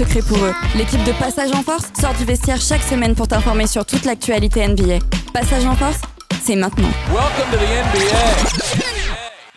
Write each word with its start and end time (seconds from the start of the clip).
secret 0.00 0.22
pour 0.22 0.38
eux. 0.38 0.54
L'équipe 0.78 1.04
de 1.04 1.12
Passage 1.12 1.52
en 1.52 1.62
Force 1.62 1.92
sort 2.00 2.14
du 2.14 2.24
vestiaire 2.24 2.58
chaque 2.58 2.80
semaine 2.80 3.14
pour 3.14 3.28
t'informer 3.28 3.66
sur 3.66 3.84
toute 3.84 4.06
l'actualité 4.06 4.66
NBA. 4.66 4.98
Passage 5.34 5.66
en 5.66 5.74
Force, 5.74 6.00
c'est 6.42 6.56
maintenant. 6.56 6.88
Welcome 7.08 7.50
to 7.52 7.58
the 7.58 7.68
NBA. 7.98 9.00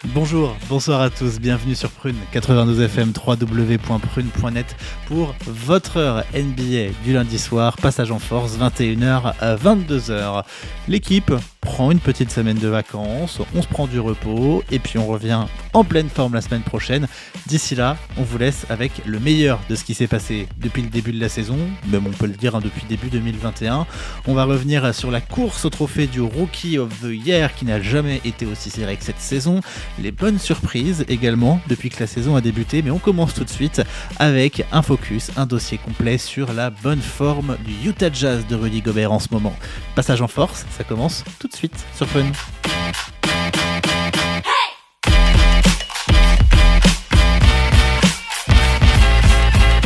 Bonjour, 0.08 0.54
bonsoir 0.68 1.00
à 1.00 1.10
tous, 1.10 1.40
bienvenue 1.40 1.76
sur 1.76 1.90
Prune 1.90 2.18
92 2.34 2.82
FM 2.82 3.14
www.prune.net 3.26 4.76
pour 5.08 5.34
votre 5.48 5.96
heure 5.96 6.26
NBA 6.34 6.92
du 7.06 7.14
lundi 7.14 7.40
soir, 7.40 7.78
passage 7.78 8.12
en 8.12 8.20
force 8.20 8.58
21h 8.58 9.34
à 9.40 9.56
22h. 9.56 10.44
L'équipe 10.90 11.32
prend 11.62 11.90
une 11.90 12.02
petite 12.02 12.32
semaine 12.32 12.58
de 12.58 12.68
vacances, 12.68 13.40
on 13.56 13.62
se 13.62 13.68
prend 13.68 13.88
du 13.88 14.02
repos 14.02 14.62
et 14.72 14.80
puis 14.80 15.00
on 15.00 15.08
revient 15.08 15.46
en 15.74 15.84
pleine 15.84 16.10
forme 16.10 16.34
la 16.34 16.42
semaine 16.42 16.62
prochaine. 16.62 17.08
D'ici 17.48 17.76
là, 17.76 17.98
on 18.18 18.24
vous 18.24 18.38
laisse 18.38 18.66
avec 18.70 18.92
le 19.06 19.20
meilleur 19.20 19.60
de 19.70 19.76
ce 19.76 19.84
qui 19.84 19.94
s'est 19.94 20.08
passé 20.08 20.48
depuis 20.58 20.82
le 20.82 20.90
début 20.90 21.12
de 21.12 21.20
la 21.20 21.30
saison, 21.30 21.58
même 21.88 22.08
on 22.08 22.12
peut 22.12 22.28
le 22.28 22.34
dire 22.34 22.56
hein, 22.56 22.62
depuis 22.64 22.84
début 22.88 23.10
2021. 23.10 23.86
On 24.28 24.34
va 24.34 24.46
revenir 24.46 24.94
sur 24.94 25.12
la 25.12 25.22
course 25.22 25.66
au 25.66 25.70
trophée 25.70 26.08
du 26.08 26.22
Rookie 26.22 26.78
of 26.78 26.90
the 27.02 27.12
Year 27.12 27.54
qui 27.54 27.66
n'a 27.66 27.82
jamais 27.82 28.22
été 28.26 28.46
aussi 28.46 28.70
serré 28.70 28.96
que 28.98 29.04
cette 29.04 29.20
saison 29.20 29.62
les 30.00 30.12
bonnes 30.12 30.40
surprises 30.40 31.06
également 31.10 31.60
depuis 31.68 31.90
que 31.90 32.00
la 32.00 32.08
saison 32.08 32.36
a 32.36 32.42
débuté. 32.42 32.82
Mais 32.82 32.92
on 32.92 33.00
commence 33.00 33.34
tout 33.34 33.44
de 33.44 33.50
suite 33.50 33.82
avec 34.20 34.66
un 34.72 34.82
focus, 34.82 35.32
un 35.38 35.46
dossier 35.46 35.78
complet 35.78 36.18
sur 36.18 36.54
la 36.54 36.70
bonne 36.70 37.02
forme 37.02 37.58
du 37.66 37.90
Utah 37.90 38.12
Jazz 38.12 38.46
de 38.48 38.56
Rudy 38.56 38.82
Gobert 38.82 39.12
en 39.12 39.20
ce 39.20 39.30
moment. 39.32 39.56
Passage 39.96 40.22
en 40.22 40.28
force, 40.28 40.66
ça 40.78 40.84
commence 40.84 41.24
tout 41.40 41.48
de 41.48 41.56
suite 41.56 41.86
sur 41.96 42.08
Fun. 42.08 42.32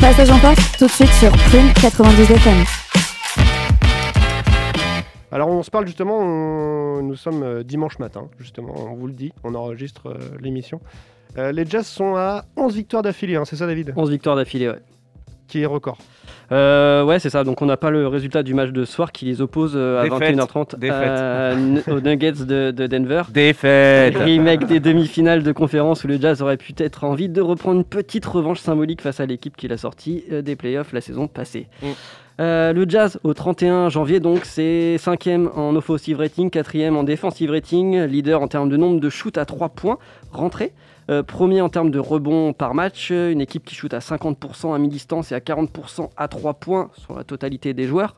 Passage 0.08 0.30
en 0.30 0.38
Force, 0.38 0.72
tout 0.78 0.86
de 0.86 0.90
suite 0.92 1.10
sur 1.10 1.32
Prune 1.34 1.74
92 1.82 2.32
FM. 2.32 2.64
Alors 5.34 5.50
on 5.50 5.62
se 5.64 5.70
parle 5.70 5.86
justement, 5.86 6.18
on- 6.20 7.04
nous 7.04 7.18
sommes 7.18 7.44
euh, 7.44 7.62
dimanche 7.64 8.00
matin, 8.00 8.30
justement, 8.40 8.74
on 8.90 8.96
vous 8.96 9.08
le 9.08 9.14
dit, 9.14 9.34
on 9.44 9.54
enregistre 9.54 10.08
euh, 10.08 10.18
l'émission. 10.40 10.80
Euh, 11.38 11.52
les 11.52 11.66
Jazz 11.66 11.86
sont 11.86 12.16
à 12.16 12.46
11 12.56 12.74
victoires 12.76 13.04
d'affilée, 13.04 13.36
hein, 13.36 13.44
c'est 13.44 13.58
ça 13.58 13.68
David? 13.68 13.92
11 13.98 14.10
victoires 14.10 14.38
d'affilée, 14.38 14.70
ouais. 14.70 14.80
Qui 15.50 15.64
est 15.64 15.66
record. 15.66 15.98
Euh, 16.52 17.04
ouais, 17.04 17.20
c'est 17.20 17.30
ça. 17.30 17.44
Donc, 17.44 17.62
on 17.62 17.66
n'a 17.66 17.78
pas 17.78 17.90
le 17.90 18.08
résultat 18.08 18.44
du 18.44 18.54
match 18.54 18.72
de 18.72 18.86
soir 18.86 19.12
qui 19.12 19.26
les 19.26 19.42
oppose 19.42 19.74
euh, 19.76 20.00
à 20.00 20.04
Défaite. 20.04 20.38
21h30 20.38 20.80
Défaite. 20.80 20.98
euh, 21.08 21.82
aux 21.88 22.00
Nuggets 22.00 22.46
de, 22.46 22.72
de 22.72 22.88
Denver. 22.88 23.24
Défaite. 23.30 24.16
Remake 24.18 24.66
des 24.66 24.80
demi-finales 24.80 25.44
de 25.44 25.52
conférence 25.52 26.04
où 26.04 26.08
le 26.08 26.20
Jazz 26.20 26.42
aurait 26.42 26.58
pu 26.58 26.74
être 26.78 27.04
envie 27.04 27.30
de 27.30 27.42
reprendre 27.42 27.78
une 27.78 27.86
petite 27.86 28.26
revanche 28.26 28.60
symbolique 28.60 29.02
face 29.02 29.20
à 29.20 29.26
l'équipe 29.26 29.56
qui 29.58 29.68
l'a 29.68 29.78
sorti 29.78 30.24
des 30.30 30.56
playoffs 30.56 30.94
la 30.94 31.02
saison 31.02 31.28
passée. 31.28 31.68
Mm. 31.82 31.88
Euh, 32.40 32.72
le 32.72 32.86
Jazz 32.88 33.20
au 33.24 33.34
31 33.34 33.90
janvier, 33.90 34.20
donc 34.20 34.46
c'est 34.46 34.98
5e 34.98 35.50
en 35.56 35.76
offensive 35.76 36.20
rating, 36.20 36.50
4e 36.52 36.96
en 36.96 37.04
defensive 37.04 37.50
rating, 37.50 38.00
leader 38.04 38.42
en 38.42 38.48
termes 38.48 38.70
de 38.70 38.78
nombre 38.78 39.00
de 39.00 39.10
shoots 39.10 39.38
à 39.38 39.46
3 39.46 39.70
points 39.70 39.98
rentrés. 40.32 40.72
Euh, 41.10 41.24
premier 41.24 41.62
en 41.62 41.70
termes 41.70 41.90
de 41.90 42.00
rebonds 42.00 42.52
par 42.54 42.74
match, 42.74 43.10
euh, 43.12 43.32
une 43.32 43.40
équipe 43.40 43.64
qui 43.64 43.76
shoot 43.76 43.94
à 43.94 44.00
50% 44.00 44.74
à 44.74 44.78
mi-distance 44.78 45.32
et 45.32 45.36
à 45.36 45.40
40% 45.40 46.10
à 46.18 46.28
3 46.28 46.56
points 46.56 46.90
sur 46.98 47.16
la 47.16 47.24
totalité 47.24 47.74
des 47.74 47.86
joueurs. 47.88 48.16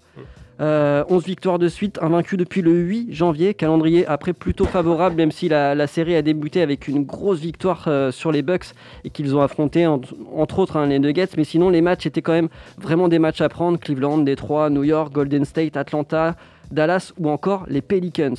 Euh, 0.61 1.05
11 1.07 1.23
victoires 1.23 1.57
de 1.59 1.69
suite, 1.69 1.99
invaincu 2.01 2.35
depuis 2.35 2.61
le 2.61 2.71
8 2.73 3.13
janvier, 3.13 3.53
calendrier 3.53 4.05
après 4.07 4.33
plutôt 4.33 4.65
favorable, 4.65 5.15
même 5.15 5.31
si 5.31 5.47
la, 5.47 5.87
série 5.87 6.15
a 6.15 6.21
débuté 6.21 6.61
avec 6.61 6.87
une 6.89 7.03
grosse 7.05 7.39
victoire 7.39 7.85
euh, 7.87 8.11
sur 8.11 8.31
les 8.31 8.41
Bucks 8.41 8.73
et 9.05 9.09
qu'ils 9.09 9.35
ont 9.35 9.41
affronté 9.41 9.87
en- 9.87 10.01
entre 10.35 10.59
autres 10.59 10.75
hein, 10.75 10.87
les 10.87 10.99
Nuggets, 10.99 11.29
mais 11.37 11.45
sinon 11.45 11.69
les 11.69 11.81
matchs 11.81 12.07
étaient 12.07 12.21
quand 12.21 12.33
même 12.33 12.49
vraiment 12.77 13.07
des 13.07 13.19
matchs 13.19 13.39
à 13.39 13.47
prendre, 13.47 13.79
Cleveland, 13.79 14.17
Détroit, 14.17 14.69
New 14.69 14.83
York, 14.83 15.13
Golden 15.13 15.45
State, 15.45 15.77
Atlanta, 15.77 16.35
Dallas 16.71 17.13
ou 17.17 17.29
encore 17.29 17.65
les 17.69 17.81
Pelicans. 17.81 18.35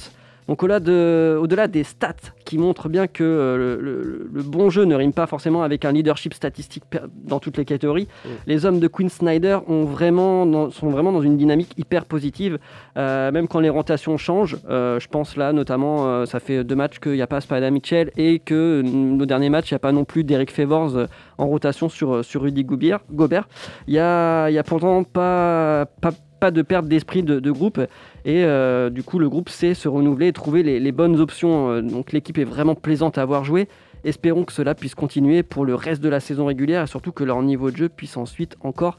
Donc 0.50 0.64
au-delà 0.64 0.80
de- 0.80 1.38
au-delà 1.40 1.68
des 1.68 1.84
stats 1.84 2.12
qui 2.44 2.58
montrent 2.58 2.88
bien 2.88 3.06
que 3.06 3.22
euh, 3.22 3.56
le, 3.56 3.80
le- 3.80 4.30
le 4.32 4.42
bon 4.42 4.68
jeu 4.68 4.84
ne 4.84 4.96
rime 4.96 5.12
pas 5.12 5.28
forcément 5.28 5.62
avec 5.62 5.84
un 5.84 5.92
leadership 5.92 6.34
statistique 6.34 6.82
dans 7.24 7.38
toutes 7.38 7.56
les 7.56 7.64
catégories, 7.64 8.08
les 8.48 8.66
hommes 8.66 8.80
de 8.80 8.88
Quinn 8.88 9.08
Snyder 9.08 9.58
ont 9.68 9.84
vraiment 9.84 10.46
dans- 10.46 10.70
sont 10.70 10.90
vraiment 10.90 11.12
dans 11.12 11.22
une 11.22 11.36
dynamique 11.36 11.72
hyper 11.78 12.04
positive, 12.04 12.58
euh, 12.96 13.30
même 13.30 13.46
quand 13.46 13.60
les 13.60 13.68
rotations 13.70 14.16
changent. 14.16 14.58
Euh, 14.68 14.98
je 14.98 15.06
pense 15.06 15.36
là 15.36 15.52
notamment, 15.52 16.06
euh, 16.08 16.26
ça 16.26 16.40
fait 16.40 16.64
deux 16.64 16.74
matchs 16.74 16.98
qu'il 16.98 17.12
n'y 17.12 17.22
a 17.22 17.28
pas 17.28 17.40
Spada 17.40 17.70
Mitchell 17.70 18.10
et 18.16 18.40
que 18.40 18.82
nos 18.84 19.26
derniers 19.26 19.50
matchs, 19.50 19.70
il 19.70 19.74
n'y 19.74 19.76
a 19.76 19.78
pas 19.78 19.92
non 19.92 20.04
plus 20.04 20.24
Derek 20.24 20.50
Favors 20.50 20.96
en 21.38 21.46
rotation 21.46 21.88
sur, 21.88 22.24
sur 22.24 22.42
Rudy 22.42 22.64
Gobert. 22.64 23.46
Il 23.86 23.92
n'y 23.92 24.00
a, 24.00 24.50
il 24.50 24.54
y 24.54 24.58
a 24.58 24.64
pourtant 24.64 25.04
pas, 25.04 25.86
pas, 26.00 26.10
pas 26.40 26.50
de 26.50 26.62
perte 26.62 26.86
d'esprit 26.88 27.22
de, 27.22 27.38
de 27.38 27.50
groupe. 27.50 27.78
Et 28.24 28.44
euh, 28.44 28.90
du 28.90 29.02
coup, 29.02 29.18
le 29.18 29.28
groupe 29.28 29.48
sait 29.48 29.74
se 29.74 29.86
renouveler 29.88 30.28
et 30.28 30.32
trouver 30.32 30.62
les, 30.62 30.80
les 30.80 30.92
bonnes 30.92 31.20
options. 31.20 31.70
Euh, 31.70 31.82
donc 31.82 32.12
l'équipe 32.12 32.38
est 32.38 32.44
vraiment 32.44 32.74
plaisante 32.74 33.18
à 33.18 33.22
avoir 33.22 33.44
joué. 33.44 33.68
Espérons 34.02 34.44
que 34.44 34.52
cela 34.52 34.74
puisse 34.74 34.94
continuer 34.94 35.42
pour 35.42 35.64
le 35.66 35.74
reste 35.74 36.02
de 36.02 36.08
la 36.08 36.20
saison 36.20 36.46
régulière 36.46 36.82
et 36.84 36.86
surtout 36.86 37.12
que 37.12 37.22
leur 37.22 37.42
niveau 37.42 37.70
de 37.70 37.76
jeu 37.76 37.88
puisse 37.90 38.16
ensuite 38.16 38.56
encore 38.62 38.96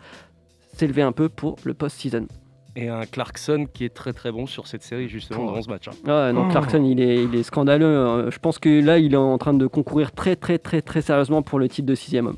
s'élever 0.77 1.01
un 1.01 1.11
peu 1.11 1.27
pour 1.27 1.55
le 1.63 1.73
post-season. 1.73 2.27
Et 2.77 2.87
un 2.87 3.05
Clarkson 3.05 3.65
qui 3.73 3.83
est 3.83 3.93
très 3.93 4.13
très 4.13 4.31
bon 4.31 4.45
sur 4.45 4.65
cette 4.67 4.83
série 4.83 5.09
justement 5.09 5.51
dans 5.51 5.61
ce 5.61 5.69
match. 5.69 5.87
hein. 5.89 5.91
Ah, 6.07 6.31
non, 6.31 6.47
Clarkson, 6.47 6.81
il 6.85 7.01
est, 7.01 7.23
il 7.25 7.35
est 7.35 7.43
scandaleux. 7.43 7.85
Euh, 7.85 8.31
Je 8.31 8.39
pense 8.39 8.59
que 8.59 8.69
là, 8.81 8.97
il 8.97 9.13
est 9.13 9.17
en 9.17 9.37
train 9.37 9.53
de 9.53 9.67
concourir 9.67 10.13
très, 10.13 10.37
très, 10.37 10.57
très, 10.57 10.81
très 10.81 11.01
sérieusement 11.01 11.41
pour 11.41 11.59
le 11.59 11.67
titre 11.67 11.87
de 11.87 11.95
sixième 11.95 12.27
homme. 12.27 12.37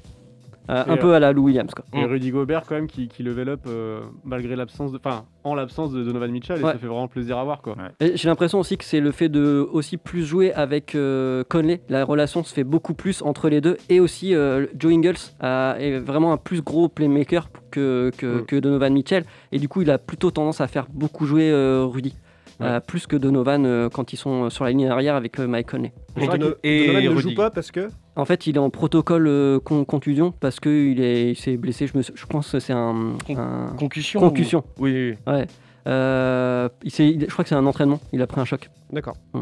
Euh, 0.70 0.84
un 0.88 0.96
peu 0.96 1.14
à 1.14 1.20
la 1.20 1.34
Lou 1.34 1.44
Williams. 1.44 1.72
Quoi. 1.76 1.84
Et 1.94 2.06
Mm. 2.06 2.10
Rudy 2.10 2.32
Gobert 2.32 2.64
quand 2.66 2.76
même 2.76 2.88
qui, 2.88 3.10
qui 3.10 3.22
level 3.22 3.50
up 3.50 3.60
euh, 3.68 4.00
malgré 4.24 4.56
l'absence 4.56 4.94
de, 4.94 4.98
enfin 4.98 5.26
en 5.44 5.56
l'absence 5.56 5.92
de 5.92 6.02
Donovan 6.04 6.32
Mitchell 6.32 6.58
et 6.58 6.62
ça 6.62 6.78
fait 6.78 6.88
vraiment 6.88 7.10
plaisir 7.10 7.38
à 7.38 7.44
voir 7.44 7.62
quoi. 7.62 7.76
J'ai 8.00 8.30
l'impression 8.30 8.60
aussi 8.62 8.78
que 8.78 8.86
c'est 8.86 9.02
le 9.02 9.12
fait 9.12 9.28
de 9.28 9.68
aussi 9.74 9.98
plus 9.98 10.24
jouer 10.26 10.54
avec 10.54 10.96
euh, 10.96 11.44
Conley. 11.50 11.82
La 11.90 12.06
relation 12.06 12.44
se 12.46 12.54
fait 12.54 12.64
beaucoup 12.64 12.94
plus 12.94 13.22
entre 13.24 13.50
les 13.50 13.60
deux. 13.60 13.76
Et 13.90 14.00
aussi, 14.00 14.34
euh, 14.34 14.68
Joe 14.80 14.94
Ingles 14.94 15.18
a- 15.42 15.76
est 15.80 16.00
vraiment 16.00 16.32
un 16.32 16.38
plus 16.38 16.62
gros 16.62 16.88
playmaker 16.88 17.50
que, 17.70 18.12
que, 18.18 18.42
Mm. 18.42 18.46
que 18.46 18.56
Donovan 18.56 18.94
Mitchell. 18.94 19.26
Et 19.52 19.60
du 19.60 19.68
coup, 19.68 19.82
il 19.82 19.92
a 19.92 19.98
plutôt 19.98 20.32
tendance 20.32 20.62
à 20.62 20.68
faire 20.68 20.88
beaucoup 20.94 21.26
jouer 21.26 21.52
euh, 21.52 21.84
Rudy. 21.86 22.16
Ouais. 22.62 22.68
Euh, 22.68 22.80
plus 22.80 23.06
que 23.08 23.16
Donovan 23.18 23.66
euh, 23.66 23.90
quand 23.90 24.14
ils 24.14 24.18
sont 24.18 24.50
sur 24.50 24.64
la 24.64 24.70
ligne 24.70 24.88
arrière 24.88 25.16
avec 25.16 25.40
euh, 25.40 25.48
Mike 25.48 25.70
Conley. 25.72 25.92
Et, 26.16 26.28
Dono- 26.28 26.54
et 26.64 26.86
Donovan 26.88 27.04
ne 27.04 27.10
Rudy. 27.10 27.22
joue 27.32 27.36
pas 27.36 27.50
parce 27.50 27.72
que 27.72 27.90
En 28.16 28.26
fait, 28.26 28.46
il 28.48 28.56
est 28.58 28.60
en 28.60 28.70
protocole 28.70 29.28
euh, 29.28 29.60
con- 29.60 29.86
contusion 29.86 30.32
parce 30.40 30.60
qu'il 30.60 31.00
il 31.00 31.36
s'est 31.36 31.58
blessé. 31.58 31.88
Je, 31.88 31.98
me, 31.98 32.04
je 32.04 32.26
pense 32.28 32.52
que 32.52 32.60
c'est 32.60 32.74
un, 32.74 33.14
Con- 33.26 33.38
un- 33.38 33.76
Concussion. 33.78 34.20
concussion. 34.20 34.64
ou- 34.78 34.84
Oui, 34.84 35.16
oui. 35.28 35.32
Ouais. 35.34 35.48
Euh, 35.88 36.70
il 36.84 36.92
je 37.22 37.26
crois 37.26 37.44
que 37.44 37.50
c'est 37.50 37.56
un 37.56 37.66
entraînement. 37.66 38.00
Il 38.14 38.22
a 38.22 38.28
pris 38.28 38.40
un 38.40 38.46
choc. 38.46 38.70
D'accord. 38.92 39.16
Mm. 39.34 39.42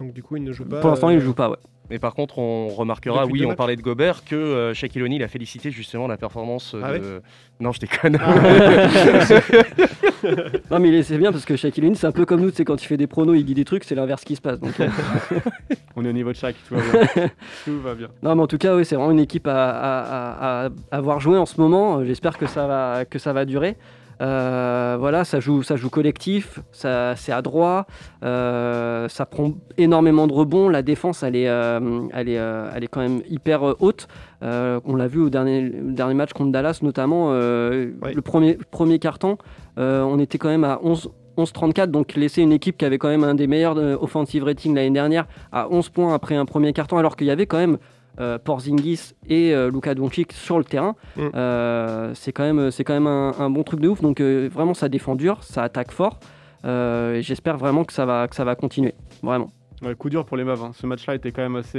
Donc 0.00 0.12
du 0.12 0.22
coup 0.22 0.36
il 0.36 0.44
ne 0.44 0.52
joue 0.52 0.64
pas. 0.64 0.80
Pour 0.80 0.90
l'instant, 0.90 1.08
il 1.10 1.14
euh, 1.14 1.20
ne 1.20 1.24
joue 1.24 1.34
pas. 1.34 1.50
Ouais. 1.50 1.56
Mais 1.90 1.98
par 1.98 2.14
contre, 2.14 2.38
on 2.38 2.68
remarquera, 2.68 3.22
Depuis 3.24 3.32
oui, 3.40 3.44
on 3.44 3.48
matchs 3.48 3.56
parlait 3.58 3.76
de 3.76 3.82
Gobert, 3.82 4.24
que 4.24 4.36
euh, 4.36 4.74
Shaquille 4.74 5.02
O'Neal 5.02 5.22
a 5.24 5.28
félicité 5.28 5.70
justement 5.72 6.06
la 6.06 6.16
performance 6.16 6.74
euh, 6.74 6.80
Ah 6.84 6.98
de. 6.98 7.22
Non, 7.58 7.72
je 7.72 7.80
déconne. 7.80 8.16
Non, 10.70 10.78
mais 10.78 11.02
c'est 11.02 11.18
bien 11.18 11.32
parce 11.32 11.44
que 11.44 11.56
Shaquille 11.56 11.84
O'Neal, 11.84 11.96
c'est 11.96 12.06
un 12.06 12.12
peu 12.12 12.24
comme 12.26 12.40
nous. 12.40 12.50
C'est 12.50 12.64
quand 12.64 12.80
il 12.82 12.86
fait 12.86 12.96
des 12.96 13.06
pronos, 13.06 13.34
il 13.36 13.44
dit 13.44 13.54
des 13.54 13.64
trucs, 13.64 13.84
c'est 13.84 13.94
l'inverse 13.94 14.22
qui 14.24 14.36
se 14.36 14.40
passe. 14.40 14.60
Donc, 14.60 14.78
euh, 14.80 14.88
On 15.96 16.04
est 16.04 16.08
au 16.08 16.12
niveau 16.12 16.30
de 16.30 16.36
chaque, 16.36 16.56
tout 16.68 16.74
va 16.76 16.82
bien. 17.14 17.30
tout 17.64 17.80
va 17.80 17.94
bien. 17.94 18.08
non, 18.22 18.34
mais 18.36 18.42
en 18.42 18.46
tout 18.46 18.58
cas, 18.58 18.76
oui, 18.76 18.84
c'est 18.84 18.94
vraiment 18.96 19.10
une 19.12 19.18
équipe 19.20 19.46
à, 19.46 19.70
à- 19.70 20.64
à- 20.64 20.66
à 20.66 20.70
avoir 20.96 21.20
joué 21.20 21.38
en 21.38 21.46
ce 21.46 21.60
moment. 21.60 22.04
J'espère 22.04 22.38
que 22.38 22.46
ça 22.46 22.66
va 22.66 23.04
que 23.04 23.18
ça 23.18 23.32
va 23.32 23.44
durer. 23.44 23.76
Euh, 24.20 24.96
voilà, 24.98 25.24
ça 25.24 25.40
joue, 25.40 25.62
ça 25.62 25.76
joue 25.76 25.88
collectif, 25.88 26.60
ça, 26.72 27.16
c'est 27.16 27.32
adroit, 27.32 27.86
euh, 28.22 29.08
ça 29.08 29.24
prend 29.24 29.52
énormément 29.78 30.26
de 30.26 30.32
rebonds. 30.32 30.68
La 30.68 30.82
défense, 30.82 31.22
elle 31.22 31.36
est, 31.36 31.48
euh, 31.48 32.02
elle 32.12 32.28
est, 32.28 32.34
elle 32.34 32.84
est 32.84 32.88
quand 32.88 33.00
même 33.00 33.22
hyper 33.28 33.62
haute. 33.80 34.08
On 34.42 34.96
l'a 34.96 35.06
vu 35.06 35.20
au 35.20 35.30
dernier, 35.30 35.70
match 36.14 36.32
contre 36.32 36.52
Dallas, 36.52 36.80
notamment. 36.82 37.32
Le 37.32 38.20
premier, 38.20 38.58
premier 38.70 38.98
carton, 38.98 39.38
on 39.76 40.18
était 40.18 40.38
quand 40.38 40.48
même 40.48 40.64
à 40.64 40.80
11, 40.82 41.10
11-34, 41.38 41.86
donc 41.86 42.14
laisser 42.14 42.42
une 42.42 42.52
équipe 42.52 42.76
qui 42.76 42.84
avait 42.84 42.98
quand 42.98 43.08
même 43.08 43.24
un 43.24 43.34
des 43.34 43.46
meilleurs 43.46 43.76
offensive 44.02 44.44
rating 44.44 44.74
l'année 44.74 44.90
dernière 44.90 45.26
à 45.52 45.68
11 45.70 45.88
points 45.88 46.14
après 46.14 46.36
un 46.36 46.44
premier 46.44 46.72
carton, 46.72 46.98
alors 46.98 47.16
qu'il 47.16 47.26
y 47.26 47.30
avait 47.30 47.46
quand 47.46 47.58
même 47.58 47.78
euh, 48.20 48.38
Porzingis 48.38 49.14
et 49.28 49.54
euh, 49.54 49.70
Luka 49.70 49.94
Doncic 49.94 50.32
sur 50.32 50.58
le 50.58 50.64
terrain. 50.64 50.94
Mm. 51.16 51.20
Euh, 51.34 52.12
c'est 52.14 52.32
quand 52.32 52.44
même, 52.44 52.70
c'est 52.70 52.84
quand 52.84 52.92
même 52.94 53.06
un, 53.06 53.32
un 53.38 53.50
bon 53.50 53.62
truc 53.62 53.80
de 53.80 53.88
ouf. 53.88 54.00
Donc 54.02 54.20
euh, 54.20 54.48
vraiment, 54.52 54.74
ça 54.74 54.88
défend 54.88 55.14
dur, 55.16 55.42
ça 55.42 55.62
attaque 55.62 55.90
fort. 55.92 56.20
Euh, 56.64 57.14
et 57.14 57.22
j'espère 57.22 57.56
vraiment 57.56 57.84
que 57.84 57.92
ça 57.92 58.04
va, 58.04 58.28
que 58.28 58.36
ça 58.36 58.44
va 58.44 58.54
continuer. 58.54 58.94
Vraiment. 59.22 59.50
Ouais, 59.82 59.94
coup 59.94 60.10
dur 60.10 60.26
pour 60.26 60.36
les 60.36 60.44
Mavs. 60.44 60.62
hein. 60.62 60.70
Ce 60.74 60.86
match-là 60.86 61.14
était 61.14 61.32
quand 61.32 61.42
même 61.42 61.56
assez. 61.56 61.78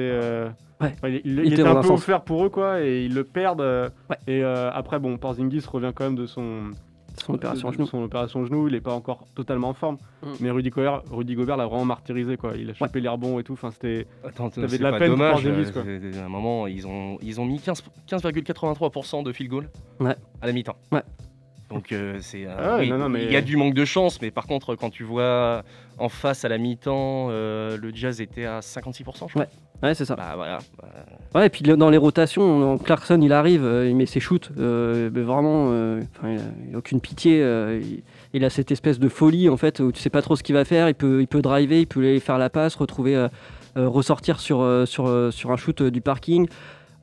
Ouais. 0.82 0.92
enfin, 0.98 1.10
il, 1.10 1.22
il- 1.24 1.40
Il 1.40 1.46
il 1.46 1.54
était 1.54 1.62
un 1.62 1.76
peu 1.76 1.84
sens. 1.88 2.00
offert 2.00 2.22
pour 2.22 2.44
eux, 2.46 2.50
quoi, 2.50 2.82
et 2.82 3.06
ils 3.06 3.14
le 3.14 3.24
perdent. 3.24 3.62
Ouais. 4.10 4.18
Et 4.28 4.44
après, 4.44 4.98
bon, 5.00 5.18
Porzingis 5.18 5.64
revient 5.72 5.92
quand 5.94 6.06
même 6.06 6.16
de 6.16 6.26
son, 6.26 6.72
Son 7.32 7.36
opération 7.36 7.70
de- 7.70 7.74
genou. 7.76 7.86
son 7.86 8.04
opération 8.04 8.46
genou. 8.46 8.68
Il 8.68 8.74
n'est 8.74 8.82
pas 8.82 8.94
encore 8.94 9.26
totalement 9.36 9.70
en 9.70 9.74
forme. 9.74 9.98
Mm. 10.24 10.28
Mais 10.42 10.52
Rudy 10.52 10.70
Gobert, 10.70 11.02
Rudy 11.12 11.36
Gobert 11.36 11.58
l'a 11.58 11.66
vraiment 11.68 11.86
martyrisé, 11.86 12.38
quoi. 12.38 12.54
Il 12.58 12.70
a 12.70 12.74
chopé 12.74 13.02
les 13.02 13.10
rebonds 13.10 13.40
et 13.40 13.44
tout. 13.44 13.54
Enfin, 13.54 13.72
c'était. 13.72 14.08
Attends, 14.24 14.50
T'avais 14.50 14.68
c'est 14.68 14.78
de 14.78 14.84
la 14.84 14.92
pas 14.92 15.00
peine 15.00 15.10
pour 15.10 15.18
dommage. 15.18 15.72
Quoi. 15.72 15.82
euh, 15.86 16.12
c'est- 16.12 16.20
À 16.20 16.26
un 16.26 16.30
moment, 16.30 16.68
ils 16.68 16.88
ont, 16.88 17.18
ils 17.22 17.40
ont 17.42 17.46
mis 17.46 17.60
15 17.60 17.84
15,83% 18.08 19.24
de 19.24 19.32
field 19.32 19.50
goal 19.52 19.70
Ouais. 20.00 20.16
à 20.42 20.48
la 20.48 20.54
mi-temps. 20.54 20.76
Ouais. 20.92 21.02
Donc 21.70 21.94
euh, 21.94 22.18
c'est 22.20 22.46
euh, 22.46 22.56
Ah 22.58 22.76
ouais, 22.76 22.82
oui, 22.82 22.90
non, 22.90 22.98
non, 22.98 23.08
mais- 23.10 23.24
il 23.26 23.32
y 23.32 23.36
a 23.38 23.42
du 23.42 23.56
manque 23.56 23.74
de 23.74 23.86
chance, 23.86 24.22
mais 24.22 24.30
par 24.30 24.46
contre 24.46 24.76
quand 24.76 24.90
tu 24.90 25.04
vois 25.06 25.64
en 26.00 26.10
face 26.10 26.44
à 26.44 26.50
la 26.50 26.58
mi-temps, 26.58 27.28
euh, 27.30 27.78
le 27.78 27.92
Jazz 27.96 28.20
était 28.20 28.44
à 28.46 28.60
56%, 28.62 29.28
je 29.30 29.34
crois. 29.34 29.44
Ouais. 29.44 29.48
Ouais, 29.84 29.94
c'est 29.96 30.06
ça. 30.06 30.16
Bah 30.16 30.34
voilà. 30.36 30.60
bah, 30.82 30.88
Ouais, 31.34 31.48
et 31.48 31.50
puis 31.50 31.64
dans 31.64 31.90
les 31.90 31.98
rotations, 31.98 32.44
on- 32.74 32.78
Clarkson 32.78 33.20
il 33.22 33.32
arrive, 33.34 33.64
euh, 33.64 33.88
il 33.90 33.96
met 33.96 34.06
ses 34.06 34.20
shoots, 34.20 34.52
euh, 34.60 35.10
mais 35.14 35.22
vraiment, 35.22 35.68
euh, 35.72 36.02
il, 36.24 36.28
a, 36.28 36.42
il 36.70 36.76
a 36.76 36.78
aucune 36.78 37.00
pitié. 37.02 37.42
euh, 37.42 37.80
il, 37.82 38.04
il 38.34 38.46
a 38.46 38.50
cette 38.50 38.72
espèce 38.72 39.00
de 39.00 39.10
folie 39.10 39.50
en 39.50 39.58
fait 39.58 39.80
où 39.80 39.92
tu 39.92 40.00
sais 40.02 40.10
pas 40.10 40.22
trop 40.22 40.36
ce 40.36 40.44
qu'il 40.44 40.56
va 40.56 40.66
faire. 40.66 40.88
Il 40.90 40.94
peut, 40.96 41.22
il 41.22 41.28
peut 41.28 41.42
driver, 41.42 41.80
il 41.82 41.88
peut 41.88 42.00
aller 42.02 42.20
faire 42.20 42.38
la 42.38 42.50
passe, 42.50 42.76
retrouver, 42.76 43.28
ressortir 43.76 44.40
sur, 44.40 44.66
sur, 44.86 45.30
sur 45.34 45.52
un 45.52 45.58
shoot 45.58 45.82
du 45.84 46.02
parking. 46.02 46.48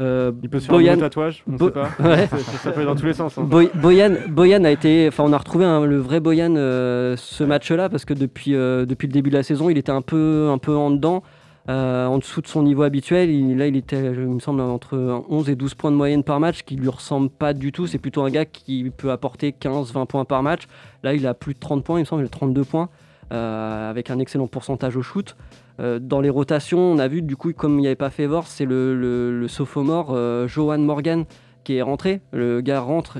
Euh, 0.00 0.30
Il 0.44 0.48
peut 0.48 0.60
se 0.60 0.66
faire 0.66 0.76
un 0.76 0.78
Boyan- 0.78 0.98
tatouage, 1.00 1.42
on 1.48 1.56
Bo- 1.56 1.66
sait 1.66 1.72
pas. 1.72 1.88
Ouais. 1.98 2.28
Ça, 2.62 2.70
peut 2.70 2.76
aller 2.78 2.86
dans 2.86 2.94
tous 2.94 3.06
les 3.06 3.14
sens. 3.14 3.36
hein. 3.36 3.42
Boy- 3.42 3.70
Boyan, 3.74 4.12
Boyan 4.28 4.62
a 4.62 4.70
été, 4.70 5.06
enfin 5.08 5.24
on 5.26 5.32
a 5.32 5.38
retrouvé 5.38 5.64
le 5.64 5.96
vrai 5.98 6.20
Boyan 6.20 6.54
euh, 6.54 7.16
ce 7.16 7.42
match-là 7.42 7.88
parce 7.88 8.04
que 8.04 8.14
depuis, 8.14 8.54
euh, 8.54 8.86
depuis 8.86 9.08
le 9.08 9.12
début 9.12 9.30
de 9.30 9.34
la 9.36 9.42
saison, 9.42 9.70
il 9.70 9.76
était 9.76 9.90
un 9.90 10.02
peu, 10.02 10.50
un 10.52 10.58
peu 10.58 10.76
en 10.76 10.92
dedans, 10.92 11.24
euh, 11.68 12.06
en 12.06 12.18
dessous 12.18 12.40
de 12.40 12.46
son 12.46 12.62
niveau 12.62 12.82
habituel. 12.82 13.30
Il- 13.30 13.56
là, 13.58 13.66
il 13.66 13.76
était, 13.76 14.12
il 14.12 14.20
me 14.20 14.40
semble, 14.40 14.60
entre 14.62 15.22
11 15.28 15.50
et 15.50 15.56
12 15.56 15.74
points 15.74 15.90
de 15.90 15.96
moyenne 15.96 16.22
par 16.24 16.40
match, 16.40 16.62
qui 16.64 16.76
lui 16.76 16.88
ressemble 16.88 17.28
pas 17.30 17.52
du 17.52 17.72
tout. 17.72 17.86
C'est 17.86 17.98
plutôt 17.98 18.22
un 18.22 18.30
gars 18.30 18.44
qui 18.46 18.90
peut 18.96 19.10
apporter 19.10 19.52
15-20 19.52 20.06
points 20.06 20.24
par 20.24 20.42
match. 20.42 20.62
Là, 21.02 21.14
il 21.14 21.26
a 21.26 21.34
plus 21.34 21.54
de 21.54 21.58
30 21.58 21.84
points, 21.84 21.98
il 21.98 22.02
me 22.02 22.06
semble, 22.06 22.22
il 22.22 22.26
a 22.26 22.30
32 22.30 22.64
points, 22.64 22.88
euh, 23.32 23.90
avec 23.90 24.10
un 24.10 24.18
excellent 24.18 24.46
pourcentage 24.46 24.96
au 24.96 25.02
shoot. 25.02 25.36
Euh, 25.80 25.98
dans 25.98 26.20
les 26.20 26.30
rotations, 26.30 26.78
on 26.80 26.98
a 26.98 27.06
vu, 27.06 27.22
du 27.22 27.36
coup, 27.36 27.52
comme 27.52 27.74
il 27.78 27.82
n'y 27.82 27.86
avait 27.86 27.94
pas 27.96 28.10
Favor, 28.10 28.46
c'est 28.46 28.64
le, 28.64 28.98
le, 28.98 29.38
le 29.38 29.48
sophomore 29.48 30.16
Johan 30.48 30.78
Morgan 30.78 31.24
qui 31.64 31.76
est 31.76 31.82
rentré. 31.82 32.20
Le 32.32 32.62
gars 32.62 32.80
rentre, 32.80 33.18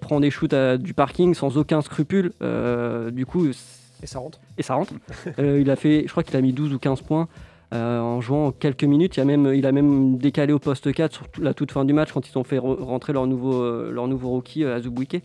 prend 0.00 0.20
des 0.20 0.30
shoots 0.30 0.52
à- 0.52 0.78
du 0.78 0.94
parking 0.94 1.34
sans 1.34 1.58
aucun 1.58 1.80
scrupule. 1.82 2.32
Du 3.12 3.26
coup, 3.26 3.48
Et 3.48 4.06
ça 4.06 4.20
rentre. 4.20 4.38
et 4.56 4.62
ça 4.62 4.74
rentre. 4.74 4.92
Il 5.38 5.68
a 5.68 5.74
fait, 5.76 6.04
je 6.06 6.10
crois 6.12 6.22
qu'il 6.22 6.36
a 6.36 6.40
mis 6.40 6.52
12 6.52 6.72
ou 6.72 6.78
15 6.78 7.02
points 7.02 7.26
euh, 7.74 8.00
en 8.00 8.20
jouant 8.20 8.50
quelques 8.52 8.84
minutes. 8.84 9.16
Il 9.16 9.20
a 9.20 9.24
même, 9.24 9.52
il 9.54 9.66
a 9.66 9.72
même 9.72 10.16
décalé 10.18 10.52
au 10.52 10.58
poste 10.58 10.92
4 10.92 11.12
sur 11.12 11.26
la 11.40 11.54
toute 11.54 11.72
fin 11.72 11.84
du 11.84 11.92
match 11.92 12.12
quand 12.12 12.28
ils 12.28 12.38
ont 12.38 12.44
fait 12.44 12.58
re- 12.58 12.82
rentrer 12.82 13.12
leur 13.12 13.26
nouveau, 13.26 13.54
euh, 13.62 13.90
leur 13.92 14.08
nouveau 14.08 14.28
rookie, 14.30 14.64
euh, 14.64 14.76
Azubuike, 14.76 15.22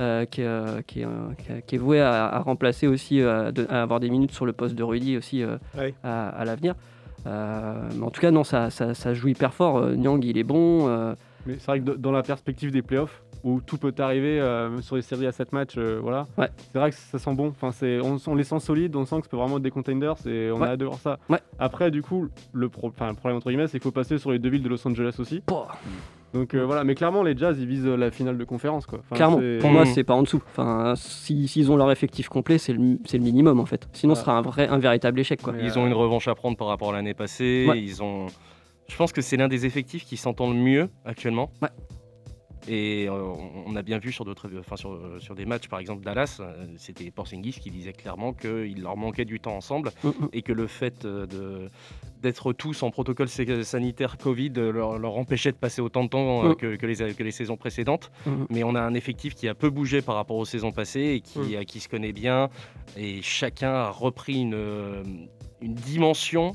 euh, 0.00 0.24
qui, 0.24 0.40
est, 0.40 0.44
euh, 0.46 0.80
qui, 0.86 1.00
est, 1.00 1.04
euh, 1.04 1.08
qui 1.38 1.52
est- 1.52 1.62
qui 1.66 1.74
est 1.76 1.78
voué 1.78 2.00
à, 2.00 2.26
à 2.26 2.38
remplacer 2.40 2.86
aussi, 2.86 3.20
à 3.22 3.52
de- 3.52 3.66
à 3.70 3.82
avoir 3.82 4.00
des 4.00 4.10
minutes 4.10 4.32
sur 4.32 4.44
le 4.46 4.52
poste 4.52 4.74
de 4.74 4.82
Rudy 4.82 5.16
aussi 5.16 5.42
euh, 5.42 5.56
à, 6.02 6.28
à 6.30 6.44
l'avenir. 6.44 6.74
Euh, 7.26 7.74
mais 7.96 8.04
en 8.04 8.10
tout 8.10 8.20
cas, 8.20 8.30
non, 8.30 8.44
ça, 8.44 8.70
ça, 8.70 8.92
ça 8.94 9.14
joue 9.14 9.28
hyper 9.28 9.54
fort. 9.54 9.78
Euh, 9.78 9.94
Nyang, 9.94 10.22
il 10.24 10.36
est 10.36 10.44
bon. 10.44 10.88
euh, 10.88 11.14
Mais 11.46 11.54
c'est 11.58 11.66
vrai 11.66 11.80
que 11.80 11.90
dans 11.92 12.12
la 12.12 12.22
perspective 12.22 12.70
des 12.70 12.82
playoffs, 12.82 13.22
où 13.44 13.60
tout 13.60 13.76
peut 13.78 13.94
arriver, 13.98 14.40
euh, 14.40 14.70
même 14.70 14.82
sur 14.82 14.96
les 14.96 15.02
séries 15.02 15.26
à 15.26 15.32
7 15.32 15.52
matchs, 15.52 15.74
euh, 15.76 15.98
voilà. 16.02 16.26
Ouais. 16.38 16.48
C'est 16.72 16.78
vrai 16.78 16.90
que 16.90 16.96
ça 16.96 17.18
sent 17.18 17.34
bon. 17.34 17.48
Enfin, 17.48 17.70
c'est, 17.70 18.00
on, 18.00 18.16
on 18.26 18.34
les 18.34 18.42
sent 18.44 18.58
solides, 18.58 18.96
on 18.96 19.04
sent 19.04 19.20
que 19.20 19.26
c'est 19.30 19.36
vraiment 19.36 19.58
être 19.58 19.62
des 19.62 19.70
contenders 19.70 20.16
et 20.26 20.50
on 20.50 20.56
Ouais. 20.60 20.68
a 20.68 20.70
hâte 20.72 20.80
de 20.80 20.86
voir 20.86 20.98
ça. 20.98 21.18
Ouais. 21.28 21.38
Après, 21.58 21.90
du 21.90 22.02
coup, 22.02 22.28
le, 22.52 22.68
pro- 22.68 22.88
enfin, 22.88 23.08
le 23.10 23.14
problème 23.14 23.36
entre 23.36 23.48
guillemets, 23.50 23.66
c'est 23.66 23.72
qu'il 23.78 23.82
faut 23.82 23.90
passer 23.92 24.18
sur 24.18 24.32
les 24.32 24.38
deux 24.38 24.48
villes 24.48 24.62
de 24.62 24.68
Los 24.68 24.86
Angeles 24.88 25.14
aussi. 25.18 25.40
Pouah. 25.46 25.68
Donc 26.32 26.54
euh, 26.54 26.64
voilà, 26.64 26.82
mais 26.82 26.96
clairement, 26.96 27.22
les 27.22 27.36
Jazz, 27.36 27.56
ils 27.60 27.66
visent 27.66 27.86
la 27.86 28.10
finale 28.10 28.36
de 28.38 28.42
conférence, 28.44 28.86
quoi. 28.86 28.98
Enfin, 29.04 29.14
Clairement, 29.14 29.38
c'est- 29.38 29.58
pour 29.60 29.70
moi, 29.70 29.82
Mm. 29.82 29.86
c'est 29.86 30.02
pas 30.04 30.14
en 30.14 30.22
dessous. 30.22 30.42
Enfin, 30.50 30.94
si- 30.96 31.46
s'ils 31.46 31.70
ont 31.70 31.76
leur 31.76 31.90
effectif 31.92 32.28
complet, 32.28 32.58
c'est 32.58 32.72
le, 32.72 32.98
c'est 33.04 33.18
le 33.18 33.24
minimum 33.24 33.60
en 33.60 33.66
fait. 33.66 33.86
Sinon, 33.92 34.14
ce 34.16 34.22
sera 34.22 34.36
un 34.36 34.42
vrai, 34.42 34.66
un 34.66 34.78
véritable 34.78 35.20
échec 35.20 35.40
quoi. 35.42 35.52
Mais, 35.52 35.62
Ils 35.64 35.78
euh, 35.78 35.82
ont 35.82 35.86
une 35.86 35.92
revanche 35.92 36.26
à 36.26 36.34
prendre 36.34 36.56
par 36.56 36.66
rapport 36.66 36.90
à 36.90 36.92
l'année 36.94 37.14
passée. 37.14 37.66
Ouais. 37.68 37.80
Ils 37.80 38.02
ont. 38.02 38.26
Je 38.88 38.96
pense 38.96 39.12
que 39.12 39.22
c'est 39.22 39.36
l'un 39.36 39.48
des 39.48 39.64
effectifs 39.64 40.04
qui 40.04 40.16
s'entend 40.16 40.48
le 40.50 40.56
mieux 40.56 40.88
actuellement. 41.04 41.50
Ouais. 41.62 41.68
Et 42.68 43.06
euh, 43.08 43.12
on 43.66 43.76
a 43.76 43.82
bien 43.82 43.98
vu 43.98 44.10
sur 44.12 44.24
d'autres, 44.24 44.48
enfin 44.58 44.76
sur, 44.76 44.98
sur 45.18 45.34
des 45.34 45.44
matchs, 45.44 45.68
par 45.68 45.78
exemple 45.80 46.04
Dallas, 46.04 46.38
euh, 46.40 46.66
c'était 46.78 47.10
Porzingis 47.10 47.58
qui 47.60 47.70
disait 47.70 47.92
clairement 47.92 48.32
qu'il 48.32 48.82
leur 48.82 48.96
manquait 48.96 49.24
du 49.24 49.38
temps 49.40 49.56
ensemble 49.56 49.90
Mm, 50.02 50.08
mm. 50.08 50.28
et 50.32 50.42
que 50.42 50.52
le 50.52 50.66
fait 50.66 51.04
euh, 51.04 51.26
de 51.26 51.70
d'être 52.22 52.54
tous 52.54 52.82
en 52.82 52.90
protocole 52.90 53.28
sanitaire 53.28 54.16
Covid 54.16 54.52
leur, 54.54 54.98
leur 54.98 55.16
empêchait 55.18 55.52
de 55.52 55.58
passer 55.58 55.82
autant 55.82 56.04
de 56.04 56.08
temps 56.08 56.48
Mm. 56.48 56.54
que, 56.56 56.76
que 56.76 56.86
les, 56.86 57.14
que 57.14 57.22
les 57.22 57.30
saisons 57.30 57.56
précédentes. 57.58 58.10
Mais 58.48 58.64
on 58.64 58.74
a 58.74 58.80
un 58.80 58.94
effectif 58.94 59.34
qui 59.34 59.46
a 59.46 59.54
peu 59.54 59.68
bougé 59.68 60.00
par 60.00 60.14
rapport 60.14 60.36
aux 60.36 60.46
saisons 60.46 60.72
passées 60.72 61.16
et 61.16 61.20
qui, 61.20 61.56
qui 61.66 61.80
se 61.80 61.88
connaît 61.88 62.12
bien. 62.12 62.48
Et 62.96 63.20
chacun 63.20 63.72
a 63.74 63.90
repris 63.90 64.40
une, 64.40 65.28
une 65.60 65.74
dimension 65.74 66.52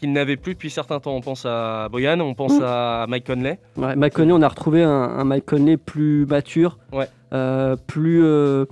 qu'il 0.00 0.12
n'avait 0.12 0.36
plus 0.36 0.54
depuis 0.54 0.70
certains 0.70 0.98
temps. 0.98 1.14
On 1.14 1.20
pense 1.20 1.46
à 1.46 1.88
Boyan, 1.90 2.18
on 2.20 2.34
pense 2.34 2.58
Mm. 2.58 2.64
à 2.64 3.06
Mike 3.08 3.26
Conley. 3.26 3.58
Ouais, 3.76 3.94
Mike 3.94 4.14
Conley, 4.14 4.32
on 4.32 4.42
a 4.42 4.48
retrouvé 4.48 4.82
un, 4.82 4.90
un 4.90 5.24
Mike 5.24 5.46
Conley 5.46 5.76
plus 5.76 6.26
mature, 6.26 6.78
Ouais. 6.92 7.06
euh, 7.32 7.76
plus 7.86 8.24
euh, 8.24 8.64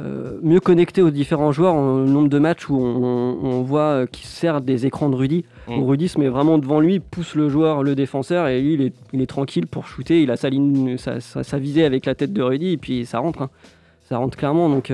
euh, 0.00 0.38
mieux 0.42 0.58
connecté 0.60 1.00
aux 1.02 1.10
différents 1.10 1.52
joueurs. 1.52 1.74
Le 1.76 2.06
nombre 2.06 2.28
de 2.28 2.38
matchs 2.38 2.68
où 2.68 2.76
on, 2.76 3.62
voit 3.62 4.06
qu'il 4.08 4.26
sert 4.26 4.60
des 4.60 4.86
écrans 4.86 5.08
de 5.08 5.14
Rudy. 5.14 5.44
Mm. 5.68 5.78
Où 5.78 5.86
Rudy 5.86 6.08
se 6.08 6.18
met 6.18 6.28
vraiment 6.28 6.58
devant 6.58 6.80
lui, 6.80 6.98
pousse 6.98 7.34
le 7.36 7.48
joueur, 7.48 7.82
le 7.84 7.94
défenseur, 7.94 8.48
et 8.48 8.60
lui, 8.60 8.74
il 8.74 8.82
est, 8.82 8.94
il 9.12 9.20
est 9.22 9.26
tranquille 9.26 9.66
pour 9.68 9.86
shooter. 9.86 10.22
Il 10.22 10.30
a 10.32 10.36
sa 10.36 10.48
ligne, 10.50 10.96
sa, 10.98 11.20
sa- 11.20 11.44
sa 11.44 11.58
visée 11.58 11.84
avec 11.84 12.06
la 12.06 12.14
tête 12.16 12.32
de 12.32 12.42
Rudy, 12.42 12.72
et 12.72 12.76
puis 12.78 13.06
ça 13.06 13.18
rentre. 13.20 13.42
hein. 13.42 13.50
Ça 14.08 14.16
rentre 14.18 14.36
clairement. 14.36 14.68
Donc, 14.68 14.90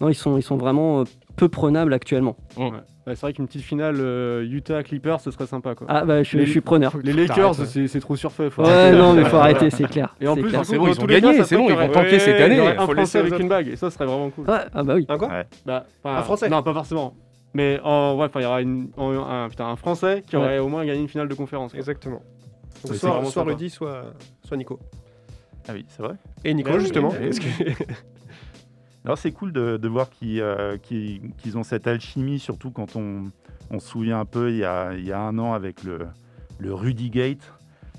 non, 0.00 0.08
ils 0.08 0.14
sont, 0.14 0.36
ils 0.38 0.42
sont 0.42 0.56
vraiment 0.56 1.02
peu 1.36 1.48
prenables 1.48 1.92
actuellement. 1.92 2.36
ouais, 2.56 2.70
c'est 3.06 3.20
vrai 3.20 3.32
qu'une 3.32 3.46
petite 3.46 3.62
finale 3.62 3.96
euh, 3.98 4.46
Utah 4.48 4.82
Clippers, 4.82 5.20
ce 5.20 5.30
serait 5.30 5.46
sympa, 5.46 5.74
quoi. 5.74 5.86
Ah, 5.90 6.04
bah, 6.04 6.22
je, 6.22 6.38
Les- 6.38 6.46
je 6.46 6.50
suis 6.50 6.60
preneur. 6.60 6.96
Les 7.02 7.12
Lakers, 7.12 7.54
c'est, 7.54 7.86
c'est 7.88 8.00
trop 8.00 8.16
surfait. 8.16 8.50
faut 8.50 8.62
Ouais, 8.64 8.92
non, 8.92 9.12
mais 9.12 9.24
faut 9.24 9.36
arrêter, 9.36 9.70
c'est 9.70 9.88
clair. 9.88 10.14
Et 10.20 10.28
en 10.28 10.34
c'est 10.34 10.40
plus, 10.42 10.50
c'est 10.64 10.78
bon, 10.78 10.88
ils 10.88 11.00
ont 11.00 11.04
gagné, 11.06 11.42
c'est 11.44 11.56
bon, 11.56 11.68
ils 11.68 11.76
vont 11.76 11.88
tanker 11.88 12.18
cette 12.18 12.40
année. 12.40 12.60
Un 12.60 12.86
Français 12.86 13.18
avec 13.18 13.38
une 13.38 13.48
bague, 13.48 13.68
et 13.68 13.76
ça 13.76 13.90
serait 13.90 14.06
vraiment 14.06 14.30
cool. 14.30 14.44
Ah 14.48 14.82
bah 14.82 14.94
oui. 14.94 15.06
Un 15.08 15.18
quoi. 15.18 15.44
Bah, 15.66 15.86
Un 16.04 16.22
Français 16.22 16.48
Non, 16.48 16.62
pas 16.62 16.72
forcément. 16.72 17.14
Mais 17.56 17.78
en 17.84 18.16
ouais, 18.16 18.24
enfin, 18.26 18.40
il 18.40 18.42
y 18.42 18.46
aura 18.46 18.60
une- 18.62 18.88
en- 18.96 19.12
un, 19.12 19.48
putain, 19.48 19.66
un 19.68 19.76
Français 19.76 20.24
qui 20.26 20.36
aurait 20.36 20.58
au 20.58 20.66
moins 20.68 20.84
gagné 20.84 21.00
une 21.00 21.08
finale 21.08 21.28
de 21.28 21.34
conférence. 21.34 21.70
quoi. 21.70 21.78
Exactement. 21.78 22.20
Donc, 22.84 22.96
soit, 22.96 23.24
soit. 23.26 23.42
Rudy, 23.44 23.70
soit, 23.70 24.06
soit 24.44 24.56
Nico. 24.56 24.80
Ah 25.68 25.72
oui, 25.72 25.86
c'est 25.88 26.02
vrai. 26.02 26.14
Et 26.44 26.52
Nico, 26.52 26.70
Bah 26.70 26.74
oui, 26.76 26.82
justement. 26.82 27.12
Alors 29.04 29.18
c'est 29.18 29.32
cool 29.32 29.52
de, 29.52 29.76
de 29.76 29.88
voir 29.88 30.08
qu'ils 30.10 30.40
euh, 30.40 30.76
qu'ils- 30.78 31.20
ont 31.56 31.62
cette 31.62 31.86
alchimie, 31.86 32.38
surtout 32.38 32.70
quand 32.70 32.96
on, 32.96 33.24
on 33.70 33.78
se 33.78 33.88
souvient 33.88 34.18
un 34.20 34.24
peu 34.24 34.50
il 34.50 34.56
y 34.58 34.64
a, 34.64 34.94
il 34.94 35.04
y 35.04 35.12
a 35.12 35.20
un 35.20 35.38
an 35.38 35.52
avec 35.52 35.84
le, 35.84 36.06
le 36.58 36.74
Rudy 36.74 37.10
Gate, 37.10 37.52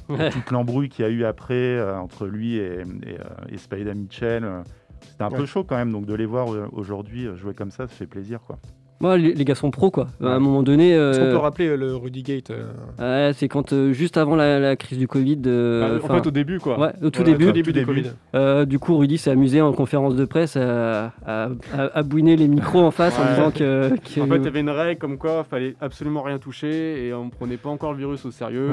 Ouais. 0.08 0.30
toute 0.32 0.52
l'embrouille 0.52 0.90
qu'il 0.90 1.04
y 1.04 1.08
a 1.08 1.12
eu 1.12 1.24
après 1.26 1.54
euh, 1.56 1.98
entre 1.98 2.28
lui 2.28 2.58
et, 2.58 2.82
et, 2.82 3.20
euh, 3.20 3.24
et 3.50 3.58
Spider 3.58 3.94
Mitchell. 3.96 4.44
euh, 4.44 4.62
C'était 5.02 5.24
un 5.24 5.30
peu 5.32 5.46
chaud 5.48 5.64
quand 5.64 5.76
même, 5.78 5.92
donc 5.92 6.06
de 6.06 6.14
les 6.14 6.26
voir 6.28 6.54
euh, 6.54 6.68
aujourd'hui 6.74 7.26
euh, 7.26 7.36
jouer 7.36 7.54
comme 7.56 7.72
ça, 7.72 7.88
ça 7.88 7.94
fait 7.94 8.06
plaisir. 8.08 8.40
quoi. 8.42 8.58
Moi, 9.02 9.18
les, 9.18 9.34
les 9.34 9.44
gars 9.46 9.56
sont 9.56 9.72
pros, 9.72 9.92
quoi. 9.92 10.08
À 10.24 10.28
un 10.28 10.40
moment 10.40 10.64
donné, 10.64 10.92
Est-ce 10.92 11.20
qu'on 11.20 11.26
euh, 11.26 11.32
peut 11.32 11.38
rappeler 11.38 11.68
euh, 11.68 11.76
le 11.76 11.96
Rudy 11.98 12.24
Gate 12.24 12.50
euh, 12.52 13.28
ouais, 13.28 13.34
c'est 13.34 13.50
quand 13.50 13.74
euh, 13.74 13.92
juste 13.92 14.16
avant 14.16 14.36
la, 14.38 14.58
la 14.60 14.76
crise 14.78 14.98
du 14.98 15.08
Covid. 15.08 15.42
euh, 15.48 16.00
Bah, 16.00 16.06
en 16.14 16.18
fait, 16.22 16.28
au 16.28 16.32
début, 16.32 16.60
quoi. 16.60 16.80
ouais, 16.80 16.94
au 17.04 17.10
tout 17.10 17.22
Voilà, 17.22 17.32
début. 17.38 17.50
au 17.50 17.52
début 17.52 17.72
tout 17.74 17.74
du 17.74 17.86
début. 17.86 17.86
Covid 18.04 18.12
euh, 18.36 18.64
du 18.66 18.80
coup, 18.80 18.98
Rudy 18.98 19.18
s'est 19.18 19.32
amusé 19.32 19.60
en 19.62 19.74
conférence 19.74 20.16
de 20.16 20.24
presse 20.24 20.56
à, 20.56 21.08
à, 21.26 21.50
à- 21.78 21.90
à 21.94 22.04
bouiner 22.04 22.38
les 22.38 22.48
micros 22.48 22.82
en 22.84 22.92
face 22.92 23.20
en 23.20 23.26
disant 23.32 23.52
que. 23.52 23.90
que- 23.98 24.22
En 24.22 24.28
fait, 24.28 24.38
il 24.38 24.44
y 24.46 24.48
avait 24.48 24.62
une 24.62 24.70
règle 24.70 25.00
comme 25.00 25.18
quoi 25.18 25.44
fallait 25.44 25.76
absolument 25.82 26.22
rien 26.24 26.40
toucher 26.40 27.06
et 27.06 27.14
on 27.14 27.30
prenait 27.30 27.58
pas 27.58 27.70
encore 27.70 27.92
le 27.92 27.98
virus 28.00 28.26
au 28.26 28.32
sérieux. 28.32 28.70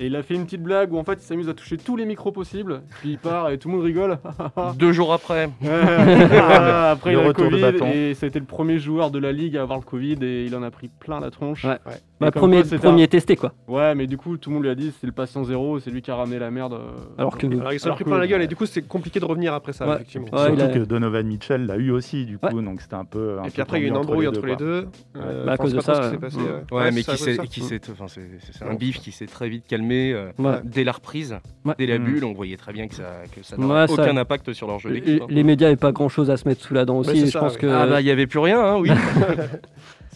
Et 0.00 0.06
il 0.06 0.14
a 0.16 0.22
fait 0.22 0.34
une 0.34 0.44
petite 0.44 0.62
blague 0.62 0.92
où 0.92 0.98
en 0.98 1.04
fait 1.04 1.14
il 1.14 1.22
s'amuse 1.22 1.48
à 1.48 1.54
toucher 1.54 1.76
tous 1.76 1.96
les 1.96 2.04
micros 2.04 2.30
possibles, 2.30 2.82
puis 3.00 3.10
il 3.10 3.18
part 3.18 3.50
et 3.50 3.58
tout 3.58 3.68
le 3.68 3.74
monde 3.76 3.84
rigole. 3.84 4.18
Deux 4.76 4.92
jours 4.92 5.12
après, 5.12 5.50
Voilà, 5.60 6.90
Après 6.92 7.12
Le 7.12 7.16
il 7.16 7.20
a 7.20 7.22
le 7.22 7.28
retour 7.28 7.44
de 7.46 7.50
Covid 7.50 7.62
bâton. 7.62 7.86
et 7.92 8.14
c'était 8.14 8.38
le 8.38 8.44
premier 8.44 8.78
joueur 8.78 9.10
de 9.10 9.18
la 9.18 9.32
ligue 9.32 9.56
à 9.56 9.62
avoir 9.62 9.78
le 9.78 9.84
Covid 9.84 10.18
et 10.22 10.44
il 10.44 10.54
en 10.54 10.62
a 10.62 10.70
pris 10.70 10.88
plein 11.00 11.20
la 11.20 11.30
tronche. 11.30 11.64
Ouais. 11.64 11.78
Ouais. 11.86 11.94
Bah, 12.20 12.30
comme 12.32 12.40
premier, 12.40 12.62
quoi, 12.64 12.78
premier 12.78 13.04
un- 13.04 13.06
testé 13.06 13.36
quoi. 13.36 13.52
Ouais, 13.68 13.94
mais 13.94 14.06
du 14.08 14.16
coup, 14.16 14.36
tout 14.38 14.50
le 14.50 14.54
monde 14.54 14.64
lui 14.64 14.70
a 14.70 14.74
dit 14.74 14.92
c'est 15.00 15.06
le 15.06 15.12
patient 15.12 15.44
zéro, 15.44 15.78
c'est 15.78 15.90
lui 15.90 16.02
qui 16.02 16.10
a 16.10 16.16
ramené 16.16 16.38
la 16.40 16.50
merde. 16.50 16.72
euh, 16.72 16.78
Alors 17.16 17.38
que- 17.38 17.46
Alors 17.46 17.72
il 17.72 17.78
s'en 17.78 17.90
est 17.90 17.94
pris 17.94 18.04
plein 18.04 18.18
la 18.18 18.26
gueule 18.26 18.42
et 18.42 18.46
du 18.48 18.56
coup 18.56 18.66
c'est 18.66 18.82
compliqué 18.82 19.20
de 19.20 19.24
revenir 19.24 19.54
après 19.54 19.72
ça, 19.72 19.86
Ouais. 19.86 19.94
effectivement. 19.96 20.26
Ouais, 20.32 20.46
Surtout 20.46 20.62
a- 20.62 20.66
que 20.68 20.78
Donovan 20.80 21.26
Mitchell 21.26 21.66
l'a 21.66 21.76
eu 21.76 21.90
aussi, 21.92 22.26
du 22.26 22.38
coup, 22.38 22.60
donc 22.60 22.80
c'était 22.80 22.94
un 22.96 23.04
peu. 23.04 23.38
un 23.38 23.44
Et 23.44 23.46
puis 23.48 23.56
peu 23.56 23.62
après 23.62 23.78
il 23.78 23.82
y 23.82 23.84
a 23.84 23.88
eu 23.88 23.90
une 23.90 23.96
embrouille 23.98 24.26
entre 24.26 24.44
les 24.46 24.56
deux. 24.56 24.88
Euh, 25.16 25.44
Bah, 25.46 25.52
à 25.52 25.56
cause 25.56 25.70
c'est 25.70 25.76
de 25.76 25.82
ça, 25.82 25.94
ce 25.94 26.00
qui 26.00 26.10
s'est 26.14 26.18
passé. 26.18 26.38
Ouais, 26.72 26.90
mais 26.90 27.02
qui 27.02 27.16
s'est, 27.16 27.80
c'est, 27.80 28.64
un 28.64 28.74
bif 28.74 28.98
qui 28.98 29.12
s'est 29.12 29.26
très 29.26 29.48
vite 29.48 29.64
calmé 29.68 30.12
euh, 30.12 30.30
dès 30.64 30.82
la 30.84 30.92
reprise, 30.92 31.36
dès 31.78 31.86
la 31.86 31.98
Mm. 31.98 32.04
bulle. 32.04 32.24
On 32.24 32.32
voyait 32.32 32.56
très 32.56 32.72
bien 32.72 32.88
que 32.88 32.94
ça, 32.96 33.22
ça- 33.42 33.56
aucun 33.88 34.16
impact 34.16 34.52
sur 34.52 34.66
leur 34.66 34.78
jeu 34.80 34.90
Les, 34.90 35.00
d'équipe. 35.00 35.22
les 35.28 35.42
médias 35.44 35.68
n'avaient 35.68 35.76
pas 35.76 35.92
grand 35.92 36.08
chose 36.08 36.30
à 36.30 36.36
se 36.36 36.48
mettre 36.48 36.62
sous 36.62 36.74
la 36.74 36.84
dent 36.84 36.98
aussi. 36.98 37.26
Je 37.28 37.38
pense 37.38 37.56
que. 37.56 37.66
Ah 37.66 37.86
bah 37.86 38.00
il 38.00 38.06
y 38.06 38.10
avait 38.10 38.26
plus 38.26 38.38
rien, 38.40 38.60
hein, 38.60 38.78
oui. 38.80 38.90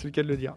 C'est 0.02 0.23
le 0.23 0.37
dire. 0.37 0.56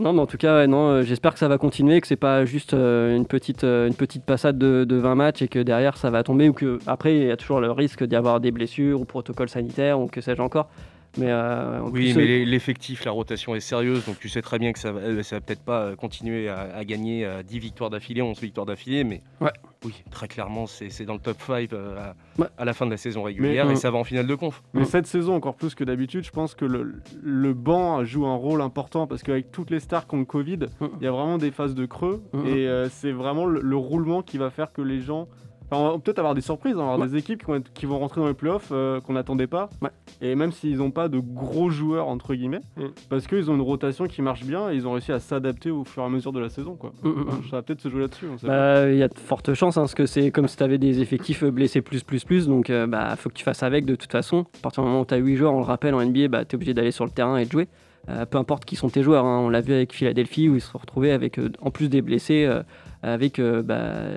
Non, 0.00 0.12
mais 0.12 0.20
en 0.20 0.26
tout 0.26 0.36
cas, 0.36 0.56
ouais, 0.56 0.66
non, 0.66 0.88
euh, 0.88 1.02
j'espère 1.02 1.32
que 1.32 1.38
ça 1.38 1.46
va 1.46 1.58
continuer, 1.58 2.00
que 2.00 2.06
c'est 2.06 2.16
pas 2.16 2.44
juste 2.44 2.74
euh, 2.74 3.16
une, 3.16 3.26
petite, 3.26 3.64
euh, 3.64 3.86
une 3.86 3.94
petite 3.94 4.24
passade 4.24 4.58
de, 4.58 4.84
de 4.84 4.96
20 4.96 5.14
matchs 5.14 5.42
et 5.42 5.48
que 5.48 5.58
derrière 5.58 5.96
ça 5.96 6.10
va 6.10 6.22
tomber 6.22 6.48
ou 6.48 6.52
que 6.52 6.78
après 6.86 7.16
il 7.16 7.26
y 7.26 7.30
a 7.30 7.36
toujours 7.36 7.60
le 7.60 7.70
risque 7.70 8.02
d'y 8.04 8.16
avoir 8.16 8.40
des 8.40 8.50
blessures 8.50 9.00
ou 9.00 9.04
protocole 9.04 9.48
sanitaire 9.48 10.00
ou 10.00 10.06
que 10.06 10.20
sais-je 10.20 10.42
encore. 10.42 10.70
Mais 11.18 11.26
euh, 11.28 11.80
Oui, 11.82 12.12
plus, 12.12 12.16
mais 12.16 12.22
euh, 12.22 12.26
l'e- 12.44 12.44
l'effectif, 12.44 13.04
la 13.04 13.10
rotation 13.10 13.54
est 13.56 13.60
sérieuse, 13.60 14.06
donc 14.06 14.18
tu 14.20 14.28
sais 14.28 14.42
très 14.42 14.58
bien 14.60 14.72
que 14.72 14.78
ça 14.78 14.92
va, 14.92 15.00
euh, 15.00 15.22
ça 15.24 15.36
va 15.36 15.40
peut-être 15.40 15.62
pas 15.64 15.96
continuer 15.96 16.48
à, 16.48 16.60
à 16.76 16.84
gagner 16.84 17.24
euh, 17.26 17.42
10 17.42 17.58
victoires 17.58 17.90
d'affilée, 17.90 18.22
11 18.22 18.40
victoires 18.40 18.64
d'affilée, 18.66 19.02
mais 19.02 19.20
Ouais. 19.40 19.50
oui, 19.84 20.04
très 20.12 20.28
clairement, 20.28 20.66
c'est 20.66 21.04
dans 21.04 21.14
le 21.14 21.18
top 21.20 21.38
5 21.44 21.72
euh, 21.72 21.98
à, 21.98 22.14
Ouais. 22.40 22.46
à 22.56 22.64
la 22.64 22.72
fin 22.74 22.86
de 22.86 22.92
la 22.92 22.96
saison 22.96 23.24
régulière 23.24 23.66
Mais- 23.66 23.72
et 23.72 23.76
ça 23.76 23.90
va 23.90 23.98
en 23.98 24.04
finale 24.04 24.28
de 24.28 24.34
conf. 24.36 24.62
Mais 24.72 24.84
cette 24.84 25.06
saison, 25.06 25.34
encore 25.34 25.56
plus 25.56 25.74
que 25.74 25.82
d'habitude, 25.82 26.24
je 26.24 26.30
pense 26.30 26.54
que 26.54 26.64
le, 26.64 27.00
le 27.22 27.54
banc 27.54 28.04
joue 28.04 28.26
un 28.26 28.36
rôle 28.36 28.60
important 28.62 29.06
parce 29.08 29.22
qu'avec 29.24 29.50
toutes 29.50 29.70
les 29.70 29.80
stars 29.80 30.06
qui 30.06 30.14
ont 30.14 30.18
le 30.20 30.24
Covid, 30.24 30.58
Mm. 30.80 30.86
il 31.00 31.04
y 31.04 31.06
a 31.08 31.10
vraiment 31.12 31.38
des 31.38 31.50
phases 31.50 31.74
de 31.74 31.86
creux 31.86 32.22
Mm. 32.32 32.46
et 32.46 32.68
euh, 32.68 32.88
c'est 32.88 33.12
vraiment 33.12 33.46
le, 33.46 33.60
le 33.60 33.76
roulement 33.76 34.22
qui 34.22 34.38
va 34.38 34.50
faire 34.50 34.72
que 34.72 34.82
les 34.82 35.00
gens. 35.00 35.26
Enfin, 35.70 35.82
on 35.82 35.92
va 35.92 35.98
peut-être 35.98 36.18
avoir 36.18 36.34
des 36.34 36.40
surprises, 36.40 36.74
on 36.76 36.86
va 36.86 36.92
avoir 36.94 37.08
des 37.08 37.16
équipes 37.16 37.40
qui 37.40 37.46
vont, 37.46 37.54
être- 37.56 37.72
qui 37.72 37.86
vont 37.86 37.98
rentrer 37.98 38.20
dans 38.20 38.26
les 38.26 38.34
playoffs 38.34 38.70
euh, 38.72 39.00
qu'on 39.00 39.12
n'attendait 39.12 39.46
pas. 39.46 39.68
Ouais. 39.82 39.90
Et 40.20 40.34
même 40.34 40.50
s'ils 40.52 40.78
n'ont 40.78 40.90
pas 40.90 41.08
de 41.08 41.18
gros 41.18 41.70
joueurs, 41.70 42.08
entre 42.08 42.34
guillemets, 42.34 42.60
Mm. 42.76 42.86
parce 43.08 43.26
qu'ils 43.26 43.50
ont 43.50 43.54
une 43.54 43.60
rotation 43.60 44.06
qui 44.06 44.20
marche 44.22 44.44
bien 44.44 44.70
et 44.70 44.74
ils 44.74 44.86
ont 44.86 44.92
réussi 44.92 45.12
à 45.12 45.18
s'adapter 45.20 45.70
au 45.70 45.84
fur 45.84 46.02
et 46.02 46.06
à 46.06 46.08
mesure 46.08 46.32
de 46.32 46.40
la 46.40 46.48
saison. 46.48 46.74
Quoi. 46.74 46.92
Mm, 47.02 47.08
mm. 47.08 47.26
Ça 47.50 47.56
va 47.56 47.62
peut-être 47.62 47.80
se 47.80 47.88
jouer 47.88 48.00
là-dessus. 48.00 48.26
bah, 48.42 48.88
il 48.90 48.96
y 48.98 49.02
a 49.02 49.08
de 49.08 49.18
fortes 49.18 49.54
chances, 49.54 49.76
hein, 49.76 49.82
parce 49.82 49.94
que 49.94 50.06
c'est 50.06 50.30
comme 50.30 50.48
si 50.48 50.56
tu 50.56 50.62
avais 50.62 50.78
des 50.78 51.00
effectifs 51.00 51.44
blessés 51.44 51.82
plus, 51.82 52.02
plus, 52.02 52.24
plus, 52.24 52.46
donc 52.48 52.70
euh, 52.70 52.86
bah, 52.86 53.14
faut 53.16 53.28
que 53.28 53.34
tu 53.34 53.44
fasses 53.44 53.62
avec 53.62 53.84
de 53.84 53.94
toute 53.94 54.10
façon. 54.10 54.46
À 54.58 54.62
partir 54.62 54.82
du 54.82 54.88
moment 54.88 55.02
où 55.02 55.06
tu 55.06 55.14
as 55.14 55.18
8 55.18 55.36
joueurs, 55.36 55.52
on 55.54 55.58
le 55.60 55.64
rappelle, 55.64 55.94
en 55.94 56.00
NBA, 56.04 56.28
bah, 56.28 56.44
tu 56.44 56.52
es 56.52 56.56
obligé 56.56 56.74
d'aller 56.74 56.90
sur 56.90 57.04
le 57.04 57.10
terrain 57.10 57.36
et 57.36 57.44
de 57.44 57.50
jouer. 57.50 57.68
Euh, 58.08 58.24
peu 58.24 58.38
importe 58.38 58.64
qui 58.64 58.76
sont 58.76 58.88
tes 58.88 59.02
joueurs, 59.02 59.26
hein. 59.26 59.38
on 59.40 59.50
l'a 59.50 59.60
vu 59.60 59.74
avec 59.74 59.92
Philadelphie 59.92 60.48
où 60.48 60.54
ils 60.56 60.60
se 60.62 60.70
sont 60.70 60.78
retrouvés 60.78 61.12
avec, 61.12 61.38
euh, 61.38 61.50
en 61.60 61.70
plus 61.70 61.88
des 61.90 62.00
blessés, 62.00 62.44
euh, 62.46 62.62
avec 63.02 63.40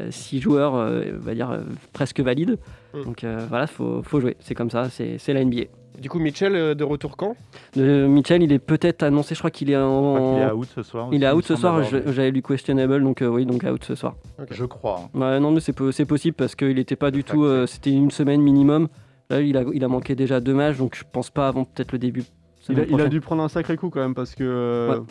6 0.09 0.41
joueurs, 0.41 0.75
euh, 0.75 1.03
on 1.15 1.23
va 1.25 1.33
dire, 1.33 1.51
euh, 1.51 1.59
presque 1.93 2.19
valides. 2.19 2.57
Mm. 2.93 3.03
Donc 3.03 3.23
euh, 3.23 3.39
voilà, 3.49 3.67
faut, 3.67 4.01
faut 4.03 4.19
jouer, 4.19 4.35
c'est 4.39 4.55
comme 4.55 4.69
ça, 4.69 4.89
c'est 4.89 5.17
c'est 5.17 5.33
la 5.33 5.43
NBA. 5.43 5.63
Du 5.99 6.09
coup 6.09 6.17
Mitchell 6.19 6.55
euh, 6.55 6.73
de 6.73 6.83
retour 6.83 7.15
quand? 7.17 7.35
De, 7.75 8.07
Mitchell, 8.07 8.41
il 8.41 8.51
est 8.51 8.59
peut-être 8.59 9.03
annoncé, 9.03 9.35
je 9.35 9.39
crois 9.39 9.51
qu'il 9.51 9.69
est 9.69 9.73
Je 9.73 9.77
crois 9.77 10.19
en. 10.19 10.33
qu'il 10.33 10.43
est 10.43 10.51
out 10.51 10.67
ce 10.75 10.83
soir. 10.83 11.09
Il 11.11 11.23
est 11.23 11.31
out 11.31 11.45
ce 11.45 11.55
soir, 11.55 11.83
j'avais 11.83 12.31
lu 12.31 12.41
questionable, 12.41 13.03
donc 13.03 13.21
euh, 13.21 13.27
oui, 13.27 13.45
donc 13.45 13.63
out 13.63 13.83
ce 13.83 13.95
soir. 13.95 14.15
Je 14.49 14.65
crois. 14.65 15.01
hein. 15.13 15.19
Ouais, 15.19 15.39
non, 15.39 15.51
mais 15.51 15.59
c'est 15.59 15.73
po- 15.73 15.91
c'est 15.91 16.05
possible 16.05 16.35
parce 16.35 16.55
qu'il 16.55 16.75
n'était 16.75 16.95
pas 16.95 17.11
du 17.11 17.23
tout. 17.23 17.43
euh, 17.43 17.65
C'était 17.67 17.91
une 17.91 18.11
semaine 18.11 18.41
minimum. 18.41 18.87
Là, 19.29 19.41
il 19.41 19.55
a, 19.55 19.63
il 19.73 19.83
a 19.83 19.87
manqué 19.87 20.15
déjà 20.15 20.39
deux 20.39 20.53
matchs, 20.53 20.77
donc 20.77 20.95
je 20.95 21.03
pense 21.09 21.29
pas 21.29 21.47
avant 21.47 21.63
peut-être 21.63 21.91
le 21.93 21.99
début. 21.99 22.23
Il 22.69 22.79
a, 22.79 22.83
il 23.03 23.09
dû 23.09 23.21
prendre 23.21 23.43
un 23.43 23.49
sacré 23.49 23.75
coup 23.77 23.89
quand 23.89 23.99
même 23.99 24.15
parce 24.15 24.35
que, 24.35 24.43
euh, 24.43 24.89
Ouais. 24.99 25.05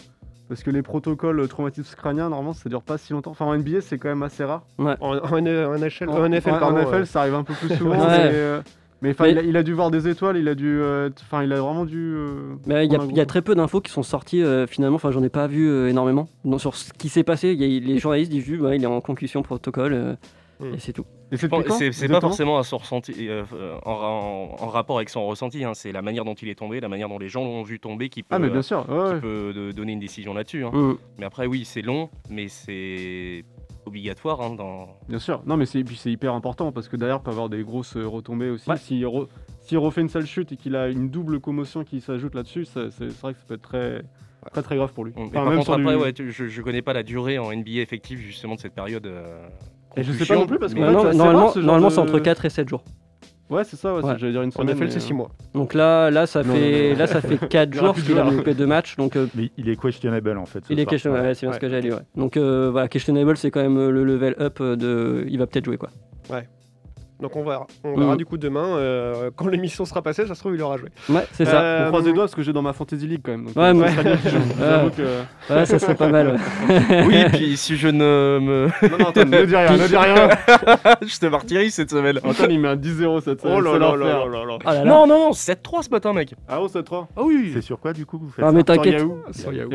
Parce 0.53 0.63
que 0.63 0.71
les 0.71 0.83
protocoles 0.83 1.49
traumatisme 1.49 1.97
crânien, 1.97 2.29
normalement, 2.29 2.53
ça 2.53 2.69
dure 2.69 2.83
pas 2.83 2.99
si 2.99 3.13
longtemps. 3.13 3.31
Enfin, 3.31 3.47
en 3.47 3.57
NBA, 3.57 3.81
c'est 3.81 3.97
quand 3.99 4.09
même 4.11 4.23
assez 4.23 4.45
rare. 4.45 4.63
En, 4.79 4.95
en, 5.01 5.19
en 5.19 5.41
NHL, 5.41 6.09
En, 6.09 6.13
en 6.23 6.29
NFL, 6.29 6.51
en- 6.51 6.57
en 6.57 6.59
pardon. 6.61 6.79
NFL, 6.83 6.95
euh, 6.95 7.05
ça 7.07 7.21
arrive 7.23 7.35
un 7.35 7.45
peu 7.45 7.55
plus 7.55 7.69
souvent. 7.77 7.93
Ouais. 7.99 8.07
mais, 8.07 8.31
euh, 8.35 8.61
mais 9.01 9.11
enfin, 9.11 9.25
Mais- 9.25 9.31
il, 9.33 9.39
a, 9.39 9.43
il 9.43 9.57
a 9.57 9.63
dû 9.63 9.73
voir 9.73 9.91
des 9.91 10.07
étoiles, 10.09 10.37
il 10.37 10.47
a 10.49 10.55
dû, 10.55 10.69
euh, 10.81 11.11
enfin, 11.23 11.43
il 11.43 11.53
a 11.53 11.61
vraiment 11.61 11.85
dû. 11.85 11.99
euh, 12.17 12.55
Mais 12.67 12.87
il 12.87 12.93
y, 12.93 12.97
a- 12.97 13.23
y 13.23 13.27
très 13.27 13.43
peu 13.43 13.55
d'infos 13.55 13.81
qui 13.81 13.91
sont 13.91 14.03
sorties 14.03 14.43
euh, 14.43 14.67
finalement. 14.67 14.97
Enfin, 14.97 15.11
j'en 15.11 15.23
ai 15.23 15.29
pas 15.31 15.47
vu 15.47 15.69
euh, 15.69 15.89
énormément. 15.89 16.29
Non, 16.45 16.59
sur 16.59 16.77
ce 16.77 16.93
qui 16.93 17.09
s'est 17.09 17.25
passé, 17.25 17.53
il 17.53 17.63
y 17.63 17.77
a- 17.77 17.81
les 17.81 17.99
journalistes 17.99 18.31
disent 18.31 18.45
juste 18.45 18.61
ouais, 18.63 18.77
il 18.77 18.83
est 18.83 18.87
en 18.87 19.01
concussion 19.01 19.43
protocole 19.43 19.93
euh. 19.95 20.15
Et 20.75 20.79
c'est 20.79 20.93
tout. 20.93 21.05
c'est 21.33 21.49
pas 22.09 22.21
forcément 22.21 22.59
à 22.59 22.63
son 22.65 22.79
ressenti, 22.79 23.29
euh, 23.29 23.45
euh, 23.55 23.77
en, 23.85 23.93
en- 23.93 24.63
en 24.63 24.69
rapport 24.69 24.97
avec 24.97 25.09
son 25.09 25.27
ressenti, 25.27 25.65
hein, 25.65 25.75
c'est 25.75 25.93
la 25.93 26.03
manière 26.03 26.25
dont 26.25 26.35
il 26.35 26.49
est 26.49 26.55
tombé, 26.59 26.81
la 26.81 26.89
manière 26.89 27.09
dont 27.09 27.19
les 27.19 27.29
gens 27.29 27.45
l'ont 27.45 27.63
vu 27.63 27.81
tomber 27.81 28.09
qui 28.09 28.23
peut, 28.23 28.35
Ah, 28.35 28.39
mais 28.39 28.51
bien 28.51 28.63
sûr. 28.63 28.87
ouais, 28.89 29.07
qui 29.09 29.15
ouais. 29.15 29.21
peut 29.21 29.53
de- 29.55 29.73
donner 29.73 29.93
une 29.93 30.01
décision 30.01 30.35
là-dessus. 30.35 30.65
hein. 30.65 30.71
Mm. 30.73 30.97
Mais 31.19 31.25
après, 31.25 31.47
oui, 31.47 31.65
c'est 31.65 31.83
long, 31.83 32.11
mais 32.31 32.49
c'est 32.49 33.45
obligatoire 33.87 34.41
hein, 34.41 34.55
dans, 34.55 34.97
Bien 35.09 35.19
sûr. 35.19 35.43
Non, 35.47 35.57
mais 35.57 35.67
c'est, 35.67 35.81
hyper 36.07 36.35
important 36.35 36.71
parce 36.73 36.89
que 36.89 36.97
d'ailleurs, 36.97 37.23
peut 37.23 37.31
avoir 37.31 37.49
des 37.49 37.63
grosses 37.65 37.97
euh, 37.97 38.07
retombées 38.07 38.51
aussi. 38.51 38.69
Ouais. 38.71 38.77
S'il, 38.77 39.05
re- 39.05 39.27
refait 39.73 40.01
une 40.03 40.09
sale 40.09 40.27
chute 40.27 40.53
et 40.53 40.57
qu'il 40.57 40.77
a 40.77 40.89
une 40.89 41.09
double 41.11 41.41
commotion 41.41 41.83
qui 41.85 42.01
s'ajoute 42.01 42.35
là-dessus, 42.35 42.65
c'est, 42.67 42.89
vrai 43.21 43.33
que 43.33 43.39
ça 43.41 43.45
peut 43.49 43.55
être 43.55 43.63
très, 43.63 44.03
très, 44.53 44.63
très 44.63 44.77
grave 44.77 44.93
pour 44.93 45.05
lui. 45.05 45.13
Enfin, 45.17 45.31
par 45.31 45.47
même 45.47 45.59
contre, 45.59 45.73
après, 45.73 46.13
je, 46.17 46.47
je 46.47 46.63
connais 46.63 46.83
pas 46.83 46.93
la 46.93 47.03
durée 47.03 47.39
en 47.39 47.53
NBA 47.53 47.81
effective 47.81 48.19
justement 48.21 48.55
de 48.55 48.61
cette 48.61 48.75
période. 48.75 49.07
euh, 49.07 49.49
Et 49.97 50.03
je 50.03 50.13
sais 50.13 50.27
pas 50.27 50.35
non 50.37 50.47
plus 50.47 50.59
parce 50.59 50.75
que 50.75 50.79
en 50.81 50.91
normalement, 51.15 51.53
normalement 51.57 51.89
de- 51.89 51.93
c'est 51.93 52.01
entre 52.01 52.19
4 52.19 52.45
et 52.45 52.51
7 52.51 52.69
jours. 52.69 52.83
Ouais, 53.51 53.65
c'est 53.65 53.77
ça, 53.77 53.95
ouais, 53.95 54.03
Ouais. 54.03 54.15
j'allais 54.17 54.33
dire 54.33 54.41
une 54.43 54.49
En 54.49 54.53
semaine. 54.53 54.69
NFL, 54.71 54.85
mais, 54.85 54.91
c'est 54.91 55.01
6 55.01 55.13
euh, 55.13 55.17
mois. 55.17 55.31
Donc 55.53 55.75
là, 55.75 56.11
là, 56.11 56.27
ça 56.27 56.43
Non, 56.43 56.55
fait, 56.55 56.83
non, 56.85 56.93
non. 56.93 56.99
là, 57.01 57.07
ça 57.07 57.21
fait 57.21 57.37
4 57.49 57.69
Il 57.71 57.77
y 57.77 57.79
aura 57.81 57.87
jours 57.93 58.05
qu'il 58.05 58.19
a 58.19 58.25
loupé 58.31 58.55
deux 58.55 58.67
matchs. 58.67 58.97
Donc 58.97 59.15
euh, 59.17 59.27
Mais 59.35 59.51
il 59.59 59.69
est 59.69 59.77
questionable 59.77 60.39
en 60.39 60.47
fait. 60.47 60.65
ce 60.65 60.73
il 60.73 60.81
est 60.81 60.87
questionable. 60.87 61.27
ouais, 61.27 61.35
c'est 61.35 61.41
bien 61.47 61.51
Ouais. 61.51 61.55
ce 61.57 61.61
que 61.61 61.69
j'ai 61.69 61.81
lu. 61.83 61.93
Ouais. 61.93 62.01
Donc 62.17 62.37
euh, 62.39 62.71
voilà, 62.71 62.89
questionable, 62.89 63.37
c'est 63.37 63.51
quand 63.51 63.61
même 63.61 63.77
euh, 63.77 63.91
le 63.91 64.05
level 64.05 64.37
up 64.41 64.63
de. 64.63 65.27
Il 65.29 65.39
va 65.39 65.47
peut-être 65.47 65.67
jouer 65.67 65.77
quoi. 65.77 65.91
Donc 67.23 67.37
on 67.37 67.45
verra. 67.45 67.67
On 67.85 67.97
verra 67.97 68.15
Mm. 68.15 68.17
du 68.19 68.27
coup 68.27 68.37
demain. 68.37 68.77
euh, 68.77 69.31
quand 69.37 69.47
l'émission 69.47 69.85
sera 69.85 70.03
passée, 70.03 70.27
ça 70.27 70.35
se 70.35 70.41
trouve, 70.41 70.55
il 70.55 70.63
aura 70.63 70.77
joué. 70.77 70.89
Ouais, 71.09 71.27
c'est 71.33 71.45
ça. 71.45 71.61
Euh, 71.63 71.85
On 71.87 71.89
croise 71.89 72.05
les 72.05 72.13
doigts 72.13 72.25
parce 72.25 72.35
que 72.35 72.43
j'ai 72.43 72.53
dans 72.53 72.63
ma 72.63 72.73
fantasy 72.73 73.07
league 73.07 73.21
quand 73.25 73.33
même. 73.33 73.45
Donc, 73.47 73.57
Ouais, 73.57 73.63
euh, 73.69 73.73
bien. 73.73 73.85
Ouais. 73.85 74.91
Que- 74.97 75.55
Ouais, 75.55 75.67
ça 75.67 75.79
serait 75.79 75.95
pas 75.95 76.09
mal. 76.09 76.37
ouais. 76.69 77.05
Oui, 77.07 77.25
puis 77.33 77.57
si 77.57 77.77
je 77.77 77.89
ne 77.89 78.39
me. 78.41 78.67
Non, 78.91 78.99
non, 78.99 79.07
attends, 79.09 79.25
ne 79.25 79.45
dis 79.45 79.57
rien, 79.57 79.73
ne 79.77 79.87
dis 79.87 79.97
rien. 79.97 80.29
je 81.03 81.19
te 81.19 81.27
martyrise 81.27 81.75
cette 81.75 81.91
semaine. 81.91 82.19
Antoine, 82.25 82.51
il 82.51 82.61
met 82.61 82.69
un 82.69 82.77
10-0 82.77 83.21
cette 83.21 83.41
Oh 83.45 83.49
semaine. 83.61 83.65
là 83.65 83.71
c'est 83.73 83.79
là 83.79 83.97
là 83.97 84.27
là 84.27 84.45
là. 84.47 84.59
Ah 84.65 84.75
là 84.75 84.85
là. 84.85 84.91
Non, 84.91 85.07
non, 85.07 85.19
non, 85.27 85.33
7-3 85.33 85.83
ce 85.83 85.91
matin, 85.91 86.13
mec. 86.13 86.35
Ah, 86.49 86.59
oh, 86.61 86.69
7-3. 86.69 87.07
Ah 87.17 87.23
oui. 87.25 87.51
C'est 87.55 87.61
sur 87.63 87.79
quoi 87.79 87.93
du 87.93 88.05
coup 88.07 88.19
que 88.19 88.25
vous 88.25 88.31
faites 88.31 88.45
Ah, 88.47 88.53
mais 88.53 88.63
t'inquiète. 88.63 89.03
Sur 89.33 89.53
Yahoo. 89.53 89.71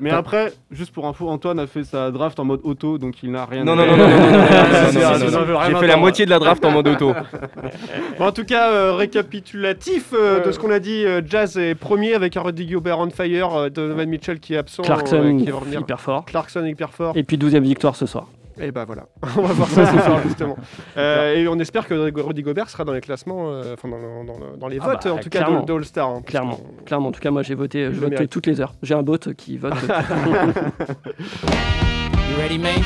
Mais 0.00 0.10
après, 0.10 0.52
juste 0.70 0.92
pour 0.92 1.06
info, 1.06 1.28
Antoine 1.28 1.58
a 1.58 1.66
fait 1.66 1.84
sa 1.84 2.10
draft 2.10 2.38
en 2.40 2.44
mode 2.44 2.60
auto, 2.64 2.98
donc 2.98 3.22
il 3.22 3.30
n'a 3.30 3.44
rien 3.46 3.64
Non, 3.64 3.72
à 3.72 3.76
non, 3.76 3.86
non, 3.86 3.96
non, 3.96 4.08
non, 4.08 4.08
non, 4.08 4.18
non, 4.18 4.30
non, 4.30 4.38
non, 4.38 4.46
Ça, 4.46 4.84
non, 4.84 4.90
ça 4.90 5.38
non, 5.38 5.44
veut 5.44 5.52
non. 5.52 5.58
rien 5.58 5.70
J'ai 5.70 5.76
fait 5.76 5.86
la 5.86 5.96
moitié 5.96 6.24
de 6.24 6.30
la 6.30 6.38
draft 6.38 6.64
en 6.64 6.70
mode 6.76 6.88
auto. 6.88 7.12
Bon, 8.18 8.26
en 8.26 8.32
tout 8.32 8.44
cas, 8.44 8.70
euh, 8.70 8.92
récapitulatif 8.94 10.12
euh, 10.12 10.44
de 10.44 10.52
ce 10.52 10.58
qu'on 10.58 10.70
a 10.70 10.78
dit, 10.78 11.04
euh, 11.04 11.20
Jazz 11.26 11.56
est 11.58 11.74
premier 11.74 12.14
avec 12.14 12.36
un 12.36 12.42
Rudy 12.42 12.66
Gobert 12.66 12.98
on 12.98 13.10
fire, 13.10 13.54
euh, 13.54 13.68
Donovan 13.70 14.08
Mitchell 14.08 14.38
qui 14.40 14.54
est 14.54 14.58
absent, 14.58 14.82
Clarkson, 14.82 15.16
euh, 15.16 15.38
qui 15.44 15.50
va 15.50 15.58
revenir. 15.58 15.80
hyper 15.80 16.00
fort. 16.00 16.24
Clarkson 16.24 16.64
hyper 16.64 16.92
fort. 16.92 17.12
Et 17.16 17.22
puis 17.22 17.36
12 17.38 17.54
e 17.56 17.58
victoire 17.60 17.96
ce 17.96 18.06
soir. 18.06 18.26
Et 18.58 18.70
bah 18.72 18.84
voilà, 18.86 19.02
on 19.36 19.42
va 19.42 19.52
voir 19.52 19.68
ça 19.68 19.84
ce 19.84 19.98
soir 19.98 20.20
justement. 20.24 20.56
Euh, 20.96 21.34
et 21.34 21.46
on 21.46 21.58
espère 21.58 21.86
que 21.86 21.92
Rudy 21.94 22.40
Gobert 22.42 22.70
sera 22.70 22.84
dans 22.84 22.94
les 22.94 23.02
classements, 23.02 23.50
euh, 23.50 23.74
enfin 23.74 23.86
dans, 23.86 23.98
dans- 23.98 24.24
dans- 24.24 24.56
dans 24.56 24.66
les 24.68 24.78
Ah 24.80 24.86
votes 24.86 25.04
bah, 25.04 25.12
en 25.12 25.18
tout 25.18 25.28
cas 25.28 25.40
clairement. 25.40 25.60
de, 25.60 25.66
de 25.66 25.72
All-Star. 25.74 26.08
hein, 26.08 26.22
Clairement. 26.24 26.58
Clairement. 26.86 27.08
En 27.08 27.12
tout 27.12 27.20
cas, 27.20 27.30
moi 27.30 27.42
j'ai 27.42 27.54
voté, 27.54 27.84
je 27.84 27.90
le 27.90 27.96
vote 27.96 28.10
mérite. 28.12 28.30
toutes 28.30 28.46
les 28.46 28.58
heures. 28.62 28.72
J'ai 28.82 28.94
un 28.94 29.02
bot 29.02 29.18
qui 29.36 29.58
vote. 29.58 29.74
You 32.30 32.36
ready, 32.38 32.58
man? 32.58 32.80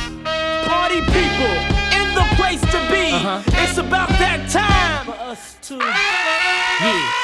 Party 0.67 1.01
people 1.03 1.55
in 1.93 2.15
the 2.15 2.25
place 2.37 2.61
to 2.73 2.79
be. 3.11 3.57
It's 3.59 3.79
about 3.79 4.09
that 4.09 4.49
time 4.51 5.07
for 5.07 5.21
us 5.21 5.57
to. 5.63 5.77
Yeah. 5.77 7.20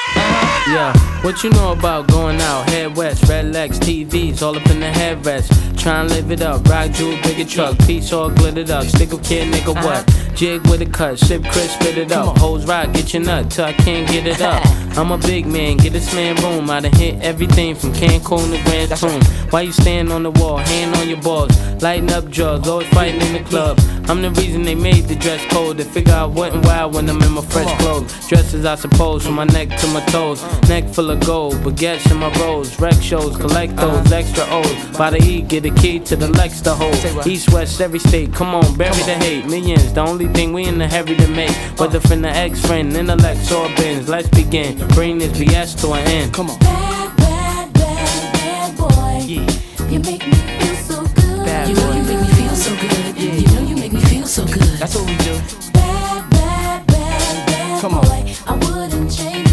Yeah, 0.67 0.93
what 1.23 1.43
you 1.43 1.49
know 1.51 1.71
about 1.71 2.07
going 2.07 2.41
out? 2.41 2.69
Head 2.69 2.95
west, 2.97 3.27
red 3.29 3.53
legs, 3.53 3.79
TVs, 3.79 4.41
all 4.41 4.57
up 4.57 4.67
in 4.69 4.79
the 4.81 4.87
headrest. 4.87 5.77
Try 5.77 6.01
and 6.01 6.09
live 6.09 6.29
it 6.31 6.41
up, 6.41 6.67
rock 6.67 6.91
jewel, 6.91 7.17
bigger 7.23 7.45
truck, 7.45 7.77
piece 7.79 8.11
all 8.11 8.29
glittered 8.29 8.69
up. 8.69 8.83
Stickle 8.83 9.19
kid, 9.19 9.53
nigga, 9.53 9.73
what? 9.73 10.05
Jig 10.35 10.61
with 10.67 10.81
a 10.81 10.85
cut, 10.85 11.17
sip 11.17 11.41
crisp, 11.43 11.79
spit 11.79 11.97
it 11.97 12.11
up. 12.11 12.37
Hose 12.37 12.65
rock, 12.65 12.91
get 12.91 13.13
your 13.13 13.23
nut 13.23 13.49
till 13.49 13.65
I 13.65 13.73
can't 13.73 14.07
get 14.09 14.27
it 14.27 14.41
up. 14.41 14.61
I'm 14.97 15.11
a 15.11 15.17
big 15.17 15.45
man, 15.45 15.77
get 15.77 15.93
this 15.93 16.13
man 16.13 16.35
room. 16.43 16.69
I 16.69 16.81
done 16.81 16.91
hit 16.91 17.23
everything 17.23 17.75
from 17.75 17.93
Cancun 17.93 18.51
to 18.51 18.63
Grand 18.63 18.95
Tune. 18.97 19.49
Why 19.51 19.61
you 19.61 19.71
stand 19.71 20.11
on 20.11 20.23
the 20.23 20.31
wall, 20.31 20.57
hand 20.57 20.95
on 20.95 21.07
your 21.07 21.21
balls, 21.21 21.55
lighting 21.81 22.11
up 22.11 22.29
drugs, 22.29 22.67
always 22.67 22.89
fighting 22.89 23.21
in 23.21 23.33
the 23.33 23.49
club. 23.49 23.79
I'm 24.09 24.21
the 24.21 24.31
reason 24.31 24.63
they 24.63 24.75
made 24.75 25.05
the 25.05 25.15
dress 25.15 25.45
code. 25.51 25.77
They 25.77 25.83
figure 25.85 26.13
I 26.13 26.25
wasn't 26.25 26.65
wild 26.65 26.95
when 26.95 27.09
I'm 27.09 27.21
in 27.21 27.31
my 27.31 27.41
fresh 27.41 27.71
clothes. 27.79 28.27
Dresses, 28.27 28.65
I 28.65 28.75
suppose, 28.75 29.25
from 29.25 29.35
my 29.35 29.45
neck 29.45 29.69
to 29.69 29.87
my 29.87 30.01
toes. 30.07 30.26
Neck 30.67 30.83
full 30.89 31.09
of 31.09 31.25
gold, 31.25 31.55
baguettes 31.55 32.11
in 32.11 32.17
my 32.17 32.29
rolls. 32.41 32.77
Rec 32.79 33.01
shows, 33.01 33.37
collect 33.37 33.75
those 33.77 34.05
uh-huh. 34.11 34.15
extra 34.15 34.43
O's. 34.49 34.97
By 34.97 35.11
the 35.11 35.21
E, 35.23 35.41
get 35.41 35.65
a 35.65 35.69
key 35.69 35.99
to 36.01 36.15
the 36.17 36.27
Lex 36.27 36.59
to 36.61 36.73
hold. 36.73 36.95
East, 37.25 37.53
West, 37.53 37.79
every 37.79 37.99
state, 37.99 38.33
come 38.33 38.53
on, 38.53 38.75
bury 38.77 39.01
the 39.03 39.15
hate. 39.15 39.45
Millions, 39.45 39.93
the 39.93 40.01
only 40.01 40.27
thing 40.27 40.51
we 40.51 40.65
in 40.65 40.77
the 40.79 40.87
hurry 40.87 41.15
to 41.15 41.27
make. 41.29 41.55
Whether 41.79 42.01
from 42.01 42.23
the 42.23 42.29
ex 42.29 42.59
friend, 42.59 42.91
intellects, 42.93 43.51
or 43.53 43.69
bins, 43.77 44.09
let's 44.09 44.27
begin. 44.29 44.77
Bring 44.89 45.17
this 45.17 45.31
BS 45.37 45.79
to 45.81 45.93
an 45.93 46.05
end. 46.07 46.33
Come 46.33 46.49
on. 46.49 46.59
Bad, 46.59 47.15
bad, 47.17 47.73
bad, 47.73 48.33
bad 48.33 48.77
boy. 48.77 49.25
You 49.25 49.99
make 49.99 50.27
me 50.27 50.33
feel 50.59 50.75
so 50.75 51.07
good. 51.15 51.69
You 51.69 51.75
know 51.75 51.91
you 51.93 52.03
make 52.03 52.19
me 52.19 52.27
feel 52.35 52.55
so 52.55 52.75
good. 52.75 53.17
You 53.17 53.47
know 53.53 53.61
you 53.61 53.75
make 53.77 53.93
me 53.93 54.01
feel 54.01 54.27
so 54.27 54.45
good. 54.45 54.77
That's 54.79 54.93
what 54.95 55.05
we 55.05 55.15
do. 55.17 55.39
Bad, 55.71 56.29
bad, 56.29 56.87
bad, 56.87 57.47
bad 57.47 57.81
Come 57.81 57.93
on. 57.93 58.01
boy. 58.01 58.35
I 58.45 58.53
wouldn't 58.53 59.11
change. 59.11 59.46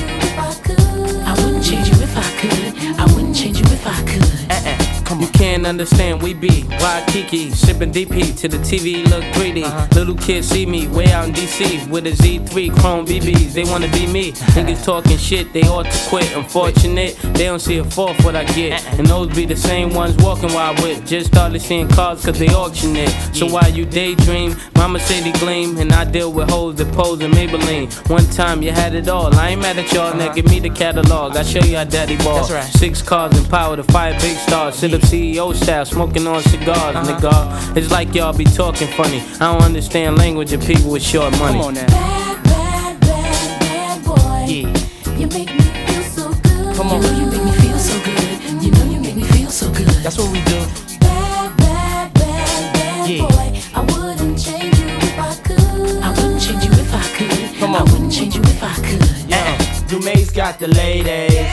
Can't 5.45 5.67
understand, 5.67 6.23
we 6.23 6.33
be 6.33 6.65
Waikiki, 6.81 7.51
sipping 7.51 7.93
DP 7.93 8.35
to 8.39 8.49
the 8.49 8.57
TV 8.59 9.05
look 9.11 9.23
greedy. 9.35 9.63
Uh-huh. 9.63 9.87
Little 9.95 10.15
kids 10.15 10.49
see 10.49 10.65
me 10.65 10.89
way 10.89 11.13
out 11.13 11.29
in 11.29 11.35
DC 11.35 11.87
with 11.91 12.07
a 12.07 12.13
Z3 12.13 12.75
Chrome 12.81 13.05
BBs. 13.05 13.53
They 13.53 13.65
wanna 13.65 13.91
be 13.93 14.07
me. 14.07 14.31
Uh-huh. 14.31 14.61
Niggas 14.63 14.83
talking 14.83 15.19
shit, 15.19 15.53
they 15.53 15.61
ought 15.65 15.85
to 15.85 16.09
quit. 16.09 16.35
Unfortunate, 16.35 17.19
they 17.35 17.45
don't 17.45 17.59
see 17.59 17.77
a 17.77 17.85
fourth 17.85 18.25
what 18.25 18.35
I 18.35 18.45
get. 18.55 18.73
Uh-uh. 18.73 18.97
And 18.97 19.07
those 19.07 19.29
be 19.37 19.45
the 19.45 19.55
same 19.55 19.93
ones 19.93 20.17
walking 20.17 20.51
while 20.55 20.75
I 20.75 20.81
whip. 20.81 21.05
Just 21.05 21.27
started 21.27 21.61
seeing 21.61 21.89
cars 21.89 22.25
cause 22.25 22.39
they 22.39 22.49
auction 22.49 22.97
it. 22.97 23.11
So 23.35 23.47
while 23.47 23.69
you 23.69 23.85
daydream, 23.85 24.57
mama 24.77 24.99
say 24.99 25.21
they 25.21 25.39
gleam. 25.39 25.77
And 25.77 25.93
I 25.93 26.05
deal 26.07 26.33
with 26.33 26.49
hoes 26.49 26.77
that 26.77 26.91
pose 26.95 27.21
in 27.21 27.33
Maybelline. 27.33 27.93
One 28.09 28.25
time 28.31 28.63
you 28.63 28.73
had 28.73 28.95
it 28.95 29.09
all. 29.09 29.35
I 29.35 29.51
ain't 29.51 29.61
mad 29.61 29.77
at 29.77 29.93
y'all, 29.93 30.15
now 30.15 30.25
uh-huh. 30.25 30.35
give 30.35 30.47
me 30.47 30.59
the 30.59 30.71
catalog. 30.71 31.37
I 31.37 31.43
show 31.43 31.63
you 31.63 31.77
how 31.77 31.85
daddy 31.85 32.17
ball. 32.17 32.49
Right. 32.49 32.65
Six 32.65 33.03
cars 33.03 33.37
and 33.37 33.47
power 33.51 33.77
to 33.77 33.85
five 33.85 34.19
big 34.23 34.39
stars. 34.39 34.77
Sit 34.77 34.95
up 34.95 35.03
CEO 35.03 35.34
style, 35.35 35.85
smoking 35.85 36.27
on 36.29 36.43
cigars, 36.43 36.95
uh-huh. 36.95 37.05
nigga. 37.05 37.77
It's 37.77 37.91
like 37.91 38.15
y'all 38.15 38.33
be 38.37 38.45
talking 38.45 38.87
funny. 38.89 39.21
I 39.41 39.53
don't 39.53 39.63
understand 39.63 40.17
language 40.17 40.53
of 40.53 40.61
people 40.65 40.93
with 40.93 41.03
short 41.03 41.33
money. 41.39 41.59
Come 41.59 41.67
on 41.67 41.75
now. 41.75 41.87
Bad, 41.87 42.43
bad, 42.45 43.01
bad 43.01 44.05
boy. 44.05 44.45
Yeah. 44.47 45.19
You 45.19 45.27
make 45.29 45.53
me 45.53 45.61
feel 45.87 46.03
so 46.05 46.33
good. 46.35 46.77
Come 46.77 46.89
on. 46.89 47.03
You 47.03 47.11
know 47.11 47.19
you 47.19 47.27
make 47.33 47.45
me 47.45 47.53
feel 47.63 47.79
so 47.79 48.05
good. 48.05 48.63
You 48.63 48.71
know 48.71 48.85
you 48.85 49.01
make 49.01 49.17
me 49.17 49.25
feel 49.25 49.51
so 49.51 49.73
good. 49.73 49.89
That's 50.05 50.19
what 50.19 50.31
we 50.31 50.39
do. 50.45 50.61
Bad, 51.01 51.57
bad, 51.57 52.15
bad, 52.15 52.75
bad 52.75 53.11
Yeah. 53.11 53.27
boy. 53.27 53.61
I 53.75 53.81
wouldn't 53.81 54.39
change 54.39 54.79
you 54.79 54.87
if 54.87 55.19
I 55.19 55.35
could. 55.43 56.03
I 56.03 56.11
wouldn't 56.11 56.41
change 56.43 56.65
you 56.65 56.71
if 56.71 56.95
I 56.95 57.03
could. 57.17 57.59
Come 57.59 57.75
I 57.75 57.83
wouldn't 57.83 58.13
change 58.13 58.37
you 58.37 58.43
if 58.43 58.63
I 58.63 58.75
could. 58.77 59.29
Yeah. 59.29 59.59
Uh, 59.59 59.89
Dumae's 59.89 60.31
got 60.31 60.61
the 60.61 60.69
ladies. 60.69 61.51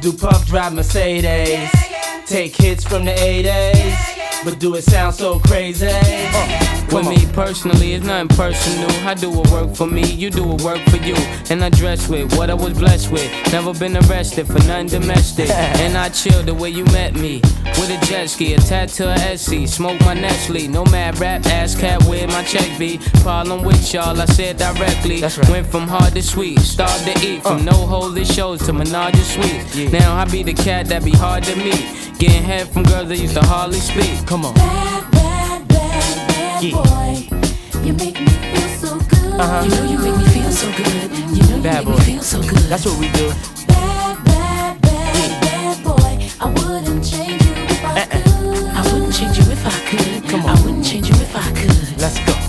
Do 0.00 0.12
Puff 0.12 0.44
drive 0.46 0.74
Mercedes. 0.74 1.70
Take 2.32 2.56
hits 2.56 2.82
from 2.82 3.04
the 3.04 3.12
80s. 3.12 4.21
But 4.44 4.58
do 4.58 4.74
it 4.74 4.82
sound 4.82 5.14
so 5.14 5.38
crazy? 5.38 5.86
Uh, 5.88 6.86
With 6.92 7.08
me 7.08 7.26
personally, 7.32 7.92
it's 7.94 8.04
nothing 8.04 8.28
personal. 8.36 8.90
I 9.06 9.14
do 9.14 9.30
what 9.30 9.48
work 9.50 9.74
for 9.74 9.86
me, 9.86 10.04
you 10.04 10.30
do 10.30 10.42
what 10.42 10.62
work 10.62 10.80
for 10.90 10.96
you. 10.96 11.14
And 11.48 11.62
I 11.64 11.70
dress 11.70 12.08
with 12.08 12.36
what 12.36 12.50
I 12.50 12.54
was 12.54 12.72
blessed 12.76 13.12
with. 13.12 13.30
Never 13.52 13.72
been 13.72 13.96
arrested 13.96 14.46
for 14.48 14.58
nothing 14.66 14.88
domestic. 14.88 15.48
and 15.84 15.96
I 15.96 16.08
chill 16.08 16.42
the 16.42 16.54
way 16.54 16.70
you 16.70 16.84
met 16.86 17.14
me. 17.14 17.40
With 17.78 17.90
a 17.90 18.06
jet 18.06 18.26
ski, 18.28 18.54
a 18.54 18.58
tattoo 18.58 19.04
of 19.06 19.18
SC. 19.38 19.66
Smoke 19.66 20.00
my 20.00 20.14
Nestle, 20.14 20.66
no 20.68 20.84
mad 20.86 21.18
rap, 21.20 21.46
ass 21.46 21.74
cat 21.78 22.02
with 22.04 22.28
my 22.28 22.42
check 22.44 22.78
be. 22.78 22.98
Problem 23.22 23.62
with 23.62 23.94
y'all, 23.94 24.20
I 24.20 24.24
said 24.26 24.56
directly. 24.56 25.20
That's 25.20 25.38
right. 25.38 25.48
Went 25.50 25.66
from 25.68 25.86
hard 25.88 26.14
to 26.14 26.22
sweet, 26.22 26.58
started 26.58 27.16
to 27.16 27.26
eat. 27.26 27.42
From 27.42 27.64
no 27.64 27.72
holy 27.72 28.24
shows 28.24 28.60
to 28.66 28.72
menage 28.72 29.14
a 29.14 29.24
suite. 29.24 29.92
Now 29.92 30.16
I 30.16 30.24
be 30.24 30.42
the 30.42 30.54
cat 30.54 30.86
that 30.86 31.04
be 31.04 31.12
hard 31.12 31.44
to 31.44 31.56
meet. 31.56 32.00
Getting 32.18 32.42
head 32.44 32.68
from 32.68 32.84
girls 32.84 33.08
that 33.08 33.18
used 33.18 33.34
to 33.34 33.42
hardly 33.42 33.80
speak. 33.80 34.26
Come 34.32 34.46
on. 34.46 34.54
Bad, 34.54 35.10
bad, 35.10 35.68
bad, 35.68 36.28
bad 36.28 36.62
Yeah. 36.62 36.72
boy. 36.72 37.28
You 37.84 37.92
make 37.92 38.18
me 38.18 38.28
feel 38.28 38.68
so 38.80 38.98
good. 38.98 39.34
Uh-huh. 39.38 39.62
You 39.62 39.70
know 39.70 39.84
you 39.92 39.98
make 39.98 40.16
me 40.16 40.24
feel 40.32 40.50
so 40.50 40.68
good. 40.72 41.10
You 41.36 41.42
know 41.48 41.56
you 41.56 41.62
Bad 41.62 41.84
make 41.84 41.84
boy. 41.84 41.98
me 41.98 42.04
feel 42.14 42.22
so 42.22 42.40
good. 42.40 42.64
That's 42.70 42.86
what 42.86 42.98
we 42.98 43.10
do. 43.12 43.28
Bad, 43.68 44.24
bad, 44.24 44.80
bad, 44.80 45.30
bad 45.44 45.84
boy. 45.84 46.30
I 46.40 46.46
wouldn't 46.48 47.04
change 47.04 47.44
you 47.44 47.52
if 47.74 47.84
I 47.84 48.06
could. 48.06 48.66
I 48.72 48.82
wouldn't 48.90 49.12
change 49.14 49.36
you 49.36 49.44
if 49.52 49.66
I 49.66 49.78
could. 49.90 50.30
Come 50.30 50.46
I 50.46 50.54
wouldn't 50.62 50.86
change 50.86 51.10
you 51.10 51.16
if 51.16 51.36
I 51.36 51.52
could. 51.52 52.00
Let's 52.00 52.18
go. 52.24 52.41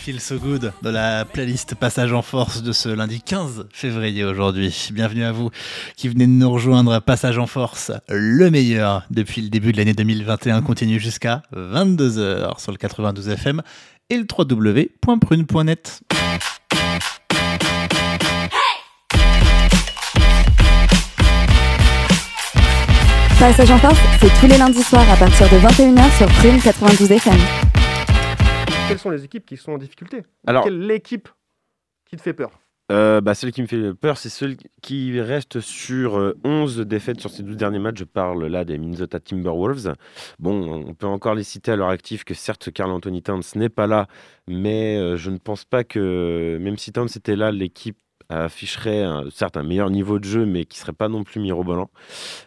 Feel 0.00 0.18
So 0.18 0.38
Good 0.38 0.72
dans 0.80 0.92
la 0.92 1.26
playlist 1.26 1.74
Passage 1.74 2.14
en 2.14 2.22
Force 2.22 2.62
de 2.62 2.72
ce 2.72 2.88
lundi 2.88 3.20
15 3.20 3.66
février 3.70 4.24
aujourd'hui. 4.24 4.88
Bienvenue 4.92 5.24
à 5.24 5.32
vous 5.32 5.50
qui 5.94 6.08
venez 6.08 6.26
de 6.26 6.32
nous 6.32 6.50
rejoindre. 6.50 7.00
Passage 7.00 7.36
en 7.36 7.46
Force, 7.46 7.92
le 8.08 8.50
meilleur 8.50 9.04
depuis 9.10 9.42
le 9.42 9.50
début 9.50 9.72
de 9.72 9.76
l'année 9.76 9.92
2021, 9.92 10.62
continue 10.62 10.98
jusqu'à 10.98 11.42
22h 11.54 12.58
sur 12.58 12.72
le 12.72 12.78
92 12.78 13.28
FM 13.28 13.60
et 14.08 14.16
le 14.16 14.24
www.prune.net. 14.26 16.00
Passage 23.38 23.70
en 23.70 23.78
force, 23.78 23.98
c'est 24.20 24.40
tous 24.40 24.46
les 24.46 24.56
lundis 24.56 24.82
soirs 24.82 25.10
à 25.10 25.16
partir 25.16 25.46
de 25.50 25.56
21h 25.56 26.16
sur 26.16 26.26
Prune 26.26 26.58
92 26.58 27.12
FM. 27.12 27.36
Quelles 28.90 28.98
sont 28.98 29.10
les 29.10 29.24
équipes 29.24 29.46
qui 29.46 29.56
sont 29.56 29.72
en 29.72 29.78
difficulté 29.78 30.22
Alors- 30.46 30.64
Quelle 30.64 30.82
est 30.82 30.86
l'équipe 30.86 31.28
qui 32.08 32.16
te 32.16 32.22
fait 32.22 32.32
peur 32.34 32.50
Euh, 32.90 33.20
bah, 33.20 33.34
celle 33.34 33.52
qui 33.52 33.62
me 33.62 33.68
fait 33.68 33.94
peur, 33.94 34.18
c'est 34.18 34.28
celle 34.30 34.56
qui 34.82 35.20
reste 35.20 35.60
sur 35.60 36.18
euh, 36.18 36.36
11 36.42 36.78
défaites 36.80 37.20
sur 37.20 37.30
ces 37.30 37.44
12 37.44 37.56
derniers 37.56 37.78
matchs. 37.78 38.00
Je 38.00 38.04
parle 38.04 38.46
là 38.46 38.64
des 38.64 38.78
Minnesota 38.78 39.20
Timberwolves. 39.20 39.94
Bon, 40.40 40.84
on 40.88 40.94
peut 40.94 41.06
encore 41.06 41.36
les 41.36 41.44
citer 41.44 41.70
à 41.70 41.76
leur 41.76 41.88
actif 41.88 42.24
que 42.24 42.34
certes, 42.34 42.72
Carl 42.72 42.90
Anthony 42.90 43.22
Towns 43.22 43.42
n'est 43.54 43.68
pas 43.68 43.86
là, 43.86 44.08
mais 44.48 44.96
euh, 44.98 45.16
je 45.16 45.30
ne 45.30 45.38
pense 45.38 45.64
pas 45.64 45.84
que, 45.84 46.58
même 46.60 46.78
si 46.78 46.90
Towns 46.90 47.08
était 47.14 47.36
là, 47.36 47.52
l'équipe 47.52 47.96
afficherait 48.30 49.04
certes 49.30 49.56
un 49.56 49.62
meilleur 49.62 49.90
niveau 49.90 50.18
de 50.18 50.24
jeu, 50.24 50.46
mais 50.46 50.64
qui 50.64 50.78
serait 50.78 50.92
pas 50.92 51.08
non 51.08 51.24
plus 51.24 51.40
mirobolant. 51.40 51.90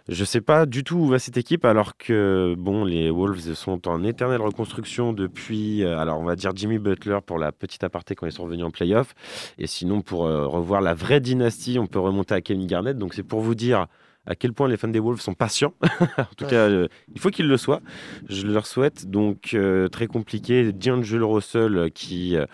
Je 0.07 0.23
sais 0.23 0.41
pas 0.41 0.65
du 0.65 0.83
tout 0.83 0.97
où 0.97 1.07
va 1.07 1.19
cette 1.19 1.37
équipe, 1.37 1.65
alors 1.65 1.97
que 1.97 2.55
bon, 2.57 2.83
les 2.85 3.09
Wolves 3.09 3.53
sont 3.53 3.87
en 3.87 4.03
éternelle 4.03 4.41
reconstruction 4.41 5.13
depuis, 5.13 5.83
euh, 5.83 5.99
alors 5.99 6.19
on 6.19 6.23
va 6.23 6.35
dire 6.35 6.51
Jimmy 6.55 6.79
Butler 6.79 7.19
pour 7.25 7.37
la 7.37 7.51
petite 7.51 7.83
aparté 7.83 8.15
quand 8.15 8.25
ils 8.25 8.31
sont 8.31 8.43
revenus 8.43 8.65
en 8.65 8.71
playoff, 8.71 9.13
et 9.57 9.67
sinon 9.67 10.01
pour 10.01 10.25
euh, 10.25 10.47
revoir 10.47 10.81
la 10.81 10.93
vraie 10.93 11.19
dynastie, 11.19 11.77
on 11.79 11.87
peut 11.87 11.99
remonter 11.99 12.33
à 12.33 12.41
Kevin 12.41 12.67
Garnett. 12.67 12.97
Donc 12.97 13.13
c'est 13.13 13.23
pour 13.23 13.41
vous 13.41 13.55
dire 13.55 13.87
à 14.25 14.35
quel 14.35 14.53
point 14.53 14.67
les 14.67 14.77
fans 14.77 14.87
des 14.87 14.99
Wolves 14.99 15.19
sont 15.19 15.33
patients. 15.33 15.73
en 16.17 16.35
tout 16.37 16.45
cas, 16.45 16.69
euh, 16.69 16.87
il 17.13 17.19
faut 17.19 17.29
qu'ils 17.29 17.47
le 17.47 17.57
soient. 17.57 17.81
Je 18.29 18.47
leur 18.47 18.65
souhaite. 18.65 19.09
Donc, 19.09 19.53
euh, 19.53 19.89
très 19.89 20.07
compliqué. 20.07 20.71
D'Angelo 20.71 21.29
Russell, 21.29 21.77
euh, 21.77 21.89
qui, 21.89 22.37
euh, 22.37 22.45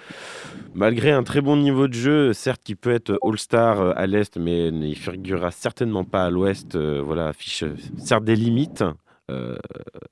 malgré 0.74 1.12
un 1.12 1.24
très 1.24 1.42
bon 1.42 1.58
niveau 1.58 1.88
de 1.88 1.94
jeu, 1.94 2.34
certes, 2.34 2.62
qui 2.64 2.76
peut 2.76 2.92
être 2.92 3.20
All-Star 3.22 3.98
à 3.98 4.08
l'Est, 4.08 4.38
mais 4.38 4.68
il 4.70 4.96
figurera 4.96 5.52
certainement 5.52 6.04
pas 6.04 6.26
à 6.26 6.30
l'Ouest, 6.30 6.76
voilà, 6.76 7.28
affiche 7.28 7.64
certes 7.98 8.24
des 8.24 8.36
limites. 8.36 8.84
Euh, 9.30 9.56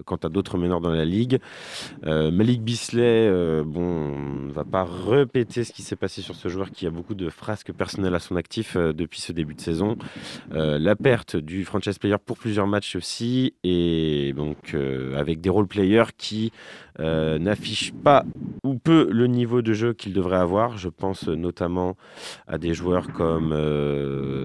quant 0.06 0.16
à 0.16 0.30
d'autres 0.30 0.58
meneurs 0.58 0.80
dans 0.80 0.92
la 0.92 1.04
ligue. 1.04 1.40
Euh, 2.06 2.32
Malik 2.32 2.62
Bisley, 2.62 3.28
euh, 3.28 3.64
bon, 3.66 3.82
on 3.82 4.46
ne 4.48 4.52
va 4.54 4.64
pas 4.64 4.86
répéter 4.86 5.66
ce 5.66 5.74
qui 5.74 5.82
s'est 5.82 5.98
passé 5.98 6.22
sur 6.22 6.36
ce 6.36 6.48
joueur 6.48 6.72
qui 6.72 6.88
a 6.88 6.90
beaucoup 6.90 7.14
de 7.14 7.30
frasques 7.30 7.74
personnelles 7.74 8.16
à 8.16 8.20
son 8.20 8.38
actif 8.38 8.78
depuis 8.78 9.20
ce 9.20 9.34
début 9.34 9.54
de 9.54 9.60
saison. 9.60 9.98
La 10.52 10.96
perte 10.96 11.36
du 11.36 11.66
franchise 11.66 11.98
player 11.98 12.16
pour 12.26 12.38
plusieurs 12.38 12.68
matchs 12.68 12.96
aussi, 12.96 13.54
et 13.64 14.34
donc 14.36 14.76
avec 15.16 15.42
des 15.42 15.50
role 15.50 15.68
players 15.68 16.12
qui 16.18 16.54
n'affichent 17.00 17.94
pas 17.94 18.24
ou 18.64 18.76
peu 18.76 19.10
le 19.12 19.28
niveau 19.28 19.62
de 19.62 19.74
jeu 19.74 19.94
qu'ils 19.94 20.14
devraient 20.14 20.38
avoir. 20.38 20.78
Je 20.78 20.90
pense 20.90 21.28
notamment 21.28 21.98
à 22.48 22.58
des 22.58 22.74
joueurs 22.74 23.12
comme 23.12 23.50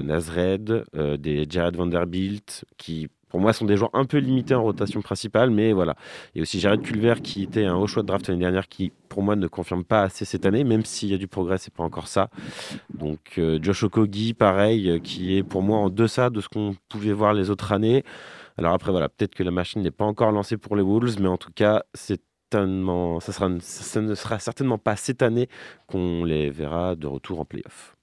Nazred, 0.02 0.85
des 1.18 1.46
Jared 1.48 1.76
Vanderbilt, 1.76 2.64
qui 2.78 3.08
pour 3.32 3.40
moi 3.40 3.54
sont 3.54 3.64
des 3.64 3.78
joueurs 3.78 3.90
un 3.94 4.04
peu 4.04 4.18
limités 4.18 4.54
en 4.54 4.62
rotation 4.62 5.00
principale, 5.00 5.50
mais 5.50 5.72
voilà. 5.72 5.96
Et 6.34 6.42
aussi 6.42 6.60
Jared 6.60 6.82
Culver 6.82 7.14
qui 7.22 7.44
était 7.44 7.64
un 7.64 7.74
haut 7.76 7.86
choix 7.86 8.02
de 8.02 8.08
draft 8.08 8.28
l'année 8.28 8.40
dernière, 8.40 8.68
qui 8.68 8.92
pour 9.08 9.22
moi 9.22 9.36
ne 9.36 9.46
confirme 9.46 9.84
pas 9.84 10.02
assez 10.02 10.26
cette 10.26 10.44
année, 10.44 10.64
même 10.64 10.84
s'il 10.84 11.08
y 11.08 11.14
a 11.14 11.16
du 11.16 11.28
progrès, 11.28 11.56
c'est 11.56 11.72
pas 11.72 11.82
encore 11.82 12.08
ça. 12.08 12.28
Donc 12.92 13.38
euh, 13.38 13.58
Josh 13.62 13.84
Okogie, 13.84 14.34
pareil, 14.34 14.90
euh, 14.90 14.98
qui 14.98 15.34
est 15.34 15.42
pour 15.42 15.62
moi 15.62 15.78
en 15.78 15.88
deçà 15.88 16.28
de 16.28 16.42
ce 16.42 16.48
qu'on 16.50 16.76
pouvait 16.90 17.14
voir 17.14 17.32
les 17.32 17.48
autres 17.48 17.72
années. 17.72 18.04
Alors 18.58 18.74
après 18.74 18.90
voilà, 18.90 19.08
peut-être 19.08 19.34
que 19.34 19.42
la 19.42 19.50
machine 19.50 19.80
n'est 19.80 19.90
pas 19.90 20.04
encore 20.04 20.30
lancée 20.30 20.58
pour 20.58 20.76
les 20.76 20.82
Wolves, 20.82 21.16
mais 21.18 21.28
en 21.28 21.38
tout 21.38 21.52
cas 21.54 21.84
c'est 21.94 22.20
ça 22.52 22.66
ne 22.66 24.14
sera 24.14 24.38
certainement 24.38 24.76
pas 24.76 24.94
cette 24.94 25.22
année 25.22 25.48
qu'on 25.86 26.22
les 26.24 26.50
verra 26.50 26.96
de 26.96 27.06
retour 27.06 27.40
en 27.40 27.46
playoff. 27.46 27.96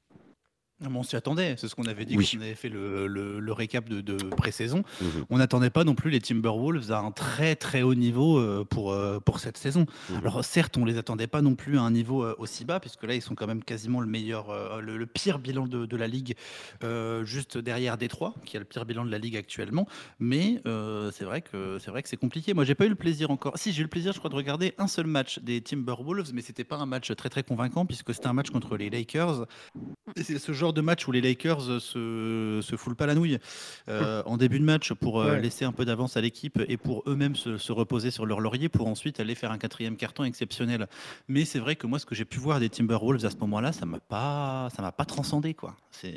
Ah, 0.81 0.87
on 0.95 1.03
s'y 1.03 1.15
attendait, 1.17 1.55
c'est 1.57 1.67
ce 1.67 1.75
qu'on 1.75 1.83
avait 1.87 2.05
dit 2.05 2.15
Oui. 2.15 2.29
quand 2.31 2.39
on 2.39 2.41
avait 2.41 2.55
fait 2.55 2.69
le, 2.69 3.05
le- 3.07 3.39
le 3.39 3.51
récap 3.53 3.89
de, 3.89 3.99
de 3.99 4.15
pré-saison. 4.29 4.83
Mhm. 5.01 5.25
On 5.29 5.37
n'attendait 5.37 5.69
pas 5.69 5.83
non 5.83 5.93
plus 5.93 6.09
les 6.09 6.21
Timberwolves 6.21 6.91
à 6.91 6.99
un 6.99 7.11
très 7.11 7.55
très 7.57 7.81
haut 7.81 7.95
niveau 7.95 8.37
euh, 8.39 8.63
pour, 8.63 8.93
euh, 8.93 9.19
pour 9.19 9.39
cette 9.39 9.57
saison. 9.57 9.85
Mhm. 10.09 10.17
Alors 10.19 10.45
certes, 10.45 10.77
on 10.77 10.85
les 10.85 10.97
attendait 10.97 11.27
pas 11.27 11.41
non 11.41 11.55
plus 11.55 11.77
à 11.77 11.81
un 11.81 11.91
niveau 11.91 12.23
euh, 12.23 12.33
aussi 12.37 12.63
bas, 12.63 12.79
puisque 12.79 13.03
là 13.03 13.13
ils 13.13 13.21
sont 13.21 13.35
quand 13.35 13.47
même 13.47 13.63
quasiment 13.63 13.99
le 13.99 14.07
meilleur, 14.07 14.79
le, 14.81 14.97
le 14.97 15.05
pire 15.05 15.39
bilan 15.39 15.67
de, 15.67 15.85
de 15.85 15.97
la 15.97 16.07
ligue, 16.07 16.35
euh, 16.83 17.25
juste 17.25 17.57
derrière 17.57 17.97
Détroit, 17.97 18.33
qui 18.45 18.55
a 18.55 18.59
le 18.59 18.65
pire 18.65 18.85
bilan 18.85 19.03
de 19.05 19.11
la 19.11 19.17
ligue 19.17 19.35
actuellement. 19.35 19.85
Mais 20.19 20.61
euh, 20.65 21.11
c'est 21.13 21.25
vrai 21.25 21.41
que 21.41 21.77
c'est 22.05 22.17
compliqué. 22.17 22.53
Moi, 22.53 22.63
j'ai 22.63 22.75
pas 22.75 22.85
eu 22.85 22.89
le 22.89 22.95
plaisir 22.95 23.31
encore. 23.31 23.57
Si 23.57 23.73
j'ai 23.73 23.81
eu 23.81 23.83
le 23.83 23.89
plaisir, 23.89 24.13
je 24.13 24.19
crois, 24.19 24.29
de 24.29 24.35
regarder 24.35 24.73
un 24.77 24.87
seul 24.87 25.07
match 25.07 25.39
des 25.39 25.59
Timberwolves, 25.61 26.31
mais 26.33 26.41
c'était 26.41 26.63
pas 26.63 26.77
un 26.77 26.85
match 26.85 27.11
très 27.15 27.29
très 27.29 27.43
convaincant, 27.43 27.85
puisque 27.85 28.13
c'était 28.13 28.27
un 28.27 28.33
match 28.33 28.49
contre 28.49 28.77
les 28.77 28.89
Lakers. 28.89 29.45
C'est 30.15 30.39
ce 30.39 30.51
genre 30.53 30.68
de 30.73 30.82
match 30.82 31.08
où 31.08 31.12
les 31.12 31.21
Lakers 31.21 31.62
se, 31.82 32.60
se 32.62 32.75
foulent 32.75 32.95
pas 32.95 33.05
la 33.05 33.15
nouille 33.15 33.38
euh, 33.89 34.21
en 34.25 34.38
début 34.38 34.60
de 34.60 34.65
match 34.65 34.93
pour 34.93 35.21
euh, 35.21 35.32
Ouais. 35.34 35.41
laisser 35.41 35.65
un 35.65 35.71
peu 35.71 35.86
d'avance 35.86 36.17
à 36.17 36.21
l'équipe 36.21 36.60
et 36.67 36.77
pour 36.77 37.03
eux-mêmes 37.08 37.36
se, 37.36 37.58
se 37.58 37.71
reposer 37.71 38.12
sur 38.12 38.25
leur 38.25 38.39
laurier 38.39 38.69
pour 38.69 38.88
ensuite 38.88 39.19
aller 39.19 39.36
faire 39.36 39.51
un 39.51 39.58
quatrième 39.58 39.95
carton 39.97 40.23
exceptionnel. 40.23 40.88
Mais 41.27 41.45
c'est 41.45 41.60
vrai 41.60 41.75
que 41.75 41.88
moi, 41.88 41.99
ce 41.99 42.05
que 42.05 42.15
j'ai 42.15 42.25
pu 42.25 42.39
voir 42.39 42.60
des 42.60 42.69
Timberwolves 42.69 43.25
à 43.25 43.29
ce 43.29 43.38
moment-là, 43.38 43.71
ça 43.71 43.86
m'a 43.86 43.99
pas, 43.99 44.69
ça 44.75 44.82
m'a 44.82 44.91
pas 44.91 45.05
transcendé 45.05 45.53
quoi. 45.53 45.75
C'est 45.91 46.13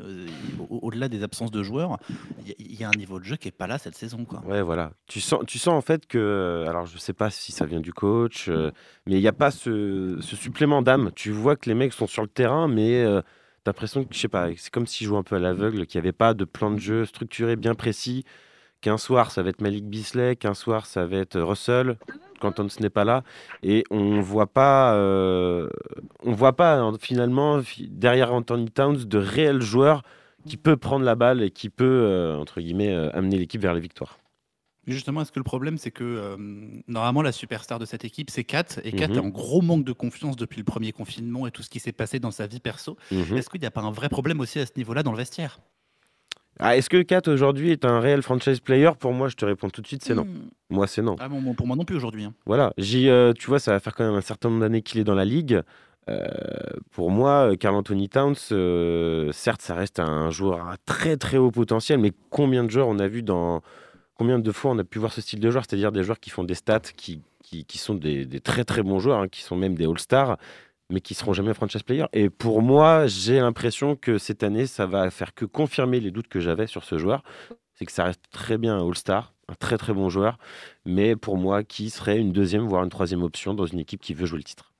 euh, 0.00 0.26
au- 0.70 0.80
au-delà 0.82 1.08
des 1.08 1.22
absences 1.22 1.50
de 1.50 1.62
joueurs, 1.62 1.98
il 2.42 2.48
y 2.48 2.50
a- 2.50 2.54
il 2.58 2.80
y, 2.80 2.84
a 2.84 2.88
un 2.88 2.96
niveau 2.98 3.18
de 3.18 3.24
jeu 3.24 3.36
qui 3.36 3.48
est 3.48 3.52
pas 3.52 3.66
là 3.66 3.78
cette 3.78 3.94
saison 3.96 4.24
quoi. 4.24 4.42
Ouais, 4.46 4.62
voilà. 4.62 4.92
Tu 5.06 5.20
sens, 5.20 5.40
tu 5.46 5.58
sens 5.58 5.74
en 5.74 5.80
fait 5.80 6.06
que, 6.06 6.64
alors 6.68 6.86
je 6.86 6.98
sais 6.98 7.12
pas 7.12 7.30
si 7.30 7.52
ça 7.52 7.64
vient 7.66 7.80
du 7.80 7.92
coach, 7.92 8.48
euh, 8.48 8.70
mais 9.06 9.14
il 9.14 9.20
n'y 9.20 9.28
a 9.28 9.32
pas 9.32 9.50
ce, 9.50 10.18
ce 10.20 10.36
supplément 10.36 10.82
d'âme. 10.82 11.10
Tu 11.14 11.30
vois 11.30 11.56
que 11.56 11.68
les 11.68 11.74
mecs 11.74 11.92
sont 11.92 12.06
sur 12.06 12.22
le 12.22 12.28
terrain, 12.28 12.68
mais 12.68 13.02
euh, 13.04 13.22
t'as 13.64 13.72
l'impression 13.72 14.04
que, 14.04 14.14
je 14.14 14.20
sais 14.20 14.28
pas, 14.28 14.48
c'est 14.56 14.70
comme 14.70 14.86
s'ils 14.86 15.06
jouaient 15.06 15.18
un 15.18 15.22
peu 15.22 15.36
à 15.36 15.40
l'aveugle, 15.40 15.86
qu'il 15.86 16.00
n'y 16.00 16.04
avait 16.04 16.12
pas 16.12 16.34
de 16.34 16.44
plan 16.44 16.70
de 16.70 16.78
jeu 16.78 17.04
structuré 17.06 17.56
bien 17.56 17.74
précis. 17.74 18.24
Qu'un 18.80 18.98
soir 18.98 19.30
ça 19.30 19.42
va 19.42 19.48
être 19.48 19.62
Malik 19.62 19.86
Bisley, 19.86 20.36
qu'un 20.36 20.52
soir 20.52 20.84
ça 20.84 21.06
va 21.06 21.16
être 21.16 21.40
Russell, 21.40 21.96
quand 22.38 22.60
on 22.60 22.66
n'est 22.80 22.90
pas 22.90 23.04
là, 23.04 23.24
et 23.62 23.82
on 23.90 24.20
voit 24.20 24.46
pas, 24.46 24.94
euh, 24.94 25.70
on 26.22 26.32
voit 26.32 26.54
pas 26.54 26.74
hein, 26.76 26.92
finalement 27.00 27.62
fi- 27.62 27.88
derrière 27.88 28.34
Anthony 28.34 28.70
Towns 28.70 28.98
de 29.06 29.16
réels 29.16 29.62
joueurs 29.62 30.02
qui 30.46 30.58
peut 30.58 30.76
prendre 30.76 31.06
la 31.06 31.14
balle 31.14 31.42
et 31.42 31.50
qui 31.50 31.70
peut 31.70 31.84
euh, 32.04 32.36
entre 32.36 32.60
guillemets 32.60 32.94
euh, 32.94 33.08
amener 33.14 33.38
l'équipe 33.38 33.62
vers 33.62 33.72
les 33.72 33.80
victoires. 33.80 34.18
Justement, 34.86 35.22
est-ce 35.22 35.32
que 35.32 35.38
le 35.40 35.44
problème, 35.44 35.78
c'est 35.78 35.90
que 35.90 36.04
euh, 36.04 36.36
normalement, 36.88 37.22
la 37.22 37.32
superstar 37.32 37.78
de 37.78 37.84
cette 37.86 38.04
équipe, 38.04 38.30
c'est 38.30 38.44
Kat. 38.44 38.64
Et 38.84 38.92
Kat 38.92 39.08
Mhm. 39.08 39.14
est 39.16 39.18
en 39.20 39.28
gros 39.28 39.62
manque 39.62 39.84
de 39.84 39.92
confiance 39.92 40.36
depuis 40.36 40.58
le 40.58 40.64
premier 40.64 40.92
confinement 40.92 41.46
et 41.46 41.50
tout 41.50 41.62
ce 41.62 41.70
qui 41.70 41.80
s'est 41.80 41.92
passé 41.92 42.18
dans 42.18 42.30
sa 42.30 42.46
vie 42.46 42.60
perso. 42.60 42.96
Mhm. 43.10 43.36
Est-ce 43.36 43.48
qu'il 43.48 43.60
n'y 43.60 43.66
a 43.66 43.70
pas 43.70 43.80
un 43.82 43.90
vrai 43.90 44.08
problème 44.08 44.40
aussi 44.40 44.58
à 44.58 44.66
ce 44.66 44.72
niveau-là 44.76 45.02
dans 45.02 45.12
le 45.12 45.16
vestiaire? 45.18 45.58
Ah, 46.60 46.76
Est-ce 46.76 46.88
que 46.88 47.02
Kat 47.02 47.22
aujourd'hui 47.26 47.70
est 47.72 47.84
un 47.84 47.98
réel 47.98 48.22
franchise 48.22 48.60
player? 48.60 48.90
Pour 48.98 49.12
moi, 49.12 49.28
je 49.28 49.34
te 49.34 49.44
réponds 49.44 49.70
tout 49.70 49.82
de 49.82 49.86
suite, 49.88 50.04
c'est 50.04 50.14
non. 50.14 50.22
Hmm. 50.24 50.48
Moi, 50.70 50.86
c'est 50.86 51.02
non. 51.02 51.16
Ah 51.18 51.28
bon, 51.28 51.40
bon, 51.42 51.54
pour 51.54 51.66
moi 51.66 51.74
non 51.76 51.84
plus 51.84 51.96
aujourd'hui. 51.96 52.24
hein. 52.24 52.34
Voilà, 52.46 52.72
euh, 52.78 53.32
tu 53.32 53.46
vois, 53.48 53.58
ça 53.58 53.72
va 53.72 53.80
faire 53.80 53.94
quand 53.94 54.04
même 54.04 54.14
un 54.14 54.20
certain 54.20 54.50
nombre 54.50 54.60
d'années 54.60 54.82
qu'il 54.82 55.00
est 55.00 55.04
dans 55.04 55.14
la 55.16 55.24
ligue. 55.24 55.60
Euh, 56.08 56.28
pour 56.92 57.10
moi, 57.10 57.56
Karl 57.58 57.74
Anthony 57.74 58.08
Towns, 58.08 58.34
euh, 58.52 59.32
certes, 59.32 59.62
ça 59.62 59.74
reste 59.74 59.98
un 59.98 60.30
joueur 60.30 60.68
à 60.68 60.76
très 60.84 61.16
très 61.16 61.38
haut 61.38 61.50
potentiel, 61.50 61.98
mais 61.98 62.12
combien 62.30 62.62
de 62.62 62.70
joueurs 62.70 62.88
on 62.88 62.98
a 62.98 63.08
vu 63.08 63.22
dans. 63.22 63.62
Combien 64.16 64.38
de 64.38 64.52
fois 64.52 64.70
on 64.72 64.78
a 64.78 64.84
pu 64.84 64.98
voir 64.98 65.12
ce 65.12 65.20
style 65.20 65.40
de 65.40 65.50
joueur 65.50 65.64
C'est-à-dire 65.68 65.92
des 65.92 66.04
joueurs 66.04 66.20
qui 66.20 66.30
font 66.30 66.44
des 66.44 66.54
stats, 66.54 66.80
qui, 66.80 67.22
qui, 67.42 67.64
qui 67.64 67.78
sont 67.78 67.94
des, 67.94 68.26
des 68.26 68.40
très 68.40 68.64
très 68.64 68.82
bons 68.82 68.98
joueurs, 69.00 69.18
hein, 69.20 69.28
qui 69.28 69.42
sont 69.42 69.56
même 69.56 69.74
des 69.74 69.86
All-Stars, 69.86 70.38
mais 70.90 71.00
qui 71.00 71.14
seront 71.14 71.32
jamais 71.32 71.54
franchise 71.54 71.82
player. 71.82 72.04
Et 72.12 72.30
pour 72.30 72.62
moi, 72.62 73.06
j'ai 73.06 73.40
l'impression 73.40 73.96
que 73.96 74.18
cette 74.18 74.42
année, 74.44 74.66
ça 74.66 74.86
va 74.86 75.10
faire 75.10 75.34
que 75.34 75.44
confirmer 75.44 76.00
les 76.00 76.10
doutes 76.12 76.28
que 76.28 76.40
j'avais 76.40 76.66
sur 76.66 76.84
ce 76.84 76.98
joueur. 76.98 77.22
C'est 77.74 77.86
que 77.86 77.92
ça 77.92 78.04
reste 78.04 78.22
très 78.30 78.56
bien 78.58 78.76
un 78.78 78.86
All-Star, 78.86 79.34
un 79.48 79.54
très 79.54 79.78
très 79.78 79.92
bon 79.92 80.08
joueur, 80.10 80.38
mais 80.84 81.16
pour 81.16 81.36
moi, 81.38 81.64
qui 81.64 81.90
serait 81.90 82.18
une 82.18 82.32
deuxième, 82.32 82.66
voire 82.68 82.84
une 82.84 82.90
troisième 82.90 83.22
option 83.22 83.52
dans 83.54 83.66
une 83.66 83.80
équipe 83.80 84.00
qui 84.00 84.14
veut 84.14 84.26
jouer 84.26 84.38
le 84.38 84.44
titre. 84.44 84.72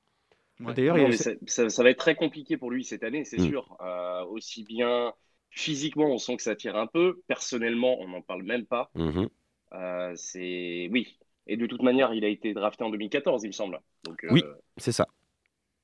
D'ailleurs, 0.60 0.96
Non, 0.96 1.02
il 1.04 1.08
mais 1.08 1.12
y 1.12 1.14
a- 1.14 1.18
ça, 1.18 1.30
ça- 1.46 1.68
ça 1.68 1.82
va 1.82 1.90
être 1.90 1.98
très 1.98 2.14
compliqué 2.14 2.56
pour 2.56 2.70
lui 2.70 2.84
cette 2.84 3.02
année, 3.02 3.24
c'est 3.24 3.38
Mm. 3.38 3.44
sûr. 3.48 3.76
Euh, 3.80 4.24
aussi 4.26 4.62
bien 4.64 5.12
physiquement, 5.54 6.06
on 6.06 6.18
sent 6.18 6.36
que 6.36 6.42
ça 6.42 6.56
tire 6.56 6.76
un 6.76 6.86
peu. 6.86 7.22
Personnellement, 7.26 7.98
on 8.00 8.08
n'en 8.08 8.22
parle 8.22 8.42
même 8.42 8.66
pas. 8.66 8.90
Mhm. 8.94 9.28
Euh, 9.72 10.12
c'est 10.16 10.88
oui. 10.92 11.18
Et 11.46 11.56
de 11.56 11.66
toute 11.66 11.82
manière, 11.82 12.12
il 12.14 12.24
a 12.24 12.28
été 12.28 12.54
drafté 12.54 12.84
en 12.84 12.90
2014, 12.90 13.44
il 13.44 13.48
me 13.48 13.52
semble. 13.52 13.80
Donc, 14.04 14.24
euh, 14.24 14.28
Oui, 14.30 14.42
c'est 14.78 14.92
ça. 14.92 15.06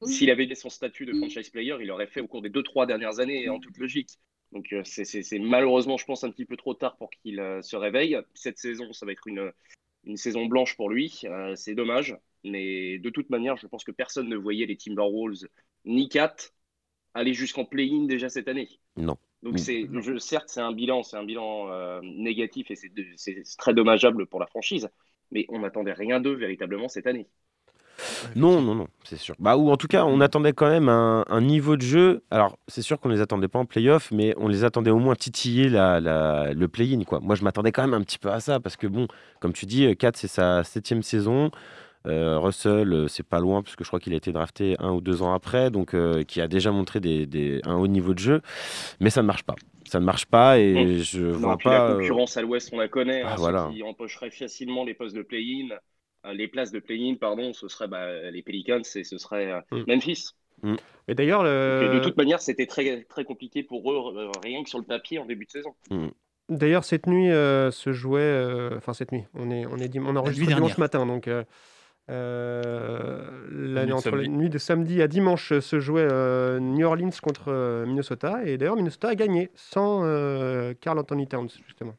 s'il 0.02 0.30
avait 0.30 0.44
eu 0.46 0.54
son 0.56 0.70
statut 0.70 1.04
de 1.04 1.12
franchise 1.12 1.50
player, 1.50 1.76
il 1.80 1.88
l'aurait 1.88 2.06
fait 2.06 2.20
au 2.22 2.26
cours 2.26 2.40
des 2.42 2.48
deux 2.48 2.62
trois 2.62 2.86
dernières 2.86 3.20
années, 3.20 3.48
en 3.48 3.58
toute 3.60 3.76
logique. 3.76 4.18
Donc, 4.52 4.72
euh, 4.72 4.82
c'est 4.84 5.04
c'est- 5.04 5.22
c'est 5.22 5.38
malheureusement, 5.38 5.96
je 5.98 6.04
pense, 6.06 6.24
un 6.24 6.30
petit 6.30 6.46
peu 6.46 6.56
trop 6.56 6.74
tard 6.74 6.96
pour 6.96 7.10
qu'il 7.10 7.38
euh, 7.40 7.60
se 7.62 7.76
réveille. 7.76 8.18
Cette 8.34 8.58
saison, 8.58 8.92
ça 8.92 9.04
va 9.06 9.12
être 9.12 9.26
une, 9.26 9.52
une 10.04 10.16
saison 10.16 10.46
blanche 10.46 10.76
pour 10.76 10.88
lui. 10.90 11.20
Euh, 11.24 11.54
c'est 11.56 11.74
dommage. 11.74 12.16
Mais 12.42 12.98
de 12.98 13.10
toute 13.10 13.28
manière, 13.28 13.56
je 13.58 13.66
pense 13.66 13.84
que 13.84 13.92
personne 13.92 14.28
ne 14.28 14.36
voyait 14.36 14.64
les 14.66 14.76
Timberwolves 14.76 15.46
ni 15.84 16.08
Cat 16.08 16.34
aller 17.12 17.34
jusqu'en 17.34 17.64
play-in 17.66 18.04
déjà 18.06 18.28
cette 18.30 18.48
année. 18.48 18.80
Non. 18.96 19.16
Donc 19.42 19.58
Mm. 19.58 19.58
c'est, 19.58 19.88
je, 20.02 20.18
certes, 20.18 20.48
c'est 20.48 20.60
un 20.60 20.72
bilan, 20.72 21.02
c'est 21.02 21.16
un 21.16 21.24
bilan 21.24 21.70
euh, 21.70 22.00
négatif 22.02 22.70
et 22.70 22.76
c'est, 22.76 22.90
très 23.58 23.74
dommageable 23.74 24.26
pour 24.26 24.40
la 24.40 24.46
franchise. 24.46 24.88
Mais 25.30 25.46
on 25.48 25.60
n'attendait 25.60 25.92
rien 25.92 26.20
d'eux 26.20 26.34
véritablement 26.34 26.88
cette 26.88 27.06
année. 27.06 27.28
Non, 28.34 28.60
non, 28.62 28.74
non, 28.74 28.88
c'est 29.04 29.16
sûr. 29.16 29.34
Bah, 29.38 29.56
ou 29.56 29.70
en 29.70 29.76
tout 29.76 29.86
cas, 29.88 30.04
on 30.04 30.20
attendait 30.20 30.52
quand 30.52 30.68
même 30.68 30.88
un, 30.88 31.24
un 31.28 31.40
niveau 31.40 31.76
de 31.76 31.82
jeu. 31.82 32.22
Alors, 32.30 32.58
c'est 32.68 32.82
sûr 32.82 32.98
qu'on 33.00 33.08
les 33.08 33.20
attendait 33.20 33.48
pas 33.48 33.58
en 33.58 33.66
playoff, 33.66 34.10
mais 34.10 34.34
on 34.38 34.48
les 34.48 34.64
attendait 34.64 34.90
au 34.90 34.98
moins 34.98 35.14
titiller 35.14 35.68
la, 35.68 36.00
la- 36.00 36.52
le 36.54 36.68
play-in. 36.68 37.02
Quoi. 37.04 37.20
Moi, 37.20 37.34
je 37.36 37.44
m'attendais 37.44 37.72
quand 37.72 37.82
même 37.82 37.94
un 37.94 38.02
petit 38.02 38.18
peu 38.18 38.30
à 38.30 38.40
ça, 38.40 38.60
parce 38.60 38.76
que, 38.76 38.86
bon, 38.86 39.06
comme 39.40 39.52
tu 39.52 39.66
dis, 39.66 39.96
4, 39.96 40.16
c'est 40.16 40.28
sa 40.28 40.64
septième 40.64 41.02
saison. 41.02 41.50
Euh, 42.06 42.38
Russell, 42.38 42.92
euh, 42.92 43.08
c'est 43.08 43.26
pas 43.26 43.40
loin, 43.40 43.62
parce 43.62 43.76
que 43.76 43.84
je 43.84 43.88
crois 43.90 44.00
qu'il 44.00 44.14
a 44.14 44.16
été 44.16 44.32
drafté 44.32 44.74
un 44.78 44.90
ou 44.92 45.00
deux 45.02 45.20
ans 45.22 45.34
après, 45.34 45.70
donc 45.70 45.92
euh, 45.94 46.22
qui 46.24 46.40
a 46.40 46.48
déjà 46.48 46.70
montré 46.72 46.98
des, 47.00 47.26
des- 47.26 47.60
un 47.64 47.74
haut 47.76 47.86
niveau 47.88 48.14
de 48.14 48.18
jeu. 48.18 48.40
Mais 49.00 49.10
ça 49.10 49.20
ne 49.22 49.26
marche 49.26 49.42
pas. 49.42 49.54
Ça 49.86 50.00
ne 50.00 50.04
marche 50.04 50.24
pas, 50.26 50.58
et 50.58 50.98
je 51.00 51.20
Non, 51.20 51.38
vois 51.38 51.58
pas. 51.58 51.88
la 51.88 51.94
concurrence 51.96 52.36
à 52.36 52.42
l'ouest, 52.42 52.70
on 52.72 52.78
la 52.78 52.88
connaît. 52.88 53.22
Ah, 53.22 53.32
hein, 53.32 53.36
voilà. 53.36 53.70
Qui 53.72 53.82
empocheraient 53.82 54.30
facilement 54.30 54.84
les 54.84 54.94
postes 54.94 55.14
de 55.16 55.22
play-in, 55.22 55.74
euh, 56.26 56.32
les 56.32 56.48
places 56.48 56.70
de 56.72 56.78
play-in, 56.78 57.16
pardon, 57.20 57.52
ce 57.52 57.68
serait 57.68 57.88
bah, 57.88 58.30
les 58.30 58.42
Pelicans 58.42 58.80
et 58.94 59.04
ce 59.04 59.18
serait 59.18 59.50
euh, 59.52 59.60
Mm. 59.72 59.84
Memphis. 59.88 60.28
Et 61.08 61.14
d'ailleurs, 61.14 61.40
Donc, 61.42 61.48
le... 61.50 61.90
de 61.94 62.00
toute 62.00 62.16
manière, 62.18 62.40
c'était 62.40 62.66
très, 62.66 63.02
très 63.04 63.24
compliqué 63.24 63.62
pour 63.62 63.90
eux, 63.92 64.14
euh, 64.16 64.28
rien 64.42 64.62
que 64.62 64.68
sur 64.68 64.78
le 64.78 64.84
papier 64.84 65.18
en 65.18 65.24
début 65.26 65.46
de 65.46 65.50
saison. 65.50 65.74
D'ailleurs, 66.48 66.84
cette 66.84 67.06
nuit 67.06 67.30
euh, 67.30 67.70
se 67.70 67.92
jouait. 67.92 68.20
euh, 68.20 68.76
Enfin, 68.76 68.92
cette 68.92 69.12
nuit. 69.12 69.24
On 69.34 69.50
est, 69.50 69.66
on 69.66 69.76
est, 69.78 69.88
dim- 69.88 70.04
on 70.06 70.16
enregistre 70.16 70.54
dimanche 70.54 70.78
matin, 70.78 71.04
donc. 71.06 71.28
Euh, 72.10 73.22
euh, 73.22 73.48
la- 73.50 73.86
nuit 73.86 73.88
de 73.88 73.92
entre 73.94 74.16
la 74.16 74.24
samedi. 74.24 74.28
nuit 74.28 74.50
de 74.50 74.58
samedi 74.58 75.02
à 75.02 75.08
dimanche 75.08 75.52
euh, 75.52 75.60
se 75.60 75.80
jouait 75.80 76.06
euh, 76.10 76.58
New 76.60 76.86
Orleans 76.86 77.10
contre 77.22 77.44
euh, 77.48 77.86
Minnesota 77.86 78.44
et 78.44 78.58
d'ailleurs 78.58 78.76
Minnesota 78.76 79.08
a 79.08 79.14
gagné 79.14 79.50
sans 79.54 80.02
euh, 80.04 80.74
Carl 80.80 80.98
Anthony 80.98 81.26
Towns 81.28 81.48
justement. 81.66 81.94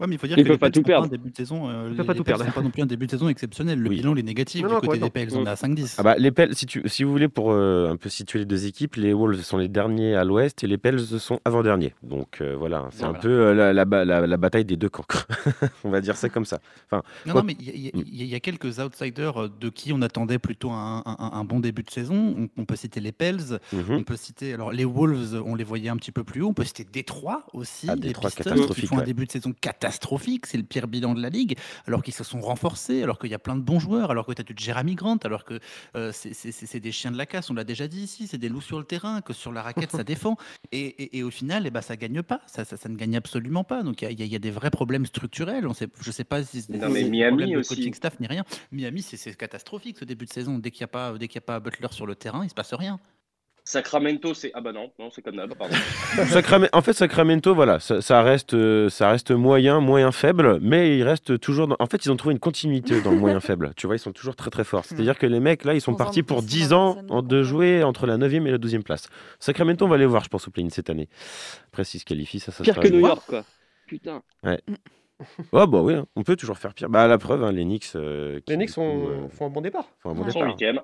Ouais, 0.00 0.06
mais 0.06 0.14
il 0.14 0.18
faut 0.18 0.26
dire 0.26 0.38
Ils 0.38 0.42
que 0.44 0.48
peuvent 0.48 0.54
les 0.54 0.58
pas 0.58 0.70
tout 0.70 0.82
perdre. 0.82 1.06
un 1.06 1.08
début 1.08 1.30
de 1.30 1.36
saison. 1.36 1.68
euh, 1.68 1.84
Ils 1.84 1.90
les 1.90 1.96
peuvent 1.96 2.06
pas 2.06 2.12
les 2.14 2.18
tout 2.18 2.24
Pels 2.24 2.36
perdre. 2.36 2.52
pas 2.54 2.62
non 2.62 2.70
plus 2.70 2.82
un 2.82 2.86
début 2.86 3.06
de 3.06 3.10
saison 3.10 3.28
exceptionnel. 3.28 3.78
Le 3.78 3.88
Oui. 3.90 3.96
bilan 3.96 4.14
il 4.14 4.20
est 4.20 4.22
négatif 4.22 4.62
Non, 4.62 4.68
du 4.68 4.74
non, 4.74 4.80
côté 4.80 4.98
des. 4.98 5.10
Pels. 5.10 5.28
On 5.36 5.44
est 5.44 5.48
à 5.50 5.54
5-10. 5.56 5.96
Ah 5.98 6.02
bah, 6.02 6.14
les 6.16 6.30
Pels, 6.30 6.54
si, 6.54 6.64
tu, 6.66 6.82
si 6.86 7.04
vous 7.04 7.10
voulez, 7.12 7.28
pour 7.28 7.52
euh, 7.52 7.90
un 7.90 7.96
peu 7.96 8.08
situer 8.08 8.38
les 8.38 8.44
deux 8.46 8.66
équipes, 8.66 8.96
les 8.96 9.12
Wolves 9.12 9.42
sont 9.42 9.58
les 9.58 9.68
derniers 9.68 10.14
à 10.16 10.24
l'ouest 10.24 10.64
et 10.64 10.66
les 10.66 10.78
Pels 10.78 10.98
sont 11.00 11.38
avant-derniers. 11.44 11.94
Donc 12.02 12.38
euh, 12.40 12.56
voilà, 12.56 12.88
c'est 12.92 13.04
un 13.04 13.12
peu 13.12 13.28
euh, 13.28 13.54
la, 13.54 13.72
la, 13.74 13.84
ba- 13.84 14.04
la- 14.06 14.26
la 14.26 14.36
bataille 14.38 14.64
des 14.64 14.76
deux 14.76 14.88
camps. 14.88 15.04
On 15.84 15.90
va 15.90 16.00
dire 16.00 16.16
ça 16.16 16.28
comme 16.30 16.44
ça. 16.46 16.60
Enfin, 16.90 17.02
Non, 17.26 17.32
quoi- 17.32 17.42
non, 17.42 17.46
mais 17.46 17.56
il 17.60 17.66
y, 17.66 17.70
a- 17.70 17.74
il 17.74 17.82
y 17.84 17.90
il 18.10 18.22
y 18.22 18.34
il 18.34 18.40
quelques 18.40 18.78
outsiders 18.78 19.50
de 19.50 19.68
qui 19.68 19.92
on 19.92 20.00
attendait 20.02 20.38
plutôt 20.38 20.70
un, 20.70 21.02
un- 21.04 21.30
un 21.34 21.44
bon 21.44 21.60
début 21.60 21.82
de 21.82 21.90
saison. 21.90 22.34
On, 22.38 22.48
on 22.62 22.64
peut 22.64 22.76
citer 22.76 23.00
les 23.00 23.12
Pels, 23.12 23.58
Mhm. 23.72 23.82
on 23.90 24.02
peut 24.02 24.16
citer 24.16 24.54
alors 24.54 24.72
les 24.72 24.84
Wolves, 24.86 25.42
on 25.44 25.54
les 25.54 25.64
voyait 25.64 25.90
un 25.90 25.96
petit 25.96 26.12
peu 26.12 26.24
plus 26.24 26.40
haut. 26.42 26.48
On 26.48 26.54
peut 26.54 26.64
citer 26.64 26.86
Détroit 26.90 27.44
aussi, 27.52 27.86
Ah, 27.90 27.94
les 27.96 28.00
Détroit, 28.08 28.30
Pistons 28.30 28.66
qui 28.68 28.86
font 28.86 28.96
un 28.96 29.00
ouais. 29.00 29.04
début 29.04 29.26
de 29.26 29.30
saison 29.32 29.52
catastrophique. 29.60 29.89
C'est 30.46 30.56
le 30.58 30.64
pire 30.64 30.88
bilan 30.88 31.14
de 31.14 31.22
la 31.22 31.28
ligue, 31.28 31.56
alors 31.86 32.02
qu'ils 32.02 32.14
se 32.14 32.24
sont 32.24 32.40
renforcés, 32.40 33.02
alors 33.02 33.18
qu'il 33.18 33.30
y 33.30 33.34
a 33.34 33.38
plein 33.38 33.56
de 33.56 33.60
bons 33.62 33.78
joueurs, 33.78 34.10
alors 34.10 34.26
que 34.26 34.32
tu 34.32 34.40
as 34.40 34.44
du 34.44 34.54
Jeremy 34.56 34.94
Grant, 34.94 35.16
alors 35.24 35.44
que 35.44 35.58
euh, 35.96 36.12
c'est- 36.12 36.78
des 36.80 36.92
chiens 36.92 37.10
de 37.10 37.18
la 37.18 37.26
casse. 37.26 37.50
On 37.50 37.54
l'a 37.54 37.64
déjà 37.64 37.88
dit 37.88 38.00
ici, 38.02 38.26
c'est 38.26 38.38
des 38.38 38.48
loups 38.48 38.60
sur 38.60 38.78
le 38.78 38.84
terrain, 38.84 39.20
que 39.20 39.32
sur 39.32 39.52
la 39.52 39.62
raquette 39.62 39.90
ça 39.90 40.04
défend. 40.04 40.36
Et, 40.72 40.80
et- 40.86 41.18
et 41.18 41.22
au 41.22 41.30
final, 41.30 41.66
eh 41.66 41.70
ben, 41.70 41.80
ça 41.82 41.96
gagne 41.96 42.22
pas. 42.22 42.40
Ça, 42.46 42.64
ça, 42.64 42.76
ça 42.76 42.88
ne 42.88 42.96
gagne 42.96 43.16
absolument 43.16 43.64
pas. 43.64 43.82
Donc 43.82 44.02
il 44.02 44.04
y 44.18 44.22
a- 44.22 44.26
y, 44.26 44.34
y 44.34 44.38
des 44.40 44.50
vrais 44.50 44.70
problèmes 44.70 45.06
structurels. 45.06 45.66
On 45.66 45.74
sait, 45.74 45.88
je 46.00 46.10
sais 46.10 46.24
pas 46.24 46.42
si 46.44 46.62
c'est 46.62 46.72
Miami 47.36 47.56
aussi. 47.60 47.68
coaching 47.76 47.94
staff 47.94 48.18
ni 48.20 48.26
rien. 48.26 48.44
Miami, 48.72 49.02
c'est 49.02 49.36
catastrophique 49.36 49.98
ce 49.98 50.04
début 50.04 50.24
de 50.26 50.32
saison. 50.32 50.58
Dès 50.58 50.70
qu'il 50.70 50.80
n'y 50.82 50.84
a 50.84 50.88
pas, 50.88 51.12
dès 51.18 51.28
qu'il 51.28 51.36
y 51.36 51.38
a 51.38 51.42
pas 51.42 51.60
Butler 51.60 51.88
sur 51.90 52.06
le 52.06 52.14
terrain, 52.14 52.44
il 52.44 52.48
se 52.50 52.54
passe 52.54 52.72
rien. 52.74 52.98
Sacramento, 53.70 54.34
c'est. 54.34 54.50
Ah 54.54 54.60
bah 54.60 54.72
non, 54.72 54.90
non 54.98 55.10
c'est 55.12 55.22
comme 55.22 55.36
d'hab, 55.36 55.54
pardon. 55.54 55.76
En 56.72 56.82
fait, 56.82 56.92
Sacramento, 56.92 57.54
voilà, 57.54 57.78
ça, 57.78 58.22
reste, 58.22 58.54
euh, 58.54 58.88
ça 58.88 59.10
reste 59.10 59.30
moyen, 59.30 59.78
moyen 59.78 60.10
faible, 60.10 60.58
mais 60.60 60.98
ils 60.98 61.04
restent 61.04 61.38
toujours. 61.38 61.76
En 61.78 61.86
fait, 61.86 62.04
ils 62.04 62.10
ont 62.10 62.16
trouvé 62.16 62.32
une 62.32 62.40
continuité 62.40 63.00
dans 63.00 63.12
le 63.12 63.18
moyen 63.18 63.38
faible. 63.38 63.72
Tu 63.76 63.86
vois, 63.86 63.94
ils 63.94 64.00
sont 64.00 64.10
toujours 64.10 64.34
très 64.34 64.50
très 64.50 64.64
forts. 64.64 64.84
C'est-à-dire 64.84 65.16
que 65.16 65.26
les 65.26 65.38
mecs, 65.38 65.64
là, 65.64 65.74
ils 65.74 65.80
sont 65.80 65.94
partis 65.94 66.24
pour 66.24 66.42
10 66.42 66.72
ans 66.72 66.96
de 67.22 67.42
jouer 67.44 67.84
entre 67.84 68.06
la 68.06 68.18
9e 68.18 68.44
et 68.44 68.50
la 68.50 68.58
12e 68.58 68.82
place. 68.82 69.08
Sacramento, 69.38 69.84
on 69.84 69.88
va 69.88 69.98
les 69.98 70.06
voir, 70.06 70.24
je 70.24 70.30
pense, 70.30 70.48
au 70.48 70.50
play 70.50 70.66
cette 70.70 70.90
année. 70.90 71.08
Après, 71.68 71.84
s'ils 71.84 72.00
se 72.00 72.04
qualifient, 72.04 72.40
ça, 72.40 72.50
ça 72.50 72.64
Pire 72.64 72.80
que 72.80 72.88
New 72.88 73.00
York, 73.00 73.22
quoi. 73.28 73.44
Putain. 73.86 74.22
Ouais. 74.42 74.58
Oh 75.52 75.66
bah 75.66 75.80
oui, 75.80 75.94
hein. 75.94 76.06
on 76.16 76.22
peut 76.24 76.34
toujours 76.34 76.58
faire 76.58 76.74
pire. 76.74 76.88
Bah 76.88 77.06
la 77.06 77.18
preuve, 77.18 77.44
hein, 77.44 77.52
les 77.52 77.64
Knicks. 77.64 77.92
Euh, 77.94 78.40
les 78.48 78.56
Knicks 78.56 78.76
euh, 78.78 79.28
font 79.28 79.46
un 79.46 79.50
bon 79.50 79.60
départ. 79.60 79.84
Font 79.98 80.10
un 80.10 80.14
bon 80.14 80.24
départ. 80.24 80.48
Ils 80.58 80.74
sont 80.74 80.82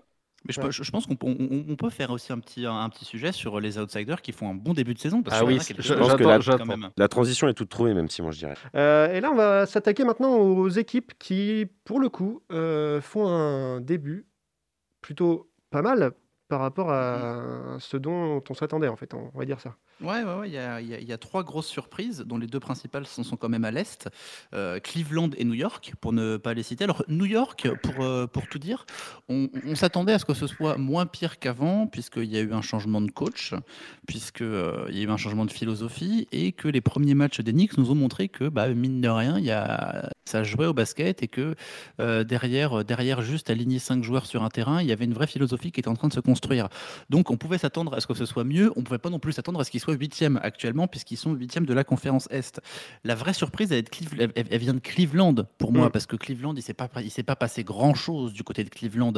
mais 0.48 0.52
je, 0.54 0.70
je- 0.70 0.82
je 0.82 0.90
pense 0.90 1.06
qu'on 1.06 1.16
peut- 1.16 1.26
on, 1.26 1.64
on 1.68 1.76
peut 1.76 1.90
faire 1.90 2.10
aussi 2.10 2.32
un 2.32 2.38
petit, 2.38 2.66
un 2.66 2.88
petit 2.88 3.04
sujet 3.04 3.32
sur 3.32 3.60
les 3.60 3.78
outsiders 3.78 4.22
qui 4.22 4.32
font 4.32 4.50
un 4.50 4.54
bon 4.54 4.72
début 4.72 4.94
de 4.94 4.98
saison. 4.98 5.22
Parce 5.22 5.36
Ah 5.40 5.44
oui, 5.44 5.58
a 5.58 5.64
quelques- 5.64 5.80
je 5.82 5.94
pense 5.94 6.14
que 6.14 6.22
la, 6.24 6.38
quand 6.58 6.66
même. 6.66 6.90
la 6.96 7.08
transition 7.08 7.48
est 7.48 7.54
toute 7.54 7.68
trouvée, 7.68 7.94
même 7.94 8.08
si 8.08 8.22
moi 8.22 8.30
je 8.32 8.38
dirais. 8.38 8.54
Euh, 8.74 9.12
et 9.12 9.20
là, 9.20 9.30
on 9.30 9.36
va 9.36 9.66
s'attaquer 9.66 10.04
maintenant 10.04 10.34
aux 10.36 10.68
équipes 10.68 11.12
qui, 11.18 11.66
pour 11.84 12.00
le 12.00 12.08
coup, 12.08 12.42
euh, 12.52 13.00
font 13.00 13.26
un 13.28 13.80
début 13.80 14.26
plutôt 15.02 15.50
pas 15.70 15.82
mal 15.82 16.12
par 16.48 16.60
rapport 16.60 16.90
à 16.90 17.76
ce 17.80 17.96
dont 17.96 18.42
on 18.48 18.54
s'attendait, 18.54 18.88
en 18.88 18.96
fait. 18.96 19.14
On 19.14 19.36
va 19.38 19.44
dire 19.44 19.60
ça. 19.60 19.76
Ouais, 20.02 20.22
ouais, 20.22 20.34
ouais, 20.34 20.48
il 20.48 20.52
y 20.52 20.58
a, 20.58 20.80
il 20.82 20.88
y 20.88 20.94
a- 20.94 21.00
il 21.00 21.08
y 21.08 21.12
a 21.12 21.16
trois 21.16 21.42
grosses 21.42 21.66
surprises, 21.68 22.20
dont 22.26 22.36
les 22.36 22.46
deux 22.46 22.60
principales 22.60 23.06
sont, 23.06 23.22
sont 23.22 23.36
quand 23.38 23.48
même 23.48 23.64
à 23.64 23.70
l'Est, 23.70 24.08
euh, 24.54 24.78
Cleveland 24.78 25.30
et 25.38 25.44
New 25.44 25.54
York, 25.54 25.94
pour 26.02 26.12
ne 26.12 26.36
pas 26.36 26.52
les 26.52 26.62
citer. 26.62 26.84
Alors, 26.84 27.02
New 27.08 27.24
York, 27.24 27.66
pour, 27.82 28.04
euh, 28.04 28.26
pour 28.26 28.46
tout 28.46 28.58
dire, 28.58 28.84
on, 29.30 29.48
on 29.66 29.74
s'attendait 29.74 30.12
à 30.12 30.18
ce 30.18 30.26
que 30.26 30.34
ce 30.34 30.46
soit 30.46 30.76
moins 30.76 31.06
pire 31.06 31.38
qu'avant, 31.38 31.86
puisqu'il 31.86 32.26
y 32.30 32.36
a 32.36 32.40
eu 32.40 32.52
un 32.52 32.60
changement 32.60 33.00
de 33.00 33.10
coach, 33.10 33.54
puisqu'il 34.06 34.46
y 34.94 35.00
a 35.00 35.02
eu 35.02 35.08
un 35.10 35.16
changement 35.16 35.46
de 35.46 35.50
philosophie, 35.50 36.28
et 36.30 36.52
que 36.52 36.68
les 36.68 36.82
premiers 36.82 37.14
matchs 37.14 37.40
des 37.40 37.52
Knicks 37.52 37.78
nous 37.78 37.90
ont 37.90 37.94
montré 37.94 38.28
que, 38.28 38.48
bah, 38.50 38.68
mine 38.68 39.00
de 39.00 39.08
rien, 39.08 39.38
il 39.38 39.46
y 39.46 39.50
a, 39.50 40.10
ça 40.26 40.42
jouait 40.44 40.66
au 40.66 40.74
basket, 40.74 41.22
et 41.22 41.28
que 41.28 41.54
euh, 42.00 42.22
derrière, 42.22 42.84
derrière 42.84 43.22
juste 43.22 43.48
aligner 43.48 43.78
cinq 43.78 44.04
joueurs 44.04 44.26
sur 44.26 44.42
un 44.42 44.50
terrain, 44.50 44.82
il 44.82 44.88
y 44.88 44.92
avait 44.92 45.06
une 45.06 45.14
vraie 45.14 45.26
philosophie 45.26 45.72
qui 45.72 45.80
était 45.80 45.88
en 45.88 45.94
train 45.94 46.08
de 46.08 46.12
se 46.12 46.20
construire. 46.20 46.35
Donc, 47.10 47.30
on 47.30 47.36
pouvait 47.36 47.58
s'attendre 47.58 47.94
à 47.94 48.00
ce 48.00 48.06
que 48.06 48.14
ce 48.14 48.26
soit 48.26 48.44
mieux, 48.44 48.72
on 48.76 48.82
pouvait 48.82 48.98
pas 48.98 49.10
non 49.10 49.18
plus 49.18 49.32
s'attendre 49.32 49.60
à 49.60 49.64
ce 49.64 49.70
qu'ils 49.70 49.80
soient 49.80 49.94
huitièmes 49.94 50.40
actuellement, 50.42 50.86
puisqu'ils 50.86 51.16
sont 51.16 51.32
huitièmes 51.32 51.66
de 51.66 51.74
la 51.74 51.84
conférence 51.84 52.28
Est. 52.30 52.60
La 53.04 53.14
vraie 53.14 53.32
surprise, 53.34 53.72
elle, 53.72 54.58
vient 54.58 54.74
de 54.74 54.80
Cleveland 54.80 55.34
pour 55.58 55.72
moi, 55.72 55.88
Mm. 55.88 55.90
parce 55.90 56.06
que 56.06 56.16
Cleveland, 56.16 56.54
il 56.56 56.62
s'est 56.62 56.74
pas, 56.74 56.88
il 57.02 57.10
s'est 57.10 57.22
pas 57.22 57.36
passé 57.36 57.64
grand 57.64 57.94
chose 57.94 58.32
du 58.32 58.42
côté 58.42 58.64
de 58.64 58.68
Cleveland 58.68 59.14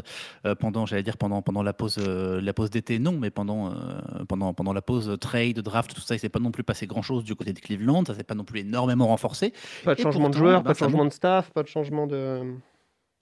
euh, 0.46 0.54
pendant, 0.54 0.86
j'allais 0.86 1.02
dire 1.02 1.16
pendant, 1.16 1.42
pendant 1.42 1.62
la 1.62 1.72
pause, 1.72 1.96
euh, 1.98 2.40
la 2.40 2.52
pause 2.52 2.70
d'été, 2.70 2.98
non, 2.98 3.12
mais 3.12 3.30
pendant, 3.30 3.72
euh, 3.72 4.24
pendant, 4.28 4.54
pendant 4.54 4.72
la 4.72 4.82
pause 4.82 5.16
trade, 5.20 5.60
draft, 5.60 5.94
tout 5.94 6.00
ça, 6.00 6.14
il 6.14 6.18
s'est 6.18 6.28
pas 6.28 6.40
non 6.40 6.50
plus 6.50 6.64
passé 6.64 6.86
grand 6.86 7.02
chose 7.02 7.24
du 7.24 7.34
côté 7.34 7.52
de 7.52 7.60
Cleveland, 7.60 8.04
ça 8.06 8.14
s'est 8.14 8.24
pas 8.24 8.34
non 8.34 8.44
plus 8.44 8.60
énormément 8.60 9.08
renforcé. 9.08 9.52
Pas 9.84 9.94
de 9.94 10.00
Et 10.00 10.02
changement 10.02 10.28
de 10.30 10.34
joueurs, 10.34 10.62
bah, 10.62 10.70
pas 10.70 10.74
de 10.74 10.78
changement 10.78 11.04
de 11.04 11.10
staff, 11.10 11.50
pas 11.50 11.62
de 11.62 11.68
changement 11.68 12.06
de. 12.06 12.54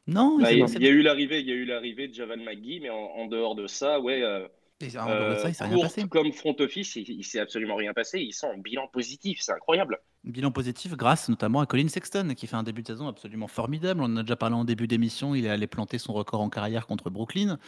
Non, 0.07 0.39
Bah, 0.39 0.53
il 0.53 0.59
y, 0.83 0.87
a 0.87 0.91
eu 0.91 1.03
l'arrivée, 1.03 1.41
il 1.41 1.47
y 1.49 1.53
a 1.53 1.55
eu 1.55 1.65
l'arrivée 1.65 2.09
de 2.09 2.15
Javan 2.15 2.37
McGee, 2.37 2.81
mais 2.81 2.91
en, 2.91 2.97
en 2.97 3.27
dehors 3.27 3.55
de 3.57 3.67
ça, 3.67 4.01
ouais. 4.01 4.23
euh, 4.23 4.47
Et 4.81 4.97
en 4.99 5.07
dehors 5.07 5.29
de 5.31 5.37
ça, 5.37 5.49
il 5.49 5.55
s'est 5.55 5.65
rien 5.65 5.73
courte 5.75 5.83
passé. 5.97 6.09
comme 6.09 6.33
front 6.33 6.55
office, 6.61 6.97
il, 6.97 7.09
il 7.11 7.25
s'est 7.25 7.41
absolument 7.41 7.75
rien 7.77 7.93
passé. 7.93 8.21
Ils 8.21 8.33
sont 8.33 8.47
en 8.49 8.59
bilan 8.59 8.89
positif, 8.89 9.39
c'est 9.41 9.53
incroyable. 9.53 10.01
Bilan 10.27 10.51
positif 10.51 10.97
grâce 10.97 11.29
notamment 11.29 11.61
à 11.61 11.67
Colin 11.67 11.89
Sexton 11.89 12.35
qui 12.37 12.47
fait 12.47 12.57
un 12.57 12.63
début 12.63 12.83
de 12.83 12.89
saison 12.89 13.09
absolument 13.09 13.47
formidable. 13.47 14.01
On 14.03 14.07
en 14.07 14.17
a 14.17 14.23
déjà 14.23 14.37
parlé 14.37 14.57
en 14.57 14.65
début 14.65 14.87
d'émission. 14.87 15.35
Il 15.35 15.47
est 15.47 15.51
allé 15.51 15.67
planter 15.67 15.99
son 15.99 16.13
record 16.13 16.41
en 16.41 16.49
carrière 16.49 16.87
contre 16.87 17.11
Brooklyn. 17.11 17.59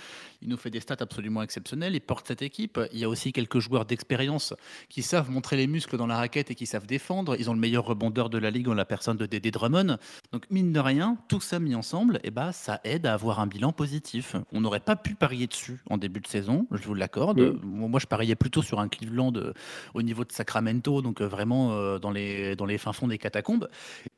Il 0.43 0.49
nous 0.49 0.57
fait 0.57 0.71
des 0.71 0.81
stats 0.81 0.97
absolument 1.01 1.43
exceptionnelles. 1.43 1.95
Il 1.95 2.01
porte 2.01 2.27
cette 2.29 2.43
équipe. 2.43 2.81
Il 2.93 2.99
y 2.99 3.05
a 3.05 3.09
aussi 3.09 3.33
quelques 3.33 3.61
joueurs 3.61 3.85
d'expérience 3.85 4.55
qui 4.89 5.03
savent 5.03 5.31
montrer 5.31 5.57
les 5.57 5.67
muscles 5.67 5.97
dans 5.97 6.07
la 6.07 6.17
raquette 6.17 6.51
et 6.51 6.55
qui 6.55 6.67
savent 6.67 6.87
défendre. 6.87 7.37
Ils 7.39 7.49
ont 7.49 7.55
le 7.55 7.61
meilleur 7.61 7.85
rebondeur 7.85 8.31
de 8.31 8.39
la 8.39 8.51
ligue 8.51 8.69
en 8.69 8.75
la 8.75 8.85
personne 8.85 9.17
de 9.17 9.27
Dédé 9.27 9.51
Drummond. 9.51 9.99
Donc 10.33 10.45
mine 10.51 10.73
de 10.73 10.81
rien, 10.81 11.17
tout 11.29 11.41
ça 11.41 11.59
mis 11.59 11.75
ensemble, 11.75 12.21
et 12.25 12.31
bah, 12.31 12.53
ça 12.53 12.81
aide 12.85 13.07
à 13.07 13.15
avoir 13.15 13.41
un 13.41 13.47
bilan 13.47 13.73
positif. 13.73 14.37
On 14.53 14.61
n'aurait 14.61 14.81
pas 14.81 14.97
pu 14.97 15.15
parier 15.15 15.47
dessus 15.47 15.81
en 15.91 15.99
début 15.99 16.21
de 16.21 16.27
saison, 16.27 16.67
je 16.71 16.83
vous 16.87 16.95
l'accorde. 16.95 17.59
Moi, 17.63 18.01
je 18.01 18.07
pariais 18.07 18.35
plutôt 18.35 18.63
sur 18.63 18.81
un 18.81 18.89
Cleveland 18.89 19.33
euh, 19.37 19.53
au 19.95 20.03
niveau 20.03 20.25
de 20.25 20.33
Sacramento, 20.33 21.03
donc 21.03 21.21
euh, 21.21 21.27
vraiment 21.27 21.73
euh, 21.73 21.99
dans, 21.99 22.11
les, 22.11 22.48
dans 22.57 22.67
les 22.67 22.79
fins 22.79 22.93
fonds 22.93 23.09
des 23.09 23.19
catacombes. 23.19 23.69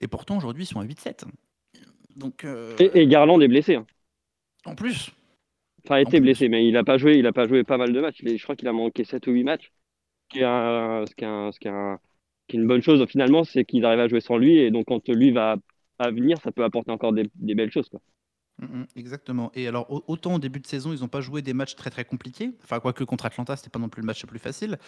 Et 0.01 0.09
pourtant, 0.09 0.37
aujourd'hui, 0.37 0.65
ils 0.65 0.67
sont 0.67 0.81
à 0.81 0.85
8-7. 0.85 1.25
Donc, 2.17 2.45
euh, 2.45 2.75
Et, 2.79 3.01
et 3.03 3.07
Garland 3.07 3.41
est 3.41 3.49
blessé. 3.49 3.77
hein. 3.77 3.87
en 4.65 4.75
plus, 4.75 5.11
Enfin, 5.85 5.95
a 5.97 6.01
été 6.03 6.21
blessé, 6.21 6.49
mais 6.49 6.67
il 6.69 6.77
a 6.77 6.85
pas 6.85 6.99
joué. 6.99 7.17
Il 7.17 7.27
a 7.27 7.33
pas 7.33 7.49
joué 7.49 7.65
pas 7.65 7.79
mal 7.79 7.93
de 7.93 8.01
matchs. 8.01 8.19
Il 8.21 8.29
est- 8.29 8.37
je 8.37 8.43
crois 8.43 8.57
qu'il 8.57 8.69
a 8.69 8.73
manqué 8.73 9.05
7 9.05 9.27
ou 9.27 9.33
8 9.33 9.45
matchs. 9.45 9.73
Ce 10.31 10.35
qui 10.35 10.41
est, 10.41 10.45
un- 10.45 11.05
ce 11.07 11.15
qui 11.15 11.25
est, 11.25 11.27
un- 11.27 11.53
ce 11.53 11.59
qui 11.59 11.69
est, 11.69 11.71
un- 11.71 11.99
qui 12.49 12.57
est 12.57 12.61
une 12.61 12.67
bonne 12.67 12.83
chose 12.83 13.05
finalement, 13.09 13.45
c'est 13.45 13.65
qu'ils 13.65 13.85
arrivent 13.85 14.01
à 14.01 14.09
jouer 14.09 14.21
sans 14.21 14.37
lui. 14.37 14.59
Et 14.59 14.71
donc, 14.71 14.87
quand 14.87 15.09
lui 15.09 15.31
va 15.31 15.57
à 15.99 16.11
venir, 16.11 16.39
ça 16.43 16.53
peut 16.53 16.65
apporter 16.65 16.91
encore 16.91 17.13
des, 17.13 17.31
des 17.37 17.55
belles 17.55 17.71
choses. 17.73 17.89
Quoi. 17.89 18.01
Mm, 18.61 18.81
mm, 18.81 18.87
Exactement. 18.97 19.51
Et 19.55 19.67
alors, 19.69 19.91
au- 19.91 20.05
autant 20.07 20.35
au 20.35 20.39
début 20.39 20.61
de 20.61 20.67
saison, 20.67 20.93
ils 20.93 21.01
n'ont 21.01 21.09
pas 21.09 21.21
joué 21.21 21.43
des 21.43 21.55
matchs 21.55 21.75
très 21.77 21.91
très 21.91 22.05
compliqués. 22.05 22.51
Enfin, 22.65 22.79
quoique 22.81 23.05
contre 23.05 23.27
Atlanta, 23.27 23.57
c'était 23.57 23.71
pas 23.71 23.79
non 23.79 23.89
plus 23.89 24.03
le 24.03 24.07
match 24.07 24.23
le 24.23 24.29
plus 24.29 24.39
facile. 24.39 24.79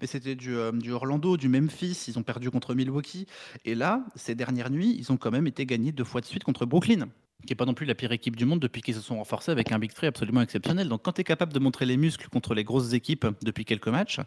Mais 0.00 0.06
c'était 0.06 0.34
du, 0.34 0.56
euh, 0.56 0.72
du 0.72 0.92
Orlando, 0.92 1.36
du 1.36 1.48
Memphis. 1.48 2.04
Ils 2.08 2.18
ont 2.18 2.22
perdu 2.22 2.50
contre 2.50 2.74
Milwaukee. 2.74 3.26
Et 3.64 3.74
là, 3.74 4.04
ces 4.16 4.34
dernières 4.34 4.70
nuits, 4.70 4.96
ils 4.98 5.12
ont 5.12 5.16
quand 5.16 5.30
même 5.30 5.46
été 5.46 5.66
gagnés 5.66 5.92
deux 5.92 6.04
fois 6.04 6.20
de 6.20 6.26
suite 6.26 6.44
contre 6.44 6.66
Brooklyn, 6.66 7.08
qui 7.46 7.52
est 7.52 7.56
pas 7.56 7.66
non 7.66 7.74
plus 7.74 7.86
la 7.86 7.94
pire 7.94 8.12
équipe 8.12 8.36
du 8.36 8.44
monde 8.46 8.60
depuis 8.60 8.82
qu'ils 8.82 8.94
se 8.94 9.00
sont 9.00 9.16
renforcés 9.16 9.52
avec 9.52 9.70
un 9.72 9.78
Big 9.78 9.92
Three 9.92 10.06
absolument 10.08 10.42
exceptionnel. 10.42 10.88
Donc, 10.88 11.02
quand 11.04 11.12
tu 11.12 11.20
es 11.20 11.24
capable 11.24 11.52
de 11.52 11.58
montrer 11.58 11.86
les 11.86 11.96
muscles 11.96 12.28
contre 12.28 12.54
les 12.54 12.64
grosses 12.64 12.92
équipes 12.92 13.26
depuis 13.42 13.64
quelques 13.64 13.88
matchs, 13.88 14.18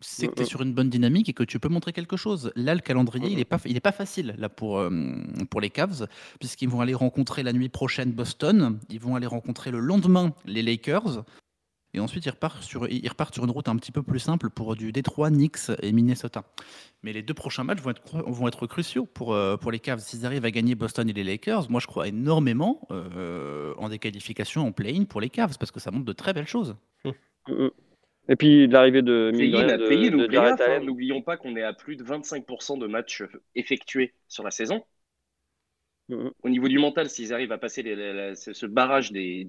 c'est 0.00 0.28
que 0.28 0.34
tu 0.34 0.42
es 0.42 0.44
sur 0.44 0.62
une 0.62 0.72
bonne 0.72 0.90
dynamique 0.90 1.28
et 1.28 1.32
que 1.32 1.42
tu 1.42 1.58
peux 1.58 1.68
montrer 1.68 1.92
quelque 1.92 2.16
chose. 2.16 2.52
Là, 2.56 2.74
le 2.74 2.80
calendrier, 2.80 3.28
il 3.30 3.36
n'est 3.36 3.44
pas, 3.44 3.58
il 3.66 3.76
est 3.76 3.80
pas 3.80 3.92
facile 3.92 4.34
là, 4.38 4.48
pour, 4.48 4.78
euh, 4.78 4.90
pour 5.50 5.60
les 5.60 5.70
Cavs, 5.70 6.06
puisqu'ils 6.38 6.68
vont 6.68 6.80
aller 6.80 6.94
rencontrer 6.94 7.42
la 7.42 7.52
nuit 7.52 7.68
prochaine 7.68 8.12
Boston, 8.12 8.78
ils 8.88 9.00
vont 9.00 9.14
aller 9.14 9.26
rencontrer 9.26 9.70
le 9.70 9.80
lendemain 9.80 10.34
les 10.46 10.62
Lakers, 10.62 11.24
et 11.92 12.00
ensuite 12.00 12.24
ils 12.24 12.30
repartent 12.30 12.62
sur, 12.62 12.88
ils 12.88 13.08
repartent 13.08 13.34
sur 13.34 13.44
une 13.44 13.50
route 13.50 13.68
un 13.68 13.76
petit 13.76 13.92
peu 13.92 14.02
plus 14.02 14.20
simple 14.20 14.48
pour 14.48 14.76
du 14.76 14.92
Détroit, 14.92 15.30
Knicks 15.30 15.70
et 15.82 15.92
Minnesota. 15.92 16.44
Mais 17.02 17.12
les 17.12 17.22
deux 17.22 17.34
prochains 17.34 17.64
matchs 17.64 17.80
vont 17.80 17.90
être, 17.90 18.22
vont 18.30 18.48
être 18.48 18.66
cruciaux 18.66 19.06
pour, 19.06 19.34
euh, 19.34 19.56
pour 19.56 19.72
les 19.72 19.80
Cavs. 19.80 20.00
S'ils 20.00 20.24
arrivent 20.24 20.44
à 20.44 20.50
gagner 20.50 20.74
Boston 20.74 21.08
et 21.08 21.12
les 21.12 21.24
Lakers, 21.24 21.70
moi 21.70 21.80
je 21.80 21.86
crois 21.86 22.08
énormément 22.08 22.86
euh, 22.90 23.74
en 23.78 23.88
des 23.88 23.98
qualifications 23.98 24.66
en 24.66 24.72
play-in 24.72 25.04
pour 25.04 25.20
les 25.20 25.30
Cavs, 25.30 25.58
parce 25.58 25.72
que 25.72 25.80
ça 25.80 25.90
montre 25.90 26.04
de 26.04 26.12
très 26.12 26.32
belles 26.32 26.46
choses. 26.46 26.76
Et 28.30 28.36
puis 28.36 28.68
l'arrivée 28.68 29.02
de, 29.02 29.32
mine 29.32 29.50
de 29.50 29.56
rien, 29.56 29.66
de, 30.10 30.28
hein, 30.38 30.56
Allen. 30.60 30.84
N'oublions 30.84 31.20
pas 31.20 31.36
qu'on 31.36 31.56
est 31.56 31.62
à 31.64 31.72
plus 31.72 31.96
de 31.96 32.04
25% 32.04 32.78
de 32.78 32.86
matchs 32.86 33.24
effectués 33.56 34.14
sur 34.28 34.44
la 34.44 34.52
saison. 34.52 34.84
Au 36.42 36.48
niveau 36.48 36.68
du 36.68 36.78
mental, 36.78 37.08
s'ils 37.10 37.32
arrivent 37.34 37.52
à 37.52 37.58
passer 37.58 37.82
les- 37.82 37.96
les- 37.96 38.12
les- 38.12 38.34
ce 38.36 38.66
barrage 38.66 39.12
des, 39.12 39.48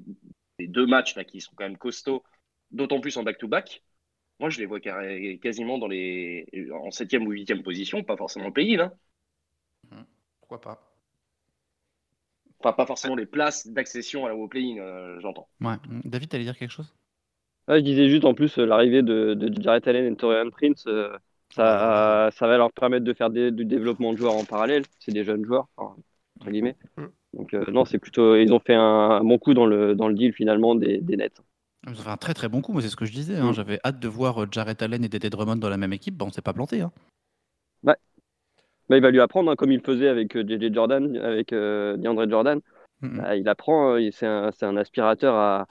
des 0.60 0.68
deux 0.68 0.86
matchs 0.86 1.16
là, 1.16 1.24
qui 1.24 1.42
sont 1.42 1.52
quand 1.56 1.64
même 1.64 1.78
costauds, 1.78 2.24
d'autant 2.72 3.00
plus 3.00 3.18
en 3.18 3.24
back-to-back, 3.24 3.84
moi 4.40 4.50
je 4.50 4.60
les 4.60 4.66
vois 4.66 4.80
carré- 4.80 5.40
quasiment 5.42 5.78
dans 5.78 5.88
les, 5.88 6.46
en 6.74 6.92
septième 6.92 7.26
ou 7.28 7.32
huitième 7.32 7.64
position, 7.64 8.04
pas 8.04 8.18
forcément 8.18 8.52
play-in. 8.52 8.92
Hein. 9.92 10.06
Pourquoi 10.40 10.62
pas 10.62 10.88
Enfin, 12.60 12.74
pas 12.74 12.86
forcément 12.86 13.16
les 13.16 13.26
places 13.26 13.68
d'accession 13.68 14.26
à 14.26 14.30
la- 14.30 14.36
au 14.36 14.48
play-in, 14.48 14.78
euh, 14.78 15.20
j'entends. 15.20 15.48
Ouais. 15.62 15.76
David, 16.06 16.30
t'allais 16.30 16.44
dire 16.44 16.58
quelque 16.58 16.70
chose? 16.70 16.94
Ah, 17.72 17.78
je 17.78 17.84
disais 17.86 18.10
juste 18.10 18.26
en 18.26 18.34
plus 18.34 18.58
euh, 18.58 18.66
l'arrivée 18.66 19.02
de, 19.02 19.34
de 19.34 19.62
Jarrett 19.62 19.88
Allen 19.88 20.12
et 20.12 20.16
Torian 20.18 20.50
Prince, 20.50 20.84
euh, 20.88 21.18
ça, 21.56 22.30
ça 22.34 22.46
va 22.46 22.58
leur 22.58 22.70
permettre 22.74 23.06
de 23.06 23.14
faire 23.14 23.30
des- 23.30 23.50
du 23.52 23.64
développement 23.64 24.12
de 24.12 24.18
joueurs 24.18 24.36
en 24.36 24.44
parallèle. 24.44 24.84
C'est 25.00 25.14
des 25.14 25.24
jeunes 25.24 25.46
joueurs, 25.46 25.68
enfin, 25.78 25.96
entre 26.42 26.52
guillemets. 26.52 26.76
Donc 27.34 27.54
euh, 27.54 27.64
non, 27.72 27.86
c'est 27.86 27.98
plutôt 27.98 28.36
ils 28.36 28.52
ont 28.52 28.60
fait 28.60 28.74
un, 28.76 28.82
un 28.82 29.24
bon 29.24 29.38
coup 29.38 29.54
dans 29.54 29.66
le 29.66 29.96
dans 29.96 30.10
le 30.10 30.16
deal 30.16 30.34
finalement 30.34 30.76
des, 30.76 30.98
des 31.00 31.16
Nets. 31.16 31.42
Ils 31.88 31.94
ont 31.94 32.04
fait 32.04 32.10
un 32.10 32.18
très 32.18 32.34
très 32.34 32.50
bon 32.50 32.62
coup, 32.62 32.74
moi 32.74 32.82
c'est 32.82 32.90
ce 32.90 32.98
que 32.98 33.06
je 33.06 33.14
disais. 33.14 33.38
hein. 33.38 33.54
J'avais 33.54 33.80
hâte 33.86 34.00
de 34.00 34.08
voir 34.10 34.52
Jarrett 34.52 34.82
Allen 34.82 35.06
et 35.06 35.08
Dédé 35.08 35.30
Drummond 35.30 35.56
dans 35.56 35.70
la 35.70 35.78
même 35.78 35.94
équipe. 35.94 36.18
Bah, 36.18 36.26
on 36.28 36.32
s'est 36.32 36.42
pas 36.42 36.52
planté. 36.52 36.82
Hein. 36.82 36.92
Ouais. 37.84 37.96
Bah, 38.90 38.98
il 38.98 39.02
va 39.02 39.12
lui 39.12 39.22
apprendre 39.22 39.50
hein, 39.50 39.56
comme 39.56 39.72
il 39.72 39.80
faisait 39.80 40.10
avec 40.10 40.38
JJ 40.38 40.74
Jordan, 40.74 41.16
avec 41.16 41.52
DeAndre 41.52 42.30
Jordan. 42.30 42.60
Bah, 43.02 43.38
il 43.38 43.48
apprend, 43.48 43.96
il- 43.96 44.12
c'est 44.12 44.28
un, 44.28 44.52
c'est 44.52 44.66
un 44.66 44.76
aspirateur 44.76 45.36
à, 45.36 45.68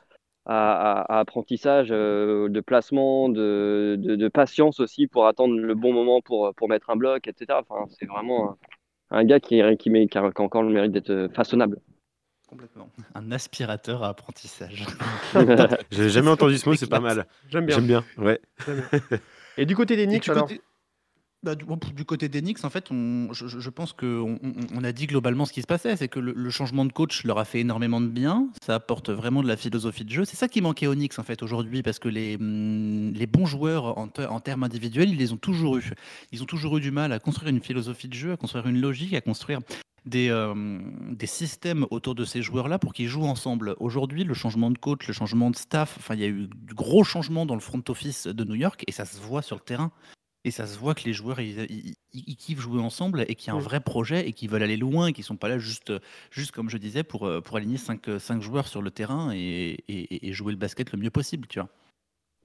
à, 0.46 1.00
à- 1.02 1.16
à 1.16 1.20
apprentissage, 1.20 1.88
euh, 1.90 2.48
de 2.48 2.60
placement, 2.60 3.28
de, 3.28 3.96
de, 3.98 4.16
de 4.16 4.28
patience 4.28 4.80
aussi 4.80 5.06
pour 5.06 5.26
attendre 5.26 5.54
le 5.56 5.74
bon 5.74 5.92
moment 5.92 6.20
pour, 6.22 6.54
pour 6.54 6.68
mettre 6.68 6.90
un 6.90 6.96
bloc, 6.96 7.28
etc. 7.28 7.60
Enfin, 7.60 7.86
c'est 7.98 8.06
vraiment 8.06 8.56
un, 9.10 9.18
un 9.18 9.24
gars 9.24 9.40
qui, 9.40 9.60
qui, 9.78 9.90
met- 9.90 10.08
qui 10.08 10.18
a, 10.18 10.30
qui 10.30 10.40
a 10.42 10.44
encore 10.44 10.62
le 10.62 10.70
mérite 10.72 10.92
d'être 10.92 11.28
façonnable. 11.34 11.78
Complètement. 12.48 12.88
Un 13.14 13.30
aspirateur 13.30 14.02
à 14.02 14.08
apprentissage. 14.08 14.84
J'avais 15.92 16.08
jamais 16.08 16.30
entendu 16.30 16.58
ce 16.58 16.68
mot, 16.68 16.74
c'est 16.74 16.90
pas 16.90 16.98
mal. 17.00 17.26
J'aime 17.48 17.66
bien. 17.66 17.76
J'aime 17.76 17.86
bien, 17.86 18.04
ouais. 18.18 18.40
J'aime 18.66 18.82
bien. 18.90 19.18
Et 19.56 19.66
du 19.66 19.76
côté 19.76 19.94
des 19.94 20.06
Knicks, 20.06 20.24
du 20.24 20.30
alors? 20.30 20.48
côté- 20.48 20.60
Bah, 21.42 21.54
du, 21.54 22.04
côté 22.04 22.28
d'Enix, 22.28 22.64
en 22.64 22.70
fait, 22.70 22.90
on, 22.90 23.32
je, 23.32 23.70
pense 23.70 23.94
qu'on 23.94 24.38
on, 24.74 24.84
a 24.84 24.92
dit 24.92 25.06
globalement 25.06 25.46
ce 25.46 25.54
qui 25.54 25.62
se 25.62 25.66
passait, 25.66 25.96
c'est 25.96 26.08
que 26.08 26.20
le, 26.20 26.50
changement 26.50 26.84
de 26.84 26.92
coach 26.92 27.24
leur 27.24 27.38
a 27.38 27.46
fait 27.46 27.60
énormément 27.60 28.02
de 28.02 28.08
bien, 28.08 28.50
ça 28.62 28.74
apporte 28.74 29.08
vraiment 29.08 29.42
de 29.42 29.48
la 29.48 29.56
philosophie 29.56 30.04
de 30.04 30.10
jeu. 30.10 30.26
C'est 30.26 30.36
ça 30.36 30.48
qui 30.48 30.60
manquait 30.60 30.84
à 30.84 30.90
Onyx 30.90 31.18
en 31.18 31.22
fait 31.22 31.42
aujourd'hui, 31.42 31.82
parce 31.82 31.98
que 31.98 32.10
les, 32.10 32.36
les 32.36 33.26
bons 33.26 33.46
joueurs 33.46 33.96
en 33.96 34.40
termes 34.40 34.64
individuels, 34.64 35.08
ils 35.08 35.16
les 35.16 35.32
ont 35.32 35.38
toujours 35.38 35.78
eu. 35.78 35.92
Ils 36.30 36.42
ont 36.42 36.46
toujours 36.46 36.76
eu 36.76 36.82
du 36.82 36.90
mal 36.90 37.10
à 37.10 37.18
construire 37.18 37.48
une 37.48 37.62
philosophie 37.62 38.08
de 38.08 38.14
jeu, 38.14 38.32
à 38.32 38.36
construire 38.36 38.66
une 38.66 38.78
logique, 38.78 39.14
à 39.14 39.22
construire 39.22 39.60
des, 40.04 40.28
euh, 40.28 40.80
des 41.10 41.26
systèmes 41.26 41.86
autour 41.90 42.14
de 42.14 42.24
ces 42.26 42.42
joueurs-là 42.42 42.78
pour 42.78 42.92
qu'ils 42.92 43.08
jouent 43.08 43.24
ensemble. 43.24 43.76
Aujourd'hui, 43.80 44.24
le 44.24 44.34
changement 44.34 44.70
de 44.70 44.78
coach, 44.78 45.06
le 45.06 45.14
changement 45.14 45.50
de 45.50 45.56
staff, 45.56 45.96
enfin, 45.98 46.14
il 46.14 46.20
y 46.20 46.24
a 46.24 46.28
eu 46.28 46.48
du 46.52 46.74
gros 46.74 47.04
changement 47.04 47.46
dans 47.46 47.54
le 47.54 47.60
front 47.60 47.82
office 47.88 48.26
de 48.26 48.44
New 48.44 48.56
York 48.56 48.84
et 48.86 48.92
ça 48.92 49.06
se 49.06 49.18
voit 49.20 49.40
sur 49.42 49.56
le 49.56 49.62
terrain. 49.62 49.90
Et 50.44 50.50
ça 50.50 50.66
se 50.66 50.78
voit 50.78 50.94
que 50.94 51.04
les 51.04 51.12
joueurs, 51.12 51.38
ils, 51.40 51.66
ils- 51.70 51.94
ils- 52.14 52.24
ils 52.28 52.36
kiffent 52.36 52.60
jouer 52.60 52.80
ensemble 52.80 53.24
et 53.28 53.34
qu'il 53.34 53.48
y 53.48 53.50
a 53.50 53.54
un 53.54 53.60
Mm. 53.60 53.62
vrai 53.64 53.80
projet 53.80 54.26
et 54.26 54.32
qu'ils 54.32 54.48
veulent 54.48 54.62
aller 54.62 54.78
loin 54.78 55.08
et 55.08 55.12
qu'ils 55.12 55.24
sont 55.24 55.36
pas 55.36 55.48
là 55.48 55.58
juste, 55.58 55.92
juste 56.30 56.52
comme 56.52 56.70
je 56.70 56.78
disais, 56.78 57.02
pour, 57.02 57.26
euh, 57.26 57.40
pour 57.42 57.56
aligner 57.58 57.76
5, 57.76 58.08
joueurs 58.40 58.66
sur 58.68 58.80
le 58.80 58.90
terrain 58.90 59.32
et, 59.34 59.76
et- 59.88 60.28
et 60.28 60.32
jouer 60.32 60.52
le 60.52 60.58
basket 60.58 60.92
le 60.92 60.98
mieux 60.98 61.10
possible, 61.10 61.46
tu 61.46 61.58
vois. 61.60 61.68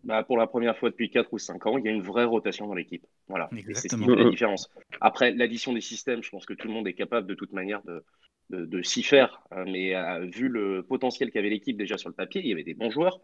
Bah, 0.03 0.23
pour 0.23 0.37
la 0.37 0.45
première 0.45 0.77
fois 0.77 0.89
depuis 0.89 1.09
4 1.09 1.31
ou 1.33 1.39
5 1.39 1.65
ans, 1.65 1.77
il 1.77 1.85
y 1.85 1.87
a 1.87 1.91
une 1.91 2.01
vraie 2.03 2.25
rotation 2.25 2.67
dans 2.67 2.75
l'équipe. 2.75 3.05
Voilà. 3.27 3.49
C'est 3.49 3.57
ce 3.57 3.63
qui 3.63 3.69
Exactement. 3.69 4.07
fait 4.15 4.23
la 4.23 4.29
différence. 4.29 4.69
Après, 5.01 5.31
l'addition 5.31 5.73
des 5.73 5.81
systèmes, 5.81 6.21
je 6.21 6.29
pense 6.29 6.45
que 6.45 6.53
tout 6.53 6.67
le 6.67 6.73
monde 6.73 6.87
est 6.87 6.93
capable 6.93 7.27
de 7.27 7.33
toute 7.33 7.53
manière 7.53 7.81
de, 7.83 8.03
de, 8.51 8.65
de 8.65 8.81
s'y 8.83 9.01
faire. 9.01 9.41
Euh, 9.53 9.63
Mais 9.65 9.95
euh, 9.95 10.25
vu 10.31 10.47
le 10.49 10.83
potentiel 10.83 11.31
qu'avait 11.31 11.49
l'équipe 11.49 11.77
déjà 11.77 11.97
sur 11.97 12.09
le 12.09 12.15
papier, 12.15 12.41
il 12.41 12.47
y 12.47 12.51
avait 12.53 12.63
des 12.63 12.75
bons 12.75 12.91
joueurs. 12.91 13.19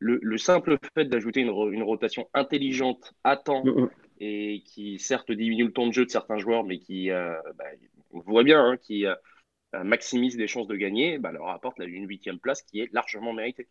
Le, 0.00 0.18
le 0.22 0.38
simple 0.38 0.76
fait 0.96 1.04
d'ajouter 1.04 1.40
une, 1.40 1.50
ro- 1.50 1.70
une 1.70 1.84
rotation 1.84 2.28
intelligente 2.34 3.14
à 3.22 3.36
temps 3.36 3.62
et 4.18 4.62
qui 4.66 4.98
certes 4.98 5.32
diminue 5.32 5.64
le 5.66 5.72
temps 5.72 5.86
de 5.86 5.92
jeu 5.92 6.04
de 6.04 6.10
certains 6.10 6.38
joueurs, 6.38 6.64
mais 6.64 6.78
qui, 6.78 7.10
euh, 7.10 7.34
bah, 7.56 7.64
on 8.12 8.20
voit 8.20 8.44
bien, 8.44 8.62
hein, 8.64 8.76
qui 8.76 9.06
euh, 9.06 9.14
euh, 9.74 9.84
maximise 9.84 10.36
les 10.38 10.48
chances 10.48 10.68
de 10.68 10.76
gagner, 10.76 11.18
bah, 11.18 11.32
leur 11.32 11.48
apporte 11.48 11.78
une 11.80 12.08
huitième 12.08 12.38
place 12.38 12.62
qui 12.62 12.80
est 12.80 12.92
largement 12.92 13.32
méritée. 13.32 13.68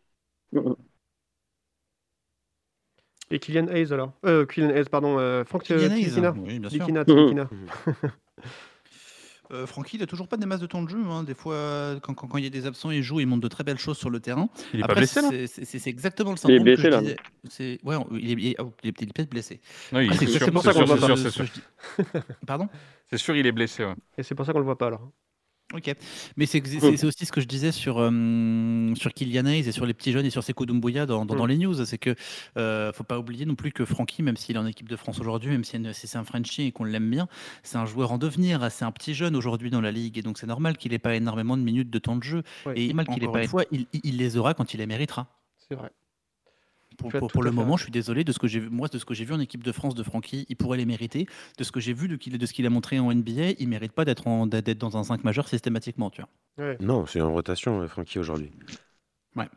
Et 3.31 3.39
Kylian 3.39 3.67
Hayes 3.67 3.91
alors? 3.91 4.11
Euh, 4.25 4.45
Kylian 4.45 4.69
Hayes, 4.69 4.85
pardon. 4.89 5.17
Euh, 5.17 5.43
Franck 5.43 5.63
Kylian 5.63 5.91
Hayes, 5.91 6.19
oui, 6.19 6.59
bien 6.59 6.69
sûr. 6.69 6.85
Tilikina, 6.87 7.49
Mhm. 7.51 7.67
Euh, 9.51 9.67
Francky, 9.67 9.97
il 9.97 9.99
n'a 9.99 10.05
toujours 10.07 10.27
pas 10.27 10.37
des 10.37 10.45
masses 10.45 10.61
de 10.61 10.65
temps 10.65 10.81
de 10.81 10.89
jeu. 10.89 10.97
hein. 11.05 11.23
Des 11.23 11.33
fois, 11.33 11.95
quand, 12.01 12.13
quand- 12.13 12.27
quand 12.27 12.37
il 12.37 12.43
y 12.45 12.47
a 12.47 12.49
des 12.49 12.65
absents, 12.65 12.91
il 12.91 13.03
joue, 13.03 13.19
il 13.19 13.27
montre 13.27 13.41
de 13.41 13.47
très 13.49 13.63
belles 13.63 13.77
choses 13.77 13.97
sur 13.97 14.09
le 14.09 14.19
terrain. 14.19 14.47
Il 14.73 14.79
est 14.79 14.81
pas 14.81 14.85
Après, 14.93 15.01
blessé, 15.01 15.21
là 15.21 15.29
c'est- 15.47 15.87
exactement 15.87 16.31
le 16.31 16.35
Il 16.35 16.39
est 16.39 16.41
syndrome 16.41 16.63
blessé, 16.63 16.77
que 16.83 16.83
je 16.83 16.87
là. 16.89 17.01
Ouais, 17.83 18.05
il 18.19 18.29
est, 18.29 18.33
il 18.33 18.47
est- 18.47 18.55
oh, 18.61 18.71
il 18.83 18.89
est- 18.89 19.01
il 19.01 19.09
est 19.09 19.13
peut-être 19.13 19.29
blessé. 19.29 19.59
Non, 19.91 19.99
il- 19.99 20.05
Après, 20.11 20.19
c'est 20.25 20.25
c'est 20.31 20.39
ça 20.39 20.45
qu'on 20.45 20.61
sûr, 20.61 20.85
voit 20.85 21.17
c'est 21.17 21.43
pas. 22.13 22.21
Pardon? 22.47 22.69
C'est 23.09 23.17
sûr, 23.17 23.35
il 23.35 23.45
est 23.45 23.51
blessé. 23.51 23.83
ouais. 23.83 23.95
Et 24.17 24.23
c'est 24.23 24.33
pour 24.33 24.45
ça 24.45 24.53
qu'on 24.53 24.59
le 24.59 24.65
voit 24.65 24.77
pas 24.77 24.87
alors. 24.87 25.11
Ok, 25.73 25.91
mais 26.37 26.45
c'est 26.45 26.61
aussi 27.07 27.25
ce 27.25 27.31
que 27.31 27.41
je 27.41 27.47
disais 27.47 27.71
sur, 27.71 27.97
euh, 27.97 28.93
sur 28.93 29.11
Kylian 29.11 29.45
Hayes 29.47 29.67
et 29.67 29.71
sur 29.71 29.87
les 29.87 29.95
petits 29.95 30.11
jeunes 30.11 30.25
et 30.25 30.29
sur 30.29 30.43
Sekou 30.43 30.67
Doumbouya 30.67 31.07
dans, 31.07 31.25
dans, 31.25 31.33
dans 31.35 31.45
les 31.47 31.57
news. 31.57 31.83
C'est 31.85 31.97
que 31.97 32.13
euh, 32.57 32.93
faut 32.93 33.03
pas 33.03 33.17
oublier 33.17 33.47
non 33.47 33.55
plus 33.55 33.71
que 33.71 33.83
Francky, 33.83 34.21
même 34.21 34.37
s'il 34.37 34.55
est 34.55 34.59
en 34.59 34.67
équipe 34.67 34.87
de 34.87 34.95
France 34.95 35.19
aujourd'hui, 35.19 35.49
même 35.49 35.63
si 35.63 35.75
c'est 35.93 36.17
un 36.17 36.23
Frenchie 36.25 36.63
et 36.67 36.71
qu'on 36.71 36.83
l'aime 36.83 37.09
bien, 37.09 37.27
c'est 37.63 37.77
un 37.77 37.85
joueur 37.87 38.11
en 38.11 38.19
devenir. 38.19 38.69
C'est 38.69 38.85
un 38.85 38.91
petit 38.91 39.15
jeune 39.15 39.35
aujourd'hui 39.35 39.71
dans 39.71 39.81
la 39.81 39.91
ligue 39.91 40.19
et 40.19 40.21
donc 40.21 40.37
c'est 40.37 40.45
normal 40.45 40.77
qu'il 40.77 40.93
ait 40.93 40.99
pas 40.99 41.15
énormément 41.15 41.57
de 41.57 41.63
minutes 41.63 41.89
de 41.89 41.97
temps 41.99 42.17
de 42.17 42.23
jeu. 42.23 42.43
Ouais, 42.67 42.73
et 42.79 42.87
normal 42.89 43.07
qu'il 43.07 43.23
ait 43.23 43.27
pas 43.31 43.41
une 43.41 43.49
fois, 43.49 43.63
il- 43.71 43.87
il 44.03 44.17
les 44.17 44.37
aura 44.37 44.53
quand 44.53 44.75
il 44.75 44.77
les 44.77 44.85
méritera. 44.85 45.25
C'est 45.67 45.73
vrai. 45.75 45.89
Pour, 47.03 47.43
le 47.43 47.49
fait 47.49 47.55
moment, 47.55 47.77
je 47.77 47.83
suis 47.83 47.91
désolé 47.91 48.23
de 48.23 48.31
ce 48.31 48.39
que 48.39 48.47
j'ai 48.47 48.59
vu. 48.59 48.69
Moi, 48.69 48.87
de 48.87 48.97
ce 48.97 49.05
que 49.05 49.13
j'ai 49.13 49.25
vu 49.25 49.33
en 49.33 49.39
équipe 49.39 49.63
de 49.63 49.71
France 49.71 49.95
de 49.95 50.03
Francky, 50.03 50.45
il 50.49 50.55
pourrait 50.55 50.77
les 50.77 50.85
mériter. 50.85 51.27
De 51.57 51.63
ce 51.63 51.71
que 51.71 51.79
j'ai 51.79 51.93
vu 51.93 52.07
de, 52.07 52.45
ce 52.45 52.53
qu'il 52.53 52.65
a 52.65 52.69
montré 52.69 52.99
en 52.99 53.13
NBA, 53.13 53.51
il 53.59 53.67
mérite 53.67 53.91
pas 53.91 54.05
d'être 54.05 54.23
dans 54.77 54.97
un 54.97 55.03
5 55.03 55.23
majeur 55.23 55.47
systématiquement, 55.47 56.09
tu 56.09 56.21
vois. 56.21 56.65
Ouais. 56.65 56.77
Non, 56.79 57.05
c'est 57.05 57.21
en 57.21 57.31
rotation, 57.31 57.81
euh, 57.81 57.87
Francky, 57.87 58.19
aujourd'hui. 58.19 58.51
Ouais. 59.35 59.47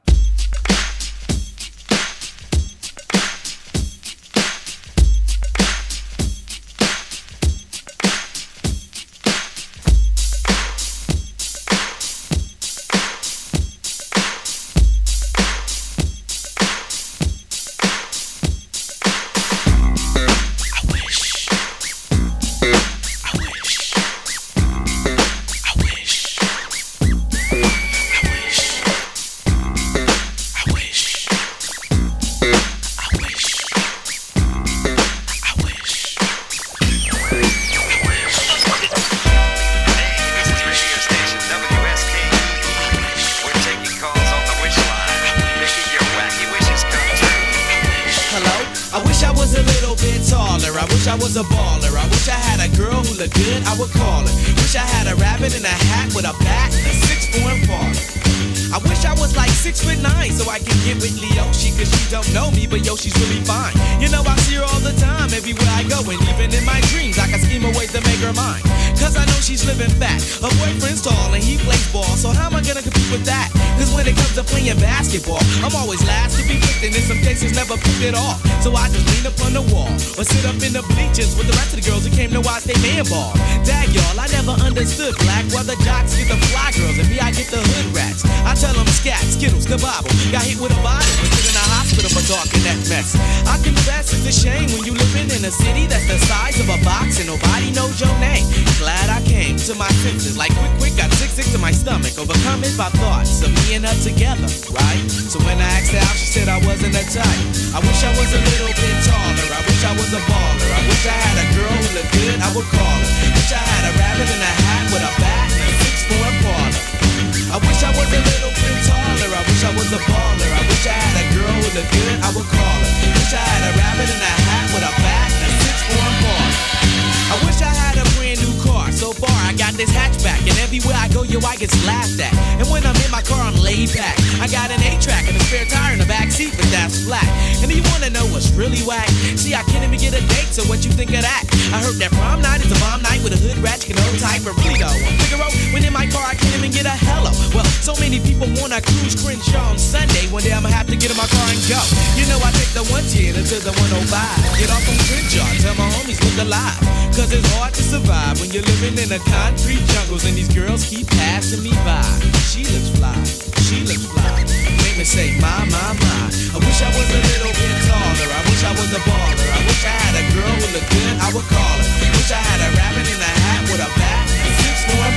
I 134.47 134.49
got 134.49 134.71
an 134.71 134.81
A-track 134.81 135.27
and 135.27 135.37
a 135.37 135.41
spare 135.41 135.65
tire 135.65 135.95
in 135.95 135.99
the 135.99 136.07
back 136.07 136.31
seat, 136.31 136.55
but 136.57 136.67
that's 136.67 137.05
flat. 137.05 137.56
And 137.67 137.75
you 137.75 137.83
wanna 137.91 138.15
know 138.15 138.23
what's 138.31 138.55
really 138.55 138.79
whack? 138.87 139.11
See, 139.35 139.51
I 139.51 139.67
can't 139.67 139.83
even 139.83 139.99
get 139.99 140.15
a 140.15 140.23
date, 140.23 140.55
so 140.55 140.63
what 140.71 140.87
you 140.87 140.95
think 140.95 141.11
of 141.19 141.27
that? 141.27 141.43
I 141.75 141.83
heard 141.83 141.99
that 141.99 142.15
prom 142.15 142.39
night 142.39 142.63
is 142.63 142.71
a 142.71 142.79
bomb 142.79 143.03
night 143.03 143.19
with 143.27 143.35
a 143.35 143.41
hood 143.43 143.59
rat 143.59 143.83
ratchet 143.83 143.99
and 143.99 144.07
old 144.07 144.23
type, 144.23 144.47
but 144.47 144.55
really 144.63 144.79
though, 144.79 144.95
Figaro, 145.27 145.51
when 145.75 145.83
in 145.83 145.91
my 145.91 146.07
car, 146.07 146.31
I 146.31 146.39
can't 146.39 146.55
even 146.55 146.71
get 146.71 146.87
a 146.87 146.95
hello. 146.95 147.35
Well, 147.51 147.67
so 147.83 147.99
many 147.99 148.23
people 148.23 148.47
wanna 148.63 148.79
cruise 148.79 149.19
Crenshaw 149.19 149.75
on 149.75 149.83
Sunday. 149.83 150.31
One 150.31 150.47
day 150.47 150.55
I'ma 150.55 150.71
have 150.71 150.87
to 150.87 150.95
get 150.95 151.11
in 151.11 151.19
my 151.19 151.27
car 151.27 151.43
and 151.51 151.59
go. 151.67 151.83
You 152.15 152.31
know 152.31 152.39
I 152.39 152.55
take 152.55 152.71
the 152.71 152.87
110 152.87 153.35
until 153.35 153.59
the 153.67 153.75
105. 153.75 154.15
Get 154.63 154.71
off 154.71 154.87
on 154.87 154.99
Crenshaw, 155.11 155.51
tell 155.59 155.75
my 155.75 155.91
homies 155.99 156.23
look 156.23 156.39
alive. 156.47 156.79
Cause 157.19 157.35
it's 157.35 157.51
hard 157.59 157.75
to 157.75 157.83
survive 157.83 158.39
when 158.39 158.55
you're 158.55 158.63
living 158.79 158.95
in 158.95 159.11
the 159.11 159.19
concrete 159.27 159.83
jungles 159.91 160.23
and 160.23 160.39
these 160.39 160.55
girls 160.55 160.87
keep 160.87 161.11
passing 161.19 161.67
me 161.67 161.75
by. 161.83 162.07
She 162.47 162.63
looks 162.63 162.95
fly, 162.95 163.19
she 163.67 163.83
looks 163.83 164.07
fly. 164.07 164.39
Make 164.87 165.03
me 165.03 165.05
say, 165.05 165.35
my, 165.43 165.67
my, 165.67 165.99
my. 165.99 166.23
I 166.55 166.59
wish 166.63 166.79
I 166.81 166.89
was 166.95 167.09
a 167.11 167.21
little 167.35 167.56
bit 167.57 167.77
taller. 167.89 168.29
I 168.29 168.41
wish 168.49 168.63
I 168.65 168.73
was 168.77 168.91
a 168.93 169.01
baller. 169.09 169.49
I 169.49 169.61
wish 169.65 169.83
I 169.85 169.95
had 170.05 170.15
a 170.21 170.25
girl 170.37 170.55
who 170.61 170.67
looked 170.77 170.91
good, 170.93 171.15
I 171.21 171.29
would 171.33 171.49
call 171.49 171.77
her. 171.81 171.89
Wish 172.17 172.31
I 172.33 172.41
had 172.41 172.61
a 172.61 172.71
rabbit 172.77 173.07
in 173.09 173.21
a 173.21 173.33
hat 173.45 173.63
with 173.71 173.81
a 173.81 173.91
bat 173.97 174.25
and 174.29 174.55
six 174.61 174.77
for 174.87 175.01
a. 175.01 175.11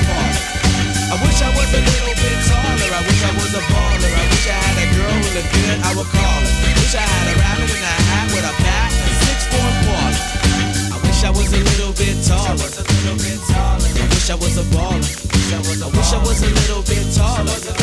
I 1.10 1.16
wish 1.26 1.42
I 1.42 1.50
was 1.58 1.70
a 1.74 1.82
little 1.82 2.16
bit 2.22 2.38
taller. 2.48 2.92
I 2.94 3.02
wish 3.02 3.22
I 3.26 3.32
was 3.34 3.52
a 3.58 3.64
baller. 3.66 4.12
I 4.14 4.26
wish 4.30 4.46
I 4.46 4.58
had 4.62 4.78
a 4.78 4.88
girl 4.94 5.16
who 5.20 5.30
looked 5.36 5.52
good, 5.58 5.78
I 5.82 5.92
would 5.98 6.10
call 6.14 6.42
her. 6.46 6.54
Wish 6.80 6.96
I 6.96 7.02
had 7.02 7.26
a 7.34 7.36
rabbit 7.42 7.70
in 7.74 7.82
a 7.82 7.96
hat 8.08 8.28
with 8.30 8.46
a 8.46 8.54
bat 8.62 8.90
and 8.94 9.16
six 9.26 9.40
a 9.50 9.60
parlor. 9.90 10.14
I 10.94 10.98
wish 11.02 11.22
I 11.26 11.32
was 11.34 11.50
a 11.50 11.62
little 11.66 11.94
bit 11.98 12.16
taller. 12.24 12.70
I 12.70 14.06
wish 14.14 14.30
I 14.30 14.38
was 14.38 14.56
a 14.58 14.66
baller. 14.70 15.02
I 15.50 15.90
wish 15.90 16.14
I 16.14 16.20
was 16.22 16.40
a 16.46 16.50
little 16.62 16.84
bit 16.86 17.06
taller. 17.18 17.58
I 17.58 17.82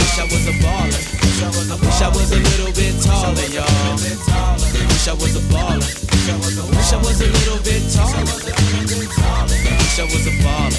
wish 0.00 0.18
I 0.18 0.24
was 0.32 0.44
a 0.48 0.54
baller. 0.64 1.27
I 1.38 1.78
wish 1.78 2.02
I 2.02 2.08
was 2.08 2.32
a 2.32 2.40
little 2.42 2.72
bit 2.74 2.98
taller, 2.98 3.46
y'all. 3.54 3.94
Wish 3.94 5.06
I 5.06 5.14
was 5.14 5.36
a 5.38 5.44
baller. 5.54 5.86
Wish 5.86 6.90
I 6.90 6.98
was 6.98 7.20
a 7.22 7.30
little 7.30 7.62
bit 7.62 7.82
taller. 7.94 8.26
Wish 8.26 9.98
I 10.02 10.04
was 10.10 10.26
a 10.26 10.34
baller. 10.42 10.74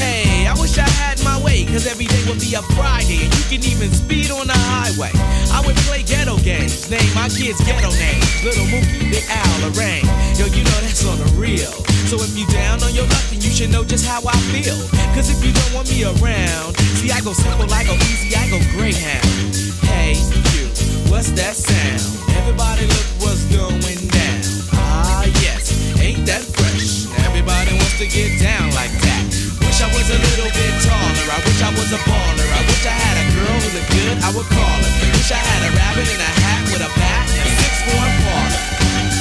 Hey, 0.00 0.46
I 0.46 0.54
wish 0.56 0.78
I 0.78 0.88
had 0.88 1.22
my 1.22 1.36
way, 1.44 1.66
cause 1.66 1.86
every 1.86 2.06
day 2.06 2.24
would 2.28 2.40
be 2.40 2.54
a 2.54 2.62
Friday, 2.72 3.28
and 3.28 3.32
you 3.36 3.44
can 3.52 3.60
even 3.68 3.92
speed 3.92 4.30
on 4.30 4.46
the 4.46 4.56
highway. 4.72 5.12
I 5.52 5.60
would 5.66 5.76
play 5.84 6.02
ghetto 6.02 6.38
games, 6.38 6.88
name 6.88 7.12
my 7.14 7.28
kids 7.28 7.60
ghetto 7.60 7.92
names. 8.00 8.24
Little 8.40 8.64
Mookie, 8.72 9.04
Big 9.12 9.24
Al, 9.28 9.68
Lorraine. 9.68 10.08
Yo, 10.40 10.48
you 10.48 10.64
know 10.64 10.80
that's 10.80 11.04
on 11.04 11.18
the 11.20 11.28
real. 11.36 11.76
So 12.08 12.16
if 12.24 12.32
you 12.38 12.46
down 12.48 12.82
on 12.82 12.94
your 12.94 13.04
luck, 13.04 13.24
then 13.28 13.42
you 13.44 13.52
should 13.52 13.68
know 13.68 13.84
just 13.84 14.06
how 14.06 14.24
I 14.24 14.36
feel. 14.48 14.80
Cause 15.12 15.28
if 15.28 15.44
you 15.44 15.52
don't 15.52 15.72
want 15.76 15.92
me 15.92 16.08
around, 16.08 16.72
see, 16.96 17.12
I 17.12 17.20
go 17.20 17.34
simple, 17.36 17.68
I 17.68 17.84
go 17.84 17.92
easy, 18.08 18.32
I 18.34 18.48
go 18.48 18.56
Greyhound. 18.72 19.60
Hey, 20.00 20.16
you, 20.56 20.64
what's 21.12 21.28
that 21.36 21.52
sound? 21.52 22.00
Everybody 22.40 22.88
look 22.88 23.08
what's 23.20 23.44
going 23.52 24.00
down. 24.08 24.40
Ah, 24.72 25.28
yes, 25.44 25.76
ain't 26.00 26.24
that 26.24 26.40
fresh? 26.40 27.04
Everybody 27.28 27.76
wants 27.76 28.00
to 28.00 28.08
get 28.08 28.40
down 28.40 28.72
like 28.72 28.96
that. 29.04 29.28
Wish 29.60 29.84
I 29.84 29.92
was 29.92 30.08
a 30.08 30.16
little 30.16 30.48
bit 30.56 30.72
taller. 30.80 31.26
I 31.28 31.38
wish 31.44 31.60
I 31.60 31.68
was 31.76 31.92
a 31.92 32.00
baller. 32.08 32.48
I 32.48 32.62
wish 32.64 32.82
I 32.88 32.96
had 32.96 33.16
a 33.20 33.26
girl 33.28 33.56
who 33.60 33.68
looked 33.76 33.92
good, 33.92 34.16
I 34.24 34.28
would 34.32 34.48
call 34.48 34.78
her. 34.80 34.92
Wish 35.20 35.32
I 35.36 35.40
had 35.52 35.68
a 35.68 35.70
rabbit 35.76 36.08
in 36.08 36.16
a 36.16 36.32
hat 36.48 36.62
with 36.72 36.80
a 36.80 36.90
bat 36.96 37.24
and 37.36 37.50
six 37.60 37.74
for 37.84 38.00
a 38.00 38.12
parlor. 38.24 38.60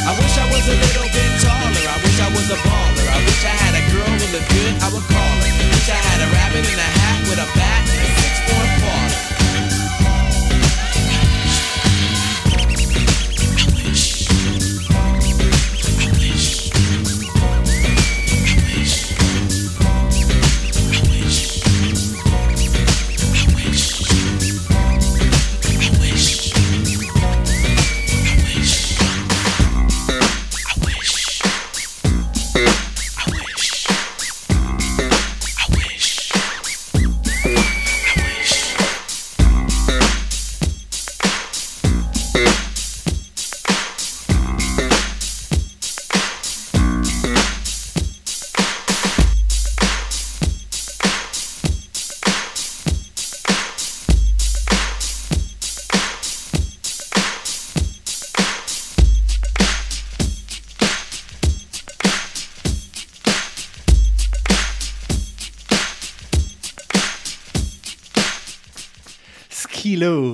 I 0.07 0.11
wish 0.15 0.33
I 0.39 0.47
was 0.47 0.63
a 0.63 0.77
little 0.79 1.09
bit 1.11 1.31
taller. 1.43 1.58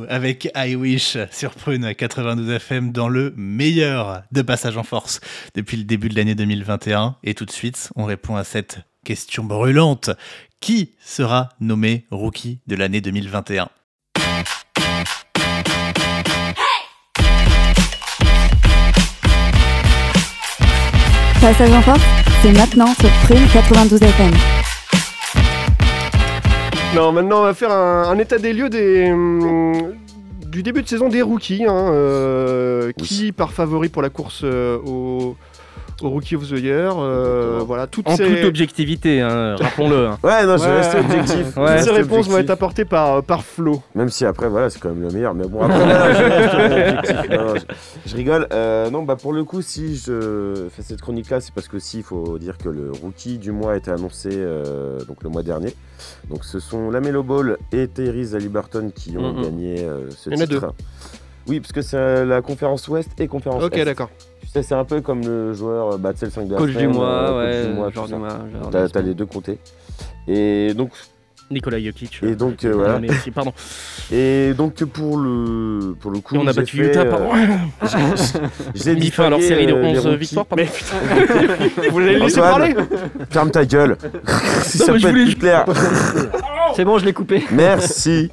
Avec 0.10 0.50
I 0.56 0.76
Wish 0.76 1.18
sur 1.32 1.52
Prune 1.52 1.94
92 1.94 2.50
FM 2.50 2.92
dans 2.92 3.10
le 3.10 3.34
meilleur 3.36 4.24
de 4.32 4.42
Passage 4.42 4.78
en 4.78 4.84
Force 4.84 5.22
depuis 5.56 5.78
le 5.78 5.84
début 5.84 6.10
de 6.10 6.16
l'année 6.16 6.36
2021. 6.36 7.16
Et 7.24 7.34
tout 7.34 7.46
de 7.46 7.52
suite, 7.52 7.90
on 7.96 8.06
répond 8.06 8.36
à 8.36 8.44
cette 8.44 8.80
question 9.04 9.44
brûlante. 9.44 10.10
Qui 10.60 10.94
sera 11.00 11.50
nommé 11.60 12.06
Rookie 12.12 12.60
de 12.68 12.76
l'année 12.76 13.02
2021 13.02 13.70
Passage 21.42 21.72
en 21.72 21.82
force, 21.82 22.02
c'est 22.42 22.52
maintenant 22.54 22.94
sur 22.96 23.10
Prune 23.26 23.48
92 23.54 24.02
FM. 24.02 24.65
Non, 26.94 27.12
maintenant 27.12 27.40
on 27.42 27.44
va 27.44 27.54
faire 27.54 27.72
un, 27.72 28.04
un 28.04 28.18
état 28.20 28.38
des 28.38 28.54
lieux 28.54 28.70
des, 28.70 29.12
hum, 29.12 29.94
du 30.48 30.64
début 30.64 30.82
de 30.82 30.88
saison 30.88 31.10
des 31.10 31.22
rookies. 31.22 31.66
hein, 31.66 31.90
euh, 31.92 32.92
qui 32.98 33.32
part 33.34 33.52
favori 33.52 33.90
pour 33.90 34.02
la 34.02 34.10
course 34.10 34.42
euh, 34.46 34.78
au, 34.86 35.36
au 36.02 36.10
Rookie 36.10 36.36
of 36.36 36.48
the 36.50 36.60
Year 36.60 36.94
euh, 36.98 37.62
Voilà, 37.66 37.88
toutes 37.88 38.08
En 38.10 38.16
ces... 38.16 38.28
toute 38.28 38.44
objectivité, 38.46 39.22
hein, 39.22 39.56
rappelons-le. 39.60 40.08
hein. 40.08 40.18
Ouais, 40.24 40.46
non, 40.46 40.58
je 40.58 40.64
Ouais. 40.64 40.76
rester 40.78 41.00
objectif. 41.00 41.54
Toutes 41.56 41.80
ces 41.80 41.92
réponses 41.92 42.28
vont 42.28 42.38
être 42.38 42.50
apportées 42.50 42.86
par, 42.86 43.24
par 43.24 43.44
Flo. 43.44 43.82
Même 43.96 44.10
si 44.10 44.26
après, 44.26 44.50
voilà, 44.50 44.70
c'est 44.70 44.80
quand 44.80 44.90
même 44.90 45.02
le 45.02 45.10
meilleur. 45.10 45.34
Mais 45.34 45.48
bon, 45.48 45.62
après, 45.62 45.86
là, 45.86 46.14
je 46.14 46.24
reste 46.24 46.54
objectif. 47.04 47.30
Non, 47.32 47.46
non, 47.46 47.54
je, 47.56 48.10
je 48.12 48.16
rigole. 48.16 48.48
Euh, 48.52 48.90
non, 48.90 49.04
bah 49.04 49.16
pour 49.16 49.32
le 49.34 49.44
coup, 49.44 49.62
si 49.62 49.96
je 49.98 50.68
fais 50.70 50.82
cette 50.82 51.02
chronique-là, 51.02 51.40
c'est 51.42 51.54
parce 51.54 51.68
que 51.68 51.78
aussi, 51.78 51.98
il 52.00 52.04
faut 52.04 52.38
dire 52.40 52.58
que 52.58 52.70
le 52.70 52.92
rookie 52.92 53.38
du 53.38 53.52
mois 53.52 53.74
a 53.74 53.78
été 53.78 53.92
annoncé 53.92 54.30
euh, 54.34 55.00
donc 55.06 55.24
le 55.24 55.30
mois 55.30 55.44
dernier. 55.44 55.74
Donc, 56.30 56.44
ce 56.44 56.60
sont 56.60 56.90
Lamelo 56.92 57.24
Ball 57.24 57.58
et 57.72 57.88
Tyrese 57.88 58.36
Haliburton 58.36 58.92
qui 58.94 59.18
ont 59.18 59.42
gagné 59.42 59.82
euh, 59.84 60.10
ce 60.12 60.30
Il 60.30 60.36
y 60.38 60.42
en 60.42 60.44
a 60.44 60.48
titre. 60.48 60.74
Oui, 61.48 61.60
parce 61.60 61.72
que 61.72 61.82
c'est 61.84 62.26
la 62.26 62.42
conférence 62.42 62.88
Ouest 62.88 63.10
et 63.20 63.28
conférence 63.28 63.64
Ok, 63.64 63.80
d'accord. 63.86 64.10
C'est 64.62 64.76
un 64.76 64.86
peu 64.86 65.02
comme 65.02 65.22
le 65.22 65.54
joueur, 65.54 65.94
euh, 65.94 65.98
bah, 65.98 66.14
tu 66.14 66.20
sais, 66.20 66.26
le 66.26 66.32
5 66.32 66.48
de 66.48 66.54
la 66.54 66.58
Coach 66.60 66.72
semaine, 66.72 66.92
du 66.92 66.98
mois, 66.98 67.08
euh, 67.08 67.66
coach 67.66 67.76
ouais, 67.76 67.76
joueur 67.76 67.92
tout 67.92 68.14
du 68.14 68.20
mois, 68.20 68.82
de 68.84 68.88
T'as 68.88 69.02
les 69.02 69.14
deux 69.14 69.26
côtés. 69.26 69.60
Et 70.28 70.74
donc, 70.74 70.92
Nicolas 71.52 71.80
Jokic. 71.80 72.20
et 72.24 72.36
donc 72.36 72.66
euh, 72.66 72.74
voilà. 72.74 73.00
Mais 73.00 73.10
aussi, 73.10 73.30
pardon. 73.32 73.54
Et 74.12 74.54
donc 74.58 74.84
pour 74.86 75.18
le 75.18 75.94
pour 76.00 76.12
le 76.12 76.20
coup, 76.20 76.36
Et 76.36 76.38
on 76.40 76.48
a 76.48 76.54
battu 76.54 76.78
fait, 76.78 76.88
Utah, 76.90 77.02
euh, 77.02 77.10
pardon. 77.12 77.30
j'ai- 77.84 78.40
J'ai 78.76 78.96
Mis 78.96 79.12
fin 79.12 79.26
à 79.26 79.30
leur 79.30 79.42
série 79.42 79.68
de 79.68 79.72
distingué, 79.74 79.88
euh, 79.90 79.92
les 79.94 80.00
11 80.00 80.06
rookies. 80.08 80.18
victoires, 80.20 80.46
pardon. 80.46 80.64
Vous 81.92 82.00
allez 82.00 82.20
laisser 82.20 82.40
parler 82.40 82.76
Ferme 83.30 83.52
ta 83.52 83.66
gueule. 83.66 83.98
si 84.64 84.78
ça 84.80 84.94
mais 84.94 85.00
je 85.00 85.08
peut 85.08 85.18
être 85.20 85.26
plus 85.26 85.36
clair. 85.36 85.66
C'est 86.76 86.84
bon, 86.86 86.98
je 86.98 87.06
l'ai 87.06 87.14
coupé. 87.14 87.44
Merci. 87.52 88.30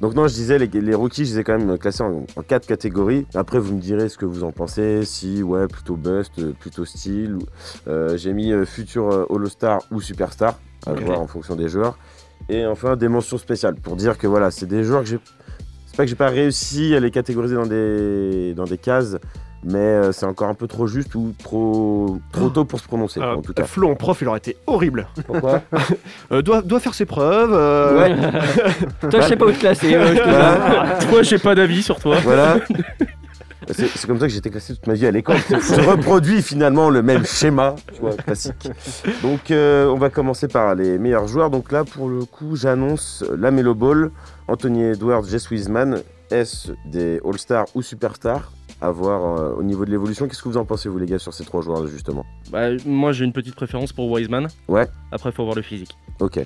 Donc 0.00 0.14
non, 0.14 0.26
je 0.28 0.34
disais 0.34 0.58
les, 0.58 0.66
les 0.66 0.94
rookies, 0.94 1.24
je 1.26 1.34
les 1.34 1.40
ai 1.40 1.44
quand 1.44 1.58
même 1.58 1.78
classés 1.78 2.02
en, 2.02 2.26
en 2.36 2.42
quatre 2.42 2.66
catégories. 2.66 3.26
Après, 3.34 3.58
vous 3.58 3.74
me 3.76 3.80
direz 3.80 4.08
ce 4.08 4.18
que 4.18 4.26
vous 4.26 4.44
en 4.44 4.52
pensez. 4.52 5.04
Si 5.04 5.42
ouais, 5.42 5.66
plutôt 5.68 5.96
bust, 5.96 6.32
euh, 6.38 6.52
plutôt 6.58 6.84
style. 6.84 7.38
euh, 7.86 8.16
j'ai 8.16 8.32
mis 8.32 8.52
euh, 8.52 8.64
futur 8.66 9.10
euh, 9.10 9.26
All-Star 9.34 9.78
ou 9.90 10.00
Superstar, 10.00 10.58
à 10.86 10.92
voir 10.92 11.20
en 11.20 11.26
fonction 11.26 11.54
des 11.56 11.68
joueurs. 11.68 11.96
Et 12.48 12.64
enfin 12.66 12.96
des 12.96 13.08
mentions 13.08 13.38
spéciales 13.38 13.74
pour 13.74 13.96
dire 13.96 14.16
que 14.18 14.26
voilà, 14.26 14.50
c'est 14.50 14.66
des 14.66 14.82
joueurs 14.84 15.02
que 15.02 15.08
j'ai. 15.08 15.18
C'est 15.86 15.96
pas 15.96 16.04
que 16.04 16.10
j'ai 16.10 16.16
pas 16.16 16.28
réussi 16.28 16.94
à 16.94 17.00
les 17.00 17.10
catégoriser 17.10 17.54
dans 17.56 17.66
des 17.66 18.54
dans 18.54 18.64
des 18.64 18.78
cases, 18.78 19.16
mais 19.64 19.78
euh, 19.78 20.12
c'est 20.12 20.24
encore 20.26 20.48
un 20.48 20.54
peu 20.54 20.66
trop 20.66 20.86
juste 20.86 21.14
ou 21.14 21.34
trop 21.42 22.18
trop 22.32 22.48
tôt 22.48 22.64
pour 22.64 22.78
se 22.80 22.86
prononcer. 22.86 23.20
Ah, 23.22 23.36
en 23.36 23.42
tout 23.42 23.52
cas. 23.52 23.64
Flo 23.64 23.90
en 23.90 23.96
prof, 23.96 24.18
il 24.22 24.28
aurait 24.28 24.38
été 24.38 24.56
horrible. 24.66 25.08
Pourquoi 25.26 25.62
Euh, 26.32 26.40
doit, 26.42 26.62
doit 26.62 26.78
faire 26.80 26.94
ses 26.94 27.04
preuves. 27.06 27.52
euh, 27.52 27.98
Ouais. 27.98 28.16
Toi, 29.10 29.20
je 29.22 29.26
sais 29.28 29.36
pas 29.36 29.46
où 29.46 29.50
te 29.52 29.58
classer. 29.58 29.94
euh, 29.94 30.06
je 30.14 30.18
te 30.18 30.22
Voilà. 30.28 30.98
Toi, 31.10 31.22
j'ai 31.22 31.38
pas 31.38 31.54
d'avis 31.54 31.82
sur 31.82 31.98
toi. 31.98 32.16
Voilà. 32.22 32.58
C'est 33.70 34.06
comme 34.06 34.18
ça 34.18 34.26
que 34.26 34.32
j'étais 34.32 34.50
classé 34.50 34.74
toute 34.74 34.86
ma 34.86 34.94
vie 34.94 35.06
à 35.06 35.10
l'école. 35.10 35.38
Je 35.48 35.88
reproduis 35.88 36.42
finalement 36.42 36.90
le 36.90 37.02
même 37.02 37.26
schéma, 37.26 37.74
tu 37.92 38.00
vois, 38.00 38.14
classique. 38.14 38.68
Donc, 39.22 39.50
euh, 39.50 39.86
on 39.88 39.98
va 39.98 40.10
commencer 40.10 40.48
par 40.48 40.74
les 40.74 40.98
meilleurs 40.98 41.26
joueurs. 41.26 41.50
Donc 41.50 41.72
là, 41.72 41.84
pour 41.84 42.08
le 42.08 42.24
coup, 42.24 42.56
j'annonce 42.56 43.24
la 43.36 43.50
Melo 43.50 43.74
Ball, 43.74 44.10
Anthony 44.46 44.84
Edwards, 44.84 45.24
Jess 45.24 45.50
Wiseman. 45.50 46.02
Est-ce 46.30 46.72
des 46.86 47.20
All-Stars 47.24 47.66
ou 47.74 47.82
Superstars 47.82 48.52
à 48.80 48.90
voir 48.90 49.40
euh, 49.40 49.54
au 49.54 49.62
niveau 49.62 49.84
de 49.84 49.90
l'évolution? 49.90 50.28
Qu'est-ce 50.28 50.42
que 50.42 50.48
vous 50.48 50.58
en 50.58 50.64
pensez, 50.64 50.88
vous, 50.88 50.98
les 50.98 51.06
gars, 51.06 51.18
sur 51.18 51.34
ces 51.34 51.44
trois 51.44 51.62
joueurs, 51.62 51.86
justement? 51.86 52.24
Bah, 52.52 52.68
moi, 52.86 53.12
j'ai 53.12 53.24
une 53.24 53.32
petite 53.32 53.54
préférence 53.54 53.92
pour 53.92 54.10
Wiseman. 54.10 54.48
Ouais. 54.68 54.86
Après, 55.10 55.30
il 55.30 55.32
faut 55.32 55.44
voir 55.44 55.56
le 55.56 55.62
physique. 55.62 55.96
Ok. 56.20 56.38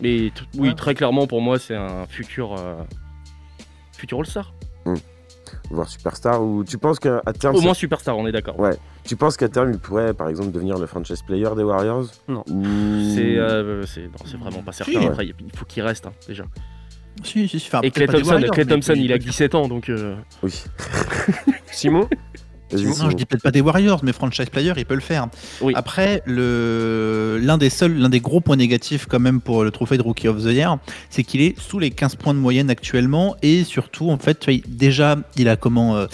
Mais 0.00 0.32
oui, 0.58 0.74
très 0.74 0.94
clairement, 0.94 1.26
pour 1.26 1.40
moi, 1.40 1.58
c'est 1.58 1.76
un 1.76 2.06
futur, 2.06 2.56
euh, 2.58 2.74
futur 3.96 4.18
All-Star. 4.18 4.52
Hmm. 4.84 4.94
Voir 5.70 5.88
Superstar 5.88 6.42
ou 6.42 6.64
tu 6.64 6.78
penses 6.78 6.98
qu'à 6.98 7.20
terme. 7.38 7.54
Au 7.54 7.60
moins 7.60 7.74
Superstar, 7.74 8.18
on 8.18 8.26
est 8.26 8.32
d'accord. 8.32 8.58
Ouais. 8.58 8.76
Tu 9.04 9.14
penses 9.16 9.36
qu'à 9.36 9.48
terme, 9.48 9.70
il 9.72 9.78
pourrait, 9.78 10.14
par 10.14 10.28
exemple, 10.28 10.50
devenir 10.50 10.78
le 10.78 10.86
franchise 10.86 11.22
player 11.22 11.48
des 11.56 11.62
Warriors? 11.62 12.06
Non. 12.28 12.42
C'est 12.46 13.36
euh, 13.38 13.86
c'est- 13.86 14.02
non, 14.02 14.18
c'est 14.24 14.36
vraiment 14.36 14.62
pas 14.62 14.72
certain. 14.72 15.00
Si. 15.00 15.06
Après, 15.06 15.26
il 15.26 15.34
faut 15.54 15.64
qu'il 15.64 15.82
reste, 15.82 16.06
hein, 16.06 16.12
déjà. 16.26 16.44
Si, 17.22 17.46
si, 17.48 17.60
si, 17.60 17.66
enfin, 17.68 17.80
Et 17.82 17.90
Clay 17.90 18.06
Thompson, 18.06 18.30
Warriors, 18.32 18.54
mais 18.56 18.64
Thompson, 18.64 18.94
il 18.96 19.12
a 19.12 19.16
peut- 19.18 19.24
17 19.24 19.54
ans, 19.54 19.68
donc. 19.68 19.88
euh, 19.90 20.16
Oui. 20.42 20.62
Simon? 21.70 22.08
Non, 22.72 23.10
je 23.10 23.16
dis 23.16 23.24
peut-être 23.24 23.42
pas 23.42 23.50
des 23.50 23.60
Warriors, 23.60 24.00
mais 24.02 24.12
franchise 24.12 24.50
player, 24.50 24.72
il 24.76 24.86
peut 24.86 24.94
le 24.94 25.00
faire. 25.00 25.28
Après, 25.74 26.22
le 26.26 27.38
l'un 27.40 27.58
des 27.58 27.70
seuls, 27.70 27.96
l'un 27.96 28.08
des 28.08 28.20
gros 28.20 28.40
points 28.40 28.56
négatifs 28.56 29.06
quand 29.06 29.20
même 29.20 29.40
pour 29.40 29.64
le 29.64 29.70
trophée 29.70 29.96
de 29.96 30.02
Rookie 30.02 30.28
of 30.28 30.42
the 30.42 30.52
Year, 30.52 30.78
c'est 31.08 31.24
qu'il 31.24 31.40
est 31.40 31.58
sous 31.60 31.78
les 31.78 31.90
15 31.90 32.16
points 32.16 32.34
de 32.34 32.38
moyenne 32.38 32.70
actuellement 32.70 33.36
et 33.42 33.64
surtout, 33.64 34.10
en 34.10 34.18
fait, 34.18 34.40
tu 34.40 34.52
vois, 34.52 34.60
déjà, 34.68 35.16
il 35.36 35.48
a 35.48 35.56
comment, 35.56 35.96
euh, 35.96 36.06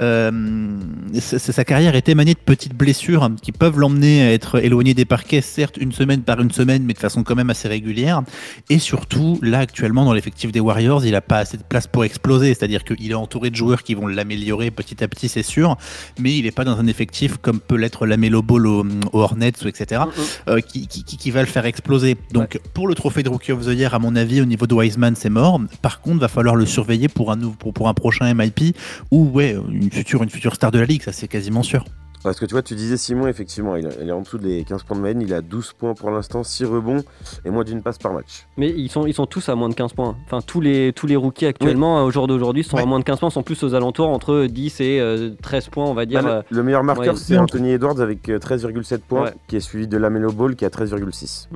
euh, 0.00 0.80
sa, 1.18 1.38
sa 1.38 1.64
carrière 1.64 1.94
est 1.94 2.08
émanée 2.08 2.34
de 2.34 2.38
petites 2.38 2.74
blessures 2.74 3.30
qui 3.42 3.52
peuvent 3.52 3.78
l'emmener 3.78 4.22
à 4.22 4.32
être 4.32 4.62
éloigné 4.62 4.94
des 4.94 5.04
parquets, 5.04 5.40
certes 5.40 5.76
une 5.78 5.92
semaine 5.92 6.22
par 6.22 6.40
une 6.40 6.50
semaine, 6.50 6.84
mais 6.84 6.92
de 6.92 6.98
façon 6.98 7.22
quand 7.22 7.34
même 7.34 7.50
assez 7.50 7.68
régulière. 7.68 8.22
Et 8.70 8.78
surtout, 8.78 9.38
là 9.42 9.60
actuellement, 9.60 10.04
dans 10.04 10.12
l'effectif 10.12 10.52
des 10.52 10.60
Warriors, 10.60 11.04
il 11.04 11.14
a 11.14 11.20
pas 11.20 11.38
assez 11.38 11.56
de 11.56 11.62
place 11.62 11.86
pour 11.86 12.04
exploser, 12.04 12.54
c'est-à-dire 12.54 12.84
qu'il 12.84 13.10
est 13.10 13.14
entouré 13.14 13.50
de 13.50 13.56
joueurs 13.56 13.82
qui 13.82 13.94
vont 13.94 14.06
l'améliorer 14.06 14.70
petit 14.70 15.02
à 15.02 15.08
petit, 15.08 15.28
c'est 15.28 15.42
sûr, 15.42 15.76
mais 16.18 16.36
il 16.38 16.44
n'est 16.44 16.50
pas 16.50 16.64
dans 16.64 16.78
un 16.78 16.86
effectif 16.86 17.36
comme 17.38 17.60
peut 17.60 17.76
l'être 17.76 18.06
la 18.06 18.16
Melo 18.16 18.42
Ball 18.42 18.66
au, 18.66 18.84
au 19.12 19.20
Hornets 19.20 19.52
ou 19.64 19.68
etc. 19.68 20.02
euh, 20.48 20.60
qui, 20.60 20.86
qui, 20.86 21.04
qui- 21.04 21.16
qui 21.16 21.30
va 21.30 21.40
le 21.40 21.46
faire 21.46 21.66
exploser. 21.66 22.16
Donc 22.32 22.60
pour 22.74 22.86
le 22.88 22.94
trophée 22.94 23.22
de 23.22 23.28
Rookie 23.28 23.52
of 23.52 23.64
the 23.66 23.70
Year, 23.70 23.94
à 23.94 23.98
mon 23.98 24.16
avis, 24.16 24.40
au 24.40 24.44
niveau 24.44 24.66
de 24.66 24.74
Wiseman, 24.74 25.14
c'est 25.16 25.30
mort. 25.30 25.60
Par 25.82 26.00
contre, 26.00 26.20
va 26.20 26.28
falloir 26.28 26.56
le 26.56 26.66
surveiller 26.66 27.08
pour 27.08 27.30
un, 27.32 27.36
nou- 27.36 27.50
pour, 27.58 27.72
pour 27.72 27.88
un 27.88 27.94
prochain 27.94 28.32
MIP 28.34 28.76
ou 29.10 29.28
ouais, 29.30 29.56
une 29.70 29.90
future, 29.90 30.22
une 30.22 30.30
future 30.30 30.54
star 30.54 30.70
de 30.70 30.78
la 30.78 30.86
ligue, 30.86 31.02
ça 31.02 31.12
c'est 31.12 31.28
quasiment 31.28 31.62
sûr. 31.62 31.84
Parce 32.24 32.40
que 32.40 32.46
tu 32.46 32.52
vois, 32.52 32.62
tu 32.62 32.74
disais 32.74 32.96
Simon, 32.96 33.26
effectivement, 33.26 33.76
il, 33.76 33.86
est 33.86 34.10
en 34.10 34.22
dessous 34.22 34.38
des 34.38 34.64
15 34.64 34.82
points 34.84 34.96
de 34.96 35.00
moyenne, 35.00 35.20
il 35.20 35.34
a 35.34 35.42
12 35.42 35.74
points 35.74 35.92
pour 35.92 36.10
l'instant, 36.10 36.42
6 36.42 36.64
rebonds 36.64 37.04
et 37.44 37.50
moins 37.50 37.64
d'une 37.64 37.82
passe 37.82 37.98
par 37.98 38.14
match. 38.14 38.46
Mais 38.56 38.70
ils 38.70 38.88
sont, 38.88 39.06
ils 39.06 39.12
sont 39.12 39.26
tous 39.26 39.46
à 39.50 39.54
moins 39.54 39.68
de 39.68 39.74
15 39.74 39.92
points. 39.92 40.16
Enfin, 40.24 40.40
tous 40.40 40.62
les, 40.62 40.94
tous 40.94 41.06
les 41.06 41.16
rookies 41.16 41.44
actuellement, 41.44 42.02
au 42.02 42.10
jour 42.10 42.26
d'aujourd'hui, 42.26 42.64
sont 42.64 42.78
à 42.78 42.86
moins 42.86 42.98
de 42.98 43.04
15 43.04 43.20
points, 43.20 43.28
sont 43.30 43.42
plus 43.42 43.62
aux 43.62 43.74
alentours 43.74 44.08
entre 44.08 44.46
10 44.46 44.80
et 44.80 45.00
euh, 45.00 45.34
13 45.42 45.68
points, 45.68 45.84
on 45.84 45.92
va 45.92 46.06
dire. 46.06 46.22
Bah, 46.22 46.30
euh, 46.30 46.42
le, 46.50 46.56
le 46.56 46.62
meilleur 46.62 46.82
marqueur, 46.82 47.12
ouais. 47.14 47.20
c'est 47.20 47.36
Anthony 47.36 47.72
Edwards 47.72 48.00
avec 48.00 48.26
euh, 48.30 48.38
13,7 48.38 48.98
points, 49.00 49.24
Ouais. 49.24 49.34
qui 49.46 49.56
est 49.56 49.60
suivi 49.60 49.86
de 49.86 49.98
Lamelo 49.98 50.32
Ball 50.32 50.56
qui 50.56 50.64
a 50.64 50.70
13,6. 50.70 51.48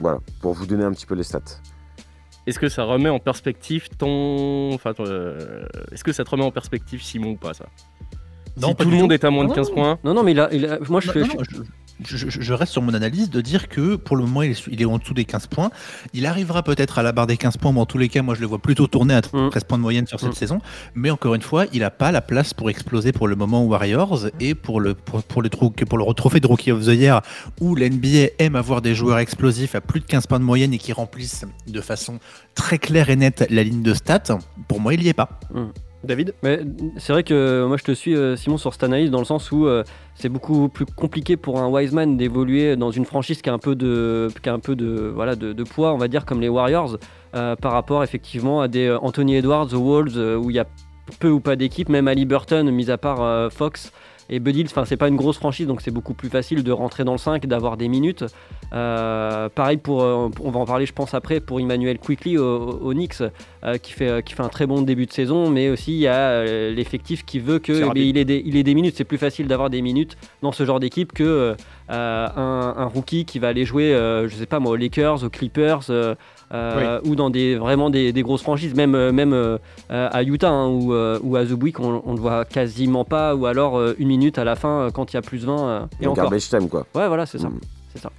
Voilà, 0.00 0.18
pour 0.40 0.54
vous 0.54 0.64
donner 0.64 0.84
un 0.84 0.92
petit 0.92 1.04
peu 1.04 1.14
les 1.14 1.24
stats. 1.24 1.40
Est-ce 2.46 2.58
que 2.58 2.68
ça 2.68 2.84
remet 2.84 3.08
en 3.08 3.18
perspective 3.18 3.88
ton. 3.96 4.70
Enfin, 4.74 4.92
euh, 5.00 5.64
est-ce 5.92 6.04
que 6.04 6.12
ça 6.12 6.24
te 6.24 6.30
remet 6.30 6.44
en 6.44 6.50
perspective 6.50 7.02
Simon 7.02 7.30
ou 7.30 7.36
pas 7.36 7.54
ça? 7.54 7.66
Non, 8.60 8.68
Si 8.68 8.76
tout 8.76 8.88
le 8.90 8.96
monde 8.96 9.08
tout. 9.08 9.14
est 9.14 9.24
à 9.24 9.30
moins 9.30 9.44
de 9.44 9.48
Non, 9.48 9.54
15 9.54 9.68
non. 9.70 9.74
points. 9.74 9.98
Non, 10.04 10.14
non, 10.14 10.22
mais 10.22 10.34
moi 10.34 11.00
je 11.00 11.06
Non, 11.08 11.12
fais. 11.12 11.20
non, 11.20 11.26
non, 11.26 11.64
je, 12.04 12.16
je- 12.16 12.28
je- 12.28 12.40
je 12.40 12.52
reste 12.52 12.72
sur 12.72 12.82
mon 12.82 12.92
analyse 12.94 13.30
de 13.30 13.40
dire 13.40 13.68
que 13.68 13.94
pour 13.96 14.16
le 14.16 14.22
moment 14.24 14.42
il 14.42 14.50
est, 14.50 14.54
sous- 14.54 14.70
il 14.72 14.80
est 14.82 14.84
en 14.84 14.98
dessous 14.98 15.14
des 15.14 15.24
15 15.24 15.46
points. 15.46 15.70
Il 16.12 16.26
arrivera 16.26 16.62
peut-être 16.64 16.98
à 16.98 17.02
la 17.04 17.12
barre 17.12 17.26
des 17.28 17.36
15 17.36 17.56
points, 17.56 17.72
mais 17.72 17.80
en 17.80 17.86
tous 17.86 17.98
les 17.98 18.08
cas, 18.08 18.22
moi 18.22 18.34
je 18.34 18.40
le 18.40 18.46
vois 18.46 18.58
plutôt 18.58 18.86
tourner 18.88 19.14
à 19.14 19.22
13 19.22 19.62
points 19.64 19.78
de 19.78 19.82
moyenne 19.82 20.06
sur 20.06 20.18
cette 20.20 20.30
Mm. 20.30 20.34
saison. 20.34 20.58
Mais 20.94 21.10
encore 21.10 21.34
une 21.34 21.42
fois, 21.42 21.66
il 21.72 21.80
n'a 21.80 21.90
pas 21.90 22.10
la 22.12 22.20
place 22.20 22.52
pour 22.54 22.68
exploser 22.70 23.12
pour 23.12 23.26
le 23.28 23.36
moment 23.36 23.62
aux 23.64 23.68
Warriors 23.68 24.26
et 24.40 24.54
pour 24.54 24.80
le, 24.80 24.94
pour, 24.94 25.22
pour 25.22 25.40
le, 25.42 25.48
pour 25.50 25.98
le 25.98 26.14
trophée 26.14 26.40
de 26.40 26.46
Rookie 26.46 26.72
of 26.72 26.84
the 26.84 26.88
Year 26.94 27.22
où 27.60 27.74
l'NBA 27.76 28.30
aime 28.40 28.56
avoir 28.56 28.82
des 28.82 28.94
joueurs 28.94 29.18
explosifs 29.18 29.74
à 29.74 29.80
plus 29.80 30.00
de 30.00 30.06
15 30.06 30.26
points 30.26 30.40
de 30.40 30.44
moyenne 30.44 30.74
et 30.74 30.78
qui 30.78 30.92
remplissent 30.92 31.44
de 31.66 31.80
façon 31.80 32.18
très 32.54 32.78
claire 32.78 33.08
et 33.10 33.16
nette 33.16 33.46
la 33.50 33.62
ligne 33.64 33.82
de 33.82 33.94
stats. 33.94 34.38
Pour 34.68 34.80
moi, 34.80 34.94
il 34.94 35.00
n'y 35.00 35.08
est 35.08 35.12
pas. 35.12 35.38
David? 36.04 36.34
C'est 36.96 37.12
vrai 37.12 37.22
que 37.22 37.64
moi 37.66 37.76
je 37.76 37.84
te 37.84 37.92
suis 37.92 38.14
euh, 38.14 38.36
Simon 38.36 38.58
sur 38.58 38.72
cette 38.72 38.84
analyse 38.84 39.10
dans 39.10 39.18
le 39.18 39.24
sens 39.24 39.50
où 39.52 39.66
euh, 39.66 39.82
c'est 40.14 40.28
beaucoup 40.28 40.68
plus 40.68 40.86
compliqué 40.86 41.36
pour 41.36 41.60
un 41.60 41.68
Wiseman 41.68 42.16
d'évoluer 42.16 42.76
dans 42.76 42.90
une 42.90 43.04
franchise 43.04 43.42
qui 43.42 43.50
a 43.50 43.52
un 43.52 43.58
peu 43.58 43.74
de, 43.74 44.28
voilà, 45.14 45.36
de, 45.36 45.64
poids, 45.64 45.92
on 45.92 45.98
va 45.98 46.08
dire, 46.08 46.24
comme 46.24 46.40
les 46.40 46.48
Warriors, 46.48 46.98
euh, 47.34 47.56
par 47.56 47.72
rapport 47.72 48.04
effectivement 48.04 48.60
à 48.60 48.68
des 48.68 48.90
Anthony 48.90 49.36
Edwards, 49.36 49.68
The 49.68 49.74
Wolves, 49.74 50.16
où 50.16 50.50
il 50.50 50.56
y 50.56 50.60
a 50.60 50.66
peu 51.18 51.30
ou 51.30 51.40
pas 51.40 51.56
d'équipe, 51.56 51.88
même 51.88 52.08
Ali 52.08 52.24
Burton, 52.24 52.70
mis 52.70 52.90
à 52.90 52.98
part 52.98 53.52
Fox. 53.52 53.92
Et 54.30 54.40
Buddy, 54.40 54.64
enfin 54.64 54.84
c'est 54.84 54.96
pas 54.96 55.08
une 55.08 55.16
grosse 55.16 55.36
franchise, 55.36 55.66
donc 55.66 55.80
c'est 55.80 55.90
beaucoup 55.90 56.14
plus 56.14 56.28
facile 56.28 56.62
de 56.62 56.72
rentrer 56.72 57.04
dans 57.04 57.12
le 57.12 57.18
5, 57.18 57.46
d'avoir 57.46 57.76
des 57.76 57.88
minutes. 57.88 58.24
Euh, 58.72 59.48
pareil 59.48 59.76
pour, 59.76 60.02
euh, 60.02 60.30
on 60.40 60.50
va 60.50 60.60
en 60.60 60.64
parler 60.64 60.86
je 60.86 60.92
pense 60.92 61.14
après, 61.14 61.40
pour 61.40 61.60
Emmanuel 61.60 61.98
Quickly 61.98 62.38
au, 62.38 62.70
au 62.80 62.92
Knicks, 62.92 63.22
euh, 63.64 63.78
qui, 63.78 63.92
fait, 63.92 64.24
qui 64.24 64.34
fait 64.34 64.42
un 64.42 64.48
très 64.48 64.66
bon 64.66 64.82
début 64.82 65.06
de 65.06 65.12
saison, 65.12 65.50
mais 65.50 65.68
aussi 65.68 65.92
il 65.92 66.00
y 66.00 66.08
a 66.08 66.44
l'effectif 66.70 67.24
qui 67.24 67.38
veut 67.38 67.60
C'est 67.64 67.82
eh 67.94 68.18
ait 68.18 68.24
des, 68.24 68.42
il 68.44 68.56
ait 68.56 68.62
des 68.62 68.74
minutes. 68.74 68.94
C'est 68.96 69.04
plus 69.04 69.18
facile 69.18 69.46
d'avoir 69.46 69.70
des 69.70 69.82
minutes 69.82 70.16
dans 70.42 70.52
ce 70.52 70.64
genre 70.64 70.80
d'équipe 70.80 71.12
que 71.12 71.54
euh, 71.90 72.28
un, 72.36 72.74
un 72.76 72.86
rookie 72.86 73.24
qui 73.24 73.38
va 73.38 73.48
aller 73.48 73.64
jouer, 73.64 73.92
je 73.92 74.34
sais 74.34 74.46
pas 74.46 74.58
moi, 74.58 74.72
aux 74.72 74.76
Lakers, 74.76 75.24
aux 75.24 75.30
Clippers. 75.30 75.90
Euh, 76.52 77.00
ou 77.04 77.14
dans 77.16 77.30
des 77.30 77.56
vraiment 77.56 77.90
des, 77.90 78.12
des 78.12 78.22
grosses 78.22 78.42
franchises, 78.42 78.74
même, 78.74 78.94
euh, 78.94 79.12
même 79.12 79.32
euh, 79.32 79.58
à 79.88 80.22
Utah 80.22 80.50
hein, 80.50 80.68
ou, 80.68 80.92
euh, 80.92 81.18
ou 81.22 81.36
à 81.36 81.44
The 81.44 81.52
Week, 81.62 81.80
on, 81.80 82.02
on 82.04 82.14
le 82.14 82.20
voit 82.20 82.44
quasiment 82.44 83.04
pas, 83.04 83.34
ou 83.34 83.46
alors 83.46 83.76
euh, 83.78 83.94
une 83.98 84.08
minute 84.08 84.38
à 84.38 84.44
la 84.44 84.56
fin 84.56 84.88
quand 84.92 85.12
il 85.12 85.16
y 85.16 85.18
a 85.18 85.22
plus 85.22 85.44
20 85.44 85.58
euh, 85.68 85.80
et 86.00 86.04
Le 86.04 86.10
encore. 86.10 86.24
garbage 86.24 86.48
time, 86.48 86.68
quoi. 86.68 86.86
Ouais, 86.94 87.08
voilà, 87.08 87.26
c'est 87.26 87.38
ça. 87.38 87.48
Mm. 87.48 87.60
C'est 87.92 88.00
ça. 88.02 88.10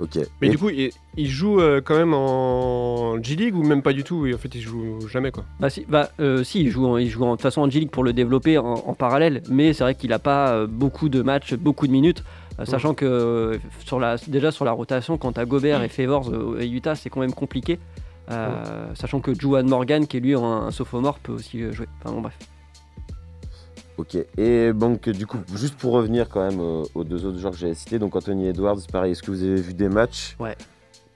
Ok. 0.00 0.16
Mais 0.40 0.46
Et- 0.46 0.50
du 0.50 0.58
coup, 0.58 0.70
il, 0.70 0.90
il 1.16 1.26
joue 1.26 1.60
euh, 1.60 1.80
quand 1.84 1.96
même 1.96 2.14
en 2.14 3.20
G 3.22 3.34
League 3.34 3.56
ou 3.56 3.64
même 3.64 3.82
pas 3.82 3.92
du 3.92 4.04
tout? 4.04 4.26
Et 4.26 4.34
en 4.34 4.38
fait, 4.38 4.54
il 4.54 4.60
joue 4.60 5.00
jamais 5.08 5.32
quoi. 5.32 5.44
Bah 5.58 5.70
si, 5.70 5.84
bah, 5.88 6.10
euh, 6.20 6.44
si 6.44 6.60
il 6.60 6.70
joue, 6.70 6.86
en, 6.86 6.98
il 6.98 7.08
joue 7.08 7.24
en, 7.24 7.30
de 7.32 7.36
toute 7.36 7.42
façon 7.42 7.62
en 7.62 7.70
G-League 7.70 7.90
pour 7.90 8.04
le 8.04 8.12
développer 8.12 8.58
en, 8.58 8.64
en 8.86 8.94
parallèle, 8.94 9.42
mais 9.50 9.72
c'est 9.72 9.82
vrai 9.82 9.94
qu'il 9.96 10.10
n'a 10.10 10.20
pas 10.20 10.50
euh, 10.52 10.66
beaucoup 10.68 11.08
de 11.08 11.22
matchs, 11.22 11.54
beaucoup 11.54 11.86
de 11.88 11.92
minutes, 11.92 12.22
euh, 12.58 12.64
sachant 12.64 12.94
que 12.94 13.04
euh, 13.04 13.58
sur 13.84 14.00
la, 14.00 14.16
déjà 14.26 14.50
sur 14.50 14.64
la 14.64 14.72
rotation, 14.72 15.18
quand 15.18 15.32
tu 15.32 15.40
as 15.40 15.44
Gobert 15.46 15.82
et 15.82 15.88
Favors 15.88 16.30
euh, 16.30 16.58
et 16.60 16.68
Utah, 16.68 16.94
c'est 16.94 17.10
quand 17.10 17.20
même 17.20 17.32
compliqué. 17.34 17.78
Euh, 18.30 18.94
Sachant 18.94 19.20
que 19.20 19.32
Juan 19.32 19.66
Morgan, 19.66 20.06
qui 20.06 20.18
est 20.18 20.20
lui 20.20 20.34
un, 20.34 20.42
un 20.42 20.70
sophomore, 20.70 21.18
peut 21.18 21.32
aussi 21.32 21.72
jouer. 21.72 21.86
Enfin 22.02 22.14
bon, 22.14 22.20
bref. 22.20 22.36
Ok, 23.96 24.16
et 24.36 24.72
donc 24.72 25.08
du 25.08 25.26
coup, 25.26 25.38
juste 25.56 25.76
pour 25.76 25.92
revenir 25.92 26.28
quand 26.28 26.46
même 26.48 26.60
aux 26.60 27.04
deux 27.04 27.24
autres 27.24 27.38
joueurs 27.38 27.52
que 27.52 27.58
j'avais 27.58 27.74
cités, 27.74 27.98
donc 27.98 28.14
Anthony 28.14 28.46
Edwards, 28.48 28.78
pareil, 28.92 29.12
est-ce 29.12 29.22
que 29.22 29.30
vous 29.30 29.42
avez 29.42 29.60
vu 29.60 29.74
des 29.74 29.88
matchs? 29.88 30.36
Ouais. 30.38 30.56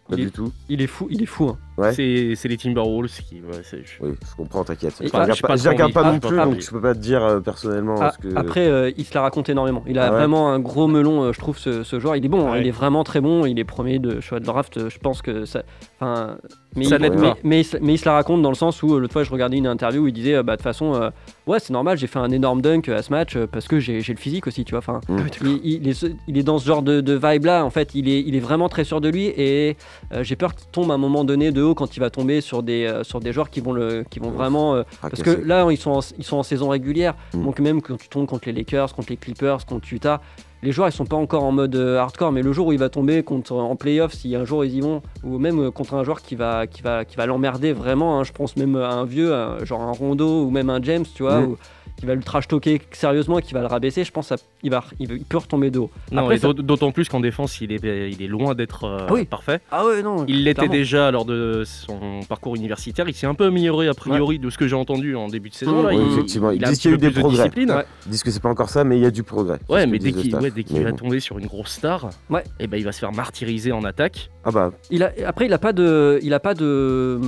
Pas 0.09 0.17
il 0.17 0.23
du 0.23 0.27
est, 0.27 0.31
tout 0.31 0.53
Il 0.69 0.83
est 0.83 0.87
fou, 0.89 1.07
il 1.11 1.23
est 1.23 1.27
fou. 1.27 1.49
hein. 1.51 1.59
Ouais. 1.83 2.35
C'est 2.37 2.49
les 2.49 2.57
Timberwolves 2.57 3.11
qui. 3.29 3.37
ouais, 3.37 3.63
je- 3.71 3.77
Oui, 4.05 4.13
je 4.29 4.37
comprends, 4.37 4.65
t'inquiète. 4.65 4.95
Je 5.01 5.09
ah, 5.13 5.21
regarde 5.23 5.35
j'ai 5.37 5.43
pas, 5.43 5.49
pas 5.49 5.57
je 5.57 5.63
trop 5.63 5.71
regarde 5.73 5.91
envie. 5.91 5.93
pas 5.95 6.01
Ah, 6.05 6.13
non 6.13 6.19
pas 6.21 6.29
plus, 6.29 6.37
donc 6.53 6.61
je 6.61 6.71
peux 6.71 6.81
pas 6.81 6.95
te 6.95 6.99
dire 7.01 7.25
euh, 7.25 7.41
personnellement. 7.41 7.97
Ah, 8.01 8.13
que... 8.21 8.29
Après, 8.37 8.67
euh, 8.67 8.91
il 8.97 9.05
se 9.05 9.15
la 9.15 9.23
raconte 9.23 9.49
énormément. 9.49 9.83
Il 9.87 9.99
a 9.99 10.07
Ah 10.07 10.11
ouais 10.13 10.17
vraiment 10.19 10.51
un 10.51 10.59
gros 10.61 10.87
melon, 10.89 11.23
euh, 11.25 11.33
je 11.33 11.39
trouve, 11.39 11.59
ce, 11.59 11.83
ce 11.83 11.99
joueur. 12.01 12.17
Il 12.17 12.25
est 12.25 12.29
bon, 12.29 12.51
hein, 12.53 12.59
il 12.59 12.67
est 12.67 12.71
vraiment 12.73 13.05
très 13.05 13.21
bon. 13.21 13.47
Il 13.47 13.59
est 13.59 13.65
premier 13.65 13.99
de 13.99 14.21
choix 14.21 14.41
de 14.41 14.45
draft. 14.45 14.89
Je 14.89 14.99
pense 14.99 15.23
que 15.23 15.45
ça. 15.45 15.63
Enfin, 16.01 16.37
mais, 16.75 16.85
Ça 16.85 16.97
il, 16.97 17.11
mais, 17.13 17.35
mais 17.45 17.63
se- 17.63 17.77
mais 17.81 17.95
il 17.95 17.99
se 17.99 18.07
la 18.07 18.15
raconte 18.15 18.43
dans 18.43 18.49
le 18.49 18.55
sens 18.57 18.83
où 18.83 18.95
euh, 18.95 18.99
l'autre 19.01 19.13
fois, 19.13 19.25
je 19.25 19.31
regardais 19.31 19.57
une 19.59 19.67
interview 19.67 20.03
où 20.05 20.09
il 20.09 20.13
disait 20.13 20.35
euh, 20.35 20.43
bah, 20.43 20.53
de 20.53 20.57
toute 20.57 20.65
façon, 20.65 20.95
euh, 20.95 21.11
ouais, 21.47 21.59
c'est 21.61 21.73
normal, 21.73 21.99
j'ai 21.99 22.07
fait 22.07 22.19
un 22.19 22.31
énorme 22.31 22.61
dunk 22.63 22.89
à 22.89 23.03
ce 23.03 23.11
match 23.11 23.37
euh, 23.37 23.47
parce 23.47 23.69
que 23.69 23.79
j'ai 23.79 23.99
le 23.99 24.17
physique 24.17 24.47
aussi, 24.47 24.65
tu 24.65 24.71
vois. 24.73 24.79
Enfin, 24.79 25.01
Mm. 25.09 25.19
il, 25.65 25.83
il 25.83 25.89
est, 25.89 26.07
il 26.29 26.39
est 26.39 26.43
dans 26.43 26.59
ce 26.59 26.67
genre 26.67 26.83
de, 26.83 27.01
de 27.01 27.13
vibe 27.13 27.45
là. 27.45 27.65
En 27.65 27.71
fait, 27.71 27.95
il 27.95 28.09
est, 28.09 28.21
il 28.21 28.35
est 28.35 28.41
vraiment 28.41 28.69
très 28.69 28.85
sûr 28.85 29.01
de 29.01 29.09
lui 29.09 29.27
et 29.27 29.77
euh, 30.13 30.23
j'ai 30.25 30.35
peur 30.37 30.55
qu'il 30.55 30.67
tombe 30.71 30.91
à 30.91 30.95
un 30.95 30.99
moment 30.99 31.25
donné 31.25 31.51
de 31.53 31.63
haut 31.63 31.72
quand 31.75 31.97
il 31.97 32.01
va 32.01 32.11
tomber 32.11 32.41
sur 32.41 32.63
des, 32.63 32.85
euh, 32.87 33.05
sur 33.05 33.21
des 33.21 33.33
joueurs 33.33 33.51
qui 33.51 33.61
vont, 33.61 33.73
le, 33.73 34.05
qui 34.09 34.19
vont 34.19 34.31
vraiment. 34.31 34.75
euh, 34.75 34.83
parce 35.01 35.23
que 35.23 35.31
là, 35.31 35.67
ils 35.71 35.77
sont 35.77 35.91
en, 35.91 36.01
ils 36.19 36.25
sont 36.25 36.37
en 36.37 36.43
saison 36.43 36.69
régulière. 36.69 37.15
Mm. 37.35 37.45
Donc, 37.45 37.61
même 37.61 37.83
quand 37.83 37.97
tu 37.97 38.09
tombes 38.09 38.27
contre 38.27 38.47
les 38.47 38.53
Lakers, 38.53 38.95
contre 38.95 39.11
les 39.11 39.17
Clippers, 39.17 39.65
contre 39.67 39.93
Utah, 39.93 40.21
les 40.63 40.71
joueurs 40.71 40.89
ils 40.89 40.93
sont 40.93 41.07
pas 41.07 41.17
encore 41.17 41.43
en 41.43 41.53
mode 41.53 41.75
euh, 41.75 41.99
hardcore. 41.99 42.33
Mais 42.33 42.43
le 42.43 42.53
jour 42.53 42.69
où 42.69 42.73
il 42.73 42.79
va 42.79 42.89
tomber 42.89 43.23
contre, 43.23 43.55
en 43.55 43.75
playoff, 43.77 44.13
si 44.13 44.35
un 44.37 44.45
jour 44.45 44.65
ils 44.65 44.75
y 44.75 44.81
vont, 44.81 45.03
ou 45.25 45.39
même 45.39 45.71
contre 45.73 45.95
un 45.95 46.05
joueur 46.05 46.23
qui 46.23 46.37
va, 46.37 46.67
qui 46.67 46.83
va, 46.83 47.05
qui 47.05 47.17
va 47.17 47.27
l'emmerder 47.27 47.73
vraiment, 47.73 48.21
hein, 48.21 48.25
je 48.25 48.33
pense 48.33 48.57
même 48.57 48.77
à 48.77 48.93
un 48.93 49.05
vieux, 49.05 49.35
genre 49.65 49.81
un 49.83 49.93
Rondo 49.93 50.45
ou 50.45 50.51
même 50.51 50.71
un 50.71 50.81
James, 50.83 51.05
tu 51.15 51.23
vois, 51.25 51.41
Mm. 51.41 51.57
Qui 52.03 52.07
va 52.07 52.17
le 52.17 52.21
trash 52.23 52.49
talker 52.49 52.83
sérieusement 52.91 53.39
et 53.39 53.43
qui 53.43 53.55
va 53.55 53.61
le 53.61 53.69
rabaisser, 53.69 54.03
je 54.03 54.11
pense 54.11 54.33
qu'il 54.61 54.71
va, 54.73 54.83
il, 54.99 55.07
va- 55.07 55.15
il 55.15 55.25
peut 55.25 55.37
retomber 55.39 55.71
de 55.71 55.79
haut. 55.79 55.91
Non, 56.11 56.23
Après, 56.23 56.35
et 56.35 56.39
ça- 56.39 56.49
d'aut- 56.53 56.61
d'autant 56.61 56.91
plus 56.91 57.09
qu'en 57.09 57.21
défense, 57.21 57.61
il 57.61 57.71
est, 57.71 58.11
il 58.11 58.21
est 58.21 58.27
loin 58.27 58.57
d'être 58.57 58.83
euh, 58.83 59.07
Ah 59.09 59.13
oui. 59.13 59.25
parfait. 59.25 59.61
Ah 59.71 59.87
ouais, 59.87 60.03
non. 60.03 60.25
Il 60.27 60.43
l'était 60.43 60.67
déjà 60.67 61.13
lors 61.13 61.25
de 61.25 61.63
son 61.65 62.23
parcours 62.29 62.57
universitaire. 62.57 63.09
Il 63.09 63.15
s'est 63.15 63.29
un 63.29 63.35
peu 63.35 63.45
amélioré 63.45 63.87
a 63.87 63.95
priori 63.95 64.41
de 64.41 64.51
ce 64.51 64.59
que 64.59 64.67
j'ai 64.67 64.75
entendu 64.75 65.15
en 65.15 65.29
début 65.29 65.49
de 65.51 65.55
saison. 65.55 65.81
là. 65.81 65.91
Oui, 65.91 66.03
il, 66.05 66.13
effectivement, 66.13 66.51
ils 66.51 66.57
il 66.57 66.65
a 66.65 66.67
un 66.67 66.71
disent 66.73 66.81
qu'il 66.81 66.91
y 66.91 66.95
a 66.95 66.97
eu 66.97 66.99
peu 66.99 67.07
des 67.07 67.13
plus 67.13 67.21
de 67.21 67.21
progrès. 67.21 67.45
discipline. 67.51 67.85
Ils 68.07 68.11
disent 68.11 68.23
que 68.25 68.33
c'est 68.33 68.43
pas 68.43 68.49
encore 68.51 68.69
ça, 68.71 68.83
mais 68.83 68.97
il 68.99 69.03
y 69.05 69.07
a 69.07 69.13
du 69.13 69.23
progrès. 69.23 69.61
Ouais, 69.69 69.87
mais 69.87 70.01
dès 70.01 70.11
qu'il 70.11 70.33
va 70.33 70.91
bon. 70.91 70.97
tomber 70.97 71.21
sur 71.21 71.39
une 71.39 71.47
grosse 71.47 71.71
star, 71.71 72.11
Ouais. 72.31 72.43
et 72.59 72.67
ben 72.67 72.79
il 72.79 72.85
va 72.85 72.91
se 72.91 72.99
faire 72.99 73.13
martyriser 73.13 73.71
en 73.71 73.85
attaque. 73.85 74.29
Ah 74.45 74.51
bah, 74.51 74.73
Il 74.91 75.05
a, 75.05 75.13
après, 75.25 75.47
il 75.47 75.53
a 75.53 75.59
pas 75.59 75.73
de, 75.73 76.19
il 76.25 76.35
a 76.35 76.41
pas 76.41 76.55
de, 76.55 77.21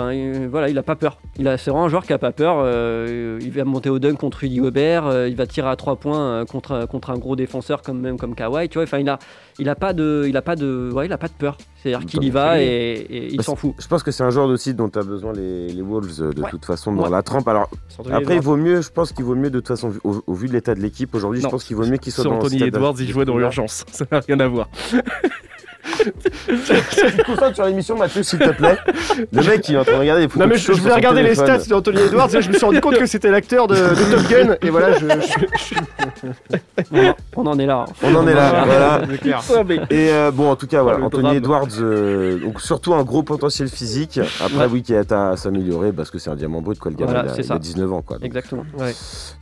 enfin 0.00 0.14
euh, 0.14 0.48
voilà, 0.50 0.68
il 0.68 0.76
a 0.78 0.82
pas 0.82 0.96
peur. 0.96 1.18
Il 1.38 1.46
a, 1.48 1.56
c'est 1.58 1.70
vraiment 1.70 1.86
un 1.86 1.88
joueur 1.88 2.04
qui 2.04 2.12
a 2.12 2.18
pas 2.18 2.32
peur. 2.32 2.56
euh, 2.58 3.38
il 3.40 3.50
va 3.52 3.64
monter 3.64 3.90
au 3.90 3.98
dunk 3.98 4.16
contre 4.16 4.38
Rudy 4.38 4.58
Gobert. 4.58 5.06
euh, 5.06 5.28
il 5.28 5.36
va 5.36 5.46
tirer 5.46 5.68
à 5.68 5.76
trois 5.76 5.96
points 5.96 6.20
euh, 6.20 6.44
contre 6.44 6.86
contre 6.86 7.10
un 7.10 7.18
gros 7.18 7.36
défenseur 7.36 7.82
comme 7.82 8.00
même 8.00 8.18
comme 8.18 8.34
Kawhi. 8.34 8.68
Tu 8.68 8.74
vois, 8.78 8.84
enfin 8.84 8.98
il 8.98 9.08
a, 9.08 9.18
il 9.58 9.68
a 9.68 9.74
pas 9.74 9.92
de, 9.92 10.24
il 10.28 10.36
a 10.36 10.42
pas 10.42 10.56
de, 10.56 10.90
ouais, 10.92 11.06
il 11.06 11.12
a 11.12 11.18
pas 11.18 11.28
de 11.28 11.32
peur. 11.32 11.56
C'est-à-dire 11.82 12.06
qu'il 12.06 12.22
y 12.24 12.30
va 12.30 12.60
et, 12.60 12.66
et 12.66 13.26
il 13.32 13.36
Bah, 13.38 13.42
s'en 13.42 13.56
fout. 13.56 13.74
Je 13.78 13.86
pense 13.86 14.02
que 14.02 14.10
c'est 14.10 14.22
un 14.22 14.30
joueur 14.30 14.46
aussi 14.48 14.74
dont 14.74 14.88
tu 14.88 14.98
as 14.98 15.02
besoin 15.02 15.32
les, 15.32 15.68
les 15.68 15.82
Wolves 15.82 16.34
de 16.34 16.42
Ouais. 16.42 16.50
toute 16.50 16.64
façon 16.64 16.92
dans 16.92 17.04
Ouais. 17.04 17.10
la 17.10 17.22
trempe. 17.22 17.48
Alors 17.48 17.70
après, 18.12 18.36
il 18.36 18.42
vaut 18.42 18.56
mieux, 18.56 18.82
je 18.82 18.90
pense 18.90 19.12
qu'il 19.12 19.24
vaut 19.24 19.34
mieux 19.34 19.50
de 19.50 19.58
toute 19.60 19.68
façon 19.68 19.92
au, 20.04 20.22
au 20.26 20.34
vu 20.34 20.46
de 20.48 20.52
l'état 20.52 20.74
de 20.74 20.80
l'équipe 20.80 21.14
aujourd'hui, 21.14 21.40
je 21.40 21.48
pense 21.48 21.64
qu'il 21.64 21.76
vaut 21.76 21.86
mieux 21.86 21.96
qu'il 21.96 22.12
soit 22.12 22.22
Sur 22.22 22.32
dans 22.32 22.38
Anthony 22.38 22.62
Edwards, 22.64 22.94
il 22.98 23.08
jouait 23.10 23.24
dans 23.24 23.38
l'urgence. 23.38 23.84
Ça 23.92 24.04
n'a 24.10 24.20
rien 24.20 24.40
à 24.40 24.48
voir. 24.48 24.68
Tu 25.82 27.22
concentres 27.24 27.54
sur 27.54 27.64
l'émission, 27.66 27.96
Mathieu, 27.96 28.22
s'il 28.22 28.38
te 28.38 28.50
plaît. 28.50 28.76
Le 29.32 29.42
mec, 29.42 29.68
il 29.68 29.74
est 29.74 29.78
en 29.78 29.84
train 29.84 29.94
de 29.94 29.98
regarder 29.98 30.22
les 30.22 30.28
photos 30.28 30.40
Non 30.42 30.48
mais 30.48 30.54
de 30.56 30.60
je, 30.60 30.72
je 30.72 30.80
voulais 30.80 30.94
regarder 30.94 31.22
les 31.22 31.34
stats 31.34 31.58
d'Anthony 31.68 32.00
Edwards 32.02 32.34
et 32.34 32.42
je 32.42 32.48
me 32.48 32.54
suis 32.54 32.64
rendu 32.64 32.80
compte 32.80 32.96
que 32.98 33.06
c'était 33.06 33.30
l'acteur 33.30 33.66
de, 33.66 33.74
de 33.74 34.10
Top 34.16 34.28
Gun 34.28 34.56
et 34.62 34.70
voilà 34.70 34.92
je, 34.98 35.06
je- 35.06 35.74
On 36.92 36.98
en- 37.08 37.14
on 37.36 37.46
en 37.46 37.58
est 37.58 37.66
là. 37.66 37.84
hein. 37.88 37.92
On 38.02 38.14
en 38.14 38.26
est 38.26 38.34
là, 38.34 38.64
voilà. 38.64 39.02
Et 39.90 40.10
euh, 40.10 40.30
bon, 40.30 40.50
en 40.50 40.56
tout 40.56 40.66
cas, 40.66 40.82
voilà, 40.82 41.04
Anthony. 41.04 41.36
Edwards, 41.36 41.66
euh, 41.80 42.38
donc 42.38 42.60
surtout 42.60 42.94
un 42.94 43.02
gros 43.04 43.22
potentiel 43.22 43.68
physique. 43.68 44.18
Après, 44.44 44.56
Ouais. 44.60 44.66
oui, 44.70 44.82
qui 44.82 44.92
est 44.92 45.12
à 45.12 45.36
s'améliorer 45.36 45.92
parce 45.92 46.10
que 46.10 46.18
c'est 46.18 46.30
un 46.30 46.36
diamant 46.36 46.60
brut, 46.60 46.78
quoi. 46.78 46.90
Le 46.90 46.96
gamin, 46.96 47.12
Voilà, 47.12 47.28
il, 47.28 47.30
a, 47.30 47.34
c'est 47.34 47.42
il 47.42 47.46
ça. 47.46 47.54
a 47.54 47.58
19 47.58 47.92
ans, 47.92 48.02
quoi. 48.02 48.16
Donc, 48.18 48.26
Exactement. 48.26 48.64
Ouais. 48.78 48.92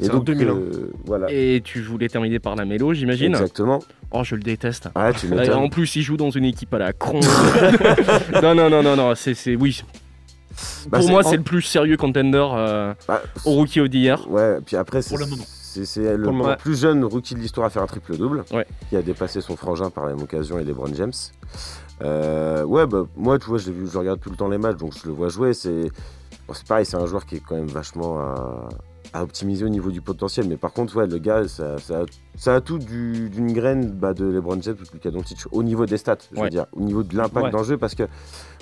Et 0.01 0.09
donc, 0.09 0.25
2001. 0.25 0.53
euh, 0.55 0.93
voilà. 1.07 1.27
Et 1.31 1.61
tu 1.65 1.81
voulais 1.81 2.09
terminer 2.09 2.39
par 2.39 2.57
la 2.57 2.65
mélo, 2.65 2.93
j'imagine 2.95 3.33
Exactement. 3.33 3.81
Oh, 4.11 4.25
je 4.25 4.35
le 4.37 4.43
déteste. 4.43 4.89
Tu 5.21 5.53
en 5.53 5.69
plus, 5.69 5.97
il 5.97 6.03
joue 6.03 6.17
dans 6.17 6.31
une 6.31 6.45
équipe 6.45 6.73
à 6.75 6.79
la 6.79 6.93
con. 6.93 7.21
non, 8.43 8.55
non, 8.55 8.71
non, 8.71 8.83
non, 8.83 8.97
non, 8.97 9.15
c'est, 9.15 9.35
c'est 9.35 9.55
oui. 9.57 9.83
Bah, 10.89 10.99
Pour 10.99 11.03
c'est- 11.07 11.13
moi, 11.13 11.25
en- 11.27 11.31
c'est 11.31 11.37
le 11.37 11.43
plus 11.43 11.63
sérieux 11.63 11.97
contender 11.97 12.43
euh, 12.53 12.95
Bah, 13.07 13.23
au 13.45 13.53
rookie 13.53 13.81
of 13.81 13.91
the 13.91 13.95
year. 13.95 14.29
Ouais, 14.31 14.59
puis 14.65 14.77
après, 14.77 15.03
c'est 15.03 15.11
Pour 15.11 15.19
le 15.19 15.27
moment. 15.27 15.45
c'est- 15.47 15.85
c'est 15.85 16.17
le 16.17 16.23
Pour 16.25 16.33
le 16.33 16.39
moment. 16.39 16.57
plus 16.57 16.81
jeune 16.81 17.05
rookie 17.05 17.35
de 17.35 17.41
l'histoire 17.41 17.67
à 17.67 17.71
faire 17.71 17.83
un 17.83 17.87
triple-double, 17.87 18.45
Ouais. 18.53 18.67
qui 18.89 18.97
a 18.97 19.03
dépassé 19.03 19.41
son 19.41 19.57
frangin 19.57 19.91
par 19.91 20.07
la 20.07 20.15
même 20.15 20.23
occasion 20.23 20.59
et 20.59 20.65
LeBron 20.65 20.93
James. 20.95 21.13
Euh, 22.03 22.65
ouais, 22.65 22.87
bah, 22.87 23.03
moi, 23.17 23.39
tu 23.39 23.47
vois, 23.47 23.59
je, 23.59 23.67
l'ai 23.67 23.73
vu, 23.73 23.89
je 23.93 23.99
regarde 23.99 24.21
tout 24.21 24.31
le 24.31 24.37
temps 24.37 24.49
les 24.49 24.59
matchs, 24.59 24.79
donc 24.79 24.93
je 25.01 25.07
le 25.09 25.15
vois 25.15 25.29
jouer. 25.29 25.53
C'est 25.55 25.91
bon, 26.47 26.55
c'est 26.55 26.67
pareil, 26.67 26.87
c'est 26.87 26.97
un 26.97 27.07
joueur 27.07 27.27
qui 27.27 27.37
est 27.37 27.43
quand 27.47 27.57
même 27.57 27.67
vachement 27.69 28.19
à, 28.19 28.69
à 29.13 29.23
optimiser 29.23 29.65
au 29.65 29.69
niveau 29.69 29.91
du 29.91 30.01
potentiel. 30.03 30.47
Mais 30.49 30.57
par 30.57 30.73
contre, 30.73 30.97
ouais, 30.97 31.07
le 31.07 31.19
gars, 31.19 31.49
ça, 31.49 31.79
ça, 31.79 32.01
a, 32.01 32.05
ça 32.37 32.55
a 32.57 32.61
tout 32.61 32.79
du- 32.79 33.31
d'une 33.31 33.53
graine 33.53 33.91
bah, 33.91 34.13
de 34.13 34.25
LeBron 34.27 34.61
James 34.61 34.77
ou 34.81 34.85
de 34.85 34.91
Luka 34.93 35.11
Doncic 35.11 35.39
au 35.51 35.63
niveau 35.63 35.87
des 35.87 35.97
stats, 35.97 36.19
je 36.35 36.41
veux 36.41 36.51
dire, 36.51 36.67
au 36.73 36.81
niveau 36.81 37.03
de 37.03 37.17
l'impact 37.17 37.47
Ouais. 37.47 37.51
dans 37.51 37.59
le 37.59 37.65
jeu, 37.65 37.79
parce 37.79 37.95
que 37.95 38.03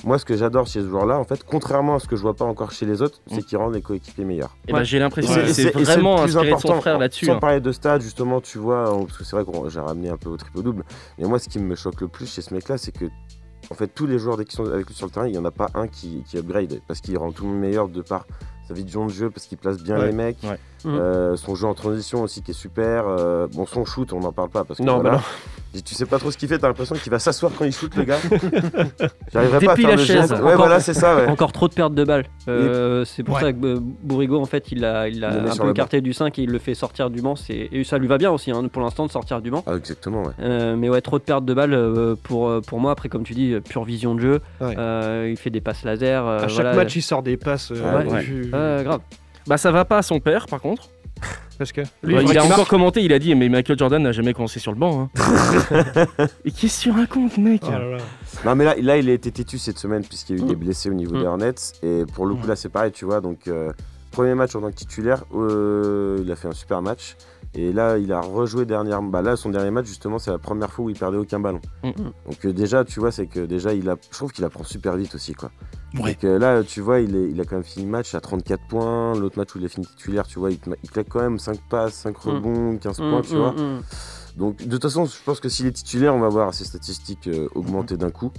moi, 0.05 0.18
ce 0.18 0.24
que 0.24 0.36
j'adore 0.36 0.66
chez 0.66 0.80
ce 0.82 0.86
joueur-là, 0.88 1.18
en 1.18 1.24
fait, 1.24 1.42
contrairement 1.44 1.97
à 1.97 1.99
ce 1.99 2.07
que 2.07 2.16
je 2.16 2.22
vois 2.22 2.34
pas 2.34 2.44
encore 2.44 2.70
chez 2.70 2.86
les 2.86 3.03
autres, 3.03 3.20
c'est 3.26 3.42
qu'il 3.42 3.59
rend 3.59 3.70
les 3.70 3.82
coéquipiers 3.82 4.24
meilleurs. 4.24 4.57
Et 4.68 4.72
bah, 4.72 4.84
j'ai 4.84 4.99
l'impression 4.99 5.34
que 5.34 5.49
c'est- 5.53 5.70
vraiment 5.70 6.16
plus 6.22 6.36
inspiré 6.36 6.47
de 6.47 6.51
son 6.53 6.57
important. 6.59 6.80
frère 6.80 6.99
là-dessus. 6.99 7.26
Sans 7.26 7.34
hein. 7.34 7.38
parler 7.40 7.61
de 7.61 7.72
stats, 7.72 7.99
justement, 7.99 8.40
tu 8.40 8.59
vois, 8.59 8.84
parce 9.07 9.18
que 9.18 9.24
c'est 9.24 9.36
vrai 9.36 9.44
que 9.44 9.68
j'ai 9.68 9.80
ramené 9.80 10.11
un 10.11 10.16
peu 10.16 10.28
au 10.30 10.36
triple-double, 10.36 10.84
mais 11.18 11.26
moi, 11.26 11.38
ce 11.38 11.49
qui 11.49 11.59
me 11.59 11.74
choque 11.74 12.01
le 12.01 12.09
plus 12.09 12.32
chez 12.32 12.42
ce 12.42 12.55
mec-là, 12.55 12.78
c'est 12.78 12.92
que, 12.92 13.07
en 13.70 13.74
fait, 13.74 13.88
tous 13.88 14.07
les 14.07 14.18
joueurs 14.20 14.36
dès 14.36 14.44
qu'ils 14.44 14.55
sont 14.57 14.66
avec 14.66 14.86
lui 14.86 14.94
sur 14.94 15.07
le 15.07 15.12
terrain, 15.12 15.26
il 15.26 15.32
n'y 15.32 15.38
en 15.38 15.44
a 15.44 15.51
pas 15.51 15.70
un 15.74 15.88
qui, 15.88 16.22
qui 16.24 16.38
upgrade, 16.38 16.80
parce 16.86 17.01
qu'il 17.01 17.18
rend 17.18 17.32
tout 17.32 17.42
le 17.44 17.51
monde 17.51 17.61
meilleur 17.61 17.88
de 17.88 18.01
par 18.01 18.26
sa 18.67 18.75
vision 18.75 19.07
de 19.07 19.12
jeu, 19.12 19.31
parce 19.31 19.47
qu'il 19.47 19.59
place 19.59 19.83
bien 19.83 19.99
Ouais, 19.99 20.07
les 20.07 20.12
mecs, 20.12 20.43
ouais. 20.43 20.59
Euh, 20.87 21.37
son 21.37 21.55
jeu 21.55 21.66
en 21.66 21.74
transition 21.74 22.22
aussi 22.22 22.43
qui 22.43 22.51
est 22.53 22.55
super, 22.55 23.05
euh, 23.09 23.47
bon, 23.53 23.66
son 23.66 23.84
shoot, 23.84 24.12
on 24.12 24.20
n'en 24.20 24.32
parle 24.32 24.51
pas, 24.51 24.64
parce 24.64 24.78
que 24.78 24.84
Non, 24.84 24.95
voilà, 25.01 25.16
bah 25.18 25.22
Et 25.74 25.82
tu 25.82 25.95
sais 25.95 26.07
pas 26.07 26.18
trop 26.18 26.30
ce 26.30 26.39
qu'il 26.39 26.49
fait, 26.49 26.59
t'as 26.59 26.68
l'impression 26.68 26.95
qu'il 26.95 27.11
va 27.11 27.18
s'asseoir 27.18 27.53
quand 27.59 27.64
il 27.64 27.72
shoot, 27.72 27.95
le 27.97 28.05
gars. 28.05 28.16
J'arriverai 29.32 29.66
pas 29.66 29.72
à 29.72 29.76
faire 29.76 29.89
la 29.91 29.97
le 29.97 30.03
chaise. 30.03 30.32
Ouais, 30.32 30.39
Encore- 30.39 30.57
voilà, 30.57 30.80
c'est 30.80 30.95
ça, 30.95 31.16
ouais. 31.16 31.26
Encore 31.26 31.53
trop 31.53 31.68
de 31.68 31.74
pertes 31.74 31.95
de 31.95 32.05
balles. 32.05 32.24
Euh, 32.49 33.05
c'est 33.05 33.22
pour 33.22 33.34
Ouais. 33.37 33.41
ça 33.43 33.53
que 33.53 33.78
Bourigo, 33.78 34.41
en 34.41 34.45
fait, 34.47 34.72
il 34.72 34.84
a, 34.84 35.09
il 35.09 35.24
a 35.24 35.30
Il 35.37 35.49
un 35.51 35.57
peu 35.57 35.70
écarté 35.70 36.01
du 36.01 36.12
5 36.12 36.39
et 36.39 36.43
il 36.43 36.51
le 36.51 36.59
fait 36.59 36.74
sortir 36.74 37.11
du 37.11 37.20
banc. 37.20 37.37
c'est- 37.37 37.68
Et 37.72 37.84
ça 37.84 37.99
lui 37.99 38.07
va 38.07 38.16
bien 38.18 38.30
aussi, 38.30 38.51
hein, 38.51 38.66
pour 38.72 38.82
l'instant, 38.82 39.07
de 39.07 39.11
sortir 39.11 39.41
du 39.43 39.51
banc. 39.51 39.62
Ah, 39.66 39.74
exactement, 39.76 40.22
ouais. 40.22 40.32
Euh, 40.41 40.76
mais 40.76 40.89
ouais, 40.89 41.01
trop 41.01 41.18
de 41.18 41.24
pertes 41.24 41.45
de 41.45 41.53
balles 41.55 42.16
pour, 42.22 42.51
pour 42.66 42.80
moi. 42.80 42.93
Après, 42.93 43.09
comme 43.09 43.24
tu 43.24 43.34
dis, 43.34 43.55
pure 43.68 43.84
vision 43.84 44.14
de 44.14 44.20
jeu. 44.20 44.41
Euh, 44.62 45.28
il 45.30 45.37
fait 45.37 45.51
des 45.51 45.61
passes 45.61 45.84
laser. 45.84 46.26
euh, 46.26 46.39
à 46.39 46.49
chaque 46.49 46.62
voilà. 46.66 46.74
match 46.74 46.97
il 46.97 47.03
sort 47.03 47.22
des 47.22 47.37
passes. 47.37 47.72
euh, 47.74 48.82
grave. 48.84 49.01
Bah, 49.47 49.57
ça 49.59 49.70
va 49.70 49.84
pas 49.84 49.99
à 49.99 50.03
son 50.03 50.20
père, 50.20 50.47
par 50.47 50.61
contre. 50.61 50.88
Parce 51.59 51.72
que 51.72 51.80
Bah, 51.80 51.88
il 52.22 52.36
a 52.36 52.44
encore 52.44 52.59
marque. 52.59 52.68
commenté, 52.68 53.03
il 53.03 53.12
a 53.14 53.18
dit 53.18 53.34
Mais 53.34 53.49
Michael 53.49 53.78
Jordan 53.78 54.03
n'a 54.03 54.12
jamais 54.12 54.34
commencé 54.34 54.61
sur 54.61 54.72
le 54.72 54.78
banc. 54.78 55.09
Hein. 55.16 56.16
Et 56.44 56.51
qu'est-ce 56.51 56.78
que 56.78 56.82
tu 56.82 56.90
racontes, 56.90 57.38
mec 57.38 57.62
Oh 57.66 57.70
là 57.70 57.78
là. 57.92 57.97
Non 58.44 58.55
mais 58.55 58.64
là, 58.64 58.74
là 58.78 58.99
il 58.99 59.09
a 59.09 59.12
été 59.14 59.30
têtu 59.30 59.57
cette 59.59 59.78
semaine 59.78 60.05
puisqu'il 60.05 60.38
y 60.38 60.40
a 60.40 60.44
eu 60.44 60.47
des 60.47 60.57
blessés 60.57 60.90
au 60.90 60.94
niveau 60.94 61.14
Mm. 61.16 61.20
des 61.20 61.26
Hornets 61.26 61.55
et 61.82 62.05
pour 62.12 62.26
le 62.26 62.34
coup 62.34 62.47
là 62.47 62.55
c'est 62.57 62.68
pareil 62.68 62.92
tu 62.92 63.07
vois 63.07 63.22
donc 63.22 63.49
euh, 63.49 63.72
premier 64.11 64.34
match 64.34 64.55
en 64.55 64.61
tant 64.61 64.68
que 64.70 64.74
titulaire 64.74 65.24
euh, 65.34 66.18
il 66.22 66.30
a 66.30 66.36
fait 66.36 66.49
un 66.49 66.53
super 66.53 66.82
match 66.82 67.16
et 67.55 67.72
là 67.72 67.97
il 67.97 68.12
a 68.12 68.20
rejoué 68.20 68.66
dernière 68.66 69.01
bah 69.01 69.22
là 69.22 69.36
son 69.36 69.49
dernier 69.49 69.70
match 69.70 69.86
justement 69.86 70.18
c'est 70.18 70.30
la 70.30 70.36
première 70.38 70.70
fois 70.70 70.84
où 70.84 70.90
il 70.90 70.99
perdait 70.99 71.16
aucun 71.16 71.40
ballon 71.40 71.61
Mm. 71.82 71.90
donc 72.26 72.44
euh, 72.44 72.53
déjà 72.53 72.84
tu 72.84 73.01
vois 73.01 73.11
c'est 73.11 73.26
que 73.26 73.40
déjà 73.40 73.72
il 73.72 73.88
a 73.88 73.97
je 74.11 74.16
trouve 74.18 74.32
qu'il 74.32 74.44
apprend 74.44 74.64
super 74.64 74.94
vite 74.97 75.14
aussi 75.14 75.32
quoi 75.32 75.51
Ouais. 76.03 76.12
donc 76.12 76.24
euh, 76.24 76.38
là 76.38 76.62
tu 76.62 76.80
vois 76.80 77.01
il, 77.01 77.14
est, 77.16 77.30
il 77.30 77.40
a 77.40 77.44
quand 77.44 77.57
même 77.57 77.64
fini 77.64 77.84
le 77.86 77.90
match 77.90 78.14
à 78.14 78.20
34 78.20 78.61
points 78.68 79.14
l'autre 79.14 79.38
match 79.38 79.55
où 79.55 79.59
il 79.59 79.64
a 79.64 79.68
fini 79.68 79.86
titulaire 79.86 80.26
tu 80.26 80.38
vois 80.38 80.51
il, 80.51 80.59
il 80.82 80.90
claque 80.90 81.09
quand 81.09 81.20
même 81.22 81.38
5 81.38 81.59
passes 81.70 81.94
5 81.94 82.16
Mm. 82.24 82.28
rebonds 82.30 82.76
15 82.78 82.99
Mm, 83.01 83.11
points 83.11 83.22
tu 83.22 83.34
mm, 83.34 83.38
vois 83.38 83.55
donc 84.36 84.59
de 84.59 84.70
toute 84.72 84.82
façon, 84.82 85.07
je 85.07 85.14
pense 85.24 85.40
que 85.40 85.49
s'il 85.49 85.64
est 85.64 85.72
titulaire, 85.72 86.14
on 86.14 86.18
va 86.20 86.28
voir 86.28 86.53
ses 86.53 86.66
statistiques 86.66 87.26
euh, 87.26 87.49
augmenter 87.55 87.97
d'un 87.97 88.11
coup. 88.11 88.30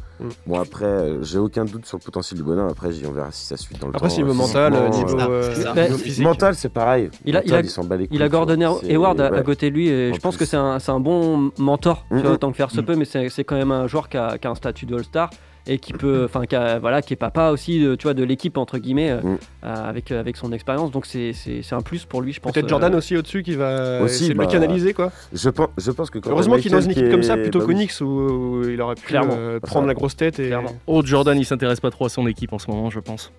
Bon 0.45 0.59
après, 0.59 0.85
euh, 0.85 1.23
j'ai 1.23 1.39
aucun 1.39 1.65
doute 1.65 1.87
sur 1.87 1.97
le 1.97 2.03
potentiel 2.03 2.37
du 2.37 2.43
bonhomme. 2.43 2.69
Après, 2.69 2.89
on 3.03 3.11
verra 3.11 3.31
si 3.31 3.47
ça 3.47 3.57
suit 3.57 3.75
dans 3.81 3.87
le 3.87 3.95
Après, 3.95 4.07
temps. 4.07 4.15
niveau 4.17 4.29
euh, 4.29 4.33
mental, 4.35 4.73
niveau, 4.91 5.19
euh, 5.19 5.27
euh, 5.27 5.51
C'est 5.55 5.63
ça. 5.63 5.73
niveau 5.73 5.97
physique. 5.97 6.23
Mental, 6.23 6.53
c'est 6.53 6.69
pareil. 6.69 7.09
Il 7.25 7.35
a, 7.35 7.41
il 7.43 7.49
Mental, 7.49 7.65
a, 7.65 7.69
s'en 7.69 7.83
bat 7.83 7.97
les 7.97 8.03
il 8.03 8.07
couilles, 8.09 8.21
a. 8.21 8.29
Gordon 8.29 8.77
Hayward 8.87 9.19
à, 9.21 9.41
côté 9.41 9.71
de 9.71 9.75
lui 9.75 9.87
et 9.87 10.11
En 10.11 10.13
je 10.13 10.19
pense 10.19 10.37
que 10.37 10.45
c'est 10.45 10.55
un, 10.55 10.99
bon 10.99 11.51
mentor, 11.57 12.05
tu 12.09 12.17
Mhm. 12.17 12.21
vois, 12.21 12.37
tant 12.37 12.51
que 12.51 12.57
faire 12.57 12.69
se 12.69 12.81
peut, 12.81 12.95
mais 12.95 13.05
c'est 13.05 13.29
c'est 13.29 13.43
quand 13.43 13.55
même 13.57 13.71
un 13.71 13.87
joueur 13.87 14.07
qui 14.07 14.17
a, 14.17 14.37
qui 14.37 14.45
a 14.45 14.51
un 14.51 14.55
statut 14.55 14.85
de 14.85 14.93
All-Star 14.97 15.31
et 15.67 15.79
qui 15.79 15.93
peut, 15.93 16.23
enfin, 16.25 16.45
qui, 16.45 16.55
a- 16.55 16.79
voilà, 16.79 17.01
qui 17.01 17.13
est 17.13 17.17
papa 17.17 17.49
aussi, 17.51 17.79
de, 17.81 17.95
tu 17.95 18.03
vois, 18.03 18.13
de 18.13 18.23
l'équipe 18.23 18.57
entre 18.57 18.77
guillemets, 18.77 19.11
euh, 19.11 19.21
Mhm. 19.21 19.37
euh, 19.65 19.89
avec, 19.89 20.11
euh, 20.11 20.19
avec 20.19 20.37
son 20.37 20.51
expérience. 20.51 20.91
Donc 20.91 21.05
c'est 21.05 21.33
un 21.71 21.81
plus 21.81 22.05
pour 22.05 22.21
lui, 22.21 22.33
je 22.33 22.39
pense. 22.39 22.53
Peut-être 22.53 22.65
euh, 22.65 22.69
Jordan 22.69 22.95
aussi 22.95 23.17
au-dessus 23.17 23.43
qui 23.43 23.55
va 23.55 24.01
Aussi, 24.01 24.33
bah, 24.33 24.45
le 24.45 24.49
canaliser 24.51 24.93
quoi. 24.93 25.11
Je 25.33 25.49
pense, 25.49 25.69
je 25.77 25.91
pense 25.91 26.09
que 26.09 26.19
quand 26.19 26.29
Heureusement 26.29 26.55
qu'il 26.57 26.67
est 26.67 26.75
dans 26.75 26.81
une 26.81 26.91
équipe 26.91 27.05
qui 27.05 27.11
comme 27.11 27.23
ça 27.23 27.35
plutôt 27.37 27.59
bah 27.59 27.65
qu'Onyx 27.65 28.01
où, 28.01 28.05
où 28.05 28.69
il 28.69 28.81
aurait 28.81 28.95
pu 28.95 29.01
Clairement. 29.07 29.33
euh, 29.37 29.59
prendre 29.59 29.87
la 29.87 29.93
grosse 29.93 30.15
tête 30.15 30.39
et 30.39 30.51
Oh, 30.87 31.01
Jordan, 31.05 31.37
il 31.37 31.45
s'intéresse 31.45 31.79
pas 31.79 31.91
trop 31.91 32.05
à 32.05 32.09
son 32.09 32.25
équipe 32.27 32.53
en 32.53 32.59
ce 32.59 32.69
moment, 32.71 32.89
je 32.89 32.99
pense. 32.99 33.31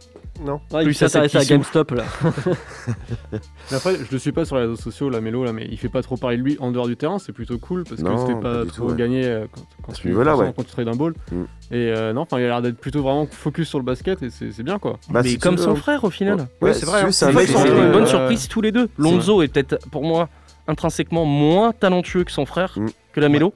Non. 0.44 0.60
Ouais, 0.72 0.82
il 0.82 0.84
Plus 0.84 0.94
s'intéresse 0.94 1.34
à. 1.34 1.44
GameStop 1.44 1.90
là. 1.92 2.04
Mais 3.32 3.76
après, 3.76 3.96
je 3.96 4.10
le 4.12 4.18
suis 4.18 4.32
pas 4.32 4.44
sur 4.44 4.56
les 4.56 4.62
réseaux 4.62 4.76
sociaux, 4.76 5.10
la 5.10 5.20
Mélo, 5.20 5.44
là, 5.44 5.52
mais 5.52 5.66
il 5.70 5.76
fait 5.78 5.88
pas 5.88 6.02
trop 6.02 6.16
parler 6.16 6.36
de 6.36 6.42
lui 6.42 6.56
en 6.60 6.70
dehors 6.70 6.86
du 6.86 6.96
terrain, 6.96 7.18
c'est 7.18 7.32
plutôt 7.32 7.58
cool 7.58 7.84
parce 7.84 8.00
Non, 8.00 8.14
que 8.14 8.20
c'était 8.20 8.34
pas 8.40 8.64
pas, 8.64 8.64
trop 8.66 8.86
tout, 8.86 8.90
ouais. 8.92 8.96
gagné 8.96 9.24
euh, 9.26 9.46
quand, 9.52 9.92
tu 9.92 10.12
forcément, 10.12 10.36
ouais. 10.36 10.52
quand 10.56 10.62
tu 10.64 10.70
trades 10.70 10.88
un 10.88 10.96
ball. 10.96 11.14
Mm. 11.32 11.42
Et 11.70 11.92
euh, 11.92 12.12
non, 12.12 12.22
enfin, 12.22 12.38
il 12.38 12.44
a 12.44 12.48
l'air 12.48 12.62
d'être 12.62 12.78
plutôt 12.78 13.02
vraiment 13.02 13.26
focus 13.26 13.68
sur 13.68 13.78
le 13.78 13.84
basket 13.84 14.22
et 14.22 14.30
c'est 14.30 14.62
bien 14.62 14.78
quoi. 14.78 14.98
Bah, 15.10 15.20
mais 15.24 15.36
comme 15.36 15.58
son 15.58 15.72
hein. 15.72 15.74
frère 15.76 16.04
au 16.04 16.10
final. 16.10 16.36
Ouais, 16.60 16.68
Ouais, 16.68 16.74
c'est 16.74 16.86
vrai, 16.86 17.02
hein. 17.02 17.10
c'est 17.12 17.30
une 17.30 17.92
bonne 17.92 18.06
surprise 18.06 18.48
tous 18.48 18.60
les 18.60 18.72
deux. 18.72 18.88
Lonzo 18.96 19.42
est 19.42 19.48
peut-être 19.48 19.78
pour 19.90 20.04
moi 20.04 20.28
intrinsèquement 20.66 21.24
moins 21.24 21.72
talentueux 21.72 22.24
que 22.24 22.32
son 22.32 22.46
frère, 22.46 22.74
Mm. 22.76 22.86
que 23.12 23.20
la 23.20 23.28
Mélo. 23.28 23.52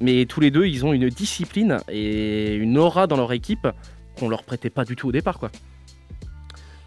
Mais 0.00 0.26
tous 0.26 0.40
les 0.40 0.50
deux, 0.50 0.66
ils 0.66 0.84
ont 0.84 0.92
une 0.92 1.08
discipline 1.08 1.78
et 1.88 2.54
une 2.56 2.76
aura 2.78 3.06
dans 3.06 3.16
leur 3.16 3.32
équipe 3.32 3.68
qu'on 4.18 4.28
leur 4.28 4.42
prêtait 4.42 4.68
pas 4.70 4.84
du 4.84 4.96
tout 4.96 5.08
au 5.08 5.12
départ. 5.12 5.38
quoi. 5.38 5.50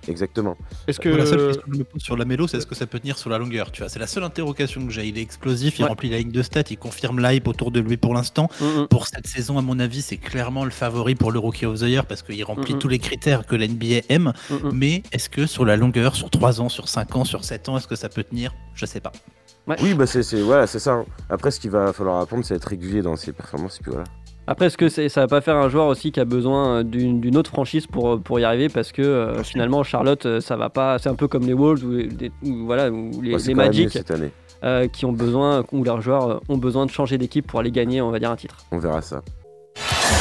Exactement. 0.08 0.58
Est-ce 0.88 1.00
que 1.00 1.10
la 1.10 1.26
seule 1.26 1.48
question 1.48 1.64
que 1.68 1.74
je 1.74 1.80
me 1.80 1.84
pose 1.84 2.02
sur 2.02 2.16
la 2.18 2.26
mélo, 2.26 2.48
c'est 2.48 2.58
est-ce 2.58 2.68
que 2.68 2.76
ça 2.76 2.86
peut 2.88 3.00
tenir 3.00 3.18
sur 3.18 3.30
la 3.30 3.38
longueur 3.38 3.72
Tu 3.72 3.82
vois, 3.82 3.90
c'est 3.90 4.00
la 4.00 4.08
seule 4.08 4.24
interrogation 4.24 4.86
que 4.86 4.92
j'ai. 4.92 5.06
Il 5.08 5.18
est 5.18 5.22
explosif, 5.22 5.80
il 5.80 5.84
Ouais. 5.84 5.90
remplit 5.90 6.10
la 6.10 6.18
ligne 6.18 6.32
de 6.32 6.42
stats, 6.44 6.64
il 6.70 6.78
confirme 6.78 7.20
l'hype 7.20 7.48
autour 7.48 7.72
de 7.72 7.80
lui 7.80 7.98
pour 7.98 8.14
l'instant. 8.14 8.50
Mhm. 8.62 8.88
Pour 8.88 9.08
cette 9.08 9.28
saison, 9.28 9.58
à 9.58 9.62
mon 9.62 9.80
avis, 9.80 10.02
c'est 10.02 10.18
clairement 10.18 10.64
le 10.66 10.72
favori 10.72 11.16
pour 11.16 11.32
le 11.32 11.40
Rookie 11.40 11.66
of 11.66 11.80
the 11.80 11.84
Year 11.84 12.06
parce 12.06 12.22
qu'il 12.22 12.44
remplit 12.44 12.74
Mhm. 12.74 12.80
tous 12.80 12.88
les 12.88 13.00
critères 13.00 13.46
que 13.46 13.56
la 13.56 13.66
NBA 13.68 14.02
aime. 14.10 14.34
Mais 14.72 15.04
est-ce 15.12 15.30
que 15.30 15.46
sur 15.46 15.66
la 15.66 15.76
longueur, 15.78 16.16
sur 16.16 16.30
3 16.30 16.62
ans, 16.62 16.70
sur 16.70 16.88
5 16.88 17.16
ans, 17.16 17.26
sur 17.26 17.44
7 17.44 17.70
ans, 17.70 17.78
est-ce 17.78 17.88
que 17.88 17.96
ça 17.96 18.10
peut 18.10 18.24
tenir? 18.24 18.54
Je 18.76 18.86
sais 18.86 19.00
pas. 19.00 19.12
Ouais. 19.68 19.76
Oui, 19.82 19.96
bah 19.96 20.06
c'est 20.06 20.22
c'est- 20.22 20.42
voilà, 20.42 20.68
c'est 20.68 20.78
ça. 20.80 20.92
hein. 20.94 21.06
Après, 21.30 21.50
ce 21.50 21.60
qu'il 21.60 21.72
va 21.72 21.92
falloir 21.92 22.20
apprendre, 22.22 22.46
c'est 22.46 22.54
être 22.56 22.66
régulier 22.68 23.02
dans 23.02 23.16
ses 23.16 23.32
performances. 23.34 23.80
Et 23.80 23.82
puis 23.84 23.92
voilà. 23.92 24.06
Après, 24.48 24.68
est-ce 24.68 24.78
que 24.78 24.90
c'est- 24.90 25.10
ça 25.10 25.22
va 25.22 25.28
pas 25.28 25.42
faire 25.42 25.56
un 25.56 25.70
joueur 25.70 25.88
aussi 25.88 26.12
qui 26.12 26.20
a 26.20 26.26
besoin 26.26 26.80
euh, 26.80 26.84
d'une 26.84 27.36
autre 27.36 27.50
franchise 27.50 27.88
pour, 27.88 28.14
euh, 28.14 28.18
pour 28.18 28.40
y 28.40 28.44
arriver 28.44 28.70
Parce 28.70 28.92
que 28.92 29.02
euh, 29.02 29.44
finalement, 29.44 29.82
Charlotte, 29.84 30.26
euh, 30.28 30.40
ça 30.40 30.56
va 30.56 30.70
pas. 30.70 31.00
C'est 31.00 31.10
un 31.10 31.16
peu 31.16 31.28
comme 31.28 31.48
les 31.48 31.54
Wolves 31.54 31.84
ou, 31.84 31.98
ou 32.48 32.66
voilà, 32.66 32.90
ou 32.90 33.22
les, 33.24 33.34
Ouais, 33.34 33.42
les 33.48 33.54
Magic 33.56 33.90
cette 33.92 34.12
année. 34.12 34.30
euh, 34.64 34.88
qui 34.88 35.06
ont 35.06 35.12
besoin, 35.14 35.64
où 35.72 35.84
leurs 35.84 36.02
joueurs 36.02 36.42
ont 36.48 36.58
besoin 36.58 36.86
de 36.86 36.92
changer 36.92 37.18
d'équipe 37.18 37.48
pour 37.48 37.60
aller 37.60 37.72
gagner, 37.72 38.02
on 38.02 38.12
va 38.12 38.20
dire, 38.20 38.30
un 38.30 38.36
titre. 38.36 38.58
On 38.72 38.78
verra 38.78 39.02
ça. 39.02 39.22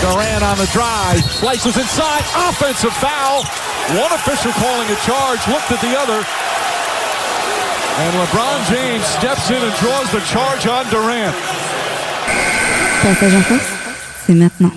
Durant 0.00 0.16
on 0.16 0.54
the 0.56 0.72
drive, 0.72 1.22
slices 1.30 1.76
inside, 1.76 2.24
offensive 2.48 2.90
foul. 2.92 3.42
One 3.90 4.12
official 4.14 4.52
calling 4.52 4.88
a 4.90 4.96
charge, 5.04 5.46
looked 5.48 5.70
at 5.70 5.80
the 5.86 5.94
other. 5.96 6.20
And 8.00 8.12
LeBron 8.18 8.64
James 8.70 9.04
steps 9.04 9.50
in 9.50 9.56
and 9.56 9.72
draws 9.80 10.10
the 10.10 10.24
charge 10.26 10.66
on 10.66 10.88
Durant. 10.90 11.32
Passage 13.02 13.34
en 13.34 13.42
c'est 14.26 14.34
maintenant. 14.34 14.70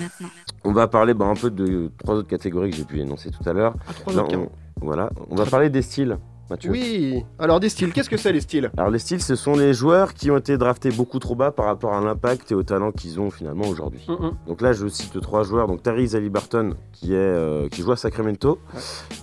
On 0.64 0.72
va 0.72 0.88
parler 0.88 1.14
bah, 1.14 1.26
un 1.26 1.34
peu 1.34 1.50
de 1.50 1.90
trois 1.98 2.16
autres 2.16 2.28
catégories 2.28 2.70
que 2.70 2.76
j'ai 2.76 2.84
pu 2.84 3.00
énoncer 3.00 3.30
tout 3.30 3.48
à 3.48 3.52
l'heure. 3.52 3.74
trois 4.00 4.12
Là, 4.12 4.24
autres, 4.24 4.36
on, 4.36 4.50
voilà, 4.84 5.10
on 5.30 5.36
va 5.36 5.46
parler 5.46 5.70
des 5.70 5.82
styles. 5.82 6.18
Mathieu. 6.50 6.70
Oui, 6.70 7.24
alors 7.38 7.60
des 7.60 7.68
styles, 7.68 7.92
qu'est-ce 7.92 8.08
que 8.08 8.16
c'est 8.16 8.32
les 8.32 8.40
styles? 8.40 8.70
Alors 8.76 8.90
les 8.90 8.98
styles, 8.98 9.22
ce 9.22 9.34
sont 9.34 9.54
les 9.54 9.74
joueurs 9.74 10.14
qui 10.14 10.30
ont 10.30 10.38
été 10.38 10.56
draftés 10.56 10.90
beaucoup 10.90 11.18
trop 11.18 11.34
bas 11.34 11.50
par 11.50 11.66
rapport 11.66 11.92
à 11.92 12.00
l'impact 12.00 12.52
et 12.52 12.54
au 12.54 12.62
talent 12.62 12.90
qu'ils 12.90 13.20
ont 13.20 13.30
finalement 13.30 13.66
aujourd'hui. 13.66 14.06
Donc 14.46 14.62
là, 14.62 14.72
je 14.72 14.86
cite 14.88 15.20
trois 15.20 15.42
joueurs. 15.42 15.66
Donc 15.66 15.82
Tyrese 15.82 16.14
Haliburton, 16.16 16.74
qui, 16.92 17.12
est, 17.12 17.16
euh, 17.16 17.68
qui 17.68 17.82
joue 17.82 17.92
à 17.92 17.96
Sacramento. 17.96 18.58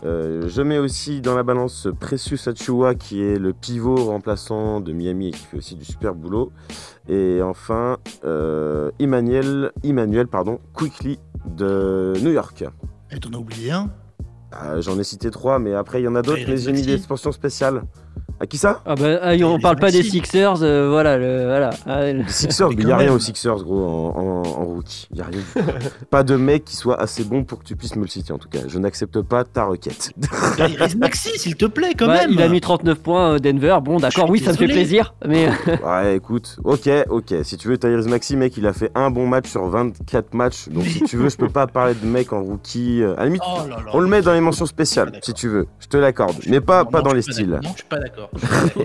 Euh, 0.04 0.48
je 0.48 0.62
mets 0.62 0.78
aussi 0.78 1.22
dans 1.22 1.36
la 1.36 1.44
balance 1.44 1.88
Precious 2.00 2.48
Achua, 2.48 2.96
qui 2.96 3.24
est 3.24 3.40
le 3.40 3.54
pivot 3.54 3.96
remplaçant 3.96 4.80
de 4.80 4.94
Miami 4.94 5.30
et 5.30 5.32
qui 5.32 5.46
fait 5.46 5.58
aussi 5.58 5.76
du 5.76 5.86
super 5.86 6.14
boulot. 6.14 6.52
Et 7.10 7.42
enfin, 7.42 7.98
euh, 8.24 8.92
Emmanuel, 9.00 9.72
Emmanuel 9.84 10.28
pardon, 10.28 10.60
Quickly 10.74 11.20
de 11.46 12.14
New 12.22 12.32
York. 12.32 12.64
Et 13.12 13.20
t'en 13.20 13.34
as 13.34 13.38
oublié 13.38 13.72
un? 13.72 13.90
J'en 14.80 14.98
ai 15.00 15.04
cité 15.04 15.32
trois, 15.32 15.60
mais 15.60 15.74
après 15.74 16.02
il 16.02 16.06
y 16.06 16.08
en 16.08 16.16
a 16.16 16.22
d'autres, 16.22 16.44
mais 16.48 16.58
j'ai 16.58 16.72
mis 16.72 16.82
des 16.82 16.96
expansions 16.96 17.32
spéciales. 17.32 17.84
À 18.38 18.46
qui 18.48 18.58
ça? 18.58 18.82
Ah 18.86 18.96
bah, 18.96 19.18
ah, 19.22 19.34
on 19.46 19.60
parle 19.60 19.78
pas 19.78 19.92
des 19.92 20.04
Sixers, 20.04 20.62
euh, 20.62 20.90
voilà. 20.90 21.18
Le, 21.18 21.46
voilà. 21.46 21.70
Ah, 21.86 22.02
le- 22.12 22.20
Les 22.24 22.28
Sixers, 22.30 22.68
il 22.74 22.86
n'y 22.86 22.92
a 22.92 22.98
rien 22.98 23.14
aux 23.14 23.20
Sixers, 23.20 23.56
gros, 23.64 23.86
en, 23.86 24.20
en- 24.20 24.42
en 24.62 24.66
rookie. 24.66 25.08
Il 25.12 25.16
n'y 25.16 25.22
a 25.22 25.26
rien 25.26 25.40
du 25.40 25.46
tout. 25.62 26.06
pas 26.10 26.24
de 26.24 26.36
mec 26.36 26.66
qui 26.66 26.76
soit 26.76 27.00
assez 27.02 27.24
bon 27.24 27.46
pour 27.46 27.60
que 27.60 27.64
tu 27.64 27.78
puisses 27.78 27.96
me 27.96 28.02
le 28.02 28.08
citer, 28.10 28.34
en 28.34 28.38
tout 28.38 28.50
cas. 28.50 28.60
Je 28.68 28.78
n'accepte 28.78 29.22
pas 29.22 29.46
ta 29.46 29.64
requête. 29.64 30.12
Tyrese 30.58 30.96
Maxi, 30.98 31.30
s'il 31.40 31.56
te 31.56 31.66
plaît, 31.66 31.94
quand 31.98 32.08
Ouais, 32.08 32.28
même 32.28 32.32
il 32.32 32.42
a 32.42 32.50
mis 32.50 32.60
39 32.60 33.00
points 33.00 33.36
euh, 33.36 33.40
Denver. 33.40 33.78
Bon, 33.82 34.00
d'accord, 34.00 34.30
oui, 34.30 34.40
ça 34.40 34.52
me 34.52 34.58
fait 34.58 34.68
plaisir, 34.68 35.16
mais 35.26 35.48
ouais, 35.86 36.18
écoute, 36.18 36.58
ok, 36.66 36.90
ok. 37.10 37.34
Si 37.44 37.56
tu 37.56 37.70
veux, 37.70 37.78
Tyrese 37.78 38.08
Maxi, 38.08 38.36
mec, 38.36 38.58
il 38.58 38.68
a 38.68 38.74
fait 38.74 38.92
un 38.96 39.12
bon 39.12 39.28
match 39.28 39.48
sur 39.50 39.66
24 39.70 40.34
matchs. 40.34 40.68
Donc, 40.68 40.84
si 40.84 41.02
tu 41.04 41.16
veux, 41.16 41.30
je 41.30 41.38
peux 41.38 41.48
pas 41.50 41.68
parler 41.68 41.94
de 41.94 42.06
mec 42.06 42.34
en 42.34 42.44
rookie. 42.44 43.02
euh, 43.02 43.14
À 43.16 43.20
la 43.22 43.26
limite, 43.28 43.42
Oh 43.48 43.60
là 43.70 43.78
là. 43.78 43.92
on 43.94 44.00
le 44.02 44.08
met 44.08 44.22
dans 44.22 44.34
les 44.34 44.42
mentions 44.42 44.66
spéciales, 44.66 45.18
si 45.24 45.34
tu 45.34 45.48
veux. 45.48 45.68
Je 45.80 45.88
te 45.88 45.96
l'accorde. 45.96 46.36
Mais 46.48 46.60
pas, 46.60 46.84
pas 46.84 47.02
dans 47.02 47.14
les 47.14 47.22
styles. 47.22 47.60
Non, 47.64 47.70
je 47.72 47.78
suis 47.78 47.84
pas 47.88 48.00
d'accord. 48.06 48.30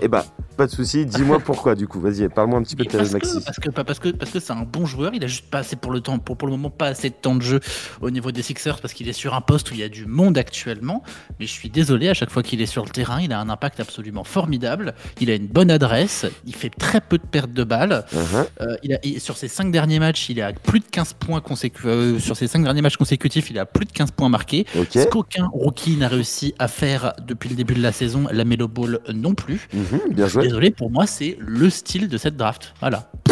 Eh 0.01 0.07
bah, 0.07 0.25
pas 0.57 0.65
de 0.67 0.71
souci. 0.71 1.05
Dis-moi 1.05 1.39
pourquoi, 1.39 1.75
du 1.75 1.87
coup. 1.87 1.99
Vas-y, 1.99 2.27
parle-moi 2.29 2.59
un 2.59 2.63
petit 2.63 2.75
peu 2.75 2.83
de 2.83 2.89
Tyrese 2.89 3.13
Maxi. 3.13 3.39
parce 3.45 3.57
que 3.59 3.69
pas 3.69 3.83
parce 3.83 3.99
que 3.99 4.09
parce 4.09 4.31
que 4.31 4.39
c'est 4.39 4.53
un 4.53 4.63
bon 4.63 4.85
joueur, 4.85 5.11
il 5.13 5.23
a 5.23 5.27
juste 5.27 5.49
pas 5.49 5.59
assez 5.59 5.75
pour 5.75 5.91
le 5.91 6.01
temps 6.01 6.17
pour 6.19 6.37
pour 6.37 6.47
le 6.47 6.51
moment 6.53 6.69
pas 6.69 6.87
assez 6.87 7.09
de 7.09 7.15
temps 7.15 7.35
de 7.35 7.41
jeu 7.41 7.59
au 8.01 8.09
niveau 8.09 8.31
des 8.31 8.41
Sixers 8.41 8.79
parce 8.81 8.93
qu'il 8.93 9.07
est 9.07 9.13
sur 9.13 9.33
un 9.33 9.41
poste 9.41 9.71
où 9.71 9.73
il 9.73 9.79
y 9.79 9.83
a 9.83 9.89
du 9.89 10.05
monde 10.05 10.37
actuellement. 10.37 11.03
Mais 11.39 11.45
je 11.45 11.51
suis 11.51 11.69
désolé, 11.69 12.09
à 12.09 12.13
chaque 12.13 12.29
fois 12.29 12.43
qu'il 12.43 12.61
est 12.61 12.65
sur 12.65 12.83
le 12.83 12.89
terrain, 12.89 13.21
il 13.21 13.31
a 13.33 13.39
un 13.39 13.49
impact 13.49 13.79
absolument 13.79 14.23
formidable. 14.23 14.93
Il 15.19 15.29
a 15.29 15.35
une 15.35 15.47
bonne 15.47 15.71
adresse, 15.71 16.25
il 16.45 16.55
fait 16.55 16.69
très 16.69 17.01
peu 17.01 17.17
de 17.17 17.25
pertes 17.25 17.53
de 17.53 17.63
balles. 17.63 18.05
Uh-huh. 18.13 18.45
Euh, 18.61 18.75
il 18.83 18.93
a, 18.93 18.99
il- 19.03 19.19
sur 19.21 19.37
ses 19.37 19.47
5 19.47 19.71
derniers 19.71 19.99
matchs, 19.99 20.29
il 20.29 20.39
est 20.39 20.43
à 20.43 20.53
plus 20.53 20.79
de 20.79 20.85
15 20.85 21.13
points 21.13 21.41
consécutifs. 21.41 22.23
sur 22.23 22.35
ses 22.35 22.47
5 22.47 22.63
derniers 22.63 22.81
matchs 22.81 22.97
consécutifs, 22.97 23.49
il 23.51 23.59
a 23.59 23.65
plus 23.65 23.85
de 23.85 23.91
15 23.91 24.11
points 24.11 24.29
marqués. 24.29 24.65
Ok. 24.77 24.87
Ce 24.93 25.05
qu'aucun 25.07 25.47
rookie 25.53 25.95
n'a 25.97 26.07
réussi 26.07 26.53
à 26.59 26.67
faire 26.67 27.13
depuis 27.25 27.49
le 27.49 27.55
début 27.55 27.73
de 27.73 27.81
la 27.81 27.91
saison, 27.91 28.27
la 28.31 28.43
Melo 28.45 28.67
Ball 28.67 28.99
non 29.13 29.33
plus. 29.33 29.67
Mhm, 29.73 30.13
bien 30.13 30.27
joué. 30.27 30.43
Désolé, 30.43 30.71
pour 30.71 30.89
moi, 30.89 31.05
c'est 31.07 31.37
le 31.39 31.69
style 31.69 32.07
de 32.07 32.17
cette 32.17 32.37
draft. 32.37 32.73
Voilà. 32.79 33.11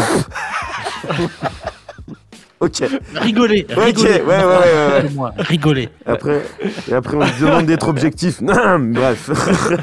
Ok. 2.61 2.83
Rigolez, 3.15 3.65
Ok, 3.69 3.77
rigolez. 3.83 4.21
ouais, 4.21 4.43
ouais, 4.43 5.17
ouais, 5.17 5.29
rigolez. 5.37 5.89
Après, 6.05 6.41
et 6.89 6.93
après, 6.93 7.15
on 7.15 7.21
te 7.21 7.41
demande 7.45 7.65
d'être 7.67 7.87
objectif. 7.87 8.41
Bref. 8.43 9.29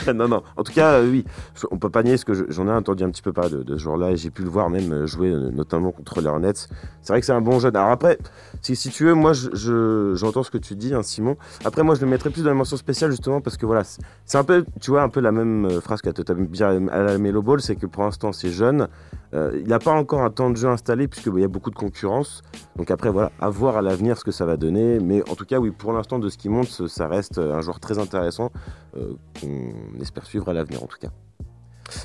non, 0.15 0.29
non. 0.29 0.43
En 0.57 0.63
tout 0.63 0.73
cas, 0.75 0.95
euh, 0.95 1.09
oui, 1.11 1.25
Je- 1.55 1.67
on 1.71 1.79
peut 1.79 1.89
pas 1.89 2.03
nier 2.03 2.19
ce 2.19 2.25
que 2.27 2.35
je- 2.35 2.45
j'en 2.49 2.69
ai 2.69 2.73
entendu 2.73 3.03
un 3.05 3.11
petit 3.11 3.23
peu 3.23 3.33
parler 3.33 3.51
de, 3.51 3.63
de 3.63 3.79
ce 3.79 3.83
joueur-là 3.83 4.15
j'ai 4.17 4.29
pu 4.31 4.43
le 4.43 4.51
voir 4.51 4.69
même 4.69 4.93
euh, 4.93 5.07
jouer, 5.07 5.31
euh, 5.31 5.51
notamment 5.51 5.91
contre 5.91 6.21
les 6.21 6.27
Hornets. 6.27 6.53
C'est 7.01 7.13
vrai 7.13 7.21
que 7.21 7.27
c'est 7.27 7.33
un 7.33 7.41
bon 7.41 7.59
jeune. 7.61 7.75
Alors 7.77 7.91
après, 7.91 8.19
si, 8.61 8.77
si 8.77 8.91
tu 8.91 9.05
veux, 9.05 9.15
moi, 9.15 9.33
je- 9.33 9.49
je- 9.55 10.13
j'entends 10.15 10.43
ce 10.43 10.51
que 10.51 10.59
tu 10.59 10.75
dis, 10.77 10.93
hein, 10.93 11.03
Simon. 11.03 11.37
Après, 11.65 11.83
moi, 11.83 11.95
je 11.95 12.01
le 12.03 12.07
mettrais 12.09 12.29
plus 12.31 12.43
dans 12.43 12.51
la 12.51 12.55
mention 12.57 12.77
spéciale 12.77 13.11
justement 13.11 13.41
parce 13.41 13.57
que 13.57 13.65
voilà, 13.65 13.83
c'est 14.27 14.37
un 14.39 14.45
peu, 14.45 14.65
tu 14.83 14.91
vois, 14.91 15.03
un 15.03 15.09
peu 15.09 15.21
la 15.21 15.33
même 15.33 15.81
phrase 15.81 16.03
qu'à 16.03 16.13
bien 16.35 16.89
à 16.89 17.03
la 17.03 17.17
Melo 17.19 17.41
Ball, 17.43 17.61
c'est 17.63 17.77
que 17.77 17.87
pour 17.87 18.03
l'instant, 18.05 18.33
c'est 18.33 18.51
jeune. 18.51 18.89
Euh, 19.37 19.61
il 19.63 19.69
n'a 19.69 19.79
pas 19.79 19.93
encore 19.93 20.23
un 20.23 20.31
temps 20.31 20.51
de 20.51 20.57
jeu 20.57 20.69
installé 20.69 21.07
puisqu'il 21.09 21.39
y 21.39 21.45
a 21.45 21.49
beaucoup 21.49 21.71
de 21.71 21.77
concurrence. 21.77 22.43
Donc 22.77 22.91
après, 22.91 23.11
voilà, 23.11 23.31
à 23.39 23.51
voir 23.51 23.77
à 23.77 23.83
l'avenir 23.83 24.17
ce 24.19 24.25
que 24.25 24.31
ça 24.33 24.47
va 24.47 24.57
donner. 24.57 24.99
Mais 24.99 25.23
en 25.31 25.35
tout 25.35 25.45
cas, 25.45 25.59
oui, 25.59 25.71
pour 25.71 25.93
l'instant, 25.93 26.19
de 26.19 26.29
ce 26.29 26.39
qui 26.39 26.49
monte, 26.49 26.69
ça 26.89 27.07
reste 27.07 27.39
euh, 27.39 27.55
un 27.55 27.61
joueur 27.61 27.79
très 27.79 27.99
intéressant 27.99 28.51
euh, 28.97 29.13
qu'on 29.41 30.01
espère 30.01 30.25
suivre 30.27 30.49
à 30.49 30.53
l'avenir 30.55 30.83
en 30.83 30.87
tout 30.87 30.99
cas. 30.99 31.11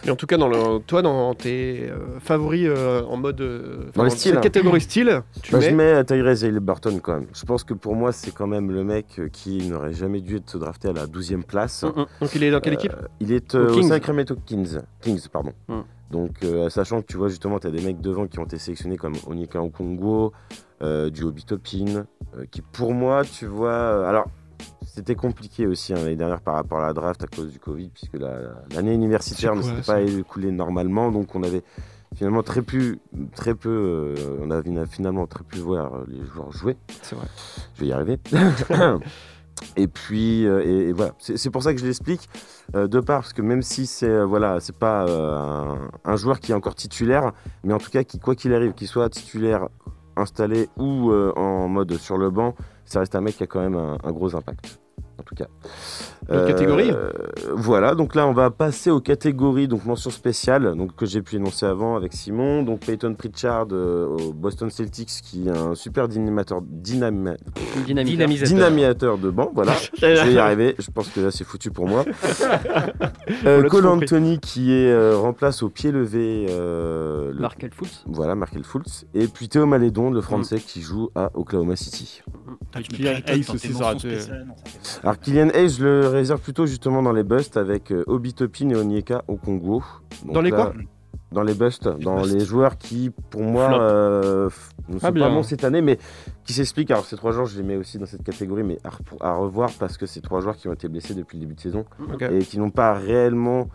Et 0.05 0.11
en 0.11 0.15
tout 0.15 0.27
cas, 0.27 0.37
dans 0.37 0.47
le, 0.47 0.79
toi, 0.79 1.01
dans 1.01 1.33
tes 1.33 1.89
euh, 1.89 2.19
favoris 2.19 2.67
euh, 2.67 3.03
en 3.05 3.17
mode. 3.17 3.41
euh, 3.41 3.89
Dans 3.95 4.03
les 4.03 4.11
styles. 4.11 4.39
catégorie 4.39 4.81
style, 4.81 5.23
tu 5.41 5.51
Bah, 5.53 5.59
mets. 5.59 5.69
Je 5.71 5.75
mets 5.75 6.03
Tyrese 6.03 6.45
quand 7.01 7.13
même. 7.13 7.25
Je 7.33 7.45
pense 7.45 7.63
que 7.63 7.73
pour 7.73 7.95
moi, 7.95 8.11
c'est 8.11 8.31
quand 8.31 8.45
même 8.47 8.69
le 8.71 8.83
mec 8.83 9.19
qui 9.31 9.67
n'aurait 9.67 9.93
jamais 9.93 10.21
dû 10.21 10.35
être 10.37 10.59
drafté 10.59 10.89
à 10.89 10.93
la 10.93 11.07
12e 11.07 11.43
place. 11.43 11.83
Mm, 11.83 11.87
mm. 12.01 12.05
Donc 12.21 12.35
il 12.35 12.43
est 12.43 12.51
dans 12.51 12.59
quelle 12.59 12.73
équipe? 12.73 12.93
Il 13.19 13.31
est 13.31 13.55
au 13.55 13.67
Kings. 13.71 13.87
Sacramento 13.87 14.35
Kings. 14.45 14.77
Kings 15.01 15.27
pardon. 15.29 15.53
Mm. 15.67 15.79
Donc, 16.11 16.43
euh, 16.43 16.69
sachant 16.69 17.01
que 17.01 17.07
tu 17.07 17.17
vois 17.17 17.29
justement, 17.29 17.59
tu 17.59 17.67
as 17.67 17.71
des 17.71 17.81
mecs 17.81 18.01
devant 18.01 18.27
qui 18.27 18.39
ont 18.39 18.43
été 18.43 18.57
sélectionnés 18.57 18.97
comme 18.97 19.13
Onika 19.27 19.61
Okongo, 19.61 20.33
euh, 20.81 21.09
du 21.09 21.23
euh, 21.23 22.45
qui 22.51 22.61
pour 22.61 22.93
moi, 22.93 23.23
tu 23.23 23.45
vois. 23.45 23.69
euh, 23.69 24.09
alors, 24.09 24.25
c'était 24.85 25.15
compliqué 25.15 25.67
aussi 25.67 25.93
hein, 25.93 25.97
l'année 25.97 26.15
dernière 26.15 26.41
par 26.41 26.55
rapport 26.55 26.79
à 26.79 26.87
la 26.87 26.93
draft 26.93 27.23
à 27.23 27.27
cause 27.27 27.51
du 27.51 27.59
Covid, 27.59 27.89
puisque 27.89 28.15
la- 28.15 28.53
l'année 28.75 28.93
universitaire 28.93 29.55
ne 29.55 29.61
s'était 29.61 29.81
pas 29.81 30.01
écoulée 30.01 30.51
normalement, 30.51 31.11
donc 31.11 31.33
on 31.35 31.43
avait 31.43 31.63
finalement 32.15 32.43
très 32.43 32.61
peu, 32.61 32.97
très 33.35 33.55
peu, 33.55 34.13
on 34.41 34.51
avait 34.51 34.85
finalement 34.85 35.27
très 35.27 35.43
peu 35.45 35.59
voir 35.59 36.03
les 36.07 36.25
joueurs 36.25 36.51
jouer. 36.51 36.75
C'est 37.01 37.15
vrai. 37.15 37.27
Je 37.75 37.81
vais 37.81 37.87
y 37.87 37.93
arriver. 37.93 38.19
Et 39.77 39.87
puis, 39.87 40.45
euh, 40.45 40.89
et, 40.89 40.91
voilà, 40.91 41.13
c'est 41.19 41.49
pour 41.49 41.63
ça 41.63 41.73
que 41.73 41.79
je 41.79 41.85
l'explique, 41.85 42.29
euh, 42.75 42.87
de 42.87 42.99
part, 42.99 43.21
parce 43.21 43.33
que 43.33 43.41
même 43.41 43.61
si 43.61 43.85
c'est 43.85 44.09
euh, 44.09 44.25
voilà, 44.25 44.59
c'est 44.59 44.75
pas 44.75 45.05
un, 46.03 46.15
joueur 46.15 46.39
qui 46.39 46.51
est 46.51 46.55
encore 46.55 46.75
titulaire, 46.75 47.31
mais 47.63 47.73
en 47.73 47.77
tout 47.77 47.89
cas, 47.89 48.03
qui, 48.03 48.19
quoi 48.19 48.35
qu'il 48.35 48.53
arrive, 48.53 48.73
qu'il 48.73 48.87
soit 48.87 49.09
titulaire 49.09 49.67
installé 50.17 50.67
ou 50.77 51.13
en 51.13 51.67
mode 51.69 51.93
sur 51.97 52.17
le 52.17 52.29
banc, 52.29 52.55
ça 52.85 52.99
reste 52.99 53.15
un 53.15 53.21
mec 53.21 53.37
qui 53.37 53.43
a 53.43 53.47
quand 53.47 53.61
même 53.61 53.75
un 53.75 54.11
gros 54.11 54.35
impact, 54.35 54.80
en 55.21 55.23
tout 55.23 55.35
cas. 55.35 55.47
Une 56.29 56.47
catégorie 56.47 56.91
Voilà, 57.53 57.95
donc 57.95 58.15
là, 58.15 58.25
on 58.27 58.33
va 58.33 58.49
passer 58.51 58.89
aux 58.91 58.99
catégories, 59.01 59.67
donc 59.67 59.85
mention 59.85 60.09
spéciale, 60.09 60.75
donc 60.75 60.95
que 60.95 61.05
j'ai 61.05 61.21
pu 61.21 61.35
énoncer 61.37 61.65
avant 61.65 61.95
avec 61.95 62.13
Simon, 62.13 62.63
donc 62.63 62.81
Peyton 62.81 63.13
Pritchard 63.15 63.67
euh, 63.71 64.07
au 64.07 64.33
Boston 64.33 64.69
Celtics, 64.69 65.09
qui 65.23 65.47
est 65.47 65.51
un 65.51 65.75
super 65.75 66.07
dynamateur, 66.07 66.61
dynam- 66.61 67.35
dynamisateur 68.55 69.17
de 69.17 69.29
banc, 69.29 69.51
voilà. 69.53 69.73
je 69.97 70.05
vais 70.05 70.33
y 70.33 70.37
arriver, 70.39 70.75
je 70.79 70.89
pense 70.91 71.09
que 71.09 71.19
là 71.21 71.31
c'est 71.31 71.43
foutu 71.43 71.71
pour 71.71 71.87
moi. 71.87 72.03
Euh, 73.45 73.63
Cole. 73.69 73.87
Anthony 73.87 74.39
qui 74.39 74.71
est 74.73 74.91
euh, 74.91 75.17
remplace 75.17 75.63
au 75.63 75.69
pied 75.69 75.91
levé 75.91 76.47
euh, 76.49 77.31
le- 77.31 77.39
Markel 77.39 77.71
Fultz. 77.73 78.03
Voilà, 78.07 78.35
Markel 78.35 78.63
Fultz. 78.63 79.05
Et 79.13 79.27
puis 79.27 79.47
Théo 79.49 79.65
Malédon, 79.65 80.11
le 80.11 80.21
français 80.21 80.59
qui 80.59 80.81
joue 80.81 81.09
à 81.15 81.31
Oklahoma 81.33 81.75
City. 81.75 82.21
Kylian 82.89 83.19
Hayes 83.27 83.45
aussi, 83.53 83.73
ça 83.73 83.83
aurait 83.83 83.95
été- 83.95 84.17
Alors 85.11 85.19
Kylian 85.19 85.49
Hayes, 85.49 85.71
je 85.71 85.83
le 85.83 86.07
réserve 86.07 86.39
plutôt 86.39 86.65
justement 86.65 87.03
dans 87.03 87.11
les 87.11 87.23
busts 87.23 87.57
avec 87.57 87.91
euh, 87.91 88.05
Obi 88.07 88.33
Toppin 88.33 88.69
et 88.69 88.77
Onyeka 88.77 89.25
au 89.27 89.35
Congo. 89.35 89.83
Donc 90.23 90.35
Dans 90.35 90.41
les 90.41 90.51
quoi? 90.51 90.71
Dans 91.33 91.43
les 91.43 91.53
busts, 91.53 91.89
dans 91.99 92.23
les 92.23 92.39
joueurs 92.39 92.77
qui, 92.77 93.09
pour 93.29 93.41
moi, 93.41 93.77
euh, 93.81 94.49
ne 94.87 94.99
sont 94.99 95.05
Ah, 95.05 95.11
bien. 95.11 95.27
pas 95.27 95.33
bons 95.33 95.43
cette 95.43 95.65
année, 95.65 95.81
mais 95.81 95.97
qui 96.45 96.53
s'expliquent. 96.53 96.91
Alors 96.91 97.03
ces 97.03 97.17
trois 97.17 97.33
joueurs, 97.33 97.45
je 97.45 97.57
les 97.57 97.63
mets 97.63 97.75
aussi 97.75 97.97
dans 97.97 98.05
cette 98.05 98.23
catégorie, 98.23 98.63
mais 98.63 98.77
à, 99.19 99.35
revoir 99.35 99.69
parce 99.77 99.97
que 99.97 100.05
c'est 100.05 100.21
trois 100.21 100.39
joueurs 100.39 100.55
qui 100.55 100.69
ont 100.69 100.73
été 100.73 100.87
blessés 100.87 101.13
depuis 101.13 101.37
le 101.37 101.41
début 101.41 101.55
de 101.55 101.59
saison 101.59 101.83
et 102.21 102.39
qui 102.39 102.57
n'ont 102.57 102.69
pas 102.69 102.93
réellement 102.93 103.67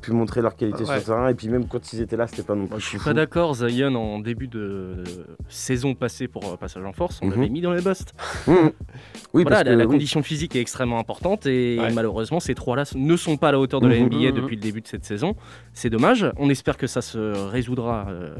pu 0.00 0.12
montrer 0.12 0.42
leur 0.42 0.56
qualité 0.56 0.80
Ouais. 0.80 0.84
sur 0.86 0.94
le 0.94 1.00
terrain. 1.02 1.28
Et 1.28 1.34
puis 1.34 1.48
même 1.48 1.66
quand 1.66 1.92
ils 1.92 2.00
étaient 2.00 2.16
là, 2.16 2.26
c'était 2.26 2.42
pas 2.42 2.54
non 2.54 2.66
plus. 2.66 2.80
Je 2.80 2.86
suis 2.86 2.98
fou. 2.98 3.04
pas 3.06 3.14
d'accord, 3.14 3.54
Zion 3.54 3.94
en 3.94 4.18
début 4.18 4.48
de 4.48 5.04
saison 5.48 5.94
passée 5.94 6.28
pour 6.28 6.44
euh, 6.44 6.56
Passage 6.56 6.84
en 6.84 6.92
Force, 6.92 7.20
on 7.22 7.26
Mhm. 7.26 7.32
l'avait 7.34 7.48
mis 7.48 7.60
dans 7.60 7.72
les 7.72 7.82
busts. 7.82 8.12
Mhm. 8.46 8.54
Oui, 9.34 9.42
voilà, 9.42 9.56
parce 9.58 9.64
la, 9.66 9.72
que- 9.72 9.78
la 9.78 9.84
oui. 9.86 9.90
condition 9.92 10.22
physique 10.22 10.54
est 10.54 10.60
extrêmement 10.60 10.98
importante 11.00 11.46
et 11.46 11.76
Ouais. 11.80 11.92
malheureusement 11.92 12.38
ces 12.38 12.54
trois-là 12.54 12.84
ne 12.94 13.16
sont 13.16 13.36
pas 13.36 13.48
à 13.48 13.52
la 13.52 13.58
hauteur 13.58 13.80
de 13.80 13.88
la 13.88 13.96
Mhm. 13.96 14.02
NBA 14.06 14.30
Mhm. 14.30 14.32
depuis 14.36 14.54
le 14.56 14.62
début 14.62 14.80
de 14.80 14.86
cette 14.86 15.04
saison. 15.04 15.34
C'est 15.72 15.90
dommage. 15.90 16.26
On 16.36 16.48
espère 16.50 16.76
que 16.76 16.86
ça 16.86 17.02
se 17.02 17.18
résoudra 17.48 18.06
euh, 18.10 18.32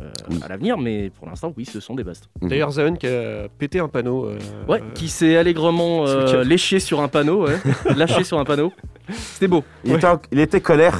à 0.42 0.48
l'avenir, 0.48 0.78
mais 0.78 1.10
pour 1.10 1.28
l'instant, 1.28 1.52
oui, 1.56 1.64
ce 1.64 1.80
sont 1.80 1.94
des 1.96 2.04
busts. 2.04 2.28
D'ailleurs, 2.42 2.70
Zion 2.70 2.94
qui 2.94 3.06
a 3.08 3.48
pété 3.58 3.80
un 3.80 3.88
panneau. 3.88 4.26
euh, 4.26 4.38
Ouais, 4.68 4.82
qui 4.94 5.08
s'est 5.08 5.36
allègrement 5.36 6.04
euh, 6.06 6.44
léché 6.44 6.78
sur 6.78 7.00
un 7.00 7.08
panneau, 7.08 7.46
ouais. 7.46 7.56
lâché 7.96 8.22
sur 8.22 8.38
un 8.38 8.44
panneau. 8.44 8.72
C'était 9.10 9.48
beau. 9.48 9.64
Il, 9.84 9.92
était 9.92 10.06
en, 10.06 10.20
il 10.32 10.38
était 10.38 10.60
colère. 10.60 10.98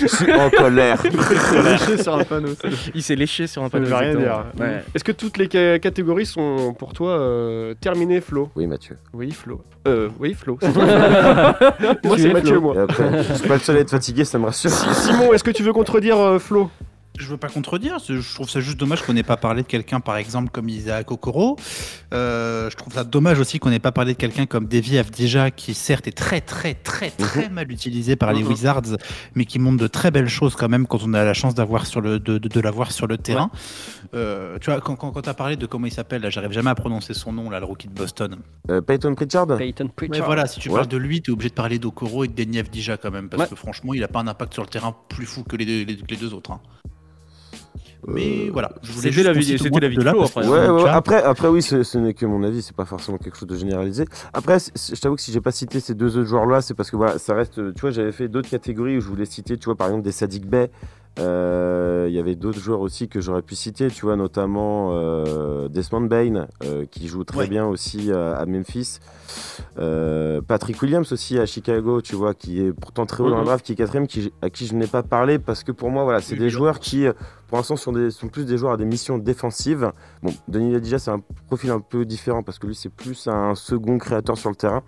Je 0.00 0.06
suis 0.06 0.32
en 0.40 0.50
colère. 0.50 1.02
Léché 1.64 2.02
sur 2.02 2.14
un 2.16 2.24
panneau. 2.24 2.50
Il 2.94 3.02
s'est 3.02 3.16
léché 3.16 3.46
sur 3.46 3.62
un 3.62 3.66
Ça 3.66 3.70
panneau. 3.72 3.84
ne 3.86 3.90
veut 3.90 3.96
rien 3.96 4.14
dire. 4.14 4.44
Ouais. 4.58 4.84
Est-ce 4.94 5.04
que 5.04 5.12
toutes 5.12 5.38
les 5.38 5.48
ca- 5.50 5.78
catégories 5.78 6.26
sont 6.26 6.74
pour 6.78 6.92
toi 6.92 7.10
euh, 7.18 7.74
terminées, 7.80 8.20
Flo? 8.20 8.50
Oui, 8.56 8.66
Mathieu. 8.66 8.96
Oui, 9.12 9.30
Flo. 9.32 9.62
Euh, 9.86 10.08
oui, 10.20 10.34
Flo. 10.34 10.58
Moi, 12.04 12.16
c'est 12.16 12.28
es 12.28 12.32
Mathieu, 12.32 12.52
Flo. 12.54 12.60
moi. 12.60 12.74
Et 12.74 12.78
après, 12.80 13.22
je 13.28 13.32
suis 13.34 13.48
pas 13.48 13.54
le 13.54 13.60
seul 13.60 13.76
à 13.76 13.80
être 13.80 13.90
fatigué, 13.90 14.24
ça 14.24 14.38
me 14.38 14.46
rassure. 14.46 14.70
Simon, 14.70 15.32
est-ce 15.32 15.44
que 15.44 15.50
tu 15.50 15.62
veux 15.62 15.72
contredire 15.72 16.18
euh, 16.18 16.38
Flo? 16.38 16.70
Je 17.18 17.26
veux 17.28 17.36
pas 17.36 17.48
contredire, 17.48 17.98
je 18.06 18.34
trouve 18.34 18.48
ça 18.50 18.60
juste 18.60 18.78
dommage 18.78 19.02
qu'on 19.02 19.12
n'ait 19.12 19.22
pas 19.22 19.36
parlé 19.36 19.62
de 19.62 19.66
quelqu'un 19.66 20.00
par 20.00 20.16
exemple 20.16 20.50
comme 20.50 20.68
Isaac 20.68 21.10
Okoro. 21.10 21.56
Euh, 22.14 22.70
je 22.70 22.76
trouve 22.76 22.92
ça 22.92 23.04
dommage 23.04 23.38
aussi 23.40 23.58
qu'on 23.58 23.70
n'ait 23.70 23.78
pas 23.78 23.92
parlé 23.92 24.12
de 24.14 24.18
quelqu'un 24.18 24.46
comme 24.46 24.66
Davy 24.66 24.98
Avdija 24.98 25.50
qui 25.50 25.74
certes 25.74 26.06
est 26.06 26.12
très 26.16 26.40
très 26.40 26.74
très 26.74 27.10
très 27.10 27.48
mal 27.48 27.70
utilisé 27.72 28.16
par 28.16 28.32
les 28.32 28.42
Mhm. 28.42 28.48
Wizards 28.48 28.82
mais 29.34 29.44
qui 29.44 29.58
montre 29.58 29.78
de 29.78 29.86
très 29.86 30.10
belles 30.10 30.28
choses 30.28 30.54
quand 30.56 30.68
même 30.68 30.86
quand 30.86 31.02
on 31.04 31.14
a 31.14 31.24
la 31.24 31.34
chance 31.34 31.54
d'avoir 31.54 31.86
sur 31.86 32.00
le, 32.00 32.18
de, 32.18 32.38
de, 32.38 32.48
de 32.48 32.60
l'avoir 32.60 32.92
sur 32.92 33.06
le 33.06 33.16
terrain. 33.18 33.50
Euh, 34.14 34.58
tu 34.60 34.70
vois, 34.70 34.80
quand, 34.80 34.96
quand, 34.96 35.10
quand 35.10 35.22
tu 35.22 35.28
as 35.28 35.34
parlé 35.34 35.56
de 35.56 35.66
comment 35.66 35.86
il 35.86 35.92
s'appelle, 35.92 36.22
là, 36.22 36.30
j'arrive 36.30 36.52
jamais 36.52 36.70
à 36.70 36.74
prononcer 36.74 37.12
son 37.14 37.32
nom, 37.32 37.50
là, 37.50 37.58
le 37.60 37.66
rookie 37.66 37.88
de 37.88 37.92
Boston. 37.92 38.36
Euh, 38.70 38.80
Peyton 38.80 39.14
Pritchard? 39.14 39.46
Peyton 39.58 39.90
Mais 40.10 40.20
voilà, 40.20 40.46
si 40.46 40.60
tu 40.60 40.68
Ouais. 40.68 40.74
parles 40.76 40.88
de 40.88 40.96
lui, 40.96 41.22
tu 41.22 41.30
es 41.30 41.32
obligé 41.32 41.48
de 41.50 41.54
parler 41.54 41.78
d'Okoro 41.78 42.24
et 42.24 42.28
de 42.28 42.32
Denny 42.34 42.58
Avdija 42.58 42.96
quand 42.96 43.10
même, 43.10 43.28
parce 43.28 43.42
Ouais. 43.44 43.48
que 43.48 43.56
franchement, 43.56 43.94
il 43.94 44.02
a 44.04 44.08
pas 44.08 44.20
un 44.20 44.28
impact 44.28 44.54
sur 44.54 44.62
le 44.62 44.68
terrain 44.68 44.94
plus 45.08 45.26
fou 45.26 45.42
que 45.42 45.56
les 45.56 45.64
deux, 45.66 45.84
les, 45.84 45.98
les 46.08 46.16
deux 46.16 46.32
autres. 46.34 46.52
hein. 46.52 46.60
Mais 48.06 48.50
voilà, 48.50 48.72
je 48.82 48.92
voulais 48.92 49.10
C'était 49.10 49.12
juste 49.12 49.26
la 49.26 49.34
c'était 49.58 49.80
la 49.80 50.04
là, 50.04 50.12
que 50.12 50.24
après. 50.24 50.48
Ouais, 50.48 50.68
ouais, 50.68 50.88
après, 50.88 51.22
après, 51.22 51.48
oui, 51.48 51.62
ce, 51.62 51.82
ce 51.82 51.98
n'est 51.98 52.14
que 52.14 52.26
mon 52.26 52.42
avis, 52.42 52.62
c'est 52.62 52.76
pas 52.76 52.84
forcément 52.84 53.18
quelque 53.18 53.36
chose 53.36 53.48
de 53.48 53.56
généralisé. 53.56 54.04
Après, 54.32 54.58
je 54.58 55.00
t'avoue 55.00 55.16
que 55.16 55.22
si 55.22 55.32
j'ai 55.32 55.40
pas 55.40 55.52
cité 55.52 55.80
ces 55.80 55.94
deux 55.94 56.16
autres 56.16 56.28
joueurs-là, 56.28 56.60
c'est 56.62 56.74
parce 56.74 56.90
que 56.90 56.96
voilà, 56.96 57.18
ça 57.18 57.34
reste. 57.34 57.74
Tu 57.74 57.80
vois, 57.80 57.90
j'avais 57.90 58.12
fait 58.12 58.28
d'autres 58.28 58.48
catégories 58.48 58.96
où 58.98 59.00
je 59.00 59.08
voulais 59.08 59.24
citer, 59.26 59.56
tu 59.56 59.64
vois, 59.66 59.76
par 59.76 59.88
exemple, 59.88 60.04
des 60.04 60.12
Sadik 60.12 60.46
Bey. 60.46 60.70
Euh, 61.18 62.06
Il 62.08 62.14
y 62.14 62.18
avait 62.20 62.34
d'autres 62.36 62.60
joueurs 62.60 62.80
aussi 62.80 63.08
que 63.08 63.20
j'aurais 63.20 63.42
pu 63.42 63.54
citer, 63.56 63.88
tu 63.88 64.02
vois, 64.06 64.16
notamment 64.16 64.90
euh, 64.92 65.68
Desmond 65.68 66.02
Bain, 66.02 66.46
euh, 66.64 66.84
qui 66.90 67.08
joue 67.08 67.24
très 67.24 67.38
Ouais. 67.40 67.48
bien 67.48 67.66
aussi 67.66 68.12
à, 68.12 68.36
à 68.36 68.46
Memphis. 68.46 68.98
Euh, 69.78 70.40
Patrick 70.40 70.80
Williams 70.80 71.10
aussi 71.12 71.38
à 71.38 71.46
Chicago, 71.46 72.00
tu 72.00 72.14
vois, 72.14 72.32
qui 72.34 72.60
est 72.60 72.72
pourtant 72.72 73.06
très 73.06 73.22
haut 73.22 73.28
dans 73.30 73.36
le 73.36 73.42
Mhm. 73.42 73.46
draft, 73.46 73.66
qui 73.66 73.72
est 73.72 73.76
quatrième, 73.76 74.06
qui, 74.06 74.32
à 74.40 74.50
qui 74.50 74.66
je 74.66 74.74
n'ai 74.74 74.86
pas 74.86 75.02
parlé 75.02 75.38
parce 75.38 75.64
que 75.64 75.72
pour 75.72 75.90
moi, 75.90 76.04
voilà, 76.04 76.20
c'est 76.20 76.36
des 76.36 76.48
joueurs 76.50 76.78
qui, 76.78 77.06
euh, 77.06 77.12
pour 77.48 77.58
l'instant, 77.58 77.76
sont, 77.76 77.92
des- 77.92 78.10
sont 78.10 78.28
plus 78.28 78.46
des 78.46 78.56
joueurs 78.56 78.72
à 78.72 78.76
des 78.76 78.84
missions 78.84 79.18
défensives. 79.18 79.90
Bon, 80.22 80.32
Denis 80.48 80.72
Ladija, 80.72 80.98
c'est 80.98 81.10
un 81.10 81.20
profil 81.48 81.70
un 81.70 81.80
peu 81.80 82.04
différent 82.04 82.42
parce 82.42 82.58
que 82.58 82.66
lui, 82.66 82.74
c'est 82.74 82.88
plus 82.88 83.26
un 83.26 83.54
second 83.54 83.98
créateur 83.98 84.38
sur 84.38 84.50
le 84.50 84.56
terrain. 84.56 84.82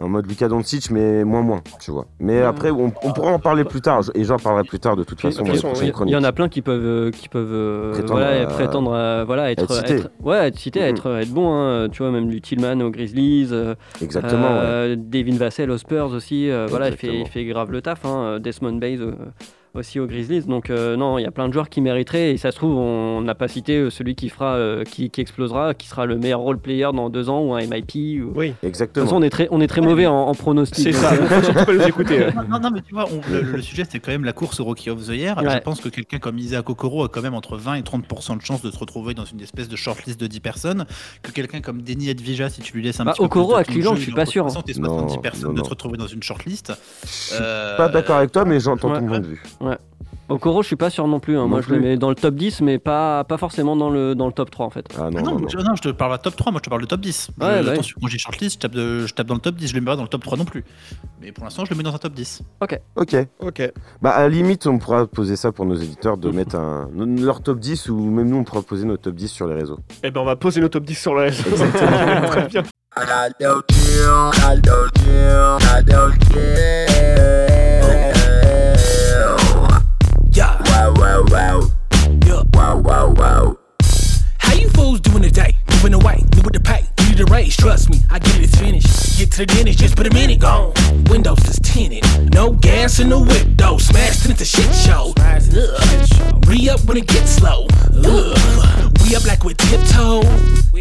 En 0.00 0.08
mode 0.08 0.26
Luka 0.26 0.48
Doncic, 0.48 0.90
mais 0.90 1.22
moins 1.22 1.42
moins, 1.42 1.62
tu 1.80 1.90
vois. 1.92 2.06
Mais 2.18 2.42
après, 2.42 2.70
on, 2.70 2.92
on 3.04 3.12
pourra 3.12 3.32
en 3.32 3.38
parler 3.38 3.62
plus 3.62 3.80
tard, 3.82 4.02
et 4.14 4.24
j'en 4.24 4.36
parlerai 4.36 4.64
plus 4.64 4.80
tard 4.80 4.96
de 4.96 5.04
toute 5.04 5.20
façon 5.20 5.44
il 5.44 6.10
y- 6.10 6.16
en 6.16 6.24
a 6.24 6.32
plein 6.32 6.48
qui 6.48 6.60
peuvent, 6.62 6.84
euh, 6.84 7.10
qui 7.10 7.28
peuvent 7.28 7.52
euh, 7.52 7.92
Prétendre 7.92 8.12
voilà, 8.20 8.42
à- 8.42 8.46
prétendre 8.46 8.94
à, 8.94 9.24
voilà, 9.24 9.52
être, 9.52 9.62
être 9.62 9.74
cité. 9.74 9.94
être- 9.94 10.10
ouais, 10.24 10.48
être 10.48 10.58
cité, 10.58 10.80
Mhm. 10.80 10.86
être, 10.86 11.16
être 11.18 11.30
bon. 11.30 11.52
hein. 11.54 11.88
Tu 11.90 12.02
vois, 12.02 12.10
même 12.10 12.28
du 12.28 12.40
Tillman 12.40 12.80
aux 12.80 12.90
Grizzlies. 12.90 13.48
euh, 13.52 13.74
Exactement, 14.00 14.48
euh, 14.50 14.96
Devin 14.98 15.36
Vassell 15.36 15.70
aux 15.70 15.78
Spurs 15.78 16.10
aussi. 16.12 16.50
euh, 16.50 16.66
voilà, 16.68 16.88
il 16.88 16.96
fait, 16.96 17.20
il 17.20 17.28
fait 17.28 17.44
grave 17.44 17.70
le 17.70 17.82
taf. 17.82 18.04
hein. 18.04 18.40
Desmond 18.40 18.72
Bays 18.78 18.98
euh, 19.00 19.12
aussi 19.74 19.98
aux 20.00 20.06
Grizzlies. 20.06 20.42
Donc, 20.42 20.70
euh, 20.70 20.96
non, 20.96 21.18
il 21.18 21.22
y 21.22 21.26
a 21.26 21.30
plein 21.30 21.48
de 21.48 21.52
joueurs 21.52 21.68
qui 21.68 21.80
mériteraient. 21.80 22.32
Et 22.32 22.36
ça 22.36 22.50
se 22.50 22.56
trouve, 22.56 22.76
on 22.76 23.20
n'a 23.22 23.34
pas 23.34 23.48
cité 23.48 23.76
euh, 23.78 23.90
celui 23.90 24.14
qui, 24.14 24.28
fera, 24.28 24.54
euh, 24.56 24.84
qui, 24.84 25.10
qui 25.10 25.20
explosera, 25.20 25.74
qui 25.74 25.88
sera 25.88 26.06
le 26.06 26.18
meilleur 26.18 26.40
role 26.40 26.58
player 26.58 26.88
dans 26.94 27.08
deux 27.10 27.28
ans 27.28 27.40
ou 27.42 27.54
un 27.54 27.60
MIP. 27.66 28.22
Ou... 28.22 28.32
Oui, 28.34 28.48
De 28.48 28.52
toute 28.52 28.64
Exactement. 28.64 29.06
façon, 29.06 29.16
on 29.16 29.22
est 29.22 29.30
très, 29.30 29.48
on 29.50 29.60
est 29.60 29.66
très 29.66 29.80
mauvais 29.80 30.06
en, 30.06 30.14
en 30.28 30.34
pronostic. 30.34 30.84
c'est 30.84 30.92
ça. 30.92 31.12
euh, 31.12 31.16
Faut 31.26 31.42
surtout 31.44 31.64
pas 31.64 31.72
nous 31.72 31.82
écouter. 31.82 32.26
Non, 32.36 32.42
non, 32.50 32.60
non, 32.60 32.70
mais 32.72 32.80
tu 32.82 32.94
vois, 32.94 33.06
on- 33.10 33.20
le, 33.32 33.40
le 33.42 33.62
sujet 33.62 33.84
c'était 33.84 34.00
quand 34.00 34.12
même 34.12 34.24
la 34.24 34.32
course 34.32 34.60
au 34.60 34.64
Rookie 34.64 34.90
of 34.90 35.06
the 35.06 35.10
Year. 35.14 35.36
Je 35.42 35.58
pense 35.58 35.80
que 35.80 35.88
quelqu'un 35.88 36.18
comme 36.18 36.38
Isaac 36.38 36.68
Okoro 36.68 37.04
a 37.04 37.08
quand 37.08 37.22
même 37.22 37.34
entre 37.34 37.56
20 37.56 37.74
et 37.76 37.80
30% 37.82 38.36
de 38.38 38.42
chances 38.42 38.62
de 38.62 38.70
se 38.70 38.78
retrouver 38.78 39.14
dans 39.14 39.24
une 39.24 39.40
espèce 39.40 39.68
de 39.68 39.76
shortlist 39.76 40.20
de 40.20 40.26
10 40.26 40.40
personnes. 40.40 40.84
Que 41.22 41.30
quelqu'un 41.30 41.60
comme 41.60 41.82
Denis 41.82 42.10
Edvija, 42.10 42.50
si 42.50 42.60
tu 42.60 42.74
lui 42.76 42.82
laisses 42.82 43.00
un 43.00 43.04
Bah, 43.04 43.12
petit 43.12 43.18
peu 43.20 43.24
Okoro 43.24 43.48
plus 43.48 43.54
de 43.54 43.60
à 43.60 43.64
Cleveland, 43.64 43.94
je 43.96 44.00
suis 44.02 44.12
pas 44.12 44.26
sûr, 44.26 44.44
hein. 44.46 44.50
60 44.50 44.68
et 44.68 44.74
70 44.74 45.14
Non, 45.14 45.20
personnes 45.20 45.48
non, 45.54 45.60
de 45.60 45.64
se 45.64 45.70
retrouver 45.70 45.96
dans 45.96 46.06
une 46.06 46.22
shortlist. 46.22 46.72
Je 47.02 47.08
suis 47.08 47.36
Euh, 47.40 47.76
pas 47.76 47.88
d'accord 47.88 48.16
avec 48.16 48.32
toi, 48.32 48.44
mais 48.44 48.60
j'entends 48.60 48.92
ouais, 48.92 49.00
ton 49.00 49.06
point 49.06 49.20
de 49.20 49.26
vue. 49.26 49.42
Okoro, 50.28 50.62
je 50.62 50.68
suis 50.68 50.76
pas 50.76 50.88
sûr 50.88 51.06
non 51.08 51.20
plus. 51.20 51.36
hein. 51.36 51.42
Non 51.42 51.48
Moi, 51.48 51.60
je 51.60 51.68
le 51.74 51.80
mets 51.80 51.96
dans 51.98 52.08
le 52.08 52.14
top 52.14 52.34
10, 52.36 52.62
mais 52.62 52.78
pas, 52.78 53.22
pas 53.24 53.36
forcément 53.36 53.76
dans 53.76 53.90
le, 53.90 54.14
dans 54.14 54.26
le 54.26 54.32
top 54.32 54.50
3 54.50 54.64
en 54.64 54.70
fait. 54.70 54.86
Ah 54.96 55.10
non, 55.10 55.18
Ah 55.18 55.22
non, 55.22 55.30
non, 55.32 55.40
non. 55.40 55.48
je, 55.48 55.58
non, 55.58 55.74
je 55.74 55.82
te 55.82 55.88
parle 55.90 56.12
pas 56.12 56.16
de 56.18 56.22
top 56.22 56.36
3, 56.36 56.52
moi 56.52 56.58
je 56.60 56.64
te 56.64 56.70
parle 56.70 56.80
de 56.80 56.86
top 56.86 57.00
10. 57.00 57.30
Je- 57.38 57.44
Ouais, 57.44 57.60
oui. 57.62 57.68
attention, 57.68 57.96
quand 58.00 58.06
j'ai 58.08 58.16
shortlist, 58.18 58.54
je 58.54 58.58
tape, 58.60 58.72
de- 58.72 59.06
je 59.06 59.12
tape 59.12 59.26
dans 59.26 59.34
le 59.34 59.40
top 59.40 59.56
10, 59.56 59.68
je 59.68 59.74
le 59.74 59.80
mets 59.80 59.86
pas 59.86 59.96
dans 59.96 60.02
le 60.02 60.08
top 60.08 60.22
3 60.22 60.38
non 60.38 60.44
plus. 60.46 60.64
Mais 61.20 61.32
pour 61.32 61.44
l'instant, 61.44 61.64
je 61.66 61.70
le 61.70 61.76
mets 61.76 61.82
dans 61.82 61.94
un 61.94 61.98
top 61.98 62.14
10. 62.14 62.40
Ok. 62.62 62.80
Ok. 62.96 63.72
Bah, 64.00 64.10
à 64.10 64.20
la 64.22 64.28
limite, 64.30 64.66
on 64.66 64.78
pourra 64.78 65.06
poser 65.06 65.36
ça 65.36 65.52
pour 65.52 65.66
nos 65.66 65.74
éditeurs 65.74 66.16
de 66.16 66.30
mettre 66.30 66.54
un, 66.56 66.88
leur 66.96 67.42
top 67.42 67.58
10 67.58 67.90
ou 67.90 67.98
même 68.10 68.28
nous, 68.30 68.38
on 68.38 68.44
pourra 68.44 68.62
poser 68.62 68.86
nos 68.86 68.96
top 68.96 69.14
10 69.16 69.28
sur 69.28 69.46
les 69.48 69.54
réseaux. 69.54 69.80
Eh 70.02 70.10
ben, 70.10 70.20
on 70.20 70.24
va 70.24 70.36
poser 70.36 70.60
nos 70.62 70.68
top 70.68 70.84
10 70.84 70.94
sur 70.94 71.14
le 71.14 71.22
réseau. 71.22 71.42
Exactement. 71.50 71.90
Très 72.28 72.46
bien. 72.48 72.62
I 72.96 73.32
no 73.40 73.60
chill, 73.70 74.30
I 74.38 74.60
no 75.86 76.10
chill. 76.30 77.51
Wow. 81.30 81.62
Yeah. 82.26 82.42
Wow, 82.54 82.78
wow, 82.78 83.10
wow. 83.10 83.58
How 84.38 84.54
you 84.54 84.68
fools 84.70 85.00
doing 85.00 85.22
today? 85.22 85.56
Moving 85.70 85.94
away, 85.94 86.24
new 86.34 86.42
with 86.42 86.52
the 86.54 86.60
pay, 86.60 86.86
Trust 87.32 87.90
me, 87.90 87.98
I 88.10 88.18
get 88.18 88.36
it, 88.36 88.42
it's 88.42 88.56
finished. 88.58 89.18
Get 89.18 89.30
to 89.32 89.38
the 89.38 89.46
dentist, 89.46 89.78
just 89.78 89.96
put 89.96 90.06
a 90.06 90.12
minute 90.12 90.40
gone. 90.40 90.74
Windows 91.08 91.38
is 91.48 91.58
tinted, 91.60 92.04
no 92.34 92.50
gas 92.50 92.98
in 92.98 93.08
the 93.08 93.18
whip 93.18 93.46
though. 93.56 93.78
Smashed 93.78 94.28
into 94.28 94.44
shit 94.44 94.74
show. 94.74 95.14
Ugh. 95.16 96.46
Re 96.46 96.68
up 96.68 96.84
when 96.84 96.96
it 96.96 97.06
gets 97.06 97.30
slow. 97.30 97.68
Ugh. 98.04 98.92
We 99.02 99.16
up 99.16 99.24
like 99.26 99.44
with 99.44 99.56
tiptoe. 99.58 100.22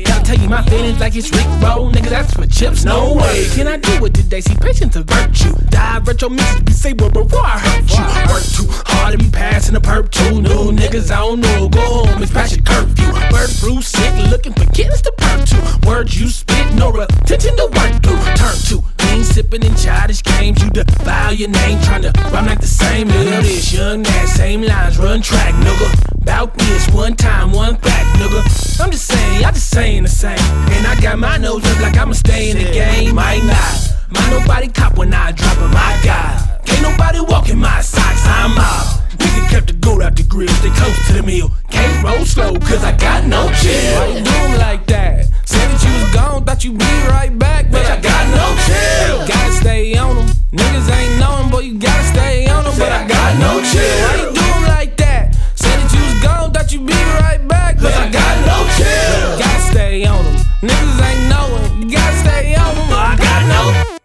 Gotta 0.06 0.24
tell 0.24 0.38
you 0.38 0.50
my 0.50 0.64
feelings 0.64 1.00
like 1.00 1.16
it's 1.16 1.32
Rick 1.32 1.46
Roll. 1.62 1.92
Nigga, 1.92 2.10
that's 2.10 2.34
for 2.34 2.46
chips. 2.48 2.84
No 2.84 3.14
way. 3.14 3.48
Can 3.54 3.68
I 3.68 3.78
do 3.78 4.06
it 4.06 4.14
today? 4.14 4.42
See, 4.42 4.56
patience 4.56 4.96
a 4.96 5.04
virtue. 5.04 5.54
Divert 5.70 6.22
your 6.22 6.32
message, 6.32 6.66
be 6.66 6.74
say 6.74 6.94
word 6.94 7.14
before 7.14 7.46
I 7.46 7.60
hurt 7.60 7.90
you. 7.90 8.34
Work 8.34 8.44
too 8.44 8.68
hard 8.92 9.14
to 9.14 9.18
be 9.18 9.30
passing 9.30 9.74
the 9.74 9.82
perp 9.82 10.10
too. 10.10 10.42
New 10.42 10.72
niggas, 10.72 11.12
I 11.12 11.20
don't 11.20 11.42
know. 11.42 11.70
Go 11.70 11.80
home, 11.80 12.24
it's 12.24 12.32
past 12.32 12.56
your 12.56 12.64
curfew. 12.64 13.12
Bird 13.30 13.50
flu 13.50 13.82
sick, 13.82 14.14
looking 14.32 14.54
for 14.54 14.66
kittens 14.74 15.02
to 15.04 15.14
perp 15.18 15.46
to. 15.50 15.88
Words 15.88 16.20
you 16.20 16.28
spit, 16.42 16.74
no 16.76 16.90
attention 16.90 17.56
to 17.58 17.66
work 17.78 17.94
through. 18.04 18.22
Turn 18.36 18.58
to 18.70 18.78
lean 19.06 19.24
sipping 19.24 19.64
in 19.64 19.76
childish 19.76 20.24
games. 20.24 20.62
You 20.64 20.70
defile 20.70 21.34
your 21.34 21.50
name, 21.50 21.80
trying 21.82 22.04
to 22.04 22.12
rhyme 22.32 22.46
like 22.46 22.62
the 22.62 22.68
same. 22.68 23.08
Little 23.08 23.42
this 23.42 23.74
young 23.74 24.06
ass, 24.06 24.34
same 24.34 24.62
lines, 24.62 24.98
run 24.98 25.22
track, 25.22 25.54
nigga. 25.56 26.26
Bout 26.26 26.54
this 26.58 26.88
one 26.90 27.16
time, 27.16 27.52
one 27.52 27.76
fact, 27.78 28.08
nigga. 28.20 28.42
I'm 28.82 28.92
just 28.92 29.06
saying, 29.06 29.46
I 29.46 29.52
just 29.52 29.70
saying 29.70 30.04
the 30.04 30.10
same. 30.10 30.40
And 30.76 30.88
I 30.88 31.00
got 31.00 31.20
my 31.20 31.38
nose 31.38 31.66
up 31.66 31.80
like 31.80 31.98
I'ma 31.98 32.14
stay 32.14 32.52
in 32.52 32.58
the 32.58 32.72
game. 32.72 33.16
Might 33.16 33.44
not. 33.44 33.74
Mind 34.10 34.32
nobody 34.32 34.68
cop 34.68 34.98
when 34.98 35.14
I 35.14 35.32
drop 35.32 35.58
it, 35.58 35.74
my 35.74 36.02
God. 36.04 36.51
Can't 36.66 36.82
nobody 36.82 37.20
walk 37.20 37.50
in 37.50 37.60
my 37.60 37.82
socks, 37.82 38.26
I'm 38.26 38.58
out. 38.58 39.02
Nigga 39.18 39.50
kept 39.50 39.68
the 39.68 39.74
goat 39.74 40.02
out 40.02 40.16
the 40.16 40.24
grill, 40.24 40.50
stay 40.62 40.70
close 40.72 41.08
to 41.08 41.14
the 41.14 41.24
meal. 41.24 41.52
Can't 41.70 42.04
roll 42.04 42.26
slow, 42.26 42.54
cause 42.60 42.84
I 42.84 42.96
got 42.98 43.26
no 43.26 43.52
chill. 43.62 43.96
Why 44.00 44.08
you 44.08 44.24
doing 44.24 44.58
like 44.58 44.86
that? 44.88 45.26
Said 45.46 45.68
that 45.70 45.84
you 45.84 45.92
was 45.94 46.14
gone, 46.14 46.46
thought 46.46 46.64
you'd 46.64 46.78
be 46.78 46.86
right 47.10 47.38
back, 47.38 47.72
but 47.72 47.86
I 47.86 48.00
got 48.00 48.26
no 48.32 48.48
chill. 48.66 49.28
Gotta 49.28 49.54
stay 49.54 49.98
on 49.98 50.16
them. 50.16 50.28
Niggas 50.52 50.90
ain't 50.90 51.20
knowing, 51.20 51.50
but 51.52 51.64
you 51.66 51.78
gotta 51.80 52.04
stay 52.04 52.48
on 52.48 52.64
them, 52.64 52.74
but 52.78 52.92
I 52.92 53.08
got 53.08 53.38
no 53.40 53.62
chill. 53.62 53.98
Why 54.08 54.16
you 54.22 54.34
doing 54.34 54.68
like 54.68 54.98
that? 54.98 55.36
Said 55.56 55.78
that 55.80 55.94
you 55.94 56.02
was 56.02 56.24
gone, 56.24 56.52
thought 56.54 56.72
you'd 56.72 56.86
be 56.86 56.94
right 57.22 57.46
back, 57.48 57.78
but 57.78 57.94
I 57.94 58.10
got 58.10 58.36
no 58.46 58.58
chill. 58.78 59.40
Gotta 59.40 59.72
stay 59.72 60.06
on 60.06 60.24
them. 60.26 60.38
Niggas 60.62 61.00
ain't 61.10 61.30
knowing, 61.30 61.90
you 61.90 61.98
gotta 61.98 62.18
stay 62.18 62.56
on 62.56 62.76
them, 62.76 62.90
I 62.92 63.16
got 63.18 63.42
no 63.48 64.01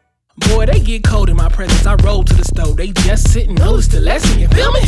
Boy, 0.48 0.66
they 0.66 0.80
get 0.80 1.04
cold 1.04 1.28
in 1.28 1.36
my 1.36 1.48
presence. 1.48 1.86
I 1.86 1.94
roll 1.96 2.24
to 2.24 2.34
the 2.34 2.44
stove. 2.44 2.76
They 2.76 2.88
just 2.88 3.32
sitting, 3.32 3.54
no, 3.54 3.76
it's 3.76 3.88
the 3.88 4.00
lesson. 4.00 4.38
You 4.38 4.48
feel 4.48 4.72
me? 4.72 4.80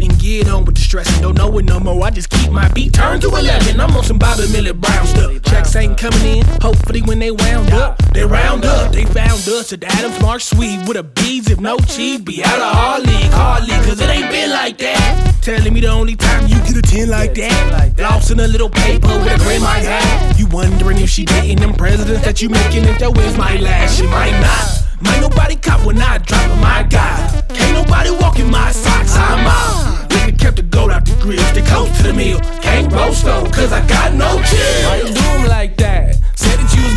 And 0.00 0.18
get 0.20 0.48
on 0.48 0.64
with 0.64 0.76
the 0.76 0.80
stressing. 0.80 1.22
Don't 1.22 1.36
know 1.36 1.56
it 1.58 1.64
no 1.64 1.80
more. 1.80 2.04
I 2.04 2.10
just 2.10 2.30
keep 2.30 2.50
my 2.50 2.68
beat 2.72 2.92
turned 2.92 3.22
to 3.22 3.28
11. 3.28 3.80
I'm 3.80 3.96
on 3.96 4.04
some 4.04 4.18
Bobby 4.18 4.46
Millie 4.52 4.72
Brown 4.72 5.06
stuff. 5.06 5.42
Checks 5.42 5.74
ain't 5.76 5.98
coming 5.98 6.38
in. 6.38 6.46
Hopefully, 6.60 7.02
when 7.02 7.18
they 7.18 7.30
wound 7.30 7.70
up, 7.72 7.98
they 8.12 8.24
round 8.24 8.64
up. 8.64 8.92
They 8.92 9.04
found 9.04 9.46
us 9.48 9.72
at 9.72 9.82
Adams 9.84 10.20
Mark 10.20 10.40
Suite 10.40 10.86
with 10.86 10.96
a 10.96 11.02
beads 11.02 11.50
if 11.50 11.60
no 11.60 11.78
cheese. 11.78 12.20
Be 12.20 12.44
out 12.44 12.58
of 12.58 12.76
our 12.76 13.00
league, 13.00 13.32
hardly, 13.32 13.74
cause 13.86 14.00
it 14.00 14.08
ain't 14.08 14.30
been 14.30 14.50
like 14.50 14.78
that. 14.78 15.27
Telling 15.48 15.72
me 15.72 15.80
the 15.80 15.88
only 15.88 16.14
time 16.14 16.46
you 16.46 16.60
get 16.60 16.76
a 16.76 16.82
10 16.82 17.08
like 17.08 17.32
that. 17.36 17.94
Lost 17.96 18.30
in 18.30 18.38
a 18.38 18.46
little 18.46 18.68
paper 18.68 19.08
with 19.08 19.32
a 19.32 19.38
gray 19.44 19.58
might 19.58 19.80
have. 19.80 20.38
You 20.38 20.46
wondering 20.48 20.98
if 20.98 21.08
she 21.08 21.24
dating 21.24 21.56
them 21.56 21.72
presidents 21.72 22.22
that 22.26 22.42
you 22.42 22.50
making, 22.50 22.84
if 22.84 22.98
that 22.98 23.16
wins 23.16 23.38
might 23.38 23.62
last, 23.62 23.96
she 23.96 24.06
might 24.06 24.38
not. 24.44 24.84
Might 25.00 25.22
nobody 25.22 25.56
cop 25.56 25.86
when 25.86 25.96
I 26.02 26.18
drop 26.18 26.50
on 26.50 26.60
my 26.60 26.82
guy. 26.82 27.16
Can't 27.48 27.72
nobody 27.72 28.10
walk 28.10 28.38
in 28.38 28.50
my 28.50 28.70
socks, 28.72 29.16
I'm 29.16 29.46
out. 29.48 30.10
Nigga 30.10 30.38
kept 30.38 30.56
the 30.56 30.64
gold 30.64 30.90
out 30.90 31.06
the 31.06 31.16
grill, 31.16 31.40
stay 31.48 31.62
close 31.62 31.96
to 31.96 32.02
the 32.02 32.12
meal. 32.12 32.40
Can't 32.60 32.92
roast 32.92 33.24
though, 33.24 33.48
cause 33.48 33.72
I 33.72 33.80
got 33.88 34.12
no 34.12 34.28
chill. 34.44 34.84
Why 34.84 34.96
you 35.00 35.14
do 35.14 35.48
like 35.48 35.78
that? 35.78 36.20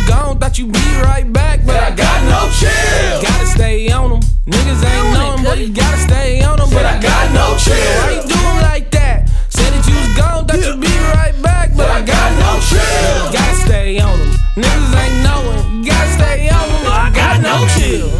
Gone, 0.08 0.38
thought 0.38 0.58
you'd 0.58 0.72
be 0.72 0.86
right 1.02 1.30
back, 1.32 1.60
but 1.66 1.76
I 1.76 1.90
got 1.90 2.22
no 2.24 2.48
chill. 2.58 3.22
Gotta 3.22 3.46
stay 3.46 3.90
on 3.90 4.12
'em. 4.14 4.20
Niggas 4.46 4.84
ain't 4.84 5.12
know 5.14 5.36
but 5.44 5.58
you 5.58 5.68
gotta 5.68 5.98
stay 5.98 6.42
on 6.42 6.60
'em, 6.60 6.70
but 6.70 6.84
I 6.86 6.98
got 7.00 7.30
no 7.32 7.56
chill. 7.56 7.74
Why 7.74 8.10
you 8.16 8.22
do 8.28 8.42
like 8.62 8.90
that? 8.92 9.28
Said 9.48 9.72
that 9.72 9.86
you 9.88 9.94
was 9.94 10.16
gone, 10.16 10.46
thought 10.46 10.64
you'd 10.64 10.80
be 10.80 10.94
right 11.14 11.36
back, 11.42 11.70
but 11.76 11.90
I 11.90 12.00
got 12.02 12.30
no 12.44 12.60
chill. 12.68 13.32
Gotta 13.32 13.56
stay 13.66 14.00
on 14.00 14.20
'em. 14.20 14.30
Niggas 14.56 14.94
ain't 15.02 15.16
knowin', 15.24 15.82
gotta 15.82 16.12
stay 16.12 16.48
on 16.48 16.64
'em, 16.70 16.84
but 16.84 16.92
I 17.06 17.10
got 17.10 17.40
no 17.40 17.66
chill. 17.74 18.10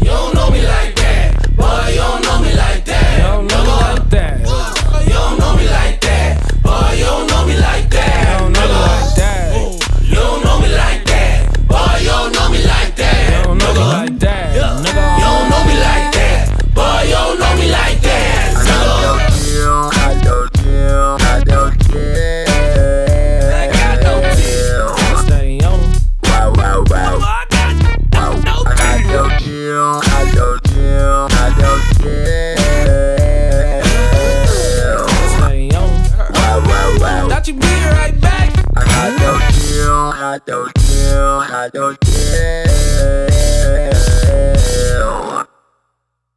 You 0.00 0.10
don't 0.10 0.34
know 0.34 0.50
me 0.50 0.66
like 0.66 0.91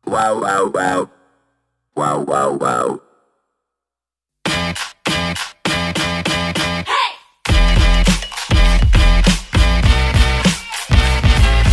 Wow, 0.05 0.39
wow, 0.39 0.69
wow. 0.69 1.09
Wow. 1.95 3.01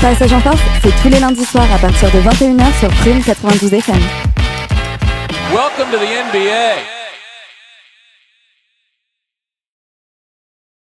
Passage 0.00 0.32
en 0.32 0.40
force, 0.40 0.59
c'est 0.82 0.90
tous 1.03 1.09
les 1.11 1.20
lundis 1.20 1.44
soirs 1.44 1.70
à 1.74 1.78
partir 1.78 2.11
de 2.11 2.20
21h 2.20 2.78
sur 2.80 2.88
Prune 2.88 3.22
92 3.22 3.74
FM. 3.74 4.00
Welcome 5.53 5.90
to 5.90 5.98
the 5.98 6.07
NBA. 6.07 7.01